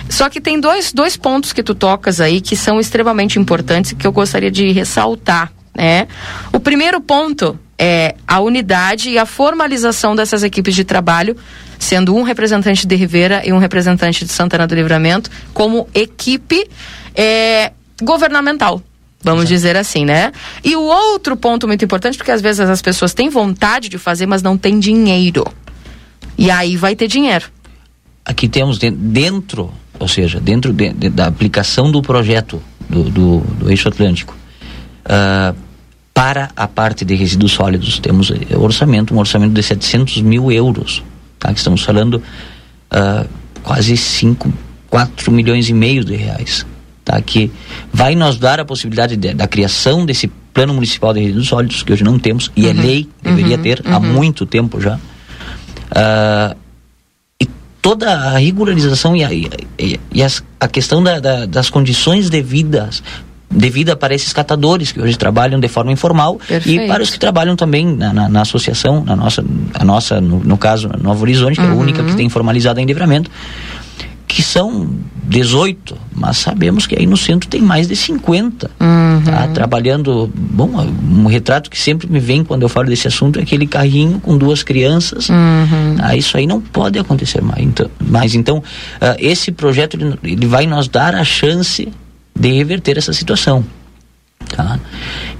só 0.08 0.28
que 0.28 0.40
tem 0.40 0.60
dois, 0.60 0.92
dois 0.92 1.16
pontos 1.16 1.52
que 1.52 1.62
tu 1.62 1.74
tocas 1.74 2.20
aí 2.20 2.40
que 2.40 2.56
são 2.56 2.80
extremamente 2.80 3.38
importantes 3.38 3.92
e 3.92 3.96
que 3.96 4.06
eu 4.06 4.12
gostaria 4.12 4.50
de 4.50 4.70
ressaltar, 4.72 5.52
né? 5.74 6.06
O 6.52 6.60
primeiro 6.60 7.00
ponto 7.00 7.58
é 7.78 8.14
a 8.26 8.40
unidade 8.40 9.10
e 9.10 9.18
a 9.18 9.26
formalização 9.26 10.16
dessas 10.16 10.42
equipes 10.42 10.74
de 10.74 10.84
trabalho, 10.84 11.36
sendo 11.78 12.14
um 12.14 12.22
representante 12.22 12.86
de 12.86 12.94
Rivera 12.96 13.42
e 13.46 13.52
um 13.52 13.58
representante 13.58 14.24
de 14.24 14.32
Santana 14.32 14.66
do 14.66 14.74
Livramento, 14.74 15.30
como 15.52 15.86
equipe 15.94 16.66
é, 17.14 17.72
governamental. 18.02 18.82
Vamos 19.22 19.48
dizer 19.48 19.76
assim, 19.76 20.04
né? 20.04 20.32
E 20.62 20.76
o 20.76 20.82
outro 20.82 21.36
ponto 21.36 21.66
muito 21.66 21.84
importante, 21.84 22.16
porque 22.16 22.30
às 22.30 22.40
vezes 22.40 22.60
as 22.60 22.80
pessoas 22.80 23.12
têm 23.12 23.28
vontade 23.28 23.88
de 23.88 23.98
fazer, 23.98 24.24
mas 24.26 24.42
não 24.42 24.56
têm 24.56 24.78
dinheiro. 24.78 25.44
E 26.38 26.50
aí 26.50 26.76
vai 26.76 26.94
ter 26.94 27.08
dinheiro. 27.08 27.46
Aqui 28.24 28.48
temos 28.48 28.78
de- 28.78 28.90
dentro, 28.90 29.72
ou 29.98 30.06
seja, 30.06 30.38
dentro 30.38 30.72
de- 30.72 30.92
de- 30.92 31.08
da 31.10 31.26
aplicação 31.26 31.90
do 31.90 32.00
projeto 32.02 32.62
do, 32.88 33.04
do, 33.04 33.38
do 33.40 33.70
eixo 33.70 33.88
atlântico, 33.88 34.36
ah, 35.04 35.54
para 36.16 36.48
a 36.56 36.66
parte 36.66 37.04
de 37.04 37.14
resíduos 37.14 37.52
sólidos, 37.52 37.98
temos 37.98 38.30
eh, 38.30 38.56
orçamento, 38.56 39.12
um 39.14 39.18
orçamento 39.18 39.52
de 39.52 39.62
700 39.62 40.22
mil 40.22 40.50
euros. 40.50 41.02
Tá? 41.38 41.52
Que 41.52 41.58
estamos 41.58 41.82
falando 41.82 42.22
ah, 42.90 43.26
quase 43.62 43.94
5, 43.98 44.50
4 44.88 45.30
milhões 45.30 45.68
e 45.68 45.74
meio 45.74 46.02
de 46.02 46.16
reais. 46.16 46.64
Tá? 47.04 47.20
Que 47.20 47.50
vai 47.92 48.14
nos 48.14 48.38
dar 48.38 48.58
a 48.58 48.64
possibilidade 48.64 49.14
de- 49.14 49.34
da 49.34 49.46
criação 49.46 50.06
desse 50.06 50.26
plano 50.54 50.72
municipal 50.72 51.12
de 51.12 51.20
resíduos 51.20 51.48
sólidos, 51.48 51.82
que 51.82 51.92
hoje 51.92 52.02
não 52.02 52.18
temos, 52.18 52.50
e 52.56 52.66
é 52.66 52.70
Uhum, 52.70 52.80
lei, 52.80 53.08
deveria 53.22 53.56
uhum, 53.58 53.62
ter 53.62 53.82
há 53.84 53.98
uhum. 53.98 54.12
muito 54.14 54.46
tempo 54.46 54.80
já. 54.80 54.98
Ah, 55.90 56.56
e 57.38 57.46
toda 57.82 58.10
a 58.10 58.38
regularização 58.38 59.14
e 59.14 59.22
a, 59.22 59.30
e, 59.34 59.50
e- 59.78 60.00
e 60.14 60.22
as- 60.22 60.42
a 60.58 60.66
questão 60.66 61.02
da- 61.02 61.20
da- 61.20 61.44
das 61.44 61.68
condições 61.68 62.30
devidas 62.30 63.02
devida 63.50 63.96
para 63.96 64.14
esses 64.14 64.32
catadores 64.32 64.92
que 64.92 65.00
hoje 65.00 65.16
trabalham 65.16 65.58
de 65.60 65.68
forma 65.68 65.92
informal 65.92 66.38
Perfeito. 66.46 66.82
e 66.84 66.86
para 66.88 67.02
os 67.02 67.10
que 67.10 67.18
trabalham 67.18 67.54
também 67.56 67.86
na, 67.86 68.12
na- 68.12 68.28
na 68.28 68.40
associação, 68.42 69.04
na 69.04 69.14
nossa, 69.16 69.44
a 69.74 69.84
nossa 69.84 70.20
no, 70.20 70.40
no 70.40 70.58
caso, 70.58 70.90
Novo 71.00 71.22
Horizonte, 71.22 71.54
que 71.54 71.60
é 71.60 71.64
a 71.68 71.72
Uhum. 71.72 71.78
única 71.80 72.02
que 72.04 72.14
tem 72.16 72.28
formalizado 72.28 72.80
em 72.80 72.84
livramento, 72.84 73.30
que 74.26 74.42
são 74.42 74.90
18, 75.24 75.96
mas 76.14 76.36
sabemos 76.38 76.86
que 76.86 76.96
aí 76.98 77.06
no 77.06 77.16
centro 77.16 77.48
tem 77.48 77.60
mais 77.62 77.86
de 77.88 77.94
50 77.96 78.70
tá? 79.24 79.48
trabalhando. 79.54 80.30
Bom, 80.34 80.70
um 81.10 81.26
retrato 81.26 81.70
que 81.70 81.78
sempre 81.78 82.06
me 82.10 82.18
vem 82.20 82.44
quando 82.44 82.62
eu 82.62 82.68
falo 82.68 82.88
desse 82.88 83.06
assunto 83.08 83.38
é 83.38 83.42
aquele 83.42 83.66
carrinho 83.66 84.20
com 84.20 84.36
duas 84.36 84.62
crianças. 84.62 85.28
Ah, 86.02 86.16
isso 86.16 86.36
aí 86.36 86.46
não 86.46 86.60
pode 86.60 86.98
acontecer 86.98 87.40
mais. 87.40 87.62
Então, 87.62 87.88
mas 88.00 88.34
então, 88.34 88.62
ah, 89.00 89.16
esse 89.18 89.50
projeto 89.52 89.94
ele, 89.96 90.14
ele 90.24 90.46
vai 90.46 90.66
nos 90.66 90.88
dar 90.88 91.14
a 91.14 91.24
chance 91.24 91.88
de 92.38 92.52
reverter 92.52 92.98
essa 92.98 93.12
situação. 93.12 93.64
Tá? 94.54 94.78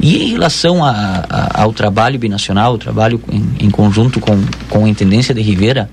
E 0.01 0.25
em 0.25 0.29
relação 0.31 0.83
a- 0.85 1.25
a- 1.29 1.63
ao 1.63 1.73
trabalho 1.73 2.19
binacional, 2.19 2.75
o 2.75 2.79
trabalho 2.79 3.23
em, 3.31 3.67
em 3.67 3.71
conjunto 3.71 4.19
com, 4.21 4.33
com 4.71 4.85
a 4.85 4.89
Intendência 4.89 5.35
de 5.35 5.43
Rivera, 5.43 5.89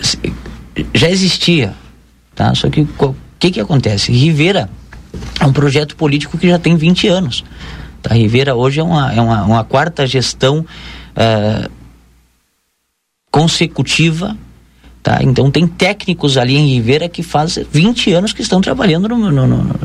se- 0.00 0.18
já 0.94 1.08
existia, 1.08 1.74
tá? 2.34 2.54
Só 2.54 2.68
que 2.68 2.82
o 2.82 3.14
que 3.38 3.50
que 3.50 3.60
acontece? 3.60 4.12
Rivera 4.12 4.68
é 5.40 5.46
um 5.46 5.52
projeto 5.52 5.96
político 5.96 6.36
que 6.38 6.48
já 6.48 6.58
tem 6.58 6.76
20 6.76 7.08
anos. 7.08 7.44
Tá? 8.02 8.14
Rivera 8.14 8.54
hoje 8.54 8.80
é 8.80 8.82
uma, 8.82 9.12
é 9.12 9.20
uma, 9.20 9.44
uma 9.44 9.64
quarta 9.64 10.06
gestão 10.06 10.64
ah, 11.16 11.68
consecutiva 13.30 14.36
Tá? 15.08 15.20
Então 15.22 15.50
tem 15.50 15.66
técnicos 15.66 16.36
ali 16.36 16.54
em 16.54 16.66
Rivera 16.74 17.08
que 17.08 17.22
faz 17.22 17.58
20 17.72 18.12
anos 18.12 18.34
que 18.34 18.42
estão 18.42 18.60
trabalhando 18.60 19.08
no, 19.08 19.16
no, 19.30 19.46
no- 19.46 19.80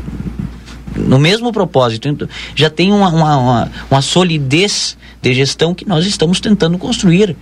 no 0.96 1.18
mesmo 1.18 1.50
propósito. 1.50 2.06
Então, 2.08 2.28
já 2.54 2.68
tem 2.68 2.92
uma, 2.92 3.08
uma, 3.08 3.36
uma, 3.38 3.72
uma 3.90 4.02
solidez 4.02 4.98
de 5.22 5.32
gestão 5.32 5.74
que 5.74 5.88
nós 5.88 6.04
estamos 6.06 6.40
tentando 6.40 6.76
construir. 6.76 7.34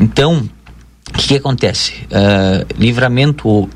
Então, 0.00 0.48
o 1.10 1.18
que, 1.18 1.28
que 1.28 1.36
acontece? 1.36 1.92
Ah, 2.10 2.64
livramento, 2.78 3.68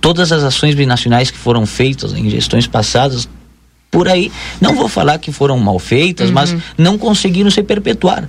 todas 0.00 0.32
as 0.32 0.42
ações 0.42 0.74
binacionais 0.74 1.30
que 1.30 1.36
foram 1.36 1.66
feitas 1.66 2.14
em 2.14 2.30
gestões 2.30 2.66
passadas, 2.66 3.28
por 3.90 4.08
aí, 4.08 4.32
não 4.62 4.74
vou 4.74 4.88
falar 4.88 5.18
que 5.18 5.30
foram 5.30 5.58
mal 5.58 5.78
feitas, 5.78 6.30
mas 6.30 6.56
não 6.78 6.96
conseguiram 6.96 7.50
se 7.50 7.62
perpetuar. 7.62 8.28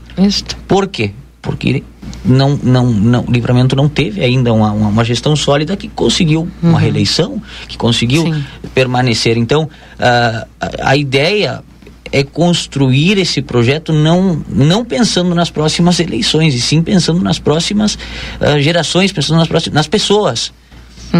Por 0.67 0.85
quê? 0.87 1.11
Porque 1.41 1.81
não, 2.23 2.59
não, 2.61 2.85
não, 2.91 3.25
livramento 3.27 3.75
não 3.75 3.87
teve 3.87 4.23
ainda 4.23 4.53
uma, 4.53 4.71
uma, 4.71 5.05
gestão 5.05 5.35
sólida 5.35 5.77
que 5.77 5.87
conseguiu 5.87 6.49
uma 6.61 6.79
reeleição, 6.79 7.41
que 7.67 7.77
conseguiu 7.77 8.25
permanecer. 8.73 9.37
Então, 9.37 9.69
ah, 9.99 10.47
a, 10.59 10.89
a 10.91 10.97
ideia 10.97 11.63
é 12.11 12.23
construir 12.23 13.17
esse 13.17 13.41
projeto 13.41 13.93
não, 13.93 14.43
não 14.49 14.83
pensando 14.83 15.33
nas 15.33 15.49
próximas 15.49 15.99
eleições, 15.99 16.53
e 16.53 16.61
sim 16.61 16.81
pensando 16.81 17.21
nas 17.21 17.39
próximas 17.39 17.97
ah, 18.39 18.59
gerações, 18.59 19.11
pensando 19.11 19.37
nas, 19.37 19.47
próximas, 19.47 19.75
nas 19.75 19.87
pessoas. 19.87 20.51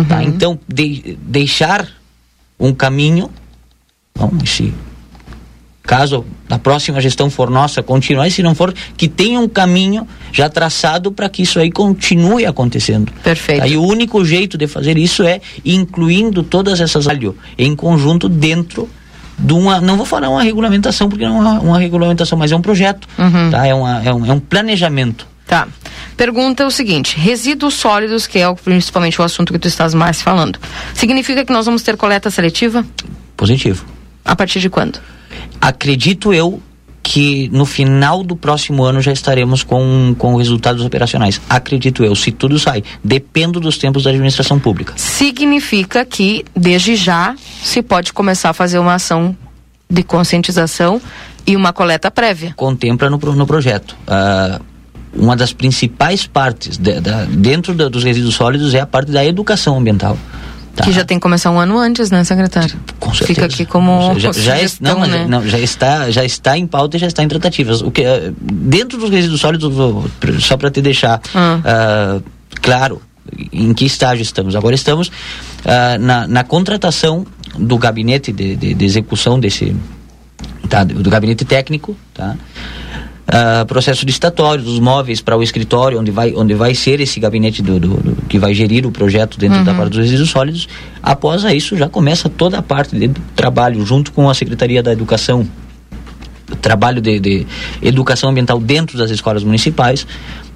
tá? 0.08 0.24
Então, 0.24 0.60
de- 0.68 1.18
deixar 1.22 1.88
um 2.60 2.74
caminho, 2.74 3.30
bom, 4.16 4.32
se 4.46 4.74
caso 5.90 6.24
a 6.48 6.60
próxima 6.60 7.02
gestão 7.02 7.32
for 7.32 7.50
nossa, 7.50 7.82
continuar, 7.82 8.28
e 8.28 8.32
se 8.32 8.44
não 8.44 8.54
for, 8.54 8.72
que 8.96 9.08
tenha 9.08 9.40
um 9.40 9.50
caminho 9.50 10.08
já 10.32 10.48
traçado 10.48 11.12
para 11.12 11.28
que 11.28 11.42
isso 11.42 11.60
aí 11.60 11.72
continue 11.72 12.46
acontecendo. 12.46 13.12
Perfeito. 13.24 13.64
Aí 13.64 13.76
o 13.76 13.82
único 13.82 14.24
jeito 14.24 14.56
de 14.56 14.68
fazer 14.68 15.00
isso 15.00 15.24
é 15.24 15.42
incluindo 15.66 16.44
todas 16.44 16.80
essas 16.80 17.08
áreas 17.08 17.34
em 17.58 17.76
conjunto 17.76 18.30
dentro 18.30 18.88
de 19.40 19.52
uma, 19.52 19.82
não 19.82 19.98
vou 19.98 20.06
falar 20.06 20.30
uma 20.30 20.44
regulamentação, 20.44 21.10
porque 21.10 21.26
não 21.26 21.38
é 21.38 21.60
uma, 21.60 21.80
regulamentação, 21.80 22.38
mas 22.38 22.52
é 22.52 22.56
um 22.56 22.62
projeto, 22.62 23.08
tá? 23.50 23.66
é, 23.66 23.74
uma, 23.74 24.04
é, 24.04 24.14
um, 24.14 24.26
é 24.28 24.32
um 24.32 24.40
planejamento. 24.40 25.26
Tá. 25.48 25.68
Pergunta 26.16 26.68
o 26.68 26.70
seguinte: 26.70 27.18
resíduos 27.18 27.74
sólidos, 27.74 28.28
que 28.28 28.38
é 28.38 28.48
o, 28.48 28.56
principalmente 28.56 29.20
o 29.20 29.24
assunto 29.24 29.52
que 29.52 29.58
tu 29.58 29.68
estás 29.68 29.96
mais 29.96 30.22
falando, 30.22 30.60
significa 30.94 31.44
que 31.44 31.52
nós 31.52 31.66
vamos 31.66 31.82
ter 31.82 31.98
coleta 31.98 32.30
seletiva? 32.30 32.86
Positivo. 33.36 33.99
A 34.30 34.36
partir 34.36 34.60
de 34.60 34.70
quando? 34.70 35.00
Acredito 35.60 36.34
eu 36.34 36.62
que 37.02 37.50
no 37.52 37.66
final 37.66 38.24
do 38.24 38.36
próximo 38.36 38.84
ano 38.84 39.02
já 39.02 39.12
estaremos 39.12 39.64
com, 39.64 40.14
com 40.18 40.36
resultados 40.36 40.86
operacionais. 40.86 41.42
Acredito 41.50 42.04
eu, 42.04 42.14
se 42.16 42.32
tudo 42.32 42.60
sai. 42.60 42.84
Dependo 43.04 43.60
dos 43.60 43.78
tempos 43.80 44.04
da 44.04 44.12
administração 44.12 44.60
pública. 44.60 44.94
Significa 44.96 46.06
que, 46.06 46.46
desde 46.56 46.96
já, 46.96 47.36
se 47.64 47.82
pode 47.82 48.14
começar 48.14 48.52
a 48.52 48.54
fazer 48.54 48.78
uma 48.78 48.94
ação 48.94 49.36
de 49.90 50.04
conscientização 50.04 51.02
e 51.48 51.56
uma 51.56 51.74
coleta 51.74 52.12
prévia. 52.12 52.54
Contempla 52.56 53.10
no, 53.10 53.18
no 53.18 53.48
projeto. 53.48 53.96
Ah, 54.08 54.62
uma 55.12 55.36
das 55.36 55.52
principais 55.52 56.28
partes 56.28 56.78
de- 56.78 57.00
da- 57.00 57.26
dentro 57.26 57.74
da- 57.74 57.90
dos 57.90 58.04
resíduos 58.04 58.36
sólidos 58.36 58.76
é 58.76 58.80
a 58.82 58.86
parte 58.86 59.12
da 59.12 59.26
educação 59.26 59.76
ambiental. 59.80 60.16
Tá? 60.76 60.84
Que 60.84 60.92
já 60.92 61.04
tem 61.04 61.18
que 61.18 61.22
começar 61.22 61.52
um 61.52 61.60
ano 61.60 61.78
antes, 61.78 62.10
né, 62.10 62.24
secretário? 62.24 62.76
Com 63.00 63.12
Fica 63.12 63.46
aqui 63.46 63.66
como 63.66 64.14
já, 64.18 64.32
já, 64.32 64.34
sugestão, 64.34 65.00
não, 65.00 65.08
né? 65.08 65.26
não, 65.28 65.48
já 65.48 65.60
está 65.60 66.10
já 66.12 66.24
está 66.24 66.58
em 66.58 66.66
pauta 66.66 66.98
e 66.98 67.00
já 67.00 67.08
está 67.08 67.24
em 67.24 67.28
tratativas 67.28 67.82
o 67.82 67.92
que 67.92 68.04
eh, 68.04 68.32
dentro 68.40 68.98
dos 68.98 69.10
resíduos 69.10 69.42
sólidos 69.42 69.74
só 70.40 70.56
para 70.56 70.72
te 70.72 70.82
deixar 70.82 71.20
Ah. 71.34 71.60
ah, 71.66 72.22
claro 72.62 73.02
em 73.52 73.74
que 73.74 73.86
estágio 73.86 74.24
estamos? 74.24 74.56
Agora 74.56 74.76
estamos 74.76 75.12
ah, 75.66 75.98
na, 76.00 76.28
na 76.28 76.44
contratação 76.44 77.26
do 77.58 77.78
gabinete 77.78 78.32
de, 78.32 78.56
de, 78.56 78.74
de 78.74 78.86
execução 78.86 79.40
desse 79.40 79.76
tá, 80.70 80.84
do 80.84 81.10
gabinete 81.10 81.46
técnico, 81.46 81.96
tá? 82.14 82.36
Ah, 83.32 83.64
processo 83.68 84.06
licitatório 84.06 84.64
dos 84.64 84.80
móveis 84.80 85.22
para 85.22 85.38
o 85.38 85.44
escritório 85.44 86.00
onde 86.00 86.10
vai 86.10 86.34
onde 86.36 86.56
vai 86.56 86.74
ser 86.74 87.00
esse 87.00 87.20
gabinete 87.20 87.62
do, 87.62 87.80
do- 87.80 87.98
do- 87.98 88.22
que 88.28 88.40
vai 88.40 88.56
gerir 88.56 88.88
o 88.88 88.92
projeto 88.92 89.38
dentro 89.38 89.64
da 89.64 89.72
Uhum. 89.72 89.78
parte 89.78 89.92
dos 89.92 90.00
resíduos 90.00 90.30
sólidos. 90.32 90.68
Após 91.04 91.44
isso 91.44 91.78
já 91.78 91.88
começa 91.88 92.28
toda 92.28 92.58
a 92.58 92.62
parte 92.64 92.98
de 92.98 93.08
trabalho 93.36 93.86
junto 93.86 94.12
com 94.14 94.28
a 94.30 94.34
secretaria 94.34 94.82
da 94.82 94.92
educação. 94.92 95.48
O 96.52 96.56
trabalho 96.56 97.00
de, 97.00 97.20
de 97.20 97.46
educação 97.84 98.32
ambiental 98.32 98.60
dentro 98.60 98.98
das 98.98 99.12
escolas 99.12 99.44
municipais 99.44 100.08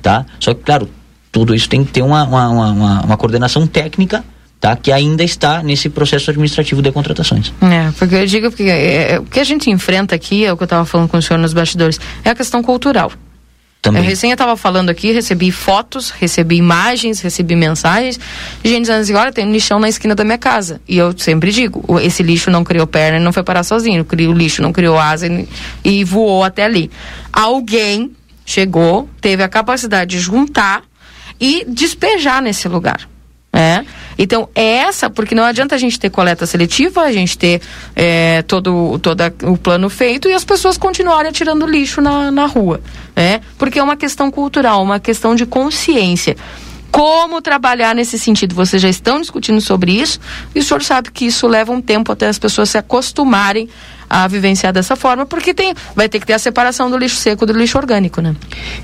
tá? 0.02 0.26
Só 0.40 0.54
que 0.56 0.64
claro 0.64 0.90
tudo 1.32 1.54
isso 1.54 1.70
tem 1.70 1.84
que 1.84 1.92
ter 1.92 2.02
uma, 2.02 2.24
uma, 2.24 2.48
uma- 2.50 3.02
uma 3.04 3.18
coordenação 3.18 3.68
técnica 3.68 4.24
tá 4.64 4.78
que 4.78 4.94
ainda 4.94 5.26
está 5.26 5.62
nesse 5.62 5.90
processo 5.90 6.32
administrativo 6.32 6.82
de 6.82 6.90
contratações 6.90 7.54
É, 7.62 7.92
porque 8.00 8.16
eu 8.16 8.26
digo 8.26 8.50
porque 8.50 8.64
é, 8.64 9.12
é, 9.12 9.20
o 9.20 9.24
que 9.26 9.42
a 9.42 9.44
gente 9.44 9.70
enfrenta 9.70 10.16
aqui, 10.16 10.46
é 10.46 10.54
o 10.54 10.56
que 10.56 10.64
eu 10.64 10.66
estava 10.66 10.86
falando 10.86 11.10
com 11.10 11.18
o 11.18 11.22
senhor 11.22 11.38
nos 11.38 11.52
bastidores, 11.52 12.00
é 12.24 12.30
a 12.30 12.36
questão 12.36 12.64
cultural. 12.64 13.12
Também. 13.82 14.02
Eu 14.02 14.08
recém 14.08 14.32
estava 14.32 14.56
falando 14.56 14.90
aqui, 14.90 15.12
recebi 15.12 15.52
fotos, 15.52 16.10
recebi 16.12 16.56
imagens, 16.56 17.20
recebi 17.20 17.54
mensagens, 17.54 18.18
de 18.64 18.70
gente 18.70 18.84
dizendo 18.84 19.02
assim, 19.02 19.14
olha, 19.14 19.34
tem 19.34 19.46
um 19.46 19.52
lixão 19.52 19.78
na 19.78 19.90
esquina 19.90 20.16
da 20.16 20.24
minha 20.24 20.38
casa. 20.38 20.80
E 20.88 20.98
eu 20.98 21.14
sempre 21.18 21.52
digo, 21.52 22.00
esse 22.00 22.24
lixo 22.24 22.50
não 22.50 22.64
criou 22.64 22.88
perna 22.88 23.18
e 23.18 23.22
não 23.22 23.34
foi 23.34 23.44
parar 23.44 23.64
sozinho. 23.64 24.06
O 24.10 24.32
lixo 24.32 24.62
não 24.62 24.72
criou 24.72 24.98
asa 24.98 25.28
e, 25.28 25.50
e 25.84 26.04
voou 26.06 26.46
até 26.46 26.64
ali. 26.64 26.90
Alguém 27.34 28.12
chegou, 28.46 29.10
teve 29.20 29.44
a 29.44 29.50
capacidade 29.50 30.12
de 30.12 30.20
juntar 30.22 30.84
e 31.38 31.66
despejar 31.68 32.42
nesse 32.42 32.70
lugar. 32.70 33.10
É. 33.52 33.84
Então, 34.18 34.50
é 34.54 34.78
essa, 34.78 35.10
porque 35.10 35.36
não 35.36 35.44
adianta 35.44 35.76
a 35.76 35.78
gente 35.78 36.00
ter 36.00 36.10
coleta 36.10 36.46
seletiva, 36.46 37.02
a 37.02 37.12
gente 37.12 37.38
ter 37.38 37.62
é, 37.96 38.42
todo, 38.44 39.00
todo 39.00 39.22
o 39.44 39.58
plano 39.58 39.90
feito 39.90 40.28
e 40.28 40.34
as 40.34 40.44
pessoas 40.44 40.78
continuarem 40.78 41.30
atirando 41.30 41.66
lixo 41.66 42.02
na, 42.02 42.32
na 42.32 42.46
rua. 42.46 42.82
Né? 43.16 43.42
Porque 43.58 43.80
é 43.80 43.84
uma 43.84 43.98
questão 43.98 44.32
cultural, 44.32 44.82
uma 44.82 45.00
questão 45.00 45.36
de 45.36 45.46
consciência. 45.46 46.36
Como 46.94 47.42
trabalhar 47.42 47.96
nesse 47.96 48.20
sentido? 48.20 48.54
Vocês 48.54 48.80
já 48.80 48.88
estão 48.88 49.20
discutindo 49.20 49.60
sobre 49.60 49.92
isso 49.92 50.20
e 50.54 50.60
o 50.60 50.64
senhor 50.64 50.84
sabe 50.84 51.10
que 51.10 51.26
isso 51.26 51.48
leva 51.48 51.72
um 51.72 51.82
tempo 51.82 52.12
até 52.12 52.28
as 52.28 52.38
pessoas 52.38 52.70
se 52.70 52.78
acostumarem 52.78 53.68
a 54.08 54.28
vivenciar 54.28 54.72
dessa 54.72 54.96
forma, 54.96 55.26
porque 55.26 55.56
tem, 55.56 55.74
vai 55.96 56.08
ter 56.08 56.20
que 56.20 56.28
ter 56.28 56.34
a 56.34 56.40
separação 56.40 56.92
do 56.92 56.98
lixo 56.98 57.16
seco 57.16 57.48
do 57.48 57.54
lixo 57.54 57.80
orgânico, 57.80 58.22
né? 58.22 58.36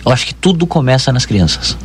Eu 0.04 0.12
acho 0.12 0.26
que 0.26 0.34
tudo 0.34 0.66
começa 0.66 1.12
nas 1.14 1.24
crianças. 1.24 1.78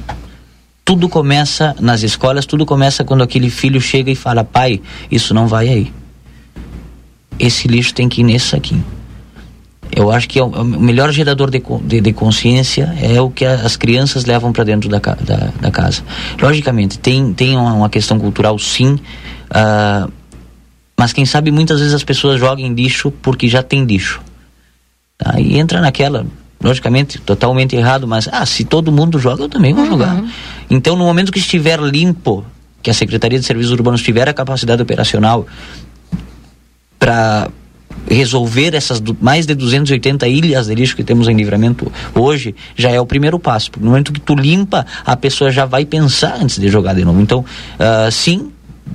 Tudo 0.85 1.09
começa 1.09 1.75
nas 1.81 2.03
escolas, 2.03 2.45
tudo 2.45 2.67
começa 2.67 3.05
quando 3.05 3.23
aquele 3.23 3.49
filho 3.49 3.81
chega 3.81 4.11
e 4.11 4.15
fala: 4.15 4.45
pai, 4.45 4.81
isso 5.11 5.33
não 5.33 5.47
vai 5.47 5.69
aí. 5.69 5.93
Esse 7.39 7.67
lixo 7.67 7.95
tem 7.95 8.09
que 8.09 8.21
ir 8.21 8.25
nesse 8.25 8.49
saquinho. 8.49 8.85
Eu 9.95 10.11
acho 10.11 10.29
que 10.29 10.39
é 10.39 10.43
o, 10.43 10.47
o 10.47 10.65
melhor 10.65 11.13
gerador 11.13 11.51
de, 11.51 11.63
de, 11.85 12.01
de 12.01 12.13
consciência 12.13 12.95
é 13.01 13.21
o 13.21 13.31
que 13.31 13.45
as 13.45 13.77
crianças 13.77 14.25
levam 14.25 14.53
para 14.53 14.65
dentro 14.65 14.89
da, 14.89 14.99
da, 14.99 15.53
da 15.61 15.71
casa. 15.71 16.03
Logicamente, 16.41 16.99
tem, 16.99 17.33
tem 17.33 17.57
uma, 17.57 17.89
questão 17.89 18.19
cultural, 18.19 18.59
sim, 18.59 18.99
ah, 19.51 20.09
mas 20.99 21.13
quem 21.13 21.25
sabe 21.25 21.51
muitas 21.51 21.81
vezes 21.81 21.95
as 21.95 22.05
pessoas 22.05 22.41
jogam 22.41 22.73
lixo 22.73 23.11
porque 23.11 23.49
já 23.49 23.63
tem 23.63 23.85
lixo. 23.85 24.21
Tá? 25.17 25.39
E 25.39 25.59
entra 25.59 25.81
naquela, 25.81 26.27
logicamente, 26.63 27.19
totalmente 27.19 27.77
errado, 27.77 28.07
mas 28.07 28.29
ah, 28.33 28.45
se 28.47 28.65
todo 28.65 28.91
mundo 28.91 29.19
joga, 29.19 29.43
eu 29.43 29.49
também 29.49 29.75
vou 29.75 29.87
jogar. 29.87 30.23
Então, 30.71 30.97
no 30.97 31.05
momento 31.05 31.31
que 31.31 31.39
estiver 31.39 31.79
limpo, 31.81 32.45
que 32.83 32.91
a 32.91 32.95
Secretaria 32.95 33.39
de 33.39 33.45
Serviços 33.45 33.73
Urbanos 33.73 34.03
tiver 34.03 34.29
a 34.29 34.33
capacidade 34.33 34.83
operacional 34.83 35.47
para 36.99 37.49
resolver 38.09 38.75
essas 38.75 39.03
mais 39.21 39.47
de 39.47 39.55
280 39.55 40.27
ilhas 40.29 40.67
de 40.67 40.75
lixo 40.75 40.97
que 40.97 41.05
temos 41.05 41.29
em 41.29 41.35
livramento 41.35 41.91
hoje, 42.15 42.55
já 42.77 42.91
é 42.91 43.01
o 43.01 43.07
primeiro 43.07 43.39
passo. 43.39 43.71
No 43.79 43.87
momento 43.87 44.13
que 44.13 44.21
tu 44.21 44.35
limpa, 44.35 44.87
a 45.05 45.17
pessoa 45.17 45.51
já 45.51 45.65
vai 45.65 45.85
pensar 45.85 46.37
antes 46.41 46.59
de 46.59 46.69
jogar 46.69 46.95
de 46.95 47.05
novo. 47.05 47.21
Então, 47.21 47.45
ah, 47.79 48.11
sim, 48.11 48.51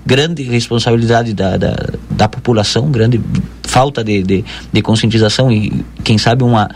grande 0.06 0.44
responsabilidade 0.44 1.34
da, 1.34 1.58
da, 1.58 1.76
da 2.10 2.28
população, 2.28 2.92
grande 2.92 3.20
falta 3.64 4.04
de, 4.04 4.24
de, 4.24 4.46
de 4.72 4.82
conscientização 4.82 5.52
e, 5.52 5.86
quem 6.04 6.18
sabe, 6.18 6.44
uma. 6.44 6.70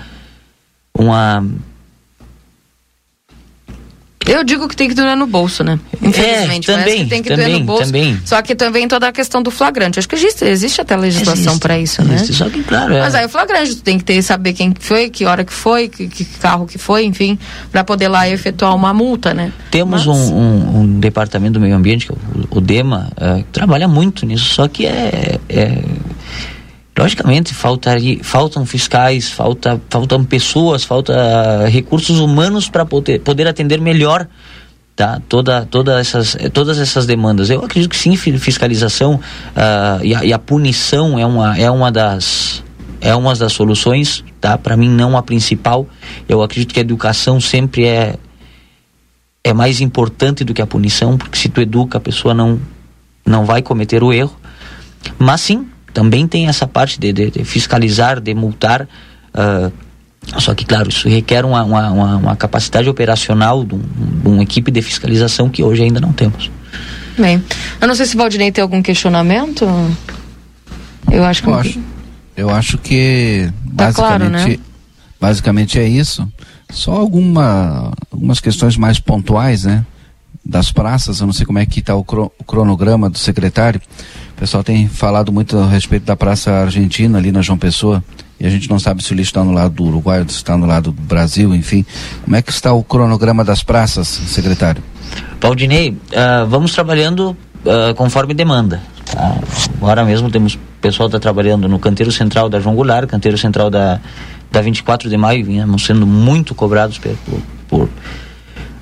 Uma 0.97 1.43
Eu 4.25 4.41
digo 4.45 4.69
que 4.69 4.75
tem 4.75 4.87
que 4.87 4.95
doer 4.95 5.17
no 5.17 5.27
bolso, 5.27 5.65
né? 5.65 5.77
Infelizmente, 6.01 6.71
É, 6.71 6.77
também, 6.77 7.03
que 7.03 7.09
tem 7.09 7.21
que 7.21 7.27
também, 7.29 7.59
no 7.59 7.65
bolso. 7.65 7.83
também. 7.87 8.17
Só 8.23 8.41
que 8.41 8.55
também 8.55 8.87
toda 8.87 9.09
a 9.09 9.11
questão 9.11 9.43
do 9.43 9.51
flagrante. 9.51 9.99
Acho 9.99 10.07
que 10.07 10.15
existe, 10.15 10.45
existe 10.45 10.79
até 10.79 10.95
legislação 10.95 11.43
Existe, 11.43 11.59
para 11.59 11.77
isso, 11.77 12.01
né? 12.05 12.15
existe, 12.15 12.33
só 12.35 12.49
que, 12.49 12.63
claro, 12.63 12.93
é- 12.93 13.01
Mas 13.01 13.15
aí 13.15 13.25
o 13.25 13.29
flagrante, 13.29 13.75
tu 13.75 13.81
tem 13.83 13.97
que 13.97 14.05
ter, 14.05 14.21
saber 14.21 14.53
quem 14.53 14.73
foi, 14.79 15.09
que 15.09 15.25
hora 15.25 15.43
que 15.43 15.51
foi, 15.51 15.89
que, 15.89 16.07
que 16.07 16.23
carro 16.23 16.65
que 16.65 16.77
foi, 16.77 17.03
enfim, 17.03 17.37
para 17.69 17.83
poder 17.83 18.07
lá 18.07 18.29
efetuar 18.29 18.73
uma 18.73 18.93
multa, 18.93 19.33
né? 19.33 19.51
Temos 19.69 20.07
um, 20.07 20.13
um- 20.13 20.79
um 20.79 20.99
departamento 21.01 21.55
do 21.55 21.59
meio 21.59 21.75
ambiente, 21.75 22.05
que 22.07 22.13
é 22.13 22.15
o, 22.15 22.59
o 22.59 22.61
DEMA, 22.61 23.11
eh, 23.19 23.37
que 23.39 23.43
trabalha 23.51 23.89
muito 23.89 24.25
nisso, 24.25 24.45
só 24.53 24.69
que 24.69 24.85
é. 24.85 25.37
é- 25.49 25.83
logicamente, 26.97 27.53
faltaria, 27.53 28.23
faltam 28.23 28.65
fiscais, 28.65 29.29
falta, 29.29 29.81
faltam 29.89 30.23
pessoas, 30.23 30.83
falta 30.83 31.67
recursos 31.67 32.19
humanos 32.19 32.69
para 32.69 32.85
poder, 32.85 33.19
poder 33.21 33.47
atender 33.47 33.81
melhor 33.81 34.27
tá? 34.95 35.21
Toda, 35.27 35.65
toda 35.65 35.99
essas, 35.99 36.35
eh, 36.35 36.49
todas 36.49 36.79
essas 36.79 37.05
demandas. 37.05 37.49
Eu 37.49 37.63
acredito 37.63 37.89
que 37.89 37.97
sim, 37.97 38.15
fi- 38.15 38.37
fiscalização 38.37 39.19
ah, 39.55 39.99
e, 40.03 40.13
a, 40.13 40.23
e 40.23 40.33
a 40.33 40.39
punição 40.39 41.17
é 41.17 41.25
uma, 41.25 41.57
é 41.57 41.69
uma 41.69 41.91
das 41.91 42.63
é 43.01 43.13
uma 43.13 43.35
das 43.35 43.51
soluções, 43.51 44.23
tá? 44.39 44.57
Para 44.57 44.77
mim 44.77 44.89
não 44.89 45.17
a 45.17 45.21
principal. 45.21 45.85
Eu 46.27 46.41
acredito 46.41 46.73
que 46.73 46.79
a 46.79 46.81
educação 46.81 47.39
sempre 47.41 47.85
é 47.85 48.15
é 49.43 49.53
mais 49.53 49.81
importante 49.81 50.45
do 50.45 50.53
que 50.53 50.61
a 50.61 50.67
punição, 50.67 51.17
porque 51.17 51.37
se 51.37 51.49
tu 51.49 51.59
educa 51.59 51.97
a 51.97 52.01
pessoa 52.01 52.33
não 52.33 52.59
não 53.25 53.45
vai 53.45 53.61
cometer 53.61 54.03
o 54.03 54.13
erro. 54.13 54.35
Mas 55.19 55.41
sim, 55.41 55.67
também 55.93 56.27
tem 56.27 56.47
essa 56.47 56.65
parte 56.67 56.99
de, 56.99 57.13
de- 57.13 57.31
de 57.31 57.43
fiscalizar, 57.45 58.19
de 58.19 58.33
multar. 58.33 58.87
ah, 59.33 59.71
só 60.39 60.55
que, 60.55 60.63
claro, 60.65 60.87
isso 60.89 61.09
requer 61.09 61.43
uma, 61.43 61.63
uma, 61.63 61.91
uma- 61.91 62.15
uma 62.17 62.35
capacidade 62.35 62.87
operacional 62.89 63.63
de, 63.65 63.75
um, 63.75 63.79
de 64.23 64.27
uma 64.29 64.41
equipe 64.43 64.71
de 64.71 64.81
fiscalização 64.81 65.49
que 65.49 65.61
hoje 65.61 65.83
ainda 65.83 65.99
não 65.99 66.13
temos. 66.13 66.49
Bem, 67.19 67.43
eu 67.81 67.87
não 67.87 67.93
sei 67.93 68.05
se 68.05 68.15
o 68.15 68.17
Valdinei 68.17 68.49
tem 68.51 68.61
algum 68.61 68.81
questionamento. 68.81 69.65
Eu 71.11 71.23
acho 71.23 71.43
que. 71.43 71.49
Eu 71.49 71.53
acho, 71.55 71.79
eu 72.37 72.49
acho 72.49 72.77
que 72.77 73.51
Tá 73.75 73.91
claro, 73.93 74.25
basicamente, 74.29 74.57
né? 74.57 74.63
basicamente 75.19 75.79
é 75.79 75.87
isso. 75.87 76.27
Só 76.71 76.93
alguma, 76.93 77.91
algumas 78.11 78.39
questões 78.39 78.77
mais 78.77 78.99
pontuais, 78.99 79.63
né? 79.65 79.85
Das 80.45 80.71
praças, 80.71 81.19
eu 81.19 81.25
não 81.25 81.33
sei 81.33 81.45
como 81.45 81.59
é 81.59 81.65
que 81.65 81.79
está 81.79 81.95
o, 81.95 82.03
cro- 82.03 82.31
o 82.39 82.43
cronograma 82.43 83.09
do 83.09 83.17
secretário. 83.17 83.81
Pessoal 84.43 84.61
tem 84.61 84.89
falado 84.89 85.31
muito 85.31 85.57
a 85.57 85.65
respeito 85.65 86.03
da 86.03 86.17
Praça 86.17 86.51
Argentina 86.51 87.17
ali 87.17 87.31
na 87.31 87.41
João 87.41 87.57
Pessoa. 87.57 88.03
E 88.37 88.45
a 88.45 88.49
gente 88.49 88.69
não 88.69 88.77
sabe 88.77 89.01
se 89.01 89.13
o 89.13 89.15
lixo 89.15 89.29
está 89.29 89.41
no 89.41 89.53
lado 89.53 89.73
do 89.73 89.85
Uruguai 89.85 90.21
se 90.27 90.35
está 90.35 90.57
no 90.57 90.65
lado 90.65 90.91
do 90.91 91.01
Brasil, 91.01 91.55
enfim. 91.55 91.85
Como 92.25 92.35
é 92.35 92.41
que 92.41 92.51
está 92.51 92.73
o 92.73 92.83
cronograma 92.83 93.45
das 93.45 93.63
praças, 93.63 94.05
secretário? 94.05 94.83
Valdinei, 95.39 95.97
ah, 96.13 96.43
vamos 96.43 96.73
trabalhando 96.73 97.37
ah, 97.65 97.93
conforme 97.93 98.33
demanda. 98.33 98.83
tá? 99.05 99.37
Agora 99.77 100.03
mesmo 100.03 100.29
temos 100.29 100.59
pessoal 100.81 101.07
está 101.07 101.21
trabalhando 101.21 101.69
no 101.69 101.79
canteiro 101.79 102.11
central 102.11 102.49
da 102.49 102.59
João 102.59 102.75
Goulart, 102.75 103.07
canteiro 103.07 103.37
central 103.37 103.69
da, 103.69 104.01
da 104.51 104.59
24 104.59 105.09
de 105.09 105.15
maio, 105.15 105.45
vinhamos 105.45 105.85
sendo 105.85 106.05
muito 106.05 106.53
cobrados 106.53 106.97
por. 106.97 107.15
por, 107.69 107.89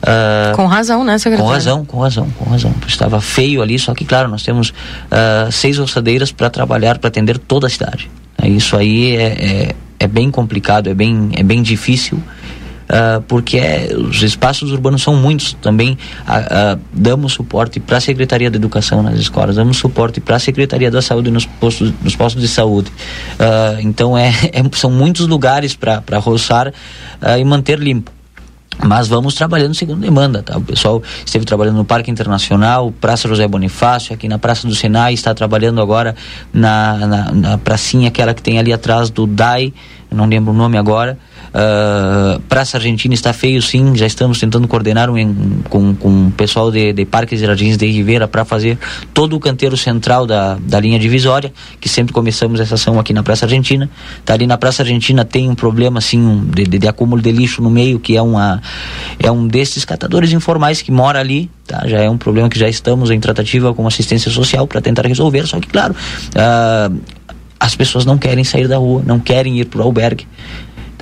ah, 0.04 0.54
Com 0.56 0.66
razão, 0.66 1.04
né, 1.04 1.18
secretário? 1.18 1.48
com 1.48 1.54
razão, 1.54 1.86
com 1.86 2.00
razão, 2.00 2.30
com 2.38 2.50
razão. 2.50 2.74
Estava 2.88 3.22
feio 3.22 3.62
ali, 3.62 3.78
só 3.78 3.94
que, 3.94 4.06
claro, 4.06 4.28
nós 4.30 4.44
temos 4.44 4.74
ah, 5.10 5.48
seis 5.52 5.78
roçadeiras 5.78 6.32
para 6.32 6.50
trabalhar, 6.50 6.98
para 7.00 7.08
atender 7.08 7.38
toda 7.38 7.68
a 7.68 7.70
cidade. 7.70 8.10
É, 8.42 8.48
Isso 8.48 8.76
aí 8.76 9.16
é, 9.16 9.24
é, 9.24 9.76
é 10.00 10.08
bem 10.08 10.32
complicado, 10.32 10.90
é 10.90 10.94
bem, 10.94 11.30
é 11.36 11.44
bem 11.44 11.62
difícil, 11.62 12.20
ah, 12.90 13.22
porque 13.28 13.58
é- 13.58 13.96
os 13.96 14.22
espaços 14.24 14.72
urbanos 14.72 15.02
são 15.04 15.16
muitos. 15.16 15.54
Também 15.62 15.98
damos 16.92 17.34
suporte 17.34 17.80
para 17.80 17.98
a 17.98 18.02
Secretaria 18.02 18.50
da 18.50 18.58
Educação 18.58 19.04
nas 19.04 19.20
escolas, 19.20 19.56
damos 19.56 19.78
suporte 19.78 20.20
para 20.20 20.36
a 20.38 20.40
Secretaria 20.40 20.90
da 20.90 21.02
Saúde 21.02 21.30
nos 21.30 21.46
postos, 21.46 21.94
nos 22.04 22.16
postos 22.16 22.42
de 22.42 22.48
saúde. 22.48 22.92
Então, 23.82 24.18
é, 24.18 24.30
é- 24.52 24.64
são 24.74 24.90
muitos 24.90 25.28
lugares 25.28 25.76
para 25.76 26.18
roçar 26.18 26.74
e 27.40 27.44
manter 27.46 27.78
limpo. 27.80 28.12
Mas 28.84 29.08
vamos 29.08 29.36
trabalhando 29.36 29.76
segundo 29.76 30.00
demanda, 30.00 30.42
tá? 30.42 30.58
O 30.58 30.62
pessoal 30.62 31.04
esteve 31.26 31.46
trabalhando 31.46 31.78
no 31.78 31.86
Parque 31.86 32.10
Internacional, 32.10 32.92
Praça 32.92 33.28
José 33.28 33.48
Bonifácio, 33.48 34.14
aqui 34.14 34.28
na 34.28 34.40
Praça 34.40 34.68
do 34.68 34.74
Senai, 34.74 35.14
está 35.14 35.34
trabalhando 35.34 35.82
agora 35.82 36.16
na, 36.54 36.98
na, 37.06 37.32
na 37.32 37.58
pracinha, 37.58 38.08
aquela 38.08 38.34
que 38.34 38.42
tem 38.42 38.58
ali 38.58 38.74
atrás 38.74 39.10
do 39.10 39.28
DAI, 39.28 39.74
não 40.10 40.26
lembro 40.26 40.52
o 40.52 40.56
nome 40.56 40.78
agora, 40.78 41.18
Uh, 41.54 42.40
Praça 42.48 42.78
Argentina 42.78 43.14
está 43.14 43.34
feio, 43.34 43.62
sim. 43.62 43.96
Já 43.96 44.06
estamos 44.06 44.40
tentando 44.40 44.68
coordenar 44.68 45.10
um, 45.10 45.62
com, 45.70 45.94
com 45.96 46.28
o 46.28 46.32
pessoal 46.32 46.72
de, 46.72 46.94
de 46.94 47.06
Parques 47.06 47.42
e 47.42 47.46
Jardins 47.46 47.78
de 47.78 47.86
Ribeira 47.88 48.28
para 48.28 48.46
fazer 48.46 48.78
todo 49.14 49.36
o 49.36 49.40
canteiro 49.40 49.76
central 49.76 50.26
da, 50.26 50.56
da 50.56 50.80
linha 50.80 50.98
divisória, 50.98 51.52
que 51.80 51.90
sempre 51.90 52.14
começamos 52.14 52.60
essa 52.60 52.76
ação 52.76 53.00
aqui 53.00 53.14
na 53.14 53.22
Praça 53.22 53.46
Argentina. 53.46 53.90
Tá 54.24 54.34
ali 54.34 54.48
na 54.48 54.58
Praça 54.58 54.82
Argentina 54.82 55.26
tem 55.26 55.50
um 55.50 55.56
problema 55.56 56.00
assim 56.00 56.42
de, 56.54 56.64
de, 56.64 56.80
de 56.80 56.88
acúmulo 56.88 57.22
de 57.22 57.32
lixo 57.32 57.62
no 57.62 57.70
meio, 57.70 58.00
que 58.00 58.16
é 58.16 58.22
uma 58.22 58.62
é 59.20 59.30
um 59.30 59.46
desses 59.46 59.84
catadores 59.84 60.32
informais 60.32 60.82
que 60.82 60.92
mora 60.92 61.20
ali. 61.20 61.50
Tá? 61.68 61.86
Já 61.86 62.00
é 62.00 62.10
um 62.10 62.18
problema 62.18 62.50
que 62.50 62.58
já 62.58 62.70
estamos 62.70 63.12
em 63.12 63.20
tratativa 63.20 63.74
com 63.74 63.86
assistência 63.86 64.32
social 64.32 64.66
para 64.68 64.80
tentar 64.80 65.06
resolver. 65.06 65.46
Só 65.46 65.60
que 65.60 65.68
claro, 65.68 65.94
uh, 65.94 66.98
as 67.60 67.76
pessoas 67.76 68.06
não 68.06 68.18
querem 68.18 68.44
sair 68.44 68.68
da 68.68 68.78
rua, 68.78 69.04
não 69.06 69.20
querem 69.20 69.60
ir 69.60 69.66
para 69.66 69.82
o 69.82 69.84
albergue 69.84 70.26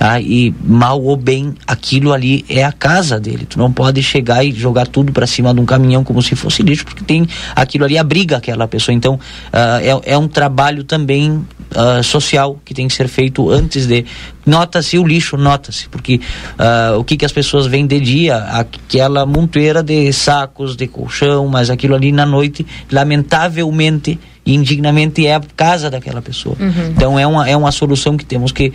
tá? 0.00 0.18
E 0.18 0.54
mal 0.64 0.98
ou 1.02 1.14
bem, 1.14 1.54
aquilo 1.66 2.10
ali 2.10 2.42
é 2.48 2.64
a 2.64 2.72
casa 2.72 3.20
dele. 3.20 3.44
Tu 3.44 3.58
não 3.58 3.70
pode 3.70 4.02
chegar 4.02 4.42
e 4.42 4.50
jogar 4.50 4.86
tudo 4.86 5.12
para 5.12 5.26
cima 5.26 5.52
de 5.52 5.60
um 5.60 5.66
caminhão 5.66 6.02
como 6.02 6.22
se 6.22 6.34
fosse 6.34 6.62
lixo, 6.62 6.86
porque 6.86 7.04
tem 7.04 7.28
aquilo 7.54 7.84
ali 7.84 7.98
abriga 7.98 8.38
aquela 8.38 8.66
pessoa. 8.66 8.94
Então, 8.94 9.16
uh, 9.16 10.02
é, 10.06 10.12
é 10.12 10.16
um 10.16 10.26
trabalho 10.26 10.84
também 10.84 11.32
uh, 11.32 12.02
social 12.02 12.58
que 12.64 12.72
tem 12.72 12.88
que 12.88 12.94
ser 12.94 13.08
feito 13.08 13.50
antes 13.50 13.86
de 13.86 14.06
nota-se 14.46 14.96
o 14.96 15.06
lixo, 15.06 15.36
nota-se, 15.36 15.86
porque 15.90 16.18
uh, 16.58 16.98
o 16.98 17.04
que, 17.04 17.18
que 17.18 17.26
as 17.26 17.32
pessoas 17.32 17.66
veem 17.66 17.86
de 17.86 18.00
dia, 18.00 18.38
aquela 18.38 19.26
montoeira 19.26 19.82
de 19.82 20.10
sacos, 20.14 20.76
de 20.76 20.86
colchão, 20.86 21.46
mas 21.46 21.68
aquilo 21.68 21.94
ali 21.94 22.10
na 22.10 22.24
noite, 22.24 22.66
lamentavelmente 22.90 24.18
indignamente 24.46 25.26
é 25.26 25.34
a 25.34 25.40
casa 25.54 25.90
daquela 25.90 26.22
pessoa. 26.22 26.56
Uhum. 26.58 26.86
Então 26.88 27.18
é 27.18 27.26
uma, 27.26 27.48
é 27.48 27.56
uma 27.56 27.70
solução 27.70 28.16
que 28.16 28.24
temos 28.24 28.52
que 28.52 28.72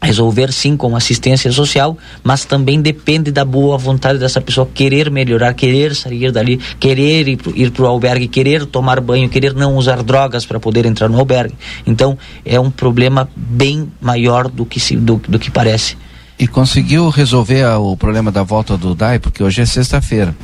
resolver 0.00 0.52
sim 0.52 0.76
com 0.76 0.94
assistência 0.94 1.50
social, 1.50 1.96
mas 2.22 2.44
também 2.44 2.80
depende 2.80 3.32
da 3.32 3.44
boa 3.44 3.76
vontade 3.76 4.18
dessa 4.18 4.40
pessoa 4.40 4.68
querer 4.72 5.10
melhorar, 5.10 5.54
querer 5.54 5.94
sair 5.94 6.30
dali, 6.30 6.58
querer 6.78 7.26
ir, 7.28 7.38
ir 7.54 7.70
para 7.70 7.82
o 7.84 7.86
albergue, 7.86 8.28
querer 8.28 8.66
tomar 8.66 9.00
banho, 9.00 9.28
querer 9.28 9.54
não 9.54 9.76
usar 9.76 10.02
drogas 10.02 10.46
para 10.46 10.60
poder 10.60 10.86
entrar 10.86 11.08
no 11.08 11.18
albergue. 11.18 11.54
Então 11.86 12.16
é 12.44 12.58
um 12.60 12.70
problema 12.70 13.28
bem 13.34 13.90
maior 14.00 14.48
do 14.48 14.64
que, 14.64 14.78
se, 14.78 14.96
do, 14.96 15.20
do 15.28 15.38
que 15.38 15.50
parece. 15.50 15.96
E 16.38 16.46
conseguiu 16.46 17.08
resolver 17.08 17.62
a, 17.62 17.78
o 17.78 17.96
problema 17.96 18.30
da 18.30 18.42
volta 18.42 18.76
do 18.76 18.94
DAI, 18.94 19.18
porque 19.18 19.42
hoje 19.42 19.62
é 19.62 19.66
sexta-feira. 19.66 20.36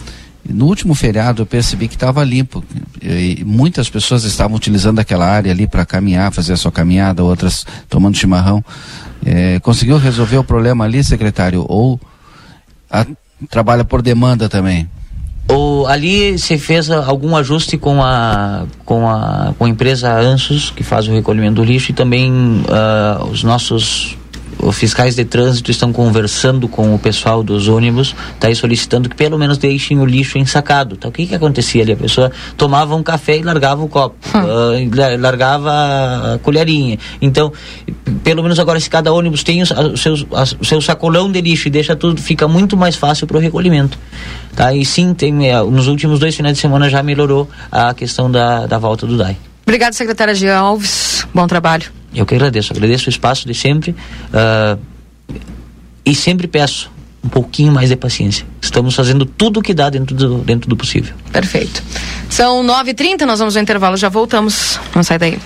No 0.48 0.66
último 0.66 0.94
feriado 0.94 1.42
eu 1.42 1.46
percebi 1.46 1.88
que 1.88 1.94
estava 1.94 2.24
limpo. 2.24 2.64
E 3.00 3.42
muitas 3.44 3.88
pessoas 3.88 4.24
estavam 4.24 4.56
utilizando 4.56 4.98
aquela 4.98 5.26
área 5.26 5.52
ali 5.52 5.66
para 5.66 5.86
caminhar, 5.86 6.32
fazer 6.32 6.52
a 6.52 6.56
sua 6.56 6.72
caminhada, 6.72 7.22
outras 7.22 7.64
tomando 7.88 8.16
chimarrão. 8.16 8.64
É, 9.24 9.60
conseguiu 9.60 9.98
resolver 9.98 10.38
o 10.38 10.44
problema 10.44 10.84
ali, 10.84 11.02
secretário? 11.04 11.64
Ou 11.68 12.00
a, 12.90 13.06
trabalha 13.48 13.84
por 13.84 14.02
demanda 14.02 14.48
também? 14.48 14.88
O, 15.48 15.86
ali 15.86 16.38
se 16.38 16.58
fez 16.58 16.90
algum 16.90 17.36
ajuste 17.36 17.76
com 17.76 18.02
a, 18.02 18.64
com 18.84 19.08
a, 19.08 19.54
com 19.58 19.64
a 19.64 19.68
empresa 19.68 20.12
Ansos, 20.12 20.70
que 20.70 20.82
faz 20.82 21.06
o 21.08 21.12
recolhimento 21.12 21.56
do 21.56 21.64
lixo, 21.64 21.90
e 21.90 21.94
também 21.94 22.32
uh, 22.32 23.24
os 23.26 23.42
nossos 23.42 24.16
os 24.58 24.76
fiscais 24.76 25.16
de 25.16 25.24
trânsito 25.24 25.70
estão 25.70 25.92
conversando 25.92 26.68
com 26.68 26.94
o 26.94 26.98
pessoal 26.98 27.42
dos 27.42 27.68
ônibus, 27.68 28.14
tá 28.38 28.48
aí 28.48 28.54
solicitando 28.54 29.08
que 29.08 29.16
pelo 29.16 29.38
menos 29.38 29.58
deixem 29.58 29.98
o 29.98 30.04
lixo 30.04 30.38
ensacado. 30.38 30.96
Tá? 30.96 31.08
O 31.08 31.12
que 31.12 31.26
que 31.26 31.34
acontecia 31.34 31.82
ali? 31.82 31.92
A 31.92 31.96
pessoa 31.96 32.30
tomava 32.56 32.94
um 32.94 33.02
café 33.02 33.36
e 33.38 33.42
largava 33.42 33.82
o 33.82 33.88
copo, 33.88 34.16
uh, 34.34 35.18
largava 35.20 35.70
a 36.34 36.38
colherinha. 36.38 36.98
Então, 37.20 37.52
pelo 38.22 38.42
menos 38.42 38.58
agora 38.58 38.78
se 38.78 38.88
cada 38.88 39.12
ônibus 39.12 39.42
tem 39.42 39.62
o 39.62 39.96
seu, 39.96 40.14
o 40.14 40.64
seu 40.64 40.80
sacolão 40.80 41.30
de 41.30 41.40
lixo 41.40 41.68
e 41.68 41.70
deixa 41.70 41.96
tudo, 41.96 42.20
fica 42.20 42.46
muito 42.46 42.76
mais 42.76 42.96
fácil 42.96 43.26
para 43.26 43.36
o 43.36 43.40
recolhimento. 43.40 43.98
Tá? 44.54 44.72
E 44.74 44.84
sim, 44.84 45.14
tem, 45.14 45.48
é, 45.48 45.62
nos 45.62 45.88
últimos 45.88 46.18
dois 46.18 46.34
finais 46.34 46.56
de 46.56 46.60
semana 46.60 46.88
já 46.88 47.02
melhorou 47.02 47.48
a 47.70 47.94
questão 47.94 48.30
da, 48.30 48.66
da 48.66 48.78
volta 48.78 49.06
do 49.06 49.16
DAI. 49.16 49.36
Obrigada, 49.72 49.94
secretária 49.94 50.34
Gia 50.34 50.54
Alves. 50.54 51.26
Bom 51.32 51.46
trabalho. 51.46 51.90
Eu 52.14 52.26
que 52.26 52.34
agradeço, 52.34 52.74
agradeço 52.74 53.06
o 53.06 53.08
espaço 53.08 53.46
de 53.46 53.54
sempre 53.54 53.92
uh, 53.92 54.78
e 56.04 56.14
sempre 56.14 56.46
peço 56.46 56.90
um 57.24 57.28
pouquinho 57.30 57.72
mais 57.72 57.88
de 57.88 57.96
paciência. 57.96 58.46
Estamos 58.60 58.94
fazendo 58.94 59.24
tudo 59.24 59.60
o 59.60 59.62
que 59.62 59.72
dá 59.72 59.88
dentro 59.88 60.14
do, 60.14 60.38
dentro 60.40 60.68
do 60.68 60.76
possível. 60.76 61.14
Perfeito. 61.32 61.82
São 62.28 62.62
9h30, 62.62 63.22
nós 63.22 63.38
vamos 63.38 63.56
ao 63.56 63.62
intervalo, 63.62 63.96
já 63.96 64.10
voltamos. 64.10 64.78
Não 64.94 65.02
sai 65.02 65.18
daí. 65.18 65.38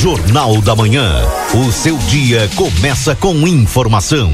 Jornal 0.00 0.62
da 0.62 0.74
Manhã. 0.74 1.12
O 1.52 1.70
seu 1.70 1.98
dia 1.98 2.48
começa 2.56 3.14
com 3.14 3.46
informação. 3.46 4.32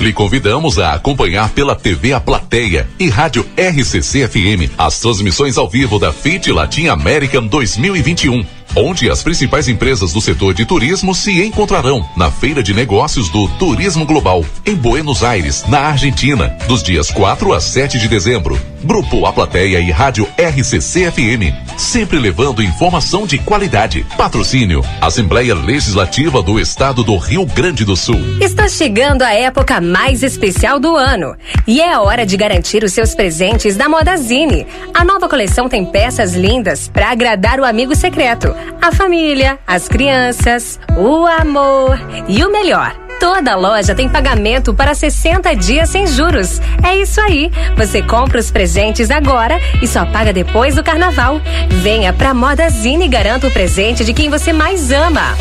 Lhe 0.00 0.12
convidamos 0.12 0.78
a 0.78 0.94
acompanhar 0.94 1.50
pela 1.50 1.76
TV 1.76 2.12
A 2.12 2.20
Plateia 2.20 2.88
e 2.98 3.08
Rádio 3.08 3.46
RCC 3.56 4.26
FM 4.26 4.72
as 4.76 4.98
transmissões 5.00 5.56
ao 5.56 5.68
vivo 5.68 5.98
da 5.98 6.12
FIT 6.12 6.50
Latin 6.50 6.88
American 6.88 7.46
2021 7.46 8.44
onde 8.74 9.10
as 9.10 9.22
principais 9.22 9.68
empresas 9.68 10.12
do 10.12 10.20
setor 10.20 10.54
de 10.54 10.64
turismo 10.64 11.14
se 11.14 11.42
encontrarão 11.42 12.06
na 12.16 12.30
Feira 12.30 12.62
de 12.62 12.72
Negócios 12.72 13.28
do 13.28 13.48
Turismo 13.58 14.06
Global, 14.06 14.44
em 14.64 14.74
Buenos 14.74 15.22
Aires, 15.22 15.64
na 15.68 15.80
Argentina, 15.80 16.56
dos 16.66 16.82
dias 16.82 17.10
4 17.10 17.52
a 17.52 17.60
7 17.60 17.98
de 17.98 18.08
dezembro. 18.08 18.58
Grupo 18.84 19.26
A 19.26 19.32
Plateia 19.32 19.78
e 19.78 19.92
Rádio 19.92 20.28
RCC 20.36 21.10
FM, 21.12 21.54
sempre 21.78 22.18
levando 22.18 22.62
informação 22.62 23.26
de 23.26 23.38
qualidade. 23.38 24.04
Patrocínio: 24.16 24.84
Assembleia 25.00 25.54
Legislativa 25.54 26.42
do 26.42 26.58
Estado 26.58 27.04
do 27.04 27.16
Rio 27.16 27.46
Grande 27.46 27.84
do 27.84 27.94
Sul. 27.94 28.20
Está 28.40 28.68
chegando 28.68 29.22
a 29.22 29.32
época 29.32 29.80
mais 29.80 30.24
especial 30.24 30.80
do 30.80 30.96
ano 30.96 31.36
e 31.64 31.80
é 31.80 31.92
a 31.92 32.00
hora 32.00 32.26
de 32.26 32.36
garantir 32.36 32.82
os 32.82 32.92
seus 32.92 33.14
presentes 33.14 33.76
da 33.76 33.88
Modazine. 33.88 34.66
A 34.92 35.04
nova 35.04 35.28
coleção 35.28 35.68
tem 35.68 35.84
peças 35.84 36.34
lindas 36.34 36.88
para 36.88 37.10
agradar 37.10 37.60
o 37.60 37.64
amigo 37.64 37.94
secreto 37.94 38.52
a 38.80 38.92
família, 38.92 39.58
as 39.66 39.88
crianças, 39.88 40.78
o 40.96 41.26
amor 41.26 41.98
e 42.28 42.44
o 42.44 42.50
melhor. 42.50 42.94
Toda 43.20 43.54
loja 43.54 43.94
tem 43.94 44.08
pagamento 44.08 44.74
para 44.74 44.94
60 44.94 45.54
dias 45.54 45.90
sem 45.90 46.08
juros. 46.08 46.60
É 46.84 46.96
isso 46.96 47.20
aí. 47.20 47.52
Você 47.76 48.02
compra 48.02 48.40
os 48.40 48.50
presentes 48.50 49.12
agora 49.12 49.60
e 49.80 49.86
só 49.86 50.04
paga 50.04 50.32
depois 50.32 50.74
do 50.74 50.82
carnaval. 50.82 51.40
Venha 51.68 52.12
pra 52.12 52.34
Modazine 52.34 53.04
e 53.04 53.08
garanta 53.08 53.46
o 53.46 53.50
presente 53.52 54.04
de 54.04 54.12
quem 54.12 54.28
você 54.28 54.52
mais 54.52 54.90
ama. 54.90 55.36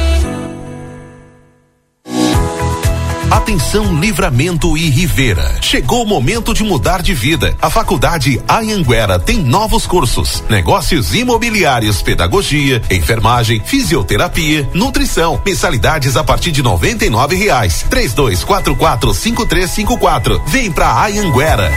Atenção 3.31 3.97
Livramento 3.97 4.77
e 4.77 4.89
Rivera. 4.89 5.57
Chegou 5.61 6.03
o 6.03 6.05
momento 6.05 6.53
de 6.53 6.65
mudar 6.65 7.01
de 7.01 7.13
vida. 7.13 7.55
A 7.61 7.69
Faculdade 7.69 8.41
Anhanguera 8.45 9.17
tem 9.17 9.39
novos 9.39 9.87
cursos: 9.87 10.43
negócios 10.49 11.15
imobiliários, 11.15 12.01
pedagogia, 12.01 12.81
enfermagem, 12.91 13.61
fisioterapia, 13.63 14.69
nutrição. 14.73 15.41
Mensalidades 15.45 16.17
a 16.17 16.25
partir 16.25 16.51
de 16.51 16.61
noventa 16.61 17.05
e 17.05 17.09
nove 17.09 17.37
reais. 17.37 17.85
Três 17.89 18.13
dois 18.13 18.43
quatro 18.43 18.75
quatro 18.75 19.13
cinco 19.13 19.45
três 19.45 19.71
cinco 19.71 19.97
quatro. 19.97 20.43
Vem 20.47 20.69
pra 20.69 21.05
Anhanguera. 21.05 21.71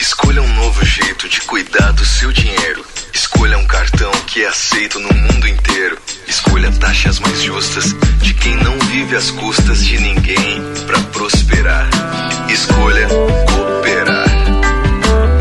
Escolha 0.00 0.40
um 0.40 0.54
novo 0.54 0.82
jeito 0.82 1.28
de 1.28 1.42
cuidar 1.42 1.92
do 1.92 2.06
seu 2.06 2.32
dinheiro. 2.32 2.82
Escolha 3.36 3.58
um 3.58 3.66
cartão 3.66 4.10
que 4.26 4.42
é 4.42 4.48
aceito 4.48 4.98
no 4.98 5.12
mundo 5.12 5.46
inteiro. 5.46 5.98
Escolha 6.26 6.72
taxas 6.72 7.20
mais 7.20 7.42
justas 7.42 7.94
de 8.22 8.32
quem 8.32 8.56
não 8.56 8.78
vive 8.78 9.14
às 9.14 9.30
custas 9.30 9.84
de 9.84 9.98
ninguém 9.98 10.62
para 10.86 10.98
prosperar. 11.12 11.86
Escolha 12.48 13.06
cooperar. 13.46 14.26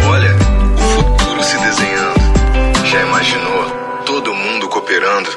Olha, 0.09 0.35
o 0.75 0.77
futuro 0.77 1.41
se 1.41 1.57
desenhando. 1.57 2.85
Já 2.85 3.01
imaginou 3.01 3.69
todo 4.05 4.35
mundo 4.35 4.67
cooperando? 4.67 5.29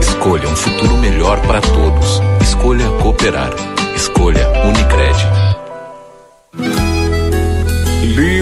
Escolha 0.00 0.48
um 0.48 0.56
futuro 0.56 0.96
melhor 0.96 1.38
para 1.42 1.60
todos. 1.60 2.20
Escolha 2.42 2.84
cooperar. 3.00 3.50
Escolha 3.94 4.44
Unicred. 4.64 5.37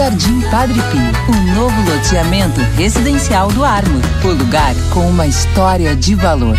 Jardim 0.00 0.40
Padre 0.50 0.80
Pio, 0.90 1.36
um 1.36 1.54
novo 1.54 1.78
loteamento 1.82 2.58
residencial 2.74 3.48
do 3.48 3.62
Armor. 3.62 4.00
O 4.24 4.28
lugar 4.28 4.74
com 4.94 5.00
uma 5.00 5.26
história 5.26 5.94
de 5.94 6.14
valor. 6.14 6.56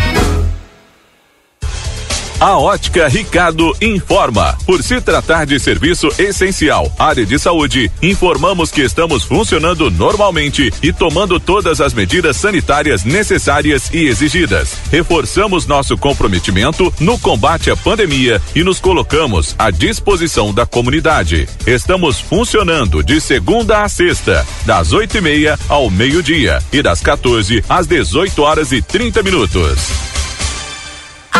A 2.42 2.58
Ótica 2.58 3.06
Ricardo 3.06 3.72
informa. 3.80 4.58
Por 4.66 4.82
se 4.82 5.00
tratar 5.00 5.46
de 5.46 5.60
serviço 5.60 6.08
essencial, 6.18 6.92
área 6.98 7.24
de 7.24 7.38
saúde, 7.38 7.88
informamos 8.02 8.72
que 8.72 8.80
estamos 8.80 9.22
funcionando 9.22 9.88
normalmente 9.92 10.74
e 10.82 10.92
tomando 10.92 11.38
todas 11.38 11.80
as 11.80 11.94
medidas 11.94 12.36
sanitárias 12.36 13.04
necessárias 13.04 13.90
e 13.94 14.08
exigidas. 14.08 14.76
Reforçamos 14.90 15.68
nosso 15.68 15.96
comprometimento 15.96 16.92
no 16.98 17.16
combate 17.16 17.70
à 17.70 17.76
pandemia 17.76 18.42
e 18.56 18.64
nos 18.64 18.80
colocamos 18.80 19.54
à 19.56 19.70
disposição 19.70 20.52
da 20.52 20.66
comunidade. 20.66 21.48
Estamos 21.64 22.18
funcionando 22.18 23.04
de 23.04 23.20
segunda 23.20 23.84
a 23.84 23.88
sexta, 23.88 24.44
das 24.66 24.92
oito 24.92 25.16
e 25.16 25.20
meia 25.20 25.56
ao 25.68 25.88
meio-dia 25.88 26.60
e 26.72 26.82
das 26.82 27.00
14 27.00 27.64
às 27.68 27.86
18 27.86 28.42
horas 28.42 28.72
e 28.72 28.82
30 28.82 29.22
minutos. 29.22 30.12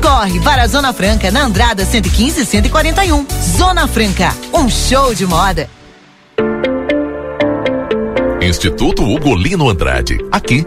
Corre 0.00 0.40
para 0.40 0.62
a 0.62 0.66
Zona 0.66 0.94
Franca 0.94 1.30
na 1.30 1.42
Andrada 1.42 1.84
115 1.84 2.40
e 2.40 2.46
141. 2.46 3.26
Zona 3.56 3.86
Franca, 3.86 4.34
um 4.52 4.68
show 4.68 5.14
de 5.14 5.26
moda. 5.26 5.68
Instituto 8.40 9.04
Ugolino 9.04 9.68
Andrade. 9.68 10.18
Aqui, 10.32 10.66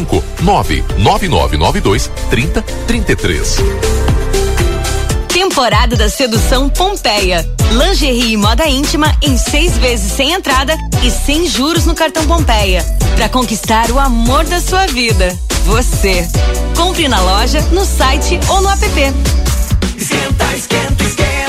99992 0.41 2.11
3033. 2.29 3.57
Temporada 5.27 5.95
da 5.95 6.09
Sedução 6.09 6.69
Pompeia. 6.69 7.47
Lingerie 7.71 8.33
e 8.33 8.37
moda 8.37 8.67
íntima 8.67 9.15
em 9.21 9.37
seis 9.37 9.77
vezes 9.77 10.11
sem 10.11 10.33
entrada 10.33 10.77
e 11.01 11.09
sem 11.09 11.47
juros 11.47 11.85
no 11.85 11.95
cartão 11.95 12.25
Pompeia. 12.25 12.85
Para 13.15 13.29
conquistar 13.29 13.89
o 13.91 13.99
amor 13.99 14.43
da 14.45 14.59
sua 14.59 14.87
vida. 14.87 15.37
Você. 15.65 16.27
Compre 16.75 17.07
na 17.07 17.21
loja, 17.21 17.61
no 17.71 17.85
site 17.85 18.39
ou 18.49 18.61
no 18.61 18.69
app. 18.69 18.83
Esquenta, 19.97 20.55
esquenta, 20.55 21.03
esquenta, 21.03 21.40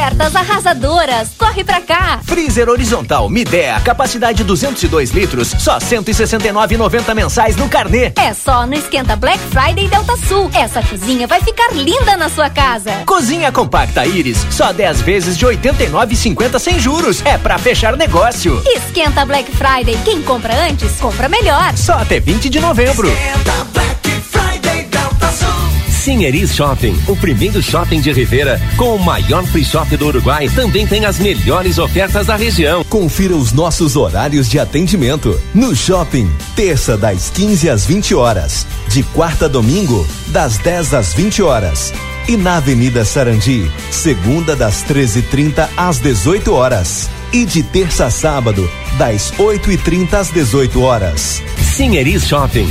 Ofertas 0.00 0.34
arrasadoras. 0.34 1.28
Corre 1.36 1.62
pra 1.62 1.78
cá. 1.82 2.20
Freezer 2.24 2.70
horizontal 2.70 3.28
Midea, 3.28 3.78
capacidade 3.80 4.42
202 4.42 5.10
litros, 5.10 5.48
só 5.58 5.76
169,90 5.76 7.14
mensais 7.14 7.54
no 7.54 7.68
carnê. 7.68 8.10
É 8.16 8.32
só 8.32 8.66
no 8.66 8.72
Esquenta 8.72 9.14
Black 9.14 9.38
Friday 9.50 9.88
Delta 9.88 10.16
Sul. 10.16 10.50
Essa 10.54 10.82
cozinha 10.82 11.26
vai 11.26 11.42
ficar 11.42 11.74
linda 11.74 12.16
na 12.16 12.30
sua 12.30 12.48
casa. 12.48 12.90
Cozinha 13.04 13.52
compacta 13.52 14.06
Iris, 14.06 14.38
só 14.50 14.72
10 14.72 15.02
vezes 15.02 15.36
de 15.36 15.44
89,50 15.44 16.58
sem 16.58 16.80
juros. 16.80 17.20
É 17.26 17.36
pra 17.36 17.58
fechar 17.58 17.94
negócio. 17.94 18.62
Esquenta 18.66 19.26
Black 19.26 19.52
Friday. 19.52 19.98
Quem 20.02 20.22
compra 20.22 20.54
antes, 20.66 20.92
compra 20.98 21.28
melhor. 21.28 21.76
Só 21.76 21.92
até 21.92 22.18
20 22.18 22.48
de 22.48 22.58
novembro. 22.58 23.06
Esquenta 23.06 23.66
Black 23.74 24.10
Friday 24.30 24.84
Delta 24.84 25.30
Sul. 25.32 25.69
Sinheris 26.00 26.54
Shopping, 26.54 26.98
o 27.06 27.14
primeiro 27.14 27.62
shopping 27.62 28.00
de 28.00 28.10
Rivera, 28.10 28.58
com 28.74 28.96
o 28.96 28.98
maior 28.98 29.44
free 29.44 29.62
shop 29.62 29.94
do 29.98 30.06
Uruguai, 30.06 30.48
também 30.48 30.86
tem 30.86 31.04
as 31.04 31.18
melhores 31.18 31.76
ofertas 31.76 32.26
da 32.26 32.36
região. 32.36 32.82
Confira 32.84 33.36
os 33.36 33.52
nossos 33.52 33.96
horários 33.96 34.48
de 34.48 34.58
atendimento. 34.58 35.38
No 35.52 35.76
shopping, 35.76 36.32
terça 36.56 36.96
das 36.96 37.28
15 37.28 37.68
às 37.68 37.84
20 37.84 38.14
horas. 38.14 38.66
De 38.88 39.02
quarta 39.02 39.44
a 39.44 39.48
domingo, 39.48 40.08
das 40.28 40.56
10 40.56 40.94
às 40.94 41.12
20 41.12 41.42
horas. 41.42 41.92
E 42.26 42.34
na 42.34 42.56
Avenida 42.56 43.04
Sarandi, 43.04 43.70
segunda 43.90 44.56
das 44.56 44.82
13h30 44.84 45.68
às 45.76 45.98
18 45.98 46.50
horas. 46.50 47.10
E 47.30 47.44
de 47.44 47.62
terça 47.62 48.06
a 48.06 48.10
sábado, 48.10 48.66
das 48.96 49.32
8h30 49.32 50.14
às 50.14 50.30
18 50.30 50.80
horas. 50.80 51.42
Sinheris 51.76 52.26
Shopping. 52.26 52.70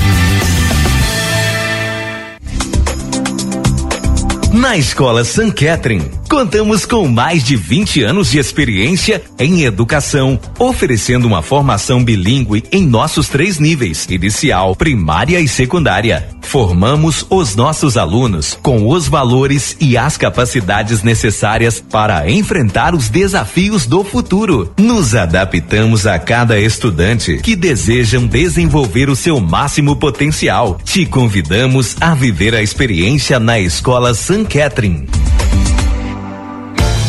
Na 4.51 4.75
Escola 4.75 5.23
San 5.23 5.51
Catherine, 5.51 6.09
contamos 6.27 6.83
com 6.83 7.07
mais 7.07 7.43
de 7.43 7.55
20 7.55 8.01
anos 8.01 8.31
de 8.31 8.39
experiência 8.39 9.21
em 9.37 9.61
educação, 9.61 10.39
oferecendo 10.57 11.27
uma 11.27 11.43
formação 11.43 12.03
bilíngue 12.03 12.63
em 12.71 12.83
nossos 12.83 13.29
três 13.29 13.59
níveis: 13.59 14.07
inicial, 14.09 14.75
primária 14.75 15.39
e 15.39 15.47
secundária. 15.47 16.27
Formamos 16.41 17.27
os 17.29 17.55
nossos 17.55 17.95
alunos 17.95 18.57
com 18.63 18.89
os 18.89 19.07
valores 19.07 19.77
e 19.79 19.95
as 19.95 20.17
capacidades 20.17 21.03
necessárias 21.03 21.79
para 21.79 22.27
enfrentar 22.27 22.95
os 22.95 23.07
desafios 23.07 23.85
do 23.85 24.03
futuro. 24.03 24.73
Nos 24.79 25.13
adaptamos 25.13 26.07
a 26.07 26.17
cada 26.17 26.59
estudante 26.59 27.37
que 27.37 27.55
desejam 27.55 28.25
desenvolver 28.25 29.11
o 29.11 29.15
seu 29.15 29.39
máximo 29.39 29.95
potencial. 29.95 30.79
Te 30.83 31.05
convidamos 31.05 31.95
a 32.01 32.15
viver 32.15 32.55
a 32.55 32.63
experiência 32.63 33.39
na 33.39 33.59
Escola 33.59 34.15
San 34.15 34.38
Catherine. 34.45 35.07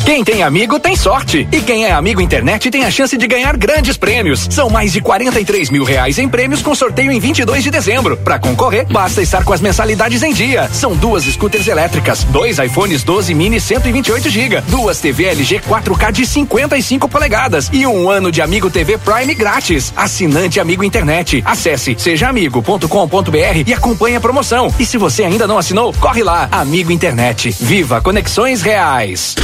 Quem 0.05 0.24
tem 0.24 0.43
amigo 0.43 0.78
tem 0.78 0.97
sorte. 0.97 1.47
E 1.52 1.60
quem 1.60 1.85
é 1.85 1.93
amigo 1.93 2.20
internet 2.20 2.70
tem 2.70 2.85
a 2.85 2.90
chance 2.90 3.16
de 3.16 3.27
ganhar 3.27 3.56
grandes 3.56 3.97
prêmios. 3.97 4.47
São 4.51 4.68
mais 4.68 4.93
de 4.93 5.01
43 5.01 5.70
mil 5.70 5.85
reais 5.85 6.18
em 6.18 6.28
prêmios 6.28 6.62
com 6.62 6.74
sorteio 6.74 7.12
em 7.12 7.20
22 7.20 7.62
de 7.62 7.70
dezembro. 7.70 8.16
Para 8.16 8.39
concorrer, 8.39 8.86
basta 8.86 9.22
estar 9.22 9.44
com 9.44 9.52
as 9.52 9.60
mensalidades 9.60 10.22
em 10.22 10.32
dia. 10.32 10.68
São 10.72 10.97
duas 10.97 11.24
scooters 11.24 11.68
elétricas, 11.68 12.24
dois 12.24 12.59
iPhones 12.59 13.05
12 13.05 13.35
mini 13.35 13.60
128 13.60 14.28
GB, 14.28 14.60
duas 14.68 14.98
TV 15.01 15.24
LG 15.27 15.60
4K 15.60 16.12
de 16.12 16.27
55 16.27 17.09
polegadas 17.09 17.70
e 17.72 17.86
um 17.86 18.10
ano 18.10 18.32
de 18.32 18.43
Amigo 18.43 18.70
TV 18.70 18.98
Prime 18.98 19.35
grátis. 19.35 19.93
Assinante 19.97 20.59
Amigo 20.59 20.82
Internet. 20.82 21.43
Acesse 21.44 21.94
sejaamigo.com.br 21.98 23.64
e 23.66 23.74
acompanhe 23.74 24.16
a 24.16 24.20
promoção. 24.20 24.74
E 24.78 24.85
se 24.85 24.98
você 24.98 25.24
ainda 25.24 25.47
não 25.47 25.59
assinou, 25.59 25.93
corre 25.94 26.22
lá. 26.22 26.48
Amigo 26.51 26.90
Internet. 26.90 27.55
Viva 27.60 28.01
conexões 28.01 28.62
reais. 28.62 29.35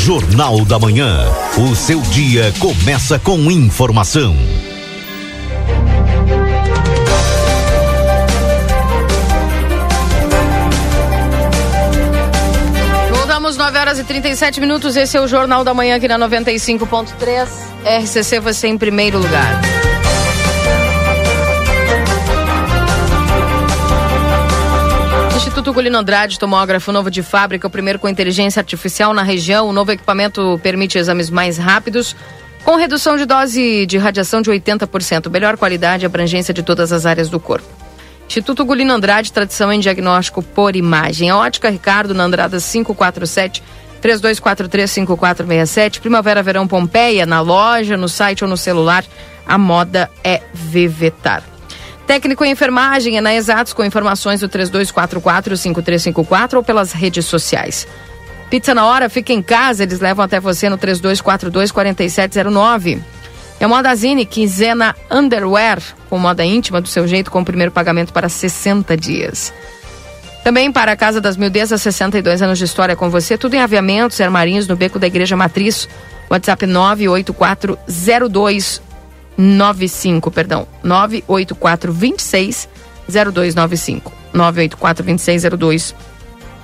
Jornal 0.00 0.64
da 0.64 0.78
Manhã. 0.78 1.26
O 1.58 1.76
seu 1.76 2.00
dia 2.00 2.54
começa 2.58 3.18
com 3.18 3.50
informação. 3.50 4.34
Voltamos 13.10 13.58
9 13.58 13.78
horas 13.78 13.98
e 13.98 14.04
37 14.04 14.58
minutos. 14.58 14.96
Esse 14.96 15.18
é 15.18 15.20
o 15.20 15.28
Jornal 15.28 15.62
da 15.62 15.74
Manhã 15.74 15.96
aqui 15.96 16.08
na 16.08 16.18
95.3. 16.18 17.46
RCC 17.84 18.40
você 18.40 18.68
em 18.68 18.78
primeiro 18.78 19.18
lugar. 19.18 19.60
Instituto 25.60 25.74
Golino 25.74 25.98
Andrade, 25.98 26.38
tomógrafo 26.38 26.90
novo 26.90 27.10
de 27.10 27.22
fábrica, 27.22 27.66
o 27.66 27.70
primeiro 27.70 27.98
com 27.98 28.08
inteligência 28.08 28.60
artificial 28.60 29.12
na 29.12 29.22
região. 29.22 29.68
O 29.68 29.74
novo 29.74 29.92
equipamento 29.92 30.58
permite 30.62 30.96
exames 30.96 31.28
mais 31.28 31.58
rápidos, 31.58 32.16
com 32.64 32.76
redução 32.76 33.14
de 33.14 33.26
dose 33.26 33.84
de 33.84 33.98
radiação 33.98 34.40
de 34.40 34.50
80%, 34.50 35.28
melhor 35.28 35.58
qualidade 35.58 36.02
e 36.02 36.06
abrangência 36.06 36.54
de 36.54 36.62
todas 36.62 36.94
as 36.94 37.04
áreas 37.04 37.28
do 37.28 37.38
corpo. 37.38 37.68
Instituto 38.26 38.64
Golino 38.64 38.94
Andrade, 38.94 39.30
tradição 39.30 39.70
em 39.70 39.80
diagnóstico 39.80 40.42
por 40.42 40.74
imagem. 40.74 41.28
A 41.28 41.36
ótica 41.36 41.68
Ricardo, 41.68 42.14
na 42.14 42.24
Andrada 42.24 42.58
547, 42.58 43.62
32435467. 44.00 46.00
Primavera 46.00 46.42
Verão 46.42 46.66
Pompeia, 46.66 47.26
na 47.26 47.42
loja, 47.42 47.98
no 47.98 48.08
site 48.08 48.44
ou 48.44 48.48
no 48.48 48.56
celular. 48.56 49.04
A 49.46 49.58
moda 49.58 50.10
é 50.24 50.40
Vevetar. 50.54 51.49
Técnico 52.10 52.42
em 52.44 52.50
enfermagem 52.50 53.16
é 53.16 53.20
na 53.20 53.32
Exatos 53.32 53.72
com 53.72 53.84
informações 53.84 54.40
do 54.40 54.48
3244-5354 54.48 56.54
ou 56.54 56.62
pelas 56.64 56.90
redes 56.90 57.24
sociais. 57.24 57.86
Pizza 58.50 58.74
na 58.74 58.84
hora, 58.84 59.08
fica 59.08 59.32
em 59.32 59.40
casa, 59.40 59.84
eles 59.84 60.00
levam 60.00 60.24
até 60.24 60.40
você 60.40 60.68
no 60.68 60.76
3242-4709. 60.76 62.98
É 63.60 63.66
Modazine, 63.68 64.26
quinzena 64.26 64.96
underwear, 65.08 65.80
com 66.08 66.18
moda 66.18 66.44
íntima 66.44 66.80
do 66.80 66.88
seu 66.88 67.06
jeito, 67.06 67.30
com 67.30 67.42
o 67.42 67.44
primeiro 67.44 67.70
pagamento 67.70 68.12
para 68.12 68.28
60 68.28 68.96
dias. 68.96 69.54
Também 70.42 70.72
para 70.72 70.90
a 70.90 70.96
Casa 70.96 71.20
das 71.20 71.36
Mildezas, 71.36 71.80
62 71.80 72.42
anos 72.42 72.58
de 72.58 72.64
história 72.64 72.96
com 72.96 73.08
você, 73.08 73.38
tudo 73.38 73.54
em 73.54 73.60
aviamentos 73.60 74.18
e 74.18 74.24
armarinhos 74.24 74.66
no 74.66 74.74
beco 74.74 74.98
da 74.98 75.06
Igreja 75.06 75.36
Matriz. 75.36 75.88
WhatsApp 76.28 76.66
9840295, 79.38 80.30
perdão, 80.32 80.66
98426 80.82 82.68
0295. 83.08 84.12
98426 84.32 85.42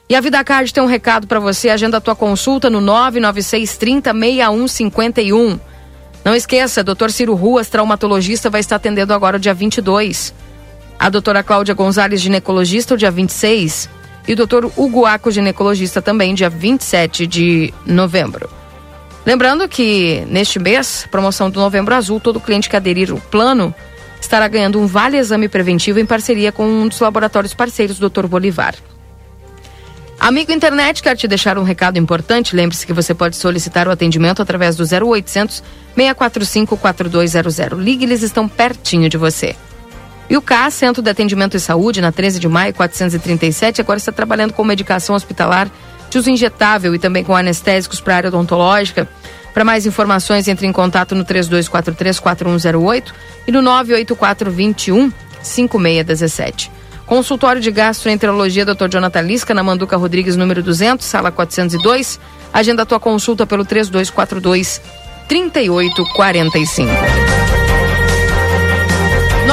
E 0.08 0.14
a 0.14 0.20
Vida 0.20 0.42
Card 0.44 0.72
tem 0.72 0.82
um 0.82 0.86
recado 0.86 1.26
para 1.26 1.40
você, 1.40 1.68
agenda 1.68 1.96
a 1.96 2.00
tua 2.00 2.14
consulta 2.14 2.70
no 2.70 2.80
996 2.80 3.76
30 3.76 4.12
6151. 4.12 5.58
Não 6.24 6.34
esqueça, 6.34 6.84
Dr. 6.84 7.10
Ciro 7.10 7.34
Ruas, 7.34 7.68
traumatologista, 7.68 8.48
vai 8.48 8.60
estar 8.60 8.76
atendendo 8.76 9.12
agora 9.12 9.36
o 9.36 9.40
dia 9.40 9.52
22. 9.52 10.32
A 10.98 11.08
doutora 11.08 11.42
Cláudia 11.42 11.74
Gonzalez, 11.74 12.20
ginecologista, 12.20 12.94
o 12.94 12.96
dia 12.96 13.10
26. 13.10 13.88
E 14.26 14.32
o 14.32 14.36
doutor 14.36 14.70
Hugo 14.76 15.04
Aco, 15.04 15.30
ginecologista, 15.30 16.00
também, 16.00 16.34
dia 16.34 16.48
27 16.48 17.26
de 17.26 17.74
novembro. 17.84 18.48
Lembrando 19.24 19.68
que 19.68 20.24
neste 20.28 20.58
mês, 20.58 21.06
promoção 21.10 21.50
do 21.50 21.60
Novembro 21.60 21.94
Azul, 21.94 22.20
todo 22.20 22.40
cliente 22.40 22.68
que 22.68 22.76
aderir 22.76 23.12
o 23.12 23.20
plano 23.20 23.74
estará 24.20 24.46
ganhando 24.48 24.80
um 24.80 24.86
vale 24.86 25.16
exame 25.16 25.48
preventivo 25.48 26.00
em 26.00 26.06
parceria 26.06 26.52
com 26.52 26.66
um 26.66 26.88
dos 26.88 27.00
laboratórios 27.00 27.54
parceiros, 27.54 27.98
Dr. 27.98 28.26
Bolivar. 28.26 28.74
Amigo 30.18 30.52
internet, 30.52 31.02
quer 31.02 31.16
te 31.16 31.26
deixar 31.26 31.58
um 31.58 31.64
recado 31.64 31.98
importante. 31.98 32.54
Lembre-se 32.54 32.86
que 32.86 32.92
você 32.92 33.12
pode 33.12 33.34
solicitar 33.34 33.88
o 33.88 33.90
atendimento 33.90 34.40
através 34.40 34.76
do 34.76 34.84
0800 34.84 35.62
645 35.96 36.76
4200. 36.76 37.78
Ligue, 37.78 38.04
eles 38.04 38.22
estão 38.22 38.48
pertinho 38.48 39.08
de 39.08 39.16
você. 39.16 39.56
E 40.32 40.36
o 40.36 40.40
CAS, 40.40 40.72
Centro 40.72 41.02
de 41.02 41.10
Atendimento 41.10 41.58
e 41.58 41.60
Saúde, 41.60 42.00
na 42.00 42.10
13 42.10 42.38
de 42.38 42.48
maio, 42.48 42.72
437, 42.72 43.82
agora 43.82 43.98
está 43.98 44.10
trabalhando 44.10 44.54
com 44.54 44.64
medicação 44.64 45.14
hospitalar 45.14 45.70
de 46.08 46.16
uso 46.16 46.30
injetável 46.30 46.94
e 46.94 46.98
também 46.98 47.22
com 47.22 47.36
anestésicos 47.36 48.00
para 48.00 48.14
a 48.14 48.16
área 48.16 48.28
odontológica. 48.28 49.06
Para 49.52 49.62
mais 49.62 49.84
informações, 49.84 50.48
entre 50.48 50.66
em 50.66 50.72
contato 50.72 51.14
no 51.14 51.22
3243-4108 51.26 53.12
e 53.46 53.52
no 53.52 53.60
98421 53.60 55.12
5617. 55.42 56.72
Consultório 57.04 57.60
de 57.60 57.70
Gastroenterologia 57.70 58.64
Dr. 58.64 58.88
Jonathan 58.88 59.20
Lisca, 59.20 59.52
na 59.52 59.62
Manduca 59.62 59.98
Rodrigues, 59.98 60.34
número 60.34 60.62
200, 60.62 61.04
sala 61.04 61.30
402. 61.30 62.18
Agenda 62.50 62.86
tua 62.86 62.98
consulta 62.98 63.46
pelo 63.46 63.66
3242 63.66 64.80
3845. 65.28 67.21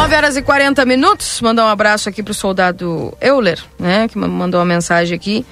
9 0.09 0.15
horas 0.15 0.37
e 0.37 0.41
40 0.41 0.85
minutos. 0.85 1.39
Mandar 1.39 1.65
um 1.65 1.67
abraço 1.67 2.09
aqui 2.09 2.23
pro 2.23 2.33
soldado 2.33 3.15
Euler, 3.21 3.59
né? 3.77 4.07
Que 4.07 4.17
mandou 4.17 4.59
uma 4.59 4.65
mensagem 4.65 5.15
aqui. 5.15 5.45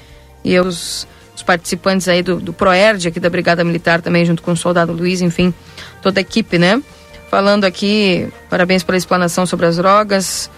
E 0.43 0.59
os, 0.59 1.07
os 1.35 1.43
participantes 1.43 2.07
aí 2.07 2.23
do, 2.23 2.37
do 2.37 2.51
Proerd, 2.51 3.07
aqui 3.07 3.19
da 3.19 3.29
Brigada 3.29 3.63
Militar 3.63 4.01
também, 4.01 4.25
junto 4.25 4.41
com 4.41 4.53
o 4.53 4.57
soldado 4.57 4.91
Luiz, 4.91 5.21
enfim, 5.21 5.53
toda 6.01 6.19
a 6.19 6.21
equipe, 6.21 6.57
né? 6.57 6.81
Falando 7.29 7.65
aqui, 7.65 8.27
parabéns 8.49 8.81
pela 8.81 8.97
explanação 8.97 9.45
sobre 9.45 9.67
as 9.67 9.77
drogas 9.77 10.49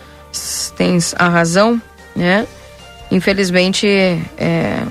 tens 0.77 1.13
a 1.17 1.27
razão, 1.27 1.81
né? 2.15 2.47
Infelizmente, 3.11 3.85
é... 3.85 4.81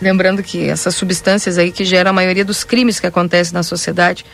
lembrando 0.00 0.44
que 0.44 0.68
essas 0.68 0.94
substâncias 0.94 1.58
aí 1.58 1.72
que 1.72 1.84
geram 1.84 2.10
a 2.10 2.14
maioria 2.14 2.44
dos 2.44 2.62
crimes 2.62 3.00
que 3.00 3.06
acontecem 3.08 3.52
na 3.52 3.64
sociedade. 3.64 4.24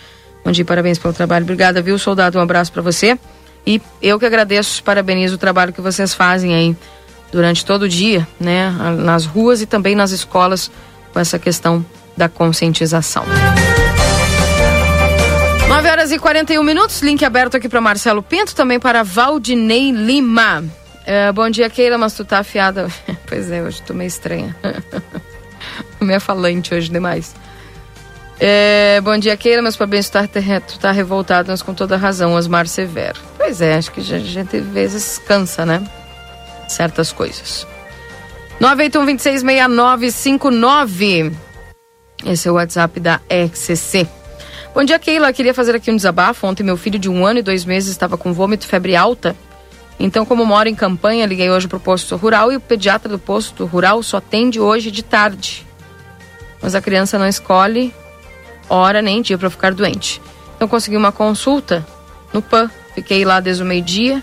Bom 0.44 0.52
dia, 0.52 0.64
parabéns 0.64 0.98
pelo 0.98 1.14
trabalho. 1.14 1.44
Obrigada, 1.44 1.80
viu, 1.80 1.98
soldado? 1.98 2.38
Um 2.38 2.42
abraço 2.42 2.70
para 2.70 2.82
você. 2.82 3.18
E 3.66 3.82
eu 4.00 4.18
que 4.18 4.24
agradeço, 4.24 4.82
parabenizo 4.82 5.34
o 5.34 5.38
trabalho 5.38 5.72
que 5.72 5.80
vocês 5.80 6.14
fazem 6.14 6.54
aí 6.54 6.76
durante 7.32 7.64
todo 7.64 7.82
o 7.82 7.88
dia, 7.88 8.26
né? 8.38 8.70
Nas 8.98 9.26
ruas 9.26 9.60
e 9.60 9.66
também 9.66 9.94
nas 9.94 10.12
escolas 10.12 10.70
com 11.12 11.18
essa 11.18 11.38
questão 11.38 11.84
da 12.16 12.28
conscientização. 12.28 13.24
9 15.68 15.88
horas 15.90 16.12
e 16.12 16.18
41 16.18 16.62
minutos, 16.62 17.02
link 17.02 17.24
aberto 17.24 17.56
aqui 17.56 17.68
para 17.68 17.80
Marcelo 17.80 18.22
Pinto, 18.22 18.54
também 18.54 18.78
para 18.78 19.02
Valdinei 19.02 19.90
Lima. 19.90 20.64
É, 21.04 21.30
bom 21.32 21.50
dia, 21.50 21.68
Keila, 21.68 21.98
mas 21.98 22.14
tu 22.14 22.24
tá 22.24 22.38
afiada. 22.38 22.88
pois 23.28 23.50
é, 23.50 23.62
hoje 23.62 23.82
tô 23.82 23.92
meio 23.92 24.08
estranha. 24.08 24.54
meio 26.00 26.20
falante 26.20 26.72
hoje 26.72 26.88
demais. 26.88 27.34
É, 28.38 29.00
bom 29.00 29.16
dia, 29.16 29.34
Keila, 29.36 29.62
meus 29.62 29.76
parabéns, 29.76 30.10
tu 30.10 30.12
tá, 30.12 30.28
tu 30.60 30.78
tá 30.78 30.92
revoltado, 30.92 31.50
mas 31.50 31.62
com 31.62 31.72
toda 31.72 31.96
razão, 31.96 32.34
Osmar 32.34 32.66
Severo. 32.66 33.18
Pois 33.38 33.62
é, 33.62 33.76
acho 33.76 33.90
que 33.90 34.00
a 34.00 34.02
gente 34.02 34.56
às 34.56 34.66
vezes 34.66 35.16
cansa, 35.18 35.64
né? 35.64 35.82
Certas 36.68 37.12
coisas. 37.12 37.66
981-266959. 38.60 41.32
Esse 42.26 42.48
é 42.48 42.50
o 42.50 42.54
WhatsApp 42.54 43.00
da 43.00 43.22
XCC. 43.28 44.06
Bom 44.74 44.84
dia, 44.84 44.98
Keila. 44.98 45.32
Queria 45.32 45.54
fazer 45.54 45.74
aqui 45.74 45.90
um 45.90 45.96
desabafo. 45.96 46.46
Ontem 46.46 46.62
meu 46.62 46.76
filho 46.76 46.98
de 46.98 47.08
um 47.08 47.24
ano 47.24 47.38
e 47.38 47.42
dois 47.42 47.64
meses 47.64 47.88
estava 47.90 48.18
com 48.18 48.34
vômito 48.34 48.66
e 48.66 48.68
febre 48.68 48.94
alta. 48.96 49.34
Então, 49.98 50.26
como 50.26 50.44
moro 50.44 50.68
em 50.68 50.74
campanha, 50.74 51.24
liguei 51.24 51.50
hoje 51.50 51.66
para 51.68 51.78
o 51.78 51.80
posto 51.80 52.16
rural 52.16 52.52
e 52.52 52.56
o 52.56 52.60
pediatra 52.60 53.08
do 53.08 53.18
posto 53.18 53.64
rural 53.64 54.02
só 54.02 54.18
atende 54.18 54.60
hoje 54.60 54.90
de 54.90 55.02
tarde. 55.02 55.66
Mas 56.60 56.74
a 56.74 56.82
criança 56.82 57.18
não 57.18 57.26
escolhe 57.26 57.94
hora 58.68 59.02
nem 59.02 59.22
dia 59.22 59.38
para 59.38 59.50
ficar 59.50 59.72
doente. 59.72 60.20
Então, 60.56 60.66
consegui 60.66 60.96
uma 60.96 61.12
consulta 61.12 61.86
no 62.32 62.40
PAN. 62.40 62.70
Fiquei 62.94 63.24
lá 63.24 63.40
desde 63.40 63.62
o 63.62 63.66
meio-dia 63.66 64.22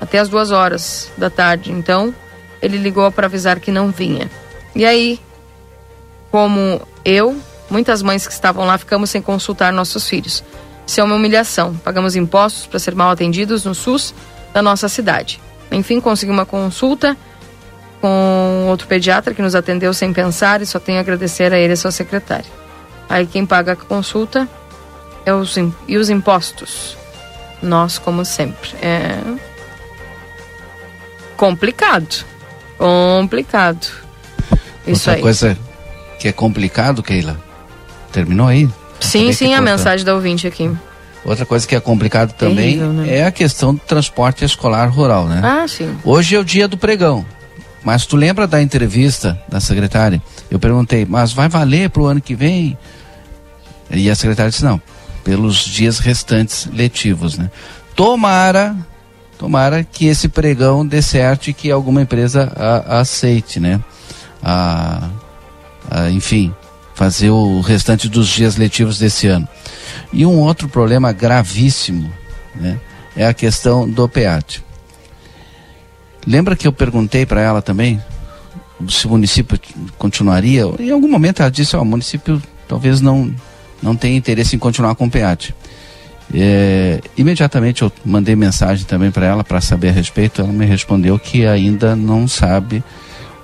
até 0.00 0.18
as 0.18 0.28
duas 0.28 0.50
horas 0.50 1.10
da 1.16 1.30
tarde. 1.30 1.70
Então, 1.70 2.14
ele 2.60 2.76
ligou 2.76 3.10
para 3.12 3.26
avisar 3.26 3.60
que 3.60 3.70
não 3.70 3.90
vinha. 3.90 4.30
E 4.74 4.84
aí, 4.84 5.20
como 6.30 6.80
eu 7.04 7.40
Muitas 7.70 8.02
mães 8.02 8.26
que 8.26 8.32
estavam 8.32 8.66
lá 8.66 8.76
ficamos 8.76 9.10
sem 9.10 9.22
consultar 9.22 9.72
nossos 9.72 10.08
filhos. 10.08 10.42
Isso 10.84 11.00
é 11.00 11.04
uma 11.04 11.14
humilhação. 11.14 11.76
Pagamos 11.76 12.16
impostos 12.16 12.66
para 12.66 12.80
ser 12.80 12.96
mal 12.96 13.10
atendidos 13.10 13.64
no 13.64 13.76
SUS 13.76 14.12
da 14.52 14.60
nossa 14.60 14.88
cidade. 14.88 15.40
Enfim, 15.70 16.00
consegui 16.00 16.32
uma 16.32 16.44
consulta 16.44 17.16
com 18.00 18.66
outro 18.68 18.88
pediatra 18.88 19.32
que 19.32 19.40
nos 19.40 19.54
atendeu 19.54 19.94
sem 19.94 20.12
pensar 20.12 20.60
e 20.60 20.66
só 20.66 20.80
tenho 20.80 20.98
a 20.98 21.00
agradecer 21.00 21.52
a 21.52 21.58
ele 21.58 21.72
e 21.72 21.74
a 21.74 21.76
sua 21.76 21.92
secretária. 21.92 22.50
Aí 23.10 23.26
quem 23.26 23.44
paga 23.44 23.72
a 23.72 23.76
consulta 23.76 24.48
é 25.26 25.34
os, 25.34 25.56
e 25.88 25.96
os 25.96 26.08
impostos. 26.08 26.96
Nós, 27.60 27.98
como 27.98 28.24
sempre. 28.24 28.70
É 28.80 29.18
complicado. 31.36 32.24
Complicado. 32.78 33.86
Isso 34.86 35.08
Outra 35.08 35.14
aí. 35.14 35.20
coisa 35.20 35.58
que 36.20 36.28
é 36.28 36.32
complicado, 36.32 37.02
Keila. 37.02 37.36
Terminou 38.12 38.46
aí? 38.46 38.68
Sim, 39.00 39.32
sim, 39.32 39.54
a 39.54 39.60
mensagem 39.60 40.04
da 40.06 40.14
ouvinte 40.14 40.46
aqui. 40.46 40.70
Outra 41.24 41.44
coisa 41.44 41.66
que 41.66 41.74
é 41.74 41.80
complicado 41.80 42.32
também 42.32 42.78
Terrível, 42.78 42.92
né? 42.92 43.16
é 43.18 43.24
a 43.26 43.30
questão 43.30 43.74
do 43.74 43.80
transporte 43.80 44.44
escolar 44.44 44.86
rural, 44.88 45.26
né? 45.26 45.40
Ah, 45.42 45.66
sim. 45.66 45.98
Hoje 46.04 46.36
é 46.36 46.38
o 46.38 46.44
dia 46.44 46.68
do 46.68 46.78
pregão. 46.78 47.26
Mas 47.82 48.06
tu 48.06 48.16
lembra 48.16 48.46
da 48.46 48.62
entrevista 48.62 49.40
da 49.48 49.60
secretária? 49.60 50.22
Eu 50.50 50.58
perguntei, 50.58 51.06
mas 51.08 51.32
vai 51.32 51.48
valer 51.48 51.90
para 51.90 52.02
o 52.02 52.06
ano 52.06 52.20
que 52.20 52.34
vem? 52.34 52.76
E 53.90 54.08
a 54.10 54.14
secretária 54.14 54.50
disse, 54.50 54.64
não, 54.64 54.80
pelos 55.24 55.56
dias 55.64 55.98
restantes 55.98 56.68
letivos, 56.72 57.36
né? 57.36 57.50
Tomara, 57.94 58.76
tomara 59.38 59.82
que 59.84 60.06
esse 60.06 60.28
pregão 60.28 60.86
dê 60.86 61.02
certo 61.02 61.48
e 61.48 61.52
que 61.52 61.70
alguma 61.70 62.02
empresa 62.02 62.52
a- 62.56 63.00
aceite, 63.00 63.58
né? 63.58 63.80
A, 64.42 65.08
a, 65.90 66.10
enfim, 66.10 66.54
fazer 66.94 67.30
o 67.30 67.60
restante 67.60 68.08
dos 68.08 68.28
dias 68.28 68.56
letivos 68.56 68.98
desse 68.98 69.26
ano. 69.26 69.48
E 70.12 70.24
um 70.24 70.38
outro 70.38 70.68
problema 70.68 71.12
gravíssimo, 71.12 72.10
né? 72.54 72.78
É 73.16 73.26
a 73.26 73.34
questão 73.34 73.88
do 73.90 74.08
PEAT. 74.08 74.62
Lembra 76.26 76.54
que 76.54 76.66
eu 76.66 76.72
perguntei 76.72 77.26
para 77.26 77.40
ela 77.40 77.60
também 77.60 78.00
se 78.88 79.06
o 79.06 79.10
município 79.10 79.58
continuaria? 79.98 80.62
Em 80.78 80.90
algum 80.90 81.08
momento 81.08 81.40
ela 81.40 81.50
disse: 81.50 81.76
ó, 81.76 81.82
o 81.82 81.84
município 81.84 82.40
talvez 82.68 83.00
não, 83.00 83.34
não 83.82 83.96
tenha 83.96 84.16
interesse 84.16 84.56
em 84.56 84.58
continuar 84.58 84.94
com 84.94 85.06
o 85.06 85.10
PEAT. 85.10 85.54
É, 86.32 87.00
imediatamente 87.16 87.82
eu 87.82 87.90
mandei 88.04 88.36
mensagem 88.36 88.84
também 88.86 89.10
para 89.10 89.26
ela 89.26 89.42
para 89.42 89.60
saber 89.60 89.88
a 89.88 89.92
respeito. 89.92 90.40
Ela 90.40 90.52
me 90.52 90.64
respondeu 90.64 91.18
que 91.18 91.46
ainda 91.46 91.96
não 91.96 92.28
sabe 92.28 92.82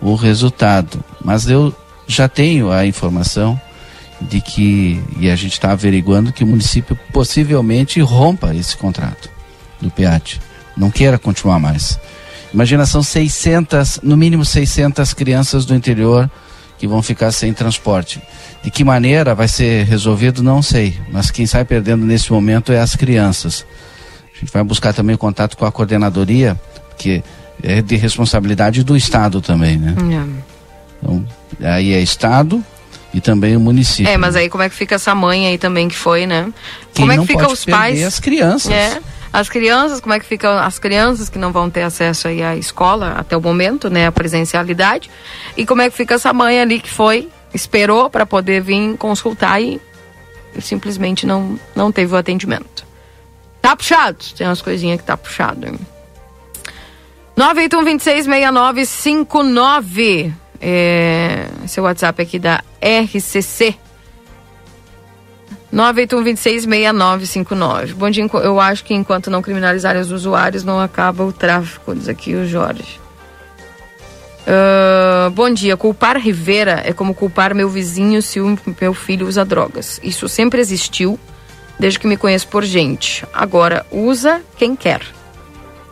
o 0.00 0.14
resultado, 0.14 1.02
mas 1.24 1.48
eu 1.48 1.74
já 2.06 2.28
tenho 2.28 2.70
a 2.70 2.86
informação 2.86 3.60
de 4.20 4.40
que, 4.40 5.02
e 5.18 5.30
a 5.30 5.36
gente 5.36 5.52
está 5.52 5.72
averiguando, 5.72 6.32
que 6.32 6.44
o 6.44 6.46
município 6.46 6.96
possivelmente 7.12 8.00
rompa 8.00 8.54
esse 8.54 8.76
contrato 8.76 9.28
do 9.80 9.90
PEAT, 9.90 10.40
não 10.76 10.90
queira 10.90 11.18
continuar 11.18 11.58
mais. 11.58 11.98
Imagina, 12.54 12.86
são 12.86 13.02
600, 13.02 14.00
no 14.02 14.16
mínimo 14.16 14.44
600 14.44 15.12
crianças 15.12 15.64
do 15.64 15.74
interior 15.74 16.30
que 16.78 16.86
vão 16.86 17.02
ficar 17.02 17.32
sem 17.32 17.52
transporte. 17.52 18.20
De 18.62 18.70
que 18.70 18.84
maneira 18.84 19.34
vai 19.34 19.48
ser 19.48 19.84
resolvido, 19.84 20.42
não 20.42 20.62
sei, 20.62 20.98
mas 21.10 21.30
quem 21.30 21.46
sai 21.46 21.64
perdendo 21.64 22.04
nesse 22.04 22.32
momento 22.32 22.72
é 22.72 22.80
as 22.80 22.94
crianças. 22.94 23.66
A 24.34 24.40
gente 24.40 24.52
vai 24.52 24.62
buscar 24.62 24.92
também 24.92 25.14
o 25.14 25.18
contato 25.18 25.56
com 25.56 25.64
a 25.64 25.72
coordenadoria, 25.72 26.60
que 26.98 27.22
é 27.62 27.80
de 27.80 27.96
responsabilidade 27.96 28.82
do 28.84 28.96
Estado 28.96 29.40
também, 29.40 29.78
né? 29.78 29.94
Então, 31.02 31.26
aí 31.62 31.92
é 31.92 32.00
Estado 32.00 32.62
e 33.14 33.20
também 33.20 33.56
o 33.56 33.60
município. 33.60 34.10
É, 34.10 34.18
mas 34.18 34.36
aí 34.36 34.50
como 34.50 34.62
é 34.62 34.68
que 34.68 34.74
fica 34.74 34.96
essa 34.96 35.14
mãe 35.14 35.46
aí 35.46 35.56
também 35.56 35.88
que 35.88 35.94
foi, 35.96 36.26
né? 36.26 36.52
Quem 36.92 37.06
como 37.06 37.12
é 37.12 37.18
que 37.18 37.26
fica 37.26 37.50
os 37.50 37.64
pais? 37.64 38.02
as 38.02 38.20
crianças. 38.20 38.72
É. 38.72 39.00
As 39.36 39.48
crianças, 39.50 40.00
como 40.00 40.14
é 40.14 40.18
que 40.18 40.24
ficam 40.24 40.56
as 40.56 40.78
crianças 40.78 41.28
que 41.28 41.38
não 41.38 41.52
vão 41.52 41.68
ter 41.68 41.82
acesso 41.82 42.26
aí 42.26 42.42
à 42.42 42.56
escola 42.56 43.16
até 43.18 43.36
o 43.36 43.40
momento, 43.40 43.90
né, 43.90 44.06
a 44.06 44.12
presencialidade? 44.12 45.10
E 45.54 45.66
como 45.66 45.82
é 45.82 45.90
que 45.90 45.94
fica 45.94 46.14
essa 46.14 46.32
mãe 46.32 46.58
ali 46.58 46.80
que 46.80 46.88
foi, 46.88 47.28
esperou 47.52 48.08
para 48.08 48.24
poder 48.24 48.62
vir 48.62 48.96
consultar 48.96 49.60
e 49.60 49.78
simplesmente 50.58 51.26
não 51.26 51.60
não 51.74 51.92
teve 51.92 52.14
o 52.14 52.16
atendimento. 52.16 52.86
Tá 53.60 53.76
puxado, 53.76 54.24
tem 54.34 54.46
umas 54.46 54.62
coisinhas 54.62 54.98
que 54.98 55.06
tá 55.06 55.18
puxado. 55.18 55.66
hein? 55.66 55.78
981266959 57.36 60.32
é, 60.62 61.46
esse 61.62 61.78
é 61.78 61.82
o 61.82 61.84
WhatsApp 61.84 62.22
aqui 62.22 62.38
da 62.38 62.64
RCC 62.80 63.76
981266959. 65.74 67.94
Bom 67.94 68.10
dia, 68.10 68.24
eu 68.42 68.60
acho 68.60 68.84
que 68.84 68.94
enquanto 68.94 69.30
não 69.30 69.42
criminalizarem 69.42 70.00
os 70.00 70.12
usuários, 70.12 70.64
não 70.64 70.80
acaba 70.80 71.24
o 71.24 71.32
tráfico, 71.32 71.94
diz 71.94 72.08
aqui 72.08 72.34
o 72.34 72.46
Jorge. 72.46 73.00
Ah, 74.46 75.28
bom 75.34 75.50
dia, 75.50 75.76
culpar 75.76 76.18
Rivera 76.18 76.82
é 76.84 76.92
como 76.92 77.14
culpar 77.14 77.54
meu 77.54 77.68
vizinho 77.68 78.22
se 78.22 78.40
o 78.40 78.56
meu 78.80 78.94
filho 78.94 79.26
usa 79.26 79.44
drogas. 79.44 80.00
Isso 80.02 80.28
sempre 80.28 80.60
existiu, 80.60 81.18
desde 81.78 81.98
que 81.98 82.06
me 82.06 82.16
conheço 82.16 82.46
por 82.46 82.64
gente. 82.64 83.24
Agora, 83.34 83.84
usa 83.90 84.40
quem 84.56 84.76
quer. 84.76 85.02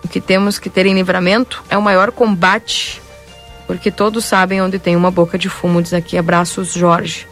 O 0.05 0.09
que 0.09 0.21
temos 0.21 0.59
que 0.59 0.71
ter 0.71 0.87
em 0.87 0.95
livramento 0.95 1.65
é 1.69 1.77
o 1.77 1.83
maior 1.83 2.13
combate, 2.13 3.03
porque 3.67 3.91
todos 3.91 4.25
sabem 4.25 4.63
onde 4.63 4.79
tem 4.79 4.95
uma 4.95 5.11
boca 5.11 5.37
de 5.37 5.49
fumo, 5.49 5.83
diz 5.83 5.93
aqui. 5.93 6.17
Abraços, 6.17 6.73
Jorge. 6.73 7.27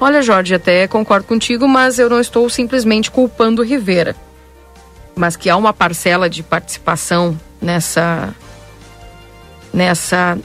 Olha, 0.00 0.22
Jorge, 0.22 0.54
até 0.54 0.86
concordo 0.86 1.26
contigo, 1.26 1.68
mas 1.68 1.98
eu 1.98 2.10
não 2.10 2.20
estou 2.20 2.48
simplesmente 2.50 3.10
culpando 3.10 3.62
Rivera. 3.62 4.16
Mas 5.14 5.36
que 5.36 5.48
há 5.48 5.56
uma 5.56 5.72
parcela 5.72 6.28
de 6.28 6.42
participação 6.42 7.38
nessa 7.60 8.34
nessa 9.72 10.38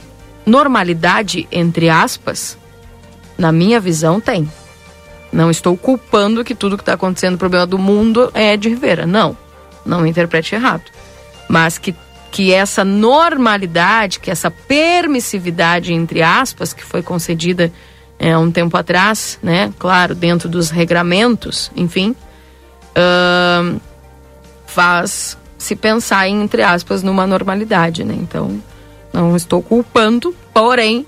normalidade 0.44 1.46
entre 1.52 1.88
aspas, 1.88 2.58
na 3.38 3.52
minha 3.52 3.78
visão 3.78 4.20
tem. 4.20 4.50
Não 5.32 5.50
estou 5.50 5.76
culpando 5.76 6.44
que 6.44 6.54
tudo 6.54 6.76
que 6.76 6.82
está 6.82 6.94
acontecendo, 6.94 7.34
o 7.34 7.38
problema 7.38 7.66
do 7.66 7.78
mundo 7.78 8.30
é 8.34 8.56
de 8.56 8.68
Rivera. 8.68 9.06
Não, 9.06 9.36
não 9.86 10.04
interprete 10.04 10.54
errado. 10.54 10.82
Mas 11.48 11.78
que, 11.78 11.94
que 12.32 12.52
essa 12.52 12.84
normalidade, 12.84 14.18
que 14.18 14.30
essa 14.30 14.50
permissividade, 14.50 15.92
entre 15.92 16.20
aspas, 16.22 16.72
que 16.72 16.84
foi 16.84 17.02
concedida 17.02 17.72
é, 18.20 18.36
um 18.36 18.50
tempo 18.50 18.76
atrás, 18.76 19.38
né? 19.42 19.72
Claro, 19.78 20.14
dentro 20.14 20.46
dos 20.46 20.68
regramentos, 20.68 21.72
enfim, 21.74 22.14
ahn, 22.94 23.78
faz 24.66 25.38
se 25.56 25.74
pensar 25.74 26.28
em, 26.28 26.42
entre 26.42 26.62
aspas, 26.62 27.02
numa 27.02 27.26
normalidade, 27.26 28.04
né? 28.04 28.14
Então, 28.16 28.62
não 29.10 29.34
estou 29.34 29.62
culpando, 29.62 30.36
porém, 30.52 31.06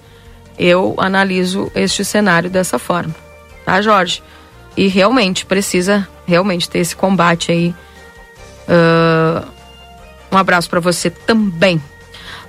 eu 0.59 0.94
analiso 0.97 1.70
este 1.74 2.02
cenário 2.02 2.48
dessa 2.48 2.78
forma, 2.78 3.14
tá, 3.64 3.80
Jorge? 3.82 4.22
E 4.74 4.89
realmente 4.89 5.44
precisa 5.44 6.09
realmente 6.26 6.68
ter 6.68 6.78
esse 6.78 6.97
combate 6.97 7.52
aí. 7.52 7.74
Ah, 8.66 9.44
um 10.30 10.36
abraço 10.36 10.70
para 10.70 10.80
você 10.80 11.10
também. 11.10 11.80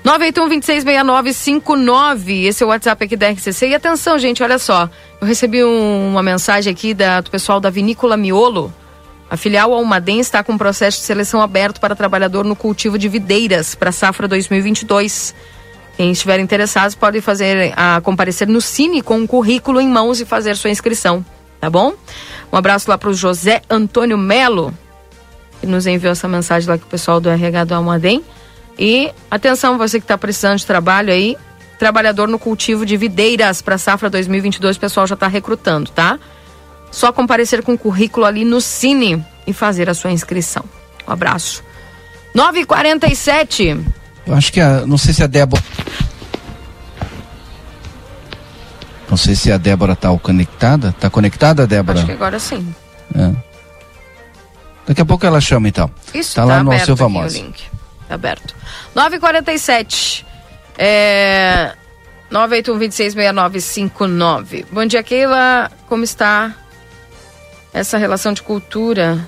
981-266959, 0.03 2.45
esse 2.45 2.61
é 2.61 2.65
o 2.65 2.69
WhatsApp 2.69 3.05
aqui 3.05 3.15
da 3.15 3.29
RCC. 3.29 3.69
E 3.69 3.75
atenção, 3.75 4.19
gente, 4.19 4.43
olha 4.43 4.59
só. 4.59 4.89
Eu 5.21 5.27
recebi 5.27 5.63
um- 5.63 6.09
uma 6.09 6.21
mensagem 6.21 6.71
aqui 6.71 6.93
da- 6.93 7.21
do 7.21 7.31
pessoal 7.31 7.59
da 7.59 7.69
Vinícola 7.69 8.17
Miolo. 8.17 8.71
A 9.29 9.37
filial 9.37 9.73
Almaden 9.73 10.19
está 10.19 10.43
com 10.43 10.53
um 10.53 10.57
processo 10.57 10.99
de 10.99 11.05
seleção 11.05 11.41
aberto 11.41 11.79
para 11.79 11.95
trabalhador 11.95 12.43
no 12.45 12.55
cultivo 12.55 12.97
de 12.99 13.07
videiras 13.07 13.73
para 13.75 13.89
a 13.89 13.93
safra 13.93 14.27
2022. 14.27 15.33
Quem 15.95 16.11
estiver 16.11 16.39
interessado 16.39 16.95
pode 16.97 17.21
fazer 17.21 17.73
a 17.77 18.01
comparecer 18.01 18.47
no 18.47 18.59
Cine 18.61 19.01
com 19.01 19.17
um 19.17 19.27
currículo 19.27 19.79
em 19.79 19.87
mãos 19.87 20.19
e 20.19 20.25
fazer 20.25 20.55
sua 20.57 20.69
inscrição, 20.69 21.25
tá 21.61 21.69
bom? 21.69 21.93
Um 22.51 22.57
abraço 22.57 22.89
lá 22.89 22.97
para 22.97 23.09
o 23.09 23.13
José 23.13 23.61
Antônio 23.69 24.17
Melo, 24.17 24.73
que 25.61 25.67
nos 25.67 25.87
enviou 25.87 26.11
essa 26.11 26.27
mensagem 26.27 26.67
lá 26.69 26.77
com 26.77 26.85
o 26.85 26.89
pessoal 26.89 27.19
do 27.21 27.29
RH 27.29 27.63
do 27.65 27.75
Almaden. 27.75 28.23
E 28.77 29.11
atenção, 29.29 29.77
você 29.77 29.99
que 29.99 30.03
está 30.03 30.17
precisando 30.17 30.57
de 30.57 30.65
trabalho 30.65 31.11
aí, 31.11 31.37
trabalhador 31.77 32.27
no 32.27 32.39
cultivo 32.39 32.85
de 32.85 32.97
videiras 32.97 33.61
para 33.61 33.77
safra 33.77 34.09
2022, 34.09 34.77
o 34.77 34.79
pessoal 34.79 35.07
já 35.07 35.13
está 35.15 35.27
recrutando, 35.27 35.91
tá? 35.91 36.19
Só 36.91 37.11
comparecer 37.11 37.63
com 37.63 37.73
o 37.73 37.77
currículo 37.77 38.25
ali 38.25 38.45
no 38.45 38.61
Cine 38.61 39.23
e 39.45 39.53
fazer 39.53 39.89
a 39.89 39.93
sua 39.93 40.11
inscrição. 40.11 40.63
Um 41.07 41.11
abraço. 41.11 41.63
9h47. 42.35 43.83
Eu 44.25 44.33
acho 44.33 44.51
que 44.51 44.59
a. 44.59 44.85
Não 44.85 44.97
sei 44.97 45.13
se 45.13 45.23
a 45.23 45.27
Débora. 45.27 45.63
Não 49.09 49.17
sei 49.17 49.35
se 49.35 49.51
a 49.51 49.57
Débora 49.57 49.95
tá 49.95 50.09
conectada. 50.17 50.95
Tá 50.99 51.09
conectada, 51.09 51.67
Débora? 51.67 51.97
Acho 51.97 52.05
que 52.05 52.11
agora 52.13 52.39
sim. 52.39 52.73
É. 53.15 53.31
Daqui 54.87 55.01
a 55.01 55.05
pouco 55.05 55.25
ela 55.25 55.39
chama 55.39 55.67
então. 55.67 55.89
Isso, 56.13 56.35
tá 56.35 56.41
tá, 56.41 56.47
lá 56.47 56.63
no 56.63 56.71
aberto 56.71 56.91
Alceu 56.91 56.93
aqui 56.93 57.03
Famosa. 57.03 57.39
o 57.39 57.41
link. 57.41 57.72
Aberto. 58.13 58.55
9h47. 58.95 60.25
É... 60.77 61.73
981-266959. 62.31 64.65
Bom 64.71 64.85
dia, 64.85 65.03
Keila. 65.03 65.71
Como 65.87 66.03
está 66.03 66.55
essa 67.71 67.97
relação 67.97 68.33
de 68.33 68.41
cultura? 68.41 69.19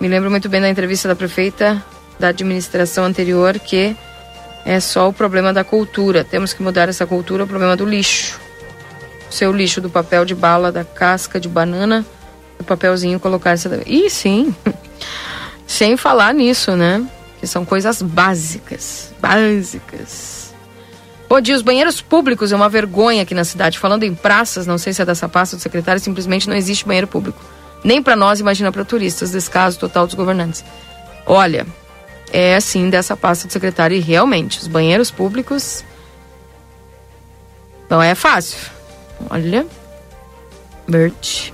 Me 0.00 0.08
lembro 0.08 0.30
muito 0.30 0.48
bem 0.48 0.60
da 0.60 0.68
entrevista 0.68 1.08
da 1.08 1.14
prefeita 1.14 1.82
da 2.18 2.28
administração 2.28 3.04
anterior 3.04 3.58
que 3.58 3.94
é 4.64 4.80
só 4.80 5.08
o 5.08 5.12
problema 5.12 5.52
da 5.52 5.62
cultura. 5.62 6.24
Temos 6.24 6.52
que 6.52 6.62
mudar 6.62 6.88
essa 6.88 7.06
cultura, 7.06 7.44
o 7.44 7.46
problema 7.46 7.76
do 7.76 7.86
lixo. 7.86 8.40
O 9.30 9.32
seu 9.32 9.52
lixo 9.52 9.80
do 9.80 9.88
papel 9.88 10.24
de 10.24 10.34
bala, 10.34 10.72
da 10.72 10.84
casca 10.84 11.38
de 11.38 11.48
banana, 11.48 12.04
do 12.58 12.64
papelzinho 12.64 13.20
colocar 13.20 13.52
essa. 13.52 13.80
Ih, 13.86 14.10
sim. 14.10 14.54
Sem 15.66 15.96
falar 15.96 16.34
nisso, 16.34 16.74
né? 16.74 17.04
Que 17.46 17.52
são 17.52 17.64
coisas 17.64 18.02
básicas. 18.02 19.14
Básicas. 19.20 20.52
Bom 21.28 21.40
dia, 21.40 21.54
os 21.54 21.62
banheiros 21.62 22.00
públicos 22.00 22.50
é 22.50 22.56
uma 22.56 22.68
vergonha 22.68 23.22
aqui 23.22 23.36
na 23.36 23.44
cidade. 23.44 23.78
Falando 23.78 24.02
em 24.02 24.16
praças, 24.16 24.66
não 24.66 24.76
sei 24.76 24.92
se 24.92 25.00
é 25.00 25.04
dessa 25.04 25.28
pasta 25.28 25.54
do 25.54 25.62
secretário, 25.62 26.00
simplesmente 26.00 26.48
não 26.48 26.56
existe 26.56 26.84
banheiro 26.84 27.06
público. 27.06 27.40
Nem 27.84 28.02
para 28.02 28.16
nós, 28.16 28.40
imagina 28.40 28.72
para 28.72 28.84
turistas, 28.84 29.30
descaso 29.30 29.78
total 29.78 30.06
dos 30.06 30.16
governantes. 30.16 30.64
Olha, 31.24 31.64
é 32.32 32.56
assim 32.56 32.90
dessa 32.90 33.16
pasta 33.16 33.46
do 33.46 33.52
secretário 33.52 33.96
e 33.96 34.00
realmente, 34.00 34.58
os 34.58 34.66
banheiros 34.66 35.12
públicos 35.12 35.84
não 37.88 38.02
é 38.02 38.16
fácil. 38.16 38.58
Olha. 39.30 39.64
Bert. 40.88 41.52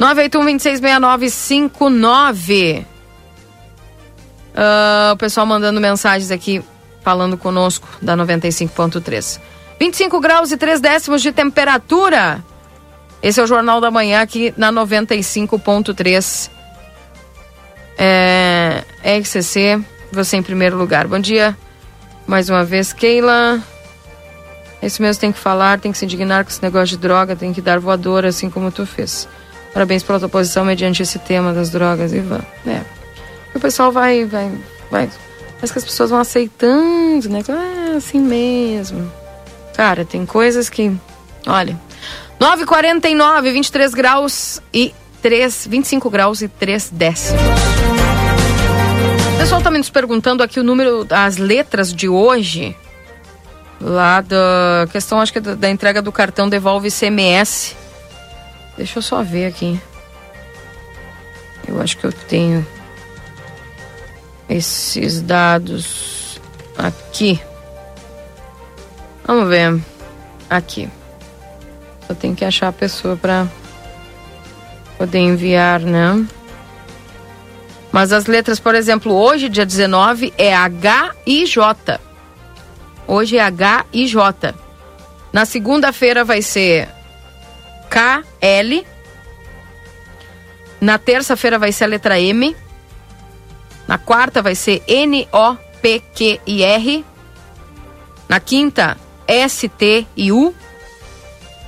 981-266959. 0.00 2.93
Uh, 4.54 5.12
o 5.12 5.16
pessoal 5.16 5.46
mandando 5.46 5.80
mensagens 5.80 6.30
aqui, 6.30 6.62
falando 7.02 7.36
conosco 7.36 7.86
da 8.00 8.16
95.3. 8.16 9.40
25 9.80 10.20
graus 10.20 10.52
e 10.52 10.56
3 10.56 10.80
décimos 10.80 11.22
de 11.22 11.32
temperatura. 11.32 12.42
Esse 13.22 13.40
é 13.40 13.42
o 13.42 13.46
Jornal 13.46 13.80
da 13.80 13.90
Manhã 13.90 14.20
aqui 14.20 14.54
na 14.56 14.72
95.3. 14.72 16.50
É, 17.96 18.84
XCC, 19.02 19.80
você 20.12 20.36
em 20.36 20.42
primeiro 20.42 20.76
lugar. 20.76 21.06
Bom 21.06 21.18
dia 21.18 21.56
mais 22.26 22.48
uma 22.48 22.64
vez, 22.64 22.92
Keila. 22.92 23.62
Esse 24.82 25.00
mesmo 25.00 25.20
tem 25.20 25.32
que 25.32 25.38
falar, 25.38 25.78
tem 25.80 25.92
que 25.92 25.98
se 25.98 26.04
indignar 26.04 26.44
com 26.44 26.50
esse 26.50 26.62
negócio 26.62 26.88
de 26.88 26.98
droga, 26.98 27.34
tem 27.34 27.52
que 27.52 27.60
dar 27.60 27.78
voadora, 27.78 28.28
assim 28.28 28.50
como 28.50 28.70
tu 28.70 28.84
fez. 28.84 29.28
Parabéns 29.72 30.02
pela 30.02 30.18
tua 30.18 30.28
posição 30.28 30.64
mediante 30.64 31.02
esse 31.02 31.18
tema 31.18 31.52
das 31.52 31.70
drogas, 31.70 32.12
Ivan. 32.12 32.40
É. 32.66 32.82
O 33.54 33.60
pessoal 33.60 33.92
vai, 33.92 34.24
vai, 34.24 34.50
vai. 34.90 35.10
Parece 35.54 35.72
que 35.72 35.78
as 35.78 35.84
pessoas 35.84 36.10
vão 36.10 36.18
aceitando, 36.18 37.28
né? 37.28 37.42
Ah, 37.48 37.96
assim 37.96 38.20
mesmo. 38.20 39.10
Cara, 39.76 40.04
tem 40.04 40.26
coisas 40.26 40.68
que. 40.68 40.92
Olha. 41.46 41.80
9h49, 42.40 43.52
23 43.52 43.94
graus 43.94 44.60
e 44.72 44.94
3, 45.22 45.68
25 45.70 46.10
graus 46.10 46.42
e 46.42 46.48
3 46.48 46.90
décimos. 46.90 47.40
O 49.34 49.38
pessoal 49.38 49.62
tá 49.62 49.70
me 49.70 49.78
nos 49.78 49.90
perguntando 49.90 50.42
aqui 50.42 50.58
o 50.58 50.64
número, 50.64 51.06
as 51.10 51.36
letras 51.36 51.94
de 51.94 52.08
hoje 52.08 52.76
lá 53.80 54.20
da 54.20 54.88
questão, 54.90 55.20
acho 55.20 55.32
que 55.32 55.40
da, 55.40 55.54
da 55.54 55.70
entrega 55.70 56.00
do 56.00 56.10
cartão 56.10 56.48
devolve 56.48 56.90
CMS. 56.90 57.76
Deixa 58.76 58.98
eu 58.98 59.02
só 59.02 59.22
ver 59.22 59.46
aqui. 59.46 59.80
Eu 61.66 61.80
acho 61.80 61.96
que 61.96 62.04
eu 62.04 62.12
tenho 62.12 62.66
esses 64.48 65.22
dados 65.22 66.40
aqui. 66.76 67.40
Vamos 69.26 69.48
ver. 69.48 69.80
Aqui. 70.48 70.88
Eu 72.08 72.14
tenho 72.14 72.34
que 72.36 72.44
achar 72.44 72.68
a 72.68 72.72
pessoa 72.72 73.16
para 73.16 73.48
poder 74.98 75.18
enviar, 75.18 75.80
né? 75.80 76.26
Mas 77.90 78.12
as 78.12 78.26
letras, 78.26 78.58
por 78.58 78.74
exemplo, 78.74 79.12
hoje, 79.12 79.48
dia 79.48 79.64
19, 79.64 80.34
é 80.36 80.54
H 80.54 81.14
e 81.26 81.46
J. 81.46 82.00
Hoje 83.06 83.36
é 83.36 83.42
H 83.42 83.86
e 83.92 84.06
J. 84.06 84.54
Na 85.32 85.44
segunda-feira 85.44 86.24
vai 86.24 86.42
ser 86.42 86.88
K, 87.88 88.24
L. 88.40 88.86
Na 90.80 90.98
terça-feira 90.98 91.58
vai 91.58 91.72
ser 91.72 91.84
a 91.84 91.86
letra 91.86 92.20
M. 92.20 92.54
Na 93.86 93.98
quarta 93.98 94.40
vai 94.40 94.54
ser 94.54 94.82
N, 94.86 95.28
O, 95.32 95.56
P, 95.82 96.02
Q 96.14 96.40
e 96.46 96.62
R. 96.62 97.04
Na 98.28 98.40
quinta, 98.40 98.96
S, 99.26 99.68
T 99.68 100.06
e 100.16 100.32
U. 100.32 100.54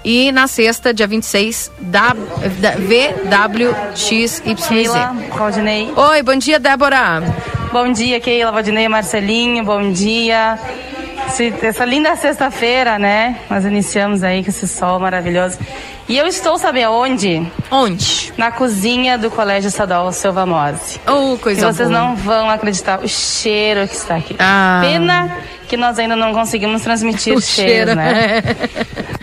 E 0.05 0.31
na 0.31 0.47
sexta, 0.47 0.95
dia 0.95 1.07
26, 1.07 1.73
w, 1.81 2.27
V, 2.79 3.15
W, 3.25 3.77
X, 3.97 4.41
Y, 4.45 4.57
Z. 4.57 4.69
Keila, 4.69 5.13
Valdinei. 5.37 5.93
Oi, 5.97 6.23
bom 6.23 6.37
dia, 6.37 6.61
Débora. 6.61 7.23
Bom 7.73 7.91
dia, 7.91 8.21
Keila, 8.21 8.53
Valdinei, 8.53 8.89
Marcelinho, 8.89 9.65
bom 9.65 9.91
dia. 9.91 10.59
Essa 11.61 11.85
linda 11.85 12.15
sexta-feira, 12.15 13.01
né? 13.01 13.37
Nós 13.51 13.65
iniciamos 13.65 14.23
aí 14.23 14.45
com 14.45 14.51
esse 14.51 14.69
sol 14.69 15.01
maravilhoso. 15.01 15.59
E 16.09 16.17
eu 16.17 16.27
estou, 16.27 16.57
sabe 16.57 16.83
aonde? 16.85 17.45
Onde? 17.71 18.33
Na 18.37 18.53
cozinha 18.53 19.19
do 19.19 19.29
Colégio 19.29 19.67
Estadual 19.69 20.13
Silva 20.13 20.47
Mose. 20.47 21.01
Oh, 21.07 21.37
coisa 21.39 21.61
E 21.61 21.65
vocês 21.73 21.89
boa. 21.89 22.01
não 22.01 22.15
vão 22.15 22.49
acreditar 22.49 23.01
o 23.03 23.09
cheiro 23.09 23.89
que 23.89 23.95
está 23.97 24.17
aqui. 24.17 24.37
Ah. 24.39 24.81
Pena 24.83 25.37
que 25.67 25.77
nós 25.77 25.99
ainda 25.99 26.15
não 26.15 26.33
conseguimos 26.33 26.83
transmitir 26.83 27.35
O 27.37 27.41
cheiros, 27.41 27.95
cheiro. 27.95 27.95
né? 27.97 28.43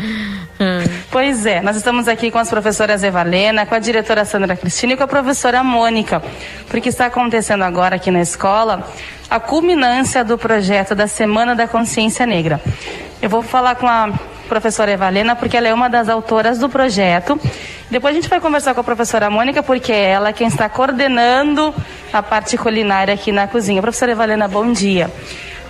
Pois 1.11 1.45
é, 1.45 1.61
nós 1.61 1.76
estamos 1.76 2.07
aqui 2.07 2.31
com 2.31 2.38
as 2.39 2.49
professoras 2.49 3.03
Evalena, 3.03 3.65
com 3.65 3.76
a 3.76 3.80
diretora 3.80 4.23
Sandra 4.23 4.55
Cristina 4.55 4.93
e 4.93 4.97
com 4.97 5.03
a 5.03 5.07
professora 5.07 5.61
Mônica, 5.61 6.23
porque 6.69 6.88
está 6.88 7.07
acontecendo 7.07 7.64
agora 7.64 7.97
aqui 7.97 8.10
na 8.10 8.22
escola 8.22 8.88
a 9.30 9.39
culminância 9.41 10.23
do 10.23 10.38
projeto 10.38 10.95
da 10.95 11.05
Semana 11.05 11.53
da 11.53 11.68
Consciência 11.68 12.26
Negra. 12.26 12.61
Eu 13.22 13.30
vou 13.30 13.41
falar 13.41 13.76
com 13.76 13.88
a 13.88 14.10
professora 14.53 14.91
Evalena 14.91 15.35
porque 15.35 15.57
ela 15.57 15.67
é 15.67 15.73
uma 15.73 15.89
das 15.89 16.07
autoras 16.07 16.59
do 16.59 16.69
projeto. 16.69 17.39
Depois 17.89 18.13
a 18.13 18.15
gente 18.15 18.30
vai 18.30 18.39
conversar 18.39 18.75
com 18.75 18.81
a 18.81 18.84
professora 18.84 19.27
Mônica 19.27 19.63
porque 19.63 19.91
é 19.91 20.11
ela 20.11 20.31
quem 20.31 20.47
está 20.47 20.69
coordenando 20.69 21.73
a 22.11 22.21
parte 22.21 22.55
culinária 22.55 23.15
aqui 23.15 23.31
na 23.31 23.47
cozinha. 23.47 23.81
Professora 23.81 24.11
Evalena, 24.11 24.47
bom 24.47 24.71
dia. 24.71 25.09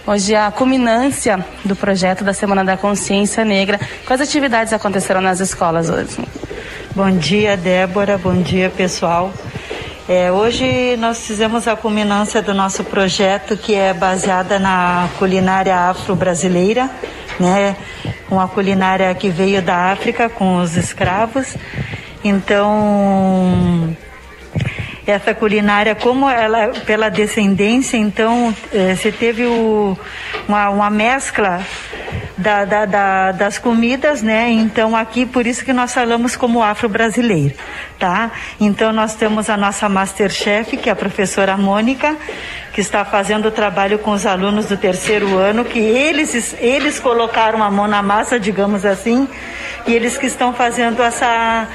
Hoje 0.06 0.34
é 0.34 0.46
a 0.46 0.52
culminância 0.52 1.46
do 1.64 1.78
projeto 1.78 2.26
da 2.26 2.34
Semana 2.34 2.62
da 2.66 2.76
Consciência 2.76 3.46
Negra. 3.46 3.80
Quais 4.06 4.20
atividades 4.20 4.74
aconteceram 4.74 5.22
nas 5.22 5.40
escolas 5.40 5.90
hoje? 5.90 6.18
Bom 6.94 7.10
dia, 7.10 7.56
Débora. 7.56 8.18
Bom 8.18 8.36
dia, 8.36 8.70
pessoal. 8.70 9.32
É, 10.10 10.30
hoje 10.30 10.98
nós 10.98 11.26
fizemos 11.26 11.66
a 11.70 11.78
culminância 11.78 12.42
do 12.42 12.54
nosso 12.54 12.84
projeto 12.84 13.56
que 13.56 13.74
é 13.74 13.94
baseada 13.94 14.60
na 14.60 15.08
culinária 15.18 15.74
afro-brasileira, 15.74 16.90
né? 17.40 17.76
Uma 18.30 18.48
culinária 18.48 19.14
que 19.16 19.30
veio 19.30 19.62
da 19.62 19.92
África 19.92 20.30
com 20.30 20.58
os 20.58 20.76
escravos. 20.76 21.56
Então, 22.24 23.96
essa 25.06 25.34
culinária, 25.34 25.94
como 25.94 26.30
ela, 26.30 26.70
pela 26.86 27.10
descendência, 27.10 27.98
então, 27.98 28.56
eh, 28.74 28.96
você 28.96 29.12
teve 29.12 29.46
o, 29.46 29.98
uma, 30.48 30.70
uma 30.70 30.90
mescla 30.90 31.62
da, 32.38 32.66
da- 32.66 32.86
da- 32.86 33.32
das 33.32 33.58
comidas, 33.58 34.22
né? 34.22 34.50
Então, 34.52 34.96
aqui, 34.96 35.26
por 35.26 35.46
isso 35.46 35.64
que 35.64 35.72
nós 35.74 35.94
falamos 35.94 36.36
como 36.36 36.64
afro-brasileiro, 36.64 37.54
tá? 38.00 38.32
Então, 38.60 38.92
nós 38.92 39.16
temos 39.16 39.50
a 39.50 39.58
nossa 39.58 39.88
Masterchef, 39.88 40.78
que 40.78 40.90
é 40.90 40.92
a 40.92 40.96
professora 40.96 41.56
Mônica, 41.58 42.16
que 42.74 42.82
está 42.82 43.06
fazendo 43.06 43.48
o 43.50 43.52
trabalho 43.52 44.00
com 44.00 44.12
os 44.12 44.26
alunos 44.26 44.66
do 44.66 44.76
terceiro 44.78 45.38
ano, 45.38 45.64
que 45.64 45.78
eles, 45.80 46.56
eles 46.60 47.00
colocaram 47.00 47.62
a 47.62 47.70
mão 47.70 47.88
na 47.88 48.02
massa, 48.02 48.40
digamos 48.40 48.84
assim, 48.86 49.28
e 49.86 49.94
eles 49.94 50.18
que 50.18 50.26
estão 50.26 50.54
fazendo 50.54 51.04
essa 51.04 51.68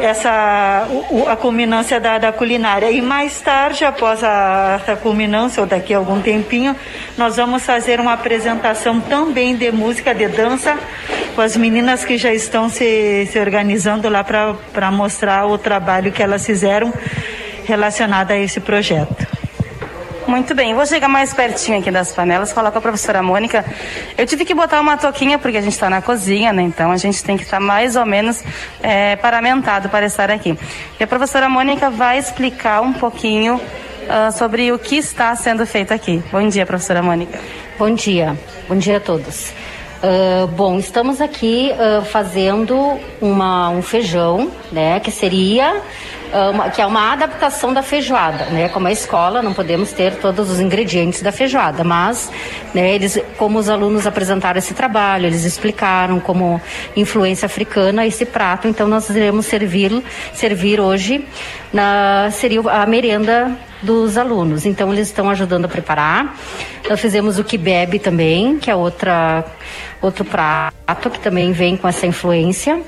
essa 0.00 0.86
a 1.28 1.36
culminância 1.36 2.00
da, 2.00 2.18
da 2.18 2.32
culinária 2.32 2.90
e 2.90 3.00
mais 3.00 3.40
tarde 3.40 3.84
após 3.84 4.22
a, 4.24 4.80
essa 4.80 4.96
culminância 4.96 5.60
ou 5.60 5.66
daqui 5.66 5.94
a 5.94 5.98
algum 5.98 6.20
tempinho 6.20 6.74
nós 7.16 7.36
vamos 7.36 7.64
fazer 7.64 8.00
uma 8.00 8.12
apresentação 8.12 9.00
também 9.00 9.56
de 9.56 9.70
música 9.70 10.14
de 10.14 10.28
dança 10.28 10.78
com 11.34 11.40
as 11.40 11.56
meninas 11.56 12.04
que 12.04 12.18
já 12.18 12.32
estão 12.32 12.68
se, 12.68 13.26
se 13.30 13.38
organizando 13.38 14.08
lá 14.08 14.24
para 14.24 14.90
mostrar 14.90 15.46
o 15.46 15.56
trabalho 15.56 16.10
que 16.12 16.22
elas 16.22 16.44
fizeram 16.44 16.92
relacionado 17.64 18.32
a 18.32 18.36
esse 18.36 18.60
projeto. 18.60 19.29
Muito 20.26 20.54
bem, 20.54 20.74
vou 20.74 20.86
chegar 20.86 21.08
mais 21.08 21.32
pertinho 21.32 21.78
aqui 21.78 21.90
das 21.90 22.12
panelas, 22.12 22.52
com 22.52 22.60
a 22.60 22.70
professora 22.70 23.22
Mônica. 23.22 23.64
Eu 24.16 24.26
tive 24.26 24.44
que 24.44 24.54
botar 24.54 24.80
uma 24.80 24.96
toquinha 24.96 25.38
porque 25.38 25.56
a 25.56 25.60
gente 25.60 25.72
está 25.72 25.88
na 25.88 26.02
cozinha, 26.02 26.52
né? 26.52 26.62
Então 26.62 26.90
a 26.90 26.96
gente 26.96 27.22
tem 27.24 27.36
que 27.36 27.42
estar 27.42 27.58
mais 27.58 27.96
ou 27.96 28.06
menos 28.06 28.42
é, 28.82 29.16
paramentado 29.16 29.88
para 29.88 30.06
estar 30.06 30.30
aqui. 30.30 30.58
E 30.98 31.02
a 31.02 31.06
professora 31.06 31.48
Mônica 31.48 31.90
vai 31.90 32.18
explicar 32.18 32.80
um 32.82 32.92
pouquinho 32.92 33.60
ah, 34.08 34.30
sobre 34.30 34.70
o 34.72 34.78
que 34.78 34.96
está 34.96 35.34
sendo 35.34 35.66
feito 35.66 35.92
aqui. 35.92 36.22
Bom 36.30 36.48
dia, 36.48 36.66
professora 36.66 37.02
Mônica. 37.02 37.38
Bom 37.78 37.94
dia, 37.94 38.36
bom 38.68 38.76
dia 38.76 38.98
a 38.98 39.00
todos. 39.00 39.52
Ah, 40.02 40.46
bom, 40.46 40.78
estamos 40.78 41.20
aqui 41.20 41.72
ah, 41.72 42.02
fazendo 42.02 42.98
uma, 43.20 43.68
um 43.70 43.82
feijão, 43.82 44.50
né, 44.72 44.98
que 45.00 45.10
seria 45.10 45.82
uma- 46.52 46.70
que 46.70 46.80
é 46.80 46.86
uma 46.86 47.12
adaptação 47.12 47.72
da 47.72 47.82
feijoada, 47.82 48.46
né? 48.46 48.68
Como 48.68 48.86
a 48.86 48.92
escola, 48.92 49.42
não 49.42 49.52
podemos 49.52 49.92
ter 49.92 50.14
todos 50.16 50.50
os 50.50 50.60
ingredientes 50.60 51.22
da 51.22 51.32
feijoada, 51.32 51.82
mas, 51.84 52.30
né, 52.74 52.94
eles, 52.94 53.18
como 53.36 53.58
os 53.58 53.68
alunos 53.68 54.06
apresentaram 54.06 54.58
esse 54.58 54.74
trabalho, 54.74 55.26
eles 55.26 55.44
explicaram 55.44 56.20
como 56.20 56.60
influência 56.96 57.46
africana 57.46 58.06
esse 58.06 58.24
prato, 58.24 58.68
então 58.68 58.86
nós 58.86 59.08
iremos 59.10 59.46
servir, 59.46 60.02
servir 60.32 60.80
hoje 60.80 61.24
na 61.72 62.28
seria 62.32 62.60
a 62.60 62.86
merenda 62.86 63.52
dos 63.82 64.18
alunos. 64.18 64.66
Então 64.66 64.92
eles 64.92 65.08
estão 65.08 65.30
ajudando 65.30 65.64
a 65.64 65.68
preparar. 65.68 66.36
Nós 66.88 67.00
fizemos 67.00 67.38
o 67.38 67.44
kibebe 67.44 67.98
também, 67.98 68.58
que 68.58 68.70
é 68.70 68.74
outra 68.74 69.44
outro 70.02 70.24
prato 70.24 71.10
que 71.10 71.18
também 71.18 71.52
vem 71.52 71.76
com 71.76 71.86
essa 71.86 72.06
influência. 72.06 72.80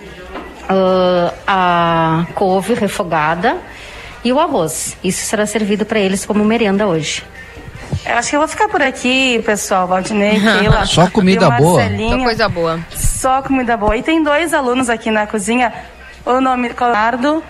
Ah, 1.46 2.26
a 2.26 2.32
couve 2.34 2.74
refogada 2.74 3.56
e 4.24 4.32
o 4.32 4.40
arroz. 4.40 4.96
Isso 5.02 5.24
será 5.26 5.46
servido 5.46 5.84
para 5.84 5.98
eles 5.98 6.24
como 6.24 6.44
merenda 6.44 6.86
hoje. 6.86 7.24
Eu 8.06 8.16
acho 8.16 8.30
que 8.30 8.36
eu 8.36 8.40
vou 8.40 8.48
ficar 8.48 8.68
por 8.68 8.82
aqui, 8.82 9.40
pessoal. 9.44 9.86
Valdinei, 9.86 10.40
Keila. 10.40 10.84
Só 10.86 11.08
comida 11.08 11.50
boa. 11.50 11.82
Só 11.82 12.18
coisa 12.24 12.48
boa. 12.48 12.80
Só 12.94 13.42
comida 13.42 13.76
boa. 13.76 13.96
E 13.96 14.02
tem 14.02 14.22
dois 14.22 14.52
alunos 14.54 14.88
aqui 14.88 15.10
na 15.10 15.26
cozinha. 15.26 15.72
O 16.24 16.40
nome 16.40 16.68
Leonardo 16.68 17.42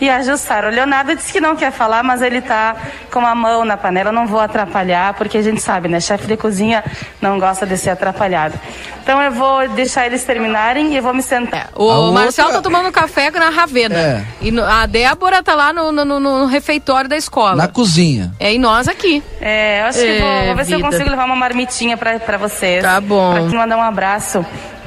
e 0.00 0.10
a 0.10 0.20
Jussara. 0.22 0.68
O 0.68 0.70
Leonardo 0.70 1.14
disse 1.14 1.32
que 1.32 1.40
não 1.40 1.54
quer 1.54 1.70
falar, 1.70 2.02
mas 2.02 2.20
ele 2.20 2.40
tá 2.40 2.74
com 3.12 3.24
a 3.24 3.34
mão 3.34 3.64
na 3.64 3.76
panela. 3.76 4.10
Não 4.10 4.26
vou 4.26 4.40
atrapalhar, 4.40 5.14
porque 5.14 5.38
a 5.38 5.42
gente 5.42 5.60
sabe, 5.60 5.88
né? 5.88 6.00
Chefe 6.00 6.26
de 6.26 6.36
cozinha 6.36 6.82
não 7.20 7.38
gosta 7.38 7.64
de 7.64 7.76
ser 7.76 7.90
atrapalhado. 7.90 8.58
Então 9.02 9.22
eu 9.22 9.30
vou 9.30 9.68
deixar 9.68 10.06
eles 10.06 10.24
terminarem 10.24 10.92
e 10.92 10.96
eu 10.96 11.02
vou 11.02 11.14
me 11.14 11.22
sentar. 11.22 11.68
O 11.76 11.90
A 11.90 12.12
Marcelo 12.12 12.48
outra- 12.48 12.62
tá 12.62 12.68
tomando 12.68 12.90
café 12.90 13.30
na 13.30 13.50
Ravena. 13.50 13.94
É. 13.98 14.24
E 14.40 14.58
a 14.60 14.86
Débora 14.86 15.42
tá 15.42 15.54
lá 15.54 15.72
no, 15.72 15.92
no- 15.92 16.18
no- 16.18 16.46
refeitório 16.46 17.08
da 17.08 17.16
escola. 17.16 17.54
Na 17.54 17.68
cozinha. 17.68 18.32
É, 18.40 18.52
e 18.52 18.58
nós 18.58 18.88
aqui. 18.88 19.22
É, 19.40 19.82
eu 19.82 19.86
acho 19.86 19.98
que 20.00 20.06
É, 20.06 20.20
vou, 20.20 20.46
vou 20.46 20.56
ver 20.56 20.64
se 20.64 20.72
eu 20.72 20.78
vida. 20.78 20.90
consigo 20.90 21.10
levar 21.10 21.24
uma 21.26 21.36
marmitinha 21.36 21.96
pra, 21.96 22.18
pra 22.18 22.36
vocês. 22.38 22.82
Tá 22.82 23.00
bom. 23.00 23.32
Pra 23.34 23.48
te 23.48 23.54
mandar 23.54 23.76
um 23.76 23.82
abraço 23.82 24.44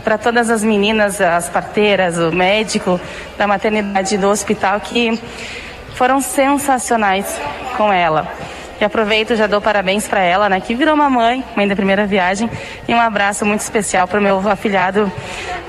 pra 0.07 0.17
todas 0.17 0.49
as 0.49 0.63
meninas, 0.63 1.19
as 1.19 1.49
parteiras, 1.49 2.17
o 2.17 2.31
médico 2.31 2.97
da 3.38 3.45
maternidade 3.45 4.17
do 4.17 4.29
hospital 4.29 4.79
que 4.79 5.21
foram 5.95 6.21
sensacionais 6.21 7.25
com 7.75 7.91
ela. 7.91 8.25
E 8.79 8.85
aproveito 8.85 9.34
e 9.34 9.35
já 9.35 9.47
dou 9.47 9.59
parabéns 9.59 10.07
pra 10.07 10.21
ela, 10.21 10.47
né, 10.47 10.61
que 10.61 10.73
virou 10.73 10.95
mamãe, 10.95 11.43
mãe 11.57 11.67
da 11.67 11.75
primeira 11.75 12.07
viagem, 12.07 12.49
e 12.88 12.93
um 12.93 13.01
abraço 13.01 13.45
muito 13.45 13.59
especial 13.59 14.07
pro 14.07 14.21
meu 14.21 14.39
afilhado 14.49 15.11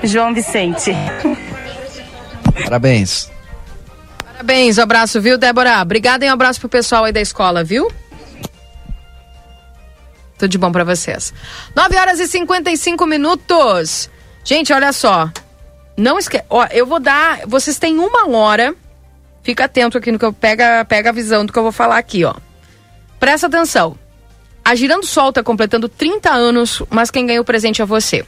João 0.01 0.33
Vicente. 0.33 0.95
Parabéns. 2.63 3.29
Parabéns, 4.31 4.77
um 4.77 4.83
abraço, 4.83 5.19
viu, 5.19 5.37
Débora? 5.37 5.81
Obrigada 5.81 6.23
e 6.23 6.29
um 6.29 6.31
abraço 6.31 6.61
pro 6.61 6.69
pessoal 6.69 7.03
aí 7.03 7.11
da 7.11 7.19
escola, 7.19 7.61
viu? 7.61 7.91
Tudo 10.37 10.49
de 10.49 10.57
bom 10.57 10.71
pra 10.71 10.85
vocês. 10.85 11.33
9 11.75 11.97
horas 11.97 12.21
e 12.21 12.27
55 12.29 13.05
minutos. 13.05 14.09
Gente, 14.43 14.73
olha 14.73 14.91
só. 14.93 15.29
Não 15.97 16.17
esquece. 16.17 16.45
Ó, 16.49 16.65
eu 16.71 16.85
vou 16.85 16.99
dar. 16.99 17.41
Vocês 17.45 17.77
têm 17.77 17.97
uma 17.99 18.29
hora. 18.29 18.73
Fica 19.43 19.65
atento 19.65 19.97
aqui 19.97 20.11
no 20.11 20.19
que 20.19 20.25
eu. 20.25 20.33
Pega, 20.33 20.85
pega 20.85 21.09
a 21.09 21.13
visão 21.13 21.45
do 21.45 21.51
que 21.51 21.59
eu 21.59 21.63
vou 21.63 21.71
falar 21.71 21.97
aqui, 21.97 22.23
ó. 22.23 22.35
Presta 23.19 23.47
atenção. 23.47 23.97
A 24.63 24.75
Girando 24.75 25.05
Sol 25.05 25.33
tá 25.33 25.43
completando 25.43 25.89
30 25.89 26.31
anos, 26.31 26.83
mas 26.89 27.09
quem 27.09 27.25
ganha 27.25 27.41
o 27.41 27.45
presente 27.45 27.81
é 27.81 27.85
você. 27.85 28.25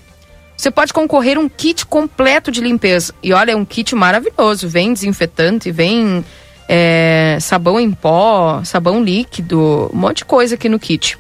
Você 0.57 0.69
pode 0.69 0.93
concorrer 0.93 1.39
um 1.39 1.49
kit 1.49 1.85
completo 1.85 2.51
de 2.51 2.61
limpeza. 2.61 3.13
E 3.23 3.33
olha, 3.33 3.51
é 3.51 3.55
um 3.55 3.65
kit 3.65 3.95
maravilhoso. 3.95 4.67
Vem 4.67 4.93
desinfetante, 4.93 5.71
vem 5.71 6.23
é, 6.67 7.38
sabão 7.39 7.79
em 7.79 7.91
pó, 7.91 8.61
sabão 8.63 9.03
líquido, 9.03 9.89
um 9.93 9.97
monte 9.97 10.17
de 10.17 10.25
coisa 10.25 10.55
aqui 10.55 10.69
no 10.69 10.79
kit. 10.79 11.17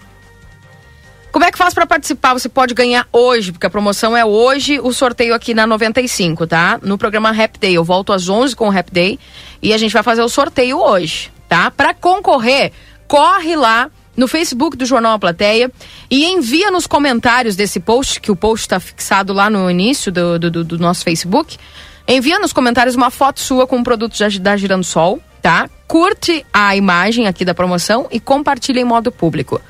Como 1.31 1.45
é 1.45 1.51
que 1.51 1.57
faz 1.57 1.73
para 1.73 1.85
participar? 1.87 2.33
Você 2.33 2.49
pode 2.49 2.73
ganhar 2.73 3.07
hoje, 3.11 3.51
porque 3.53 3.65
a 3.65 3.69
promoção 3.69 4.15
é 4.17 4.25
hoje, 4.25 4.79
o 4.81 4.91
sorteio 4.91 5.33
aqui 5.33 5.53
na 5.53 5.65
95, 5.65 6.45
tá? 6.45 6.77
No 6.83 6.97
programa 6.97 7.31
Rap 7.31 7.57
Day. 7.57 7.73
Eu 7.73 7.83
volto 7.85 8.11
às 8.11 8.27
11 8.27 8.53
com 8.55 8.67
o 8.67 8.69
Rap 8.69 8.91
Day 8.91 9.17
e 9.61 9.73
a 9.73 9.77
gente 9.77 9.93
vai 9.93 10.03
fazer 10.03 10.21
o 10.21 10.27
sorteio 10.29 10.77
hoje, 10.77 11.31
tá? 11.47 11.71
Para 11.71 11.93
concorrer, 11.93 12.73
corre 13.07 13.55
lá 13.55 13.89
no 14.17 14.27
Facebook 14.27 14.75
do 14.75 14.85
Jornal 14.85 15.13
A 15.13 15.19
Plateia 15.19 15.71
e 16.09 16.25
envia 16.25 16.69
nos 16.69 16.85
comentários 16.85 17.55
desse 17.55 17.79
post, 17.79 18.19
que 18.19 18.29
o 18.29 18.35
post 18.35 18.65
está 18.65 18.77
fixado 18.79 19.31
lá 19.31 19.49
no 19.49 19.71
início 19.71 20.11
do, 20.11 20.37
do, 20.37 20.63
do- 20.65 20.77
nosso 20.77 21.01
Facebook. 21.05 21.57
Envia 22.05 22.39
nos 22.39 22.51
comentários 22.51 22.95
uma 22.95 23.09
foto 23.09 23.39
sua 23.39 23.65
com 23.65 23.79
o 23.79 23.83
produto 23.85 24.17
da 24.41 24.57
Girando 24.57 24.83
Sol, 24.83 25.21
tá? 25.41 25.69
Curte 25.87 26.45
a 26.51 26.75
imagem 26.75 27.25
aqui 27.27 27.45
da 27.45 27.53
promoção 27.53 28.07
e 28.11 28.19
compartilha 28.19 28.81
em 28.81 28.83
modo 28.83 29.13
público. 29.13 29.61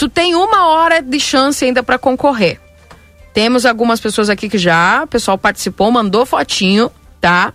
Tu 0.00 0.08
tem 0.08 0.34
uma 0.34 0.66
hora 0.68 1.02
de 1.02 1.20
chance 1.20 1.62
ainda 1.62 1.82
para 1.82 1.98
concorrer. 1.98 2.58
Temos 3.34 3.66
algumas 3.66 4.00
pessoas 4.00 4.30
aqui 4.30 4.48
que 4.48 4.56
já, 4.56 5.02
o 5.04 5.06
pessoal 5.06 5.36
participou, 5.36 5.92
mandou 5.92 6.24
fotinho, 6.24 6.90
tá? 7.20 7.52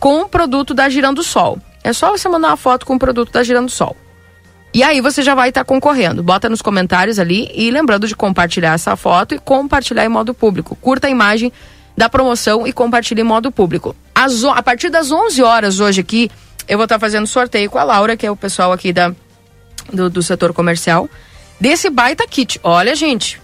Com 0.00 0.22
o 0.22 0.28
produto 0.28 0.74
da 0.74 0.88
Girando 0.88 1.22
Sol. 1.22 1.56
É 1.84 1.92
só 1.92 2.10
você 2.10 2.28
mandar 2.28 2.48
uma 2.48 2.56
foto 2.56 2.84
com 2.84 2.96
o 2.96 2.98
produto 2.98 3.30
da 3.30 3.44
Girando 3.44 3.70
Sol. 3.70 3.96
E 4.74 4.82
aí 4.82 5.00
você 5.00 5.22
já 5.22 5.36
vai 5.36 5.50
estar 5.50 5.64
concorrendo. 5.64 6.20
Bota 6.20 6.48
nos 6.48 6.60
comentários 6.60 7.20
ali 7.20 7.48
e 7.54 7.70
lembrando 7.70 8.08
de 8.08 8.16
compartilhar 8.16 8.72
essa 8.74 8.96
foto 8.96 9.32
e 9.32 9.38
compartilhar 9.38 10.04
em 10.04 10.08
modo 10.08 10.34
público. 10.34 10.74
Curta 10.74 11.06
a 11.06 11.10
imagem 11.10 11.52
da 11.96 12.08
promoção 12.08 12.66
e 12.66 12.72
compartilhe 12.72 13.20
em 13.20 13.24
modo 13.24 13.52
público. 13.52 13.94
O- 14.16 14.48
a 14.50 14.62
partir 14.64 14.90
das 14.90 15.12
11 15.12 15.40
horas 15.44 15.78
hoje 15.78 16.00
aqui, 16.00 16.28
eu 16.66 16.76
vou 16.76 16.86
estar 16.86 16.98
fazendo 16.98 17.28
sorteio 17.28 17.70
com 17.70 17.78
a 17.78 17.84
Laura, 17.84 18.16
que 18.16 18.26
é 18.26 18.30
o 18.32 18.34
pessoal 18.34 18.72
aqui 18.72 18.92
da, 18.92 19.14
do, 19.92 20.10
do 20.10 20.24
setor 20.24 20.52
comercial, 20.52 21.08
desse 21.60 21.90
baita 21.90 22.26
kit. 22.26 22.60
Olha, 22.62 22.94
gente, 22.94 23.40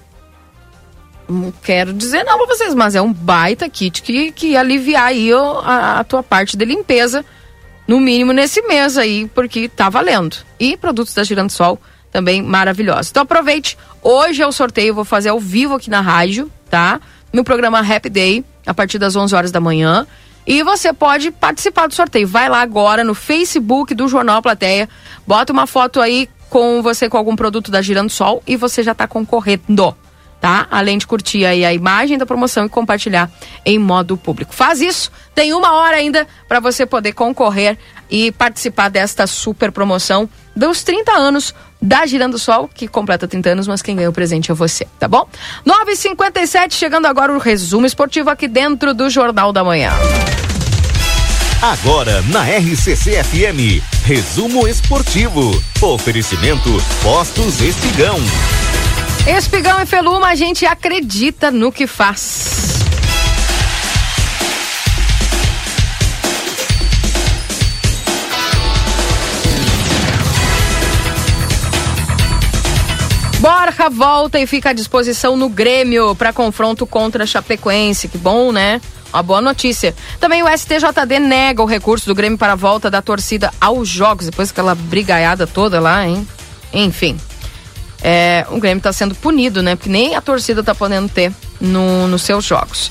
não 1.28 1.52
quero 1.62 1.92
dizer 1.92 2.24
não 2.24 2.36
pra 2.38 2.46
vocês, 2.46 2.74
mas 2.74 2.94
é 2.94 3.00
um 3.00 3.12
baita 3.12 3.68
kit 3.68 4.02
que, 4.02 4.32
que 4.32 4.48
ia 4.48 4.60
aliviar 4.60 5.06
aí 5.06 5.30
a, 5.32 6.00
a 6.00 6.04
tua 6.04 6.22
parte 6.22 6.56
de 6.56 6.64
limpeza, 6.64 7.24
no 7.86 8.00
mínimo 8.00 8.32
nesse 8.32 8.62
mês 8.62 8.96
aí, 8.98 9.28
porque 9.34 9.68
tá 9.68 9.88
valendo. 9.88 10.36
E 10.58 10.76
produtos 10.76 11.14
da 11.14 11.24
Girando 11.24 11.50
Sol 11.50 11.80
também 12.12 12.42
maravilhosos. 12.42 13.10
Então 13.10 13.22
aproveite, 13.22 13.78
hoje 14.02 14.42
é 14.42 14.46
o 14.46 14.52
sorteio, 14.52 14.94
vou 14.94 15.04
fazer 15.04 15.28
ao 15.28 15.40
vivo 15.40 15.74
aqui 15.74 15.88
na 15.88 16.00
rádio, 16.00 16.50
tá? 16.68 17.00
No 17.32 17.44
programa 17.44 17.78
Happy 17.78 18.10
Day, 18.10 18.44
a 18.66 18.74
partir 18.74 18.98
das 18.98 19.14
11 19.14 19.34
horas 19.34 19.52
da 19.52 19.60
manhã. 19.60 20.06
E 20.46 20.62
você 20.62 20.92
pode 20.92 21.30
participar 21.30 21.86
do 21.86 21.94
sorteio. 21.94 22.26
Vai 22.26 22.48
lá 22.48 22.60
agora 22.60 23.04
no 23.04 23.14
Facebook 23.14 23.94
do 23.94 24.08
Jornal 24.08 24.42
Plateia, 24.42 24.88
bota 25.26 25.52
uma 25.52 25.66
foto 25.66 26.00
aí 26.00 26.28
com 26.50 26.82
você 26.82 27.08
com 27.08 27.16
algum 27.16 27.34
produto 27.34 27.70
da 27.70 27.80
Girando 27.80 28.10
Sol 28.10 28.42
e 28.46 28.56
você 28.56 28.82
já 28.82 28.94
tá 28.94 29.06
concorrendo 29.06 29.96
tá? 30.40 30.66
Além 30.70 30.96
de 30.96 31.06
curtir 31.06 31.44
aí 31.44 31.64
a 31.64 31.72
imagem 31.72 32.16
da 32.16 32.24
promoção 32.24 32.64
e 32.64 32.68
compartilhar 32.68 33.30
em 33.64 33.78
modo 33.78 34.16
público. 34.16 34.54
Faz 34.54 34.80
isso, 34.80 35.12
tem 35.34 35.52
uma 35.52 35.74
hora 35.74 35.96
ainda 35.96 36.26
para 36.48 36.58
você 36.60 36.86
poder 36.86 37.12
concorrer 37.12 37.76
e 38.10 38.32
participar 38.32 38.88
desta 38.88 39.26
super 39.26 39.70
promoção 39.70 40.28
dos 40.56 40.82
30 40.82 41.12
anos 41.12 41.54
da 41.80 42.04
Girando 42.06 42.38
Sol, 42.38 42.68
que 42.72 42.88
completa 42.88 43.28
30 43.28 43.50
anos, 43.50 43.68
mas 43.68 43.82
quem 43.82 43.96
ganhou 43.96 44.10
o 44.10 44.14
presente 44.14 44.50
é 44.50 44.54
você, 44.54 44.86
tá 44.98 45.06
bom? 45.06 45.28
9h57, 45.66 46.72
chegando 46.72 47.06
agora 47.06 47.32
o 47.32 47.38
resumo 47.38 47.86
esportivo 47.86 48.30
aqui 48.30 48.48
dentro 48.48 48.92
do 48.92 49.08
Jornal 49.08 49.52
da 49.52 49.62
Manhã. 49.62 49.90
Agora 51.62 52.22
na 52.22 52.42
RCC 52.42 53.22
FM, 53.22 53.84
resumo 54.06 54.66
esportivo. 54.66 55.62
Oferecimento 55.82 56.70
Postos 57.02 57.60
Espigão. 57.60 58.16
Espigão 59.26 59.78
e 59.82 59.84
Feluma, 59.84 60.28
a 60.28 60.34
gente 60.34 60.64
acredita 60.64 61.50
no 61.50 61.70
que 61.70 61.86
faz. 61.86 62.80
Borja 73.38 73.90
volta 73.90 74.40
e 74.40 74.46
fica 74.46 74.70
à 74.70 74.72
disposição 74.72 75.36
no 75.36 75.50
Grêmio 75.50 76.14
para 76.14 76.32
confronto 76.32 76.86
contra 76.86 77.24
a 77.24 77.26
Chapecoense. 77.26 78.08
Que 78.08 78.16
bom, 78.16 78.50
né? 78.50 78.80
Uma 79.12 79.22
boa 79.22 79.40
notícia. 79.40 79.94
Também 80.18 80.42
o 80.42 80.48
STJD 80.48 81.18
nega 81.18 81.62
o 81.62 81.66
recurso 81.66 82.06
do 82.06 82.14
Grêmio 82.14 82.38
para 82.38 82.52
a 82.52 82.56
volta 82.56 82.90
da 82.90 83.02
torcida 83.02 83.52
aos 83.60 83.88
jogos, 83.88 84.26
depois 84.26 84.50
daquela 84.50 84.74
brigaiada 84.74 85.46
toda 85.46 85.80
lá, 85.80 86.06
hein? 86.06 86.26
Enfim. 86.72 87.18
É, 88.02 88.46
o 88.50 88.58
Grêmio 88.58 88.78
está 88.78 88.92
sendo 88.92 89.14
punido, 89.14 89.62
né? 89.62 89.76
Porque 89.76 89.90
nem 89.90 90.14
a 90.14 90.20
torcida 90.20 90.62
tá 90.62 90.74
podendo 90.74 91.08
ter 91.08 91.32
no, 91.60 92.06
nos 92.06 92.22
seus 92.22 92.44
jogos. 92.44 92.90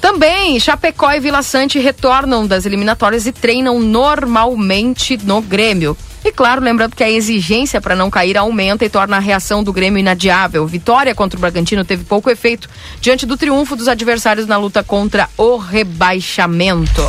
Também, 0.00 0.60
Chapecó 0.60 1.10
e 1.12 1.20
Vila 1.20 1.42
Sante 1.42 1.78
retornam 1.78 2.46
das 2.46 2.64
eliminatórias 2.64 3.26
e 3.26 3.32
treinam 3.32 3.80
normalmente 3.80 5.18
no 5.24 5.42
Grêmio. 5.42 5.96
E 6.28 6.30
claro, 6.30 6.60
lembrando 6.60 6.94
que 6.94 7.02
a 7.02 7.10
exigência 7.10 7.80
para 7.80 7.96
não 7.96 8.10
cair 8.10 8.36
aumenta 8.36 8.84
e 8.84 8.90
torna 8.90 9.16
a 9.16 9.18
reação 9.18 9.64
do 9.64 9.72
Grêmio 9.72 9.98
inadiável. 9.98 10.66
Vitória 10.66 11.14
contra 11.14 11.38
o 11.38 11.40
Bragantino 11.40 11.86
teve 11.86 12.04
pouco 12.04 12.28
efeito 12.28 12.68
diante 13.00 13.24
do 13.24 13.34
triunfo 13.34 13.74
dos 13.74 13.88
adversários 13.88 14.46
na 14.46 14.58
luta 14.58 14.84
contra 14.84 15.26
o 15.38 15.56
rebaixamento. 15.56 17.02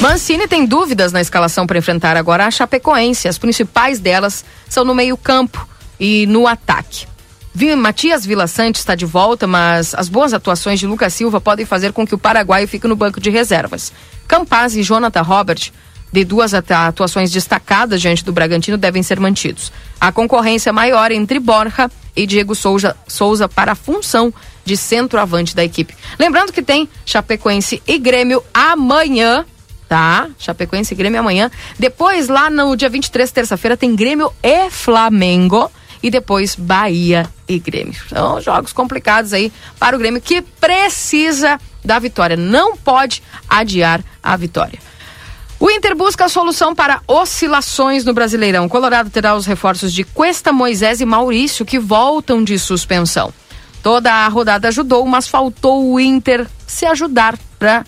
Mancini 0.00 0.48
tem 0.48 0.66
dúvidas 0.66 1.12
na 1.12 1.20
escalação 1.20 1.68
para 1.68 1.78
enfrentar 1.78 2.16
agora 2.16 2.44
a 2.44 2.50
Chapecoense. 2.50 3.28
As 3.28 3.38
principais 3.38 4.00
delas 4.00 4.44
são 4.68 4.84
no 4.84 4.92
meio-campo 4.92 5.68
e 6.00 6.26
no 6.26 6.48
ataque. 6.48 7.06
Matias 7.76 8.26
Vila 8.26 8.48
Sante 8.48 8.80
está 8.80 8.96
de 8.96 9.06
volta, 9.06 9.46
mas 9.46 9.94
as 9.94 10.08
boas 10.08 10.34
atuações 10.34 10.80
de 10.80 10.86
Lucas 10.88 11.14
Silva 11.14 11.40
podem 11.40 11.64
fazer 11.64 11.92
com 11.92 12.04
que 12.04 12.14
o 12.16 12.18
paraguaio 12.18 12.66
fique 12.66 12.88
no 12.88 12.96
banco 12.96 13.20
de 13.20 13.30
reservas. 13.30 13.92
Campaz 14.26 14.74
e 14.74 14.82
Jonathan 14.82 15.22
Robert, 15.22 15.70
de 16.12 16.24
duas 16.24 16.54
atuações 16.54 17.30
destacadas 17.30 18.00
diante 18.00 18.24
do 18.24 18.32
Bragantino, 18.32 18.76
devem 18.76 19.02
ser 19.02 19.20
mantidos. 19.20 19.72
A 20.00 20.10
concorrência 20.10 20.72
maior 20.72 21.10
entre 21.12 21.38
Borja 21.38 21.90
e 22.16 22.26
Diego 22.26 22.54
Souza, 22.54 22.96
Souza 23.06 23.48
para 23.48 23.72
a 23.72 23.74
função 23.74 24.32
de 24.64 24.76
centroavante 24.76 25.54
da 25.54 25.64
equipe. 25.64 25.94
Lembrando 26.18 26.52
que 26.52 26.62
tem 26.62 26.88
Chapecoense 27.04 27.82
e 27.86 27.98
Grêmio 27.98 28.42
amanhã 28.52 29.44
tá? 29.88 30.28
Chapecoense 30.38 30.92
e 30.92 30.96
Grêmio 30.96 31.18
amanhã. 31.18 31.50
Depois, 31.78 32.28
lá 32.28 32.50
no 32.50 32.76
dia 32.76 32.90
23, 32.90 33.30
terça-feira, 33.32 33.76
tem 33.76 33.96
Grêmio 33.96 34.30
e 34.42 34.70
Flamengo. 34.70 35.70
E 36.02 36.10
depois, 36.10 36.54
Bahia 36.54 37.28
e 37.48 37.58
Grêmio. 37.58 37.94
São 38.08 38.40
jogos 38.40 38.72
complicados 38.72 39.32
aí 39.32 39.50
para 39.80 39.96
o 39.96 39.98
Grêmio, 39.98 40.20
que 40.20 40.42
precisa 40.42 41.58
da 41.84 41.98
vitória. 41.98 42.36
Não 42.36 42.76
pode 42.76 43.22
adiar 43.48 44.04
a 44.22 44.36
vitória. 44.36 44.78
O 45.60 45.68
Inter 45.68 45.96
busca 45.96 46.26
a 46.26 46.28
solução 46.28 46.72
para 46.72 47.00
oscilações 47.08 48.04
no 48.04 48.14
Brasileirão. 48.14 48.66
O 48.66 48.68
Colorado 48.68 49.10
terá 49.10 49.34
os 49.34 49.44
reforços 49.44 49.92
de 49.92 50.04
Cuesta, 50.04 50.52
Moisés 50.52 51.00
e 51.00 51.04
Maurício, 51.04 51.66
que 51.66 51.80
voltam 51.80 52.44
de 52.44 52.56
suspensão. 52.60 53.34
Toda 53.82 54.12
a 54.12 54.28
rodada 54.28 54.68
ajudou, 54.68 55.04
mas 55.04 55.26
faltou 55.26 55.92
o 55.92 55.98
Inter 55.98 56.46
se 56.64 56.86
ajudar 56.86 57.36
para 57.58 57.84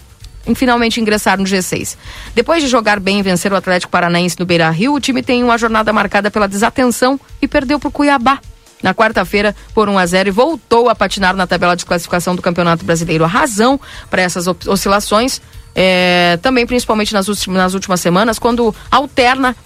finalmente 0.57 1.01
ingressar 1.01 1.39
no 1.39 1.45
G6. 1.45 1.97
Depois 2.35 2.61
de 2.61 2.69
jogar 2.69 2.99
bem 2.99 3.21
e 3.21 3.23
vencer 3.23 3.53
o 3.53 3.57
Atlético 3.57 3.93
Paranaense 3.93 4.39
no 4.41 4.47
Beira 4.47 4.69
Rio, 4.71 4.95
o 4.95 5.01
time 5.01 5.23
tem 5.23 5.45
uma 5.45 5.57
jornada 5.57 5.93
marcada 5.93 6.29
pela 6.29 6.49
desatenção 6.49 7.21
e 7.41 7.47
perdeu 7.47 7.79
para 7.79 7.89
o 7.89 7.93
Cuiabá. 7.93 8.41
Na 8.83 8.95
quarta-feira, 8.95 9.55
por 9.75 9.89
1 9.89 9.99
a 9.99 10.07
0 10.07 10.29
e 10.29 10.33
voltou 10.33 10.89
a 10.89 10.95
patinar 10.95 11.37
na 11.37 11.47
tabela 11.47 11.77
de 11.77 11.85
classificação 11.85 12.35
do 12.35 12.43
Campeonato 12.43 12.85
Brasileiro. 12.85 13.25
A 13.25 13.29
razão 13.29 13.79
para 14.09 14.23
essas 14.23 14.47
oscilações 14.67 15.41
é, 15.75 16.39
também 16.43 16.67
principalmente 16.67 17.13
nas 17.13 17.29
últimas, 17.29 17.57
nas 17.57 17.75
últimas 17.75 18.01
semanas, 18.01 18.39
quando 18.39 18.75
alterna 18.91 19.57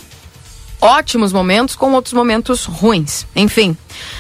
ótimos 0.81 1.33
momentos 1.33 1.75
com 1.75 1.93
outros 1.93 2.13
momentos 2.13 2.65
ruins. 2.67 3.27
Enfim, 3.35 3.77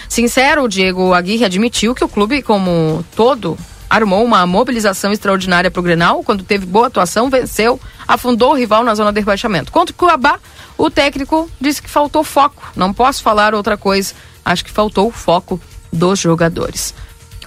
sincero, 0.08 0.64
o 0.64 0.68
Diego 0.68 1.12
Aguirre 1.12 1.44
admitiu 1.44 1.94
que 1.94 2.04
o 2.04 2.08
clube, 2.08 2.42
como 2.42 3.04
todo, 3.14 3.58
armou 3.88 4.24
uma 4.24 4.46
mobilização 4.46 5.12
extraordinária 5.12 5.70
para 5.70 5.80
o 5.80 5.82
Grenal, 5.82 6.22
quando 6.24 6.42
teve 6.42 6.66
boa 6.66 6.86
atuação, 6.86 7.28
venceu, 7.28 7.78
afundou 8.08 8.52
o 8.52 8.56
rival 8.56 8.82
na 8.82 8.94
zona 8.94 9.12
de 9.12 9.20
rebaixamento. 9.20 9.70
Contra 9.70 9.92
o 9.92 9.96
Cuiabá, 9.96 10.38
o 10.76 10.90
técnico 10.90 11.50
disse 11.60 11.82
que 11.82 11.90
faltou 11.90 12.24
foco. 12.24 12.72
Não 12.74 12.92
posso 12.92 13.22
falar 13.22 13.54
outra 13.54 13.76
coisa. 13.76 14.14
Acho 14.44 14.64
que 14.64 14.70
faltou 14.70 15.08
o 15.08 15.12
foco 15.12 15.60
dos 15.92 16.18
jogadores. 16.18 16.94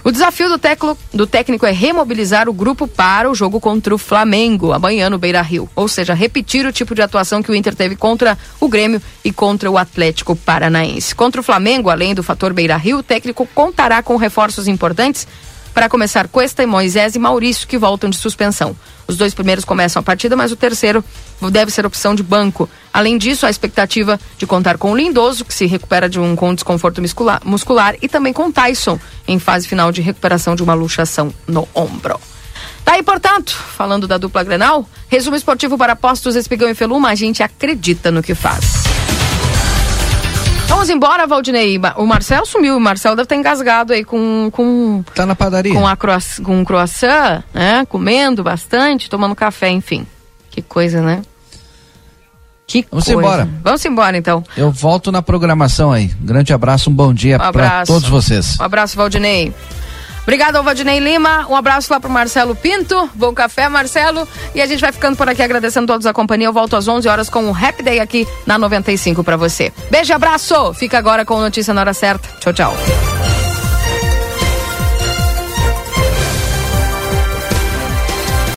O 0.04 0.10
desafio 0.10 0.48
do, 0.48 0.58
teclo- 0.58 0.96
do 1.12 1.26
técnico 1.26 1.66
é 1.66 1.72
remobilizar 1.72 2.48
o 2.48 2.52
grupo 2.52 2.86
para 2.86 3.30
o 3.30 3.34
jogo 3.34 3.60
contra 3.60 3.94
o 3.94 3.98
Flamengo, 3.98 4.72
amanhã 4.72 5.10
no 5.10 5.18
Beira 5.18 5.42
Rio. 5.42 5.68
Ou 5.74 5.88
seja, 5.88 6.14
repetir 6.14 6.64
o 6.64 6.72
tipo 6.72 6.94
de 6.94 7.02
atuação 7.02 7.42
que 7.42 7.50
o 7.50 7.54
Inter 7.54 7.74
teve 7.74 7.96
contra 7.96 8.38
o 8.60 8.68
Grêmio 8.68 9.02
e 9.24 9.32
contra 9.32 9.70
o 9.70 9.76
Atlético 9.76 10.34
Paranaense. 10.36 11.14
Contra 11.14 11.40
o 11.40 11.44
Flamengo, 11.44 11.90
além 11.90 12.14
do 12.14 12.22
fator 12.22 12.52
Beira 12.52 12.76
Rio, 12.76 12.98
o 12.98 13.02
técnico 13.02 13.46
contará 13.54 14.02
com 14.02 14.16
reforços 14.16 14.68
importantes 14.68 15.26
para 15.78 15.88
começar 15.88 16.26
Cuesta 16.26 16.60
e 16.60 16.66
Moisés 16.66 17.14
e 17.14 17.20
Maurício, 17.20 17.68
que 17.68 17.78
voltam 17.78 18.10
de 18.10 18.16
suspensão. 18.16 18.74
Os 19.06 19.16
dois 19.16 19.32
primeiros 19.32 19.64
começam 19.64 20.00
a 20.00 20.02
partida, 20.02 20.34
mas 20.34 20.50
o 20.50 20.56
terceiro 20.56 21.04
deve 21.52 21.70
ser 21.70 21.86
opção 21.86 22.16
de 22.16 22.22
banco. 22.24 22.68
Além 22.92 23.16
disso, 23.16 23.46
a 23.46 23.50
expectativa 23.50 24.18
de 24.36 24.44
contar 24.44 24.76
com 24.76 24.90
o 24.90 24.96
Lindoso, 24.96 25.44
que 25.44 25.54
se 25.54 25.66
recupera 25.66 26.08
de 26.08 26.18
um 26.18 26.34
com 26.34 26.52
desconforto 26.52 27.00
muscular, 27.00 27.40
muscular, 27.44 27.94
e 28.02 28.08
também 28.08 28.32
com 28.32 28.50
Tyson, 28.50 28.98
em 29.28 29.38
fase 29.38 29.68
final 29.68 29.92
de 29.92 30.02
recuperação 30.02 30.56
de 30.56 30.64
uma 30.64 30.74
luxação 30.74 31.32
no 31.46 31.68
ombro. 31.72 32.18
Tá 32.84 32.94
aí, 32.94 33.02
portanto, 33.04 33.52
falando 33.52 34.08
da 34.08 34.18
dupla 34.18 34.42
Grenal, 34.42 34.84
resumo 35.06 35.36
esportivo 35.36 35.78
para 35.78 35.94
Postos 35.94 36.34
Espigão 36.34 36.68
e 36.68 36.74
Feluma, 36.74 37.10
a 37.10 37.14
gente 37.14 37.40
acredita 37.40 38.10
no 38.10 38.20
que 38.20 38.34
faz. 38.34 38.97
Vamos 40.68 40.90
embora, 40.90 41.26
Valdinei. 41.26 41.80
O 41.96 42.06
Marcel 42.06 42.44
sumiu. 42.46 42.76
O 42.76 42.80
Marcel 42.80 43.12
deve 43.16 43.24
estar 43.24 43.36
engasgado 43.36 43.92
aí 43.92 44.04
com. 44.04 44.48
com 44.52 45.02
Tá 45.14 45.24
na 45.26 45.34
padaria. 45.34 45.72
com, 45.74 45.86
a 45.86 45.96
croass, 45.96 46.38
com 46.44 46.60
um 46.60 46.64
croissant, 46.64 47.42
né? 47.52 47.84
Comendo 47.88 48.44
bastante, 48.44 49.08
tomando 49.10 49.34
café, 49.34 49.70
enfim. 49.70 50.06
Que 50.50 50.62
coisa, 50.62 51.00
né? 51.00 51.22
Que 52.66 52.86
Vamos 52.90 53.06
coisa. 53.06 53.18
embora. 53.18 53.48
Vamos 53.64 53.84
embora, 53.84 54.16
então. 54.18 54.44
Eu 54.56 54.70
volto 54.70 55.10
na 55.10 55.22
programação 55.22 55.90
aí. 55.90 56.08
Grande 56.20 56.52
abraço, 56.52 56.90
um 56.90 56.94
bom 56.94 57.14
dia 57.14 57.36
Um 57.36 57.50
para 57.52 57.84
todos 57.86 58.08
vocês. 58.08 58.58
Um 58.60 58.64
abraço, 58.64 58.94
Valdinei. 58.96 59.54
Obrigado 60.28 60.56
ao 60.56 60.62
Valdinei 60.62 60.98
Lima, 60.98 61.46
um 61.48 61.56
abraço 61.56 61.90
lá 61.90 61.98
pro 61.98 62.10
Marcelo 62.10 62.54
Pinto, 62.54 63.08
bom 63.14 63.32
café, 63.32 63.66
Marcelo, 63.66 64.28
e 64.54 64.60
a 64.60 64.66
gente 64.66 64.78
vai 64.78 64.92
ficando 64.92 65.16
por 65.16 65.26
aqui 65.26 65.40
agradecendo 65.40 65.86
todos 65.86 66.04
a 66.04 66.12
companhia, 66.12 66.48
eu 66.48 66.52
volto 66.52 66.76
às 66.76 66.86
11 66.86 67.08
horas 67.08 67.30
com 67.30 67.50
o 67.50 67.56
Happy 67.56 67.82
Day 67.82 67.98
aqui 67.98 68.28
na 68.46 68.58
95 68.58 69.24
para 69.24 69.38
você. 69.38 69.72
Beijo 69.90 70.12
e 70.12 70.14
abraço, 70.14 70.74
fica 70.74 70.98
agora 70.98 71.24
com 71.24 71.40
notícia 71.40 71.72
na 71.72 71.80
hora 71.80 71.94
certa, 71.94 72.28
tchau, 72.40 72.52
tchau. 72.52 73.47